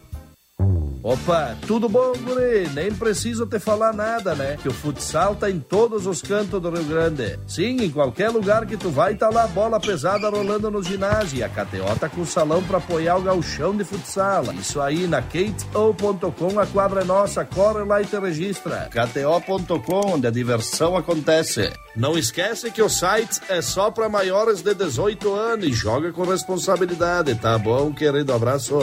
Opa, 1.03 1.57
tudo 1.65 1.89
bom, 1.89 2.13
guri? 2.23 2.69
Nem 2.75 2.93
preciso 2.93 3.47
te 3.47 3.59
falar 3.59 3.91
nada, 3.91 4.35
né? 4.35 4.55
Que 4.61 4.67
o 4.67 4.73
futsal 4.73 5.35
tá 5.35 5.49
em 5.49 5.59
todos 5.59 6.05
os 6.05 6.21
cantos 6.21 6.61
do 6.61 6.69
Rio 6.69 6.83
Grande. 6.83 7.39
Sim, 7.47 7.77
em 7.81 7.89
qualquer 7.89 8.29
lugar 8.29 8.67
que 8.67 8.77
tu 8.77 8.91
vai, 8.91 9.15
tá 9.15 9.27
lá 9.29 9.45
a 9.45 9.47
bola 9.47 9.79
pesada 9.79 10.29
rolando 10.29 10.69
no 10.69 10.83
ginásio. 10.83 11.39
E 11.39 11.43
a 11.43 11.49
KTO 11.49 11.99
tá 11.99 12.07
com 12.07 12.21
o 12.21 12.25
salão 12.25 12.61
pra 12.61 12.77
apoiar 12.77 13.17
o 13.17 13.21
gauchão 13.23 13.75
de 13.75 13.83
futsal. 13.83 14.53
Isso 14.53 14.79
aí, 14.79 15.07
na 15.07 15.23
KTO.com, 15.23 16.59
a 16.59 16.67
quadra 16.67 17.01
é 17.01 17.03
nossa. 17.03 17.43
Corre 17.43 17.83
lá 17.83 17.99
e 17.99 18.05
te 18.05 18.19
registra. 18.19 18.87
KTO.com, 18.91 20.13
onde 20.13 20.27
a 20.27 20.31
diversão 20.31 20.95
acontece. 20.95 21.73
Não 21.95 22.15
esquece 22.15 22.69
que 22.69 22.81
o 22.81 22.89
site 22.89 23.41
é 23.49 23.59
só 23.59 23.89
pra 23.89 24.07
maiores 24.07 24.61
de 24.61 24.75
18 24.75 25.33
anos 25.33 25.65
e 25.65 25.73
joga 25.73 26.11
com 26.11 26.23
responsabilidade, 26.23 27.33
tá 27.35 27.57
bom, 27.57 27.91
querido? 27.91 28.31
Abraço. 28.33 28.79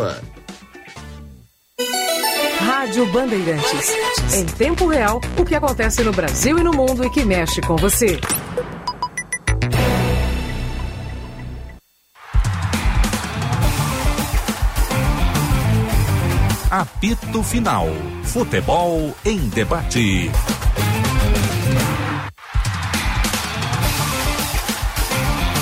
Rádio 2.79 3.07
Bandeirantes. 3.07 3.93
Em 4.33 4.47
tempo 4.47 4.87
real, 4.87 5.21
o 5.37 5.45
que 5.45 5.57
acontece 5.57 6.01
no 6.05 6.13
Brasil 6.13 6.57
e 6.61 6.63
no 6.63 6.71
mundo 6.71 7.05
e 7.05 7.11
que 7.11 7.25
mexe 7.25 7.61
com 7.61 7.75
você. 7.75 8.21
Apito 16.71 17.43
Final. 17.43 17.89
Futebol 18.23 19.13
em 19.25 19.49
debate. 19.49 20.31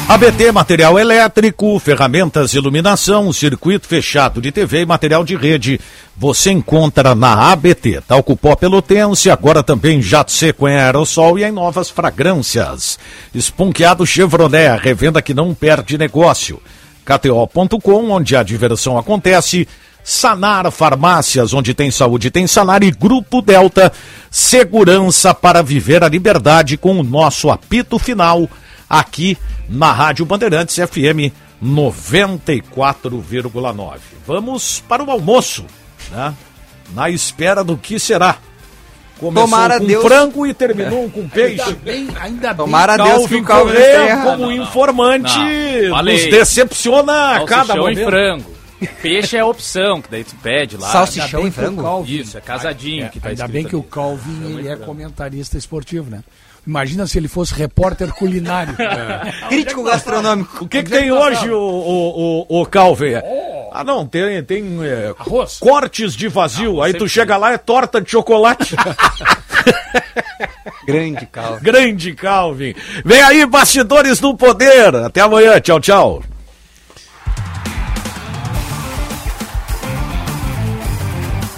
ABT 0.09 0.53
Material 0.53 0.97
Elétrico, 1.01 1.81
ferramentas 1.81 2.53
de 2.53 2.59
iluminação, 2.59 3.33
circuito 3.33 3.89
fechado 3.89 4.41
de 4.41 4.53
TV 4.53 4.83
e 4.83 4.87
material 4.87 5.25
de 5.25 5.35
rede. 5.35 5.81
Você 6.17 6.53
encontra 6.53 7.13
na 7.13 7.51
ABT, 7.51 8.03
talco 8.07 8.37
pó 8.37 8.55
pelotense, 8.55 9.29
agora 9.29 9.65
também 9.65 10.01
jato 10.01 10.31
seco 10.31 10.69
em 10.69 10.77
aerossol 10.77 11.41
e 11.41 11.45
em 11.45 11.51
novas 11.51 11.91
fragrâncias. 11.91 13.01
Esponqueado 13.35 14.07
Chevrolet, 14.07 14.79
revenda 14.81 15.21
que 15.21 15.35
não 15.35 15.53
perde 15.53 15.99
negócio. 15.99 16.63
KTO.com, 17.05 18.11
onde 18.11 18.37
a 18.37 18.45
diversão 18.45 18.97
acontece. 18.97 19.67
Sanar 20.05 20.71
Farmácias, 20.71 21.53
onde 21.53 21.75
tem 21.75 21.91
saúde, 21.91 22.31
tem 22.31 22.47
Sanar 22.47 22.85
e 22.85 22.93
Grupo 22.93 23.43
Delta, 23.43 23.93
segurança 24.31 25.35
para 25.35 25.65
viver 25.65 26.05
a 26.05 26.09
liberdade 26.09 26.77
com 26.77 27.01
o 27.01 27.03
nosso 27.03 27.51
apito 27.51 27.99
final 27.99 28.49
aqui 28.89 29.37
na 29.69 29.93
Rádio 29.93 30.25
Bandeirantes 30.25 30.77
FM 30.77 31.31
94,9. 31.63 33.99
Vamos 34.27 34.83
para 34.89 35.05
o 35.05 35.11
almoço, 35.11 35.67
né? 36.11 36.33
Na 36.95 37.11
espera 37.11 37.63
do 37.65 37.77
que 37.77 37.99
será. 37.99 38.37
Começou 39.19 39.49
Tomara 39.49 39.81
com 39.81 39.87
Deus- 39.87 40.05
frango 40.05 40.47
e 40.47 40.53
terminou 40.53 41.09
com 41.11 41.27
peixe. 41.27 41.63
Ainda 41.63 41.79
bem, 41.83 42.07
ainda 42.21 42.49
bem. 42.49 42.57
Tomara 42.67 42.97
Deus 42.99 43.27
que 43.27 43.29
Calvin 43.41 43.41
o 43.41 43.45
Calvin 43.45 43.73
Correa, 43.73 43.87
esteja 43.87 44.09
errado. 44.11 44.27
como 44.39 44.53
informante, 44.53 45.39
Não, 45.89 46.03
nos 46.03 46.25
decepciona 46.27 47.37
a 47.37 47.45
cada 47.47 47.75
Salsichão 47.75 47.77
e 47.77 47.79
momento. 47.95 48.07
frango. 48.11 48.57
Peixe 49.01 49.37
é 49.39 49.41
a 49.41 49.47
opção, 49.47 50.03
que 50.03 50.11
daí 50.11 50.23
tu 50.23 50.37
pede 50.43 50.77
lá. 50.77 50.93
Salsichão 50.93 51.47
e 51.47 51.49
o 51.49 51.53
frango? 51.53 51.83
Calvin- 51.83 52.21
Isso, 52.21 52.37
é 52.37 52.41
casadinho 52.43 53.07
É, 53.07 53.09
que 53.09 53.19
tá 53.19 53.31
Ainda 53.31 53.49
bem 53.49 53.65
que 53.65 53.75
o 53.75 53.81
aqui. 53.81 53.89
Calvin 53.91 54.45
ele 54.53 54.63
de 54.63 54.69
é 54.69 54.77
comentarista 54.77 55.57
esportivo, 55.57 56.11
né? 56.11 56.23
Imagina 56.67 57.07
se 57.07 57.17
ele 57.17 57.29
fosse 57.29 57.55
repórter 57.55 58.13
culinário. 58.13 58.75
Crítico 59.49 59.85
gastronômico. 59.85 60.65
O 60.65 60.69
que, 60.69 60.83
que 60.83 60.91
tem 60.91 61.13
hoje, 61.13 61.49
o, 61.51 61.59
o, 61.59 62.47
o, 62.49 62.63
o 62.63 62.67
Calvin? 62.67 63.15
Ah, 63.73 63.85
não, 63.85 64.07
tem, 64.07 64.43
tem 64.43 64.79
é, 64.83 65.15
cortes 65.61 66.15
de 66.15 66.29
vazio. 66.29 66.83
Aí 66.83 66.95
tu 66.95 67.09
chega 67.09 67.37
lá, 67.37 67.53
é 67.53 67.59
torta 67.59 68.01
de 68.01 68.11
chocolate. 68.11 68.75
Grande 70.87 71.27
Calvin. 71.27 71.63
Grande 71.63 72.15
Calvin. 72.15 72.75
Vem 73.05 73.23
aí, 73.23 73.47
bastidores 73.47 74.19
do 74.19 74.37
poder. 74.37 74.95
Até 74.97 75.21
amanhã. 75.21 75.61
Tchau, 75.61 75.81
tchau. 75.81 76.23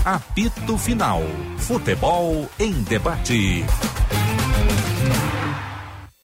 Apito 0.05 0.79
Final. 0.79 1.23
Futebol 1.59 2.49
em 2.59 2.73
debate. 2.85 3.65